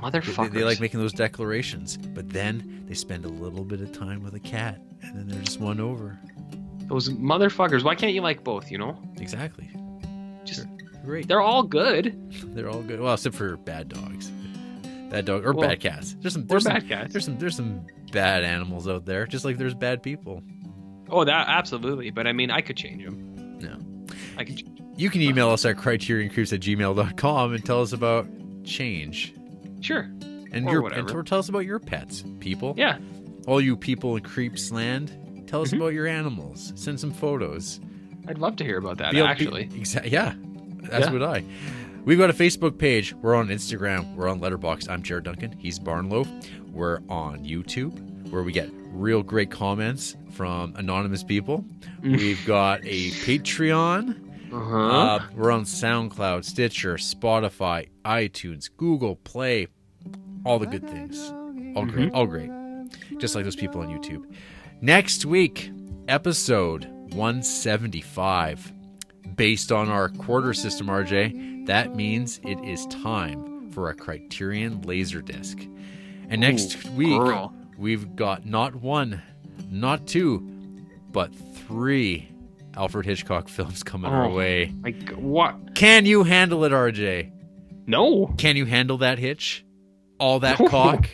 Motherfuckers. 0.00 0.52
they 0.52 0.62
like 0.62 0.78
making 0.80 1.00
those 1.00 1.12
declarations. 1.12 1.96
But 1.96 2.30
then 2.30 2.84
they 2.86 2.94
spend 2.94 3.24
a 3.24 3.28
little 3.28 3.64
bit 3.64 3.80
of 3.80 3.90
time 3.92 4.22
with 4.22 4.34
a 4.34 4.40
cat, 4.40 4.80
and 5.02 5.16
then 5.16 5.26
they're 5.28 5.42
just 5.42 5.58
won 5.58 5.80
over. 5.80 6.16
those 6.86 7.08
motherfuckers. 7.10 7.82
Why 7.82 7.96
can't 7.96 8.12
you 8.12 8.20
like 8.20 8.44
both? 8.44 8.70
You 8.70 8.78
know? 8.78 8.96
Exactly. 9.16 9.68
Just 10.44 10.66
Great. 11.08 11.26
they're 11.26 11.40
all 11.40 11.62
good. 11.62 12.14
They're 12.54 12.68
all 12.68 12.82
good. 12.82 13.00
Well, 13.00 13.14
except 13.14 13.34
for 13.34 13.56
bad 13.56 13.88
dogs. 13.88 14.30
Bad 15.10 15.24
dog 15.24 15.46
or 15.46 15.54
Well, 15.54 15.66
bad 15.66 15.80
cats. 15.80 16.14
There's 16.20 16.34
some 16.34 16.46
there's 16.46 16.64
some, 16.64 16.74
bad 16.74 16.86
cats. 16.86 17.12
There's 17.14 17.24
some 17.24 17.38
there's 17.38 17.56
some 17.56 17.86
bad 18.12 18.44
animals 18.44 18.86
out 18.86 19.06
there, 19.06 19.26
just 19.26 19.42
like 19.42 19.56
there's 19.56 19.72
bad 19.74 20.02
people. 20.02 20.42
Oh, 21.08 21.24
that 21.24 21.46
absolutely. 21.48 22.10
But 22.10 22.26
I 22.26 22.34
mean, 22.34 22.50
I 22.50 22.60
could 22.60 22.76
change 22.76 23.02
them. 23.02 23.58
No. 23.58 23.78
I 24.36 24.44
could. 24.44 24.58
Change. 24.58 24.82
You 24.98 25.08
can 25.08 25.22
email 25.22 25.48
us 25.48 25.64
at 25.64 25.76
criterioncreeps 25.76 26.52
at 26.52 26.60
gmail.com 26.60 27.54
and 27.54 27.64
tell 27.64 27.80
us 27.80 27.92
about 27.94 28.28
change. 28.64 29.32
Sure. 29.80 30.10
And 30.52 30.66
Or 30.68 30.72
your 30.72 30.82
whatever. 30.82 31.08
and 31.08 31.16
or 31.16 31.22
tell 31.22 31.38
us 31.38 31.48
about 31.48 31.60
your 31.64 31.78
pets, 31.78 32.22
people. 32.40 32.74
Yeah. 32.76 32.98
All 33.46 33.62
you 33.62 33.76
people 33.78 34.14
in 34.16 34.22
creeps 34.24 34.70
land, 34.70 35.10
tell 35.46 35.62
us 35.62 35.70
Mhm. 35.70 35.76
about 35.78 35.94
your 35.94 36.06
animals. 36.06 36.72
Send 36.76 37.00
some 37.00 37.12
photos. 37.12 37.80
I'd 38.26 38.36
love 38.36 38.56
to 38.56 38.64
hear 38.64 38.76
about 38.76 38.98
that. 38.98 39.12
Be- 39.12 39.18
be- 39.20 39.22
actually. 39.26 39.68
exa- 39.68 40.10
yeah. 40.10 40.34
That's 40.82 41.06
Yeah. 41.06 41.12
what 41.12 41.22
I. 41.22 41.44
We've 42.04 42.18
got 42.18 42.30
a 42.30 42.34
Facebook 42.34 42.78
page. 42.78 43.14
We're 43.14 43.34
on 43.34 43.48
Instagram. 43.48 44.14
We're 44.14 44.28
on 44.28 44.40
Letterboxd. 44.40 44.88
I'm 44.88 45.02
Jared 45.02 45.24
Duncan. 45.24 45.52
He's 45.58 45.78
Barnloaf. 45.78 46.28
We're 46.72 47.00
on 47.08 47.44
YouTube, 47.44 48.30
where 48.30 48.42
we 48.42 48.52
get 48.52 48.70
real 48.92 49.22
great 49.22 49.50
comments 49.50 50.16
from 50.30 50.74
anonymous 50.76 51.22
people. 51.22 51.64
We've 52.02 52.44
got 52.46 52.80
a 52.84 53.10
Patreon. 53.10 54.24
Uh-huh. 54.52 54.76
Uh, 54.78 55.22
we're 55.36 55.50
on 55.50 55.64
SoundCloud, 55.64 56.44
Stitcher, 56.44 56.94
Spotify, 56.94 57.88
iTunes, 58.06 58.70
Google 58.74 59.16
Play, 59.16 59.66
all 60.46 60.58
the 60.58 60.66
good 60.66 60.88
things. 60.88 61.30
All 61.76 61.84
great, 61.84 62.10
all 62.12 62.26
great. 62.26 62.50
Just 63.18 63.34
like 63.34 63.44
those 63.44 63.56
people 63.56 63.82
on 63.82 63.88
YouTube. 63.88 64.24
Next 64.80 65.26
week, 65.26 65.70
episode 66.08 66.86
175. 67.12 68.72
Based 69.38 69.70
on 69.72 69.88
our 69.88 70.08
quarter 70.10 70.52
system, 70.52 70.88
RJ, 70.88 71.66
that 71.66 71.94
means 71.94 72.40
it 72.44 72.58
is 72.64 72.86
time 72.88 73.70
for 73.70 73.88
a 73.88 73.94
Criterion 73.94 74.80
Laserdisc. 74.82 75.62
And 76.28 76.40
next 76.40 76.84
Ooh, 76.86 76.90
week, 76.92 77.18
girl. 77.20 77.54
we've 77.78 78.16
got 78.16 78.44
not 78.44 78.74
one, 78.74 79.22
not 79.70 80.06
two, 80.08 80.40
but 81.12 81.32
three 81.54 82.28
Alfred 82.76 83.06
Hitchcock 83.06 83.48
films 83.56 83.82
coming 83.84 84.10
our 84.10 84.26
Oh. 84.26 84.34
way. 84.34 84.74
like 84.82 85.10
what? 85.12 85.74
Can 85.76 86.04
you 86.04 86.24
handle 86.24 86.64
it, 86.64 86.72
RJ? 86.72 87.30
No. 87.86 88.34
Can 88.38 88.56
you 88.56 88.64
handle 88.66 88.98
that 88.98 89.18
hitch? 89.18 89.64
All 90.18 90.40
that 90.40 90.58
No. 90.60 90.66
cock? 90.68 91.08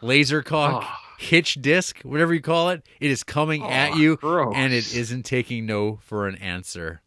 Laser 0.00 0.42
cock? 0.42 0.82
Oh, 0.84 0.96
hitch 1.18 1.54
disc, 1.60 2.00
whatever 2.02 2.32
you 2.34 2.40
call 2.40 2.70
it. 2.70 2.86
It 3.00 3.10
is 3.10 3.22
coming 3.22 3.62
ah, 3.62 3.68
at 3.68 3.92
Oh, 3.92 3.96
you, 3.96 4.16
gross. 4.16 4.54
and 4.56 4.72
it 4.72 4.94
isn't 4.96 5.24
taking 5.24 5.66
no 5.66 5.98
for 6.02 6.26
an 6.26 6.36
answer. 6.36 7.02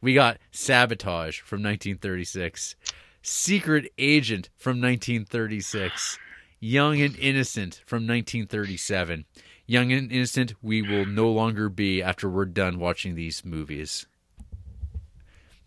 We 0.00 0.14
got 0.14 0.38
Sabotage 0.50 1.40
from 1.40 1.62
1936, 1.62 2.76
Secret 3.22 3.92
Agent 3.98 4.50
from 4.56 4.80
1936, 4.80 6.18
Young 6.60 7.00
and 7.00 7.16
Innocent 7.18 7.82
from 7.86 8.06
1937. 8.06 9.24
Young 9.66 9.92
and 9.92 10.12
Innocent, 10.12 10.54
we 10.62 10.82
will 10.82 11.06
no 11.06 11.30
longer 11.30 11.68
be 11.68 12.02
after 12.02 12.28
we're 12.28 12.44
done 12.44 12.78
watching 12.78 13.14
these 13.14 13.44
movies. 13.44 14.06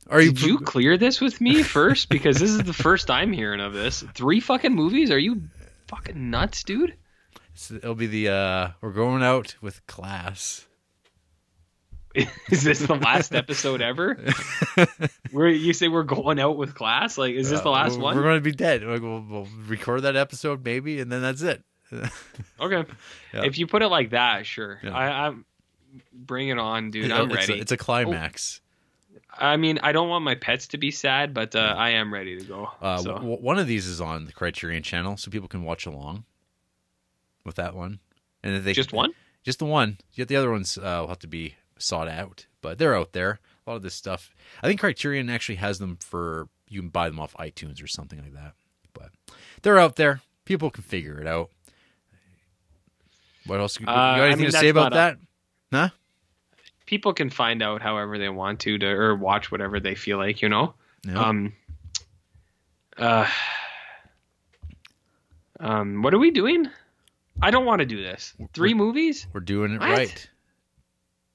Are 0.10 0.22
you 0.22 0.32
Did 0.32 0.42
you 0.42 0.60
clear 0.60 0.98
this 0.98 1.20
with 1.22 1.40
me 1.42 1.62
first? 1.64 2.10
Because 2.10 2.40
this 2.40 2.50
is 2.50 2.64
the 2.64 2.74
first 2.74 3.12
I'm 3.12 3.32
hearing 3.34 3.60
of 3.60 3.74
this. 3.74 4.04
Three 4.14 4.40
fucking 4.40 4.74
movies? 4.74 5.12
Are 5.12 5.20
you 5.20 5.44
fucking 5.88 6.30
nuts, 6.30 6.64
dude? 6.64 6.96
So 7.54 7.76
it'll 7.76 7.94
be 7.96 8.08
the 8.08 8.30
uh 8.30 8.70
we're 8.82 8.94
going 8.94 9.22
out 9.22 9.56
with 9.62 9.86
class. 9.86 10.66
Is 12.50 12.64
this 12.64 12.80
the 12.80 12.96
last 12.96 13.34
episode 13.36 13.82
ever? 13.82 14.18
Where 15.32 15.48
you 15.48 15.74
say 15.74 15.88
we're 15.88 16.04
going 16.04 16.40
out 16.40 16.58
with 16.58 16.76
class? 16.76 17.18
Like, 17.18 17.36
is 17.36 17.50
this 17.50 17.62
the 17.62 17.70
Uh, 17.70 17.74
last 17.74 17.98
we're, 17.98 18.04
one? 18.04 18.16
We're 18.16 18.24
going 18.24 18.38
to 18.38 18.42
be 18.42 18.52
dead. 18.52 18.86
We'll, 18.86 19.00
we'll, 19.00 19.22
we'll 19.22 19.48
record 19.68 20.02
that 20.04 20.16
episode 20.16 20.64
maybe, 20.66 21.00
and 21.00 21.12
then 21.12 21.22
that's 21.22 21.42
it. 21.42 21.64
Okay. 22.60 22.84
Yeah. 23.34 23.44
If 23.46 23.58
you 23.58 23.66
put 23.68 23.82
it 23.82 23.88
like 23.88 24.12
that, 24.12 24.46
sure. 24.46 24.80
Yeah. 24.84 24.96
I, 24.96 25.28
I'm 25.28 25.46
bring 26.14 26.50
it 26.50 26.60
on, 26.60 26.92
dude. 26.92 27.12
I'm 27.12 27.32
it's, 27.32 27.36
ready. 27.36 27.60
A, 27.60 27.62
it's 27.62 27.72
a 27.72 27.78
climax. 27.78 28.62
I 29.38 29.58
mean, 29.58 29.80
I 29.82 29.92
don't 29.92 30.10
want 30.10 30.24
my 30.26 30.36
pets 30.36 30.68
to 30.70 30.78
be 30.78 30.92
sad, 30.92 31.34
but 31.34 31.56
uh, 31.56 31.74
I 31.78 31.92
am 31.92 32.14
ready 32.14 32.38
to 32.38 32.44
go. 32.46 32.70
Uh, 32.82 32.98
so. 32.98 33.14
w- 33.14 33.38
one 33.38 33.58
of 33.58 33.66
these 33.68 33.88
is 33.88 34.02
on 34.02 34.26
the 34.26 34.34
Criterion 34.34 34.84
channel, 34.84 35.18
so 35.18 35.32
people 35.32 35.48
can 35.48 35.64
watch 35.64 35.86
along 35.86 36.26
with 37.46 37.56
that 37.56 37.76
one. 37.76 38.00
And 38.44 38.56
if 38.56 38.64
they 38.64 38.74
Just 38.74 38.94
one? 38.94 39.12
just 39.44 39.60
the 39.60 39.66
one. 39.66 39.98
Yet 40.14 40.28
the 40.28 40.36
other 40.36 40.52
ones 40.52 40.78
uh, 40.78 40.82
will 41.02 41.08
have 41.08 41.20
to 41.20 41.28
be 41.28 41.56
sought 41.80 42.08
out, 42.08 42.46
but 42.62 42.78
they're 42.78 42.96
out 42.96 43.14
there. 43.14 43.40
A 43.66 43.70
lot 43.72 43.76
of 43.78 43.82
this 43.82 43.96
stuff. 43.96 44.30
I 44.64 44.68
think 44.68 44.80
Criterion 44.80 45.30
actually 45.30 45.56
has 45.56 45.80
them 45.80 45.98
for 45.98 46.48
you 46.68 46.82
can 46.82 46.90
buy 46.90 47.10
them 47.10 47.20
off 47.20 47.34
iTunes 47.40 47.84
or 47.84 47.88
something 47.88 48.20
like 48.22 48.34
that. 48.34 48.54
But 48.94 49.10
they're 49.64 49.80
out 49.80 49.96
there. 49.96 50.22
People 50.46 50.70
can 50.70 50.84
figure 50.84 51.20
it 51.20 51.28
out. 51.28 51.50
What 53.46 53.60
else? 53.60 53.80
You 53.80 53.86
Uh, 53.88 53.94
got 53.94 54.20
I 54.20 54.26
anything 54.28 54.42
mean, 54.44 54.52
to 54.52 54.58
say 54.58 54.70
about 54.70 54.94
that? 54.94 55.18
Huh? 55.72 55.90
People 56.86 57.14
can 57.14 57.30
find 57.30 57.62
out 57.62 57.82
however 57.82 58.18
they 58.18 58.30
want 58.30 58.60
to, 58.62 58.78
to 58.78 58.86
or 58.88 59.16
watch 59.16 59.52
whatever 59.52 59.80
they 59.80 59.96
feel 59.96 60.18
like, 60.18 60.42
you 60.42 60.50
know. 60.50 60.74
Um. 61.16 61.54
Uh. 62.98 63.28
Um. 65.60 66.02
What 66.02 66.14
are 66.14 66.20
we 66.20 66.32
doing? 66.32 66.68
I 67.42 67.52
don't 67.52 67.66
want 67.66 67.80
to 67.80 67.86
do 67.86 68.02
this. 68.02 68.34
3 68.54 68.74
movies. 68.74 69.26
We're 69.34 69.40
doing 69.40 69.74
it 69.74 69.80
What? 69.80 69.90
right. 69.90 70.30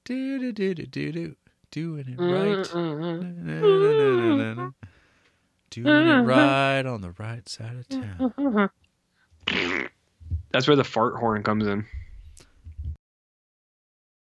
Do 0.05 0.39
do 0.39 0.51
do 0.51 0.73
do 0.75 0.85
do 0.85 1.11
do. 1.11 1.35
Doing 1.71 2.07
it 2.07 2.21
right. 2.21 2.63
Mm-hmm. 2.63 3.47
Na, 3.47 4.35
na, 4.35 4.53
na. 4.53 4.71
Doing 5.71 6.07
it 6.07 6.21
right 6.21 6.85
on 6.85 7.01
the 7.01 7.11
right 7.17 7.49
side 7.49 7.75
of 7.75 7.89
town. 7.89 8.69
That's 10.51 10.67
where 10.67 10.77
the 10.77 10.83
fart 10.83 11.15
horn 11.15 11.43
comes 11.43 11.67
in. 11.67 11.85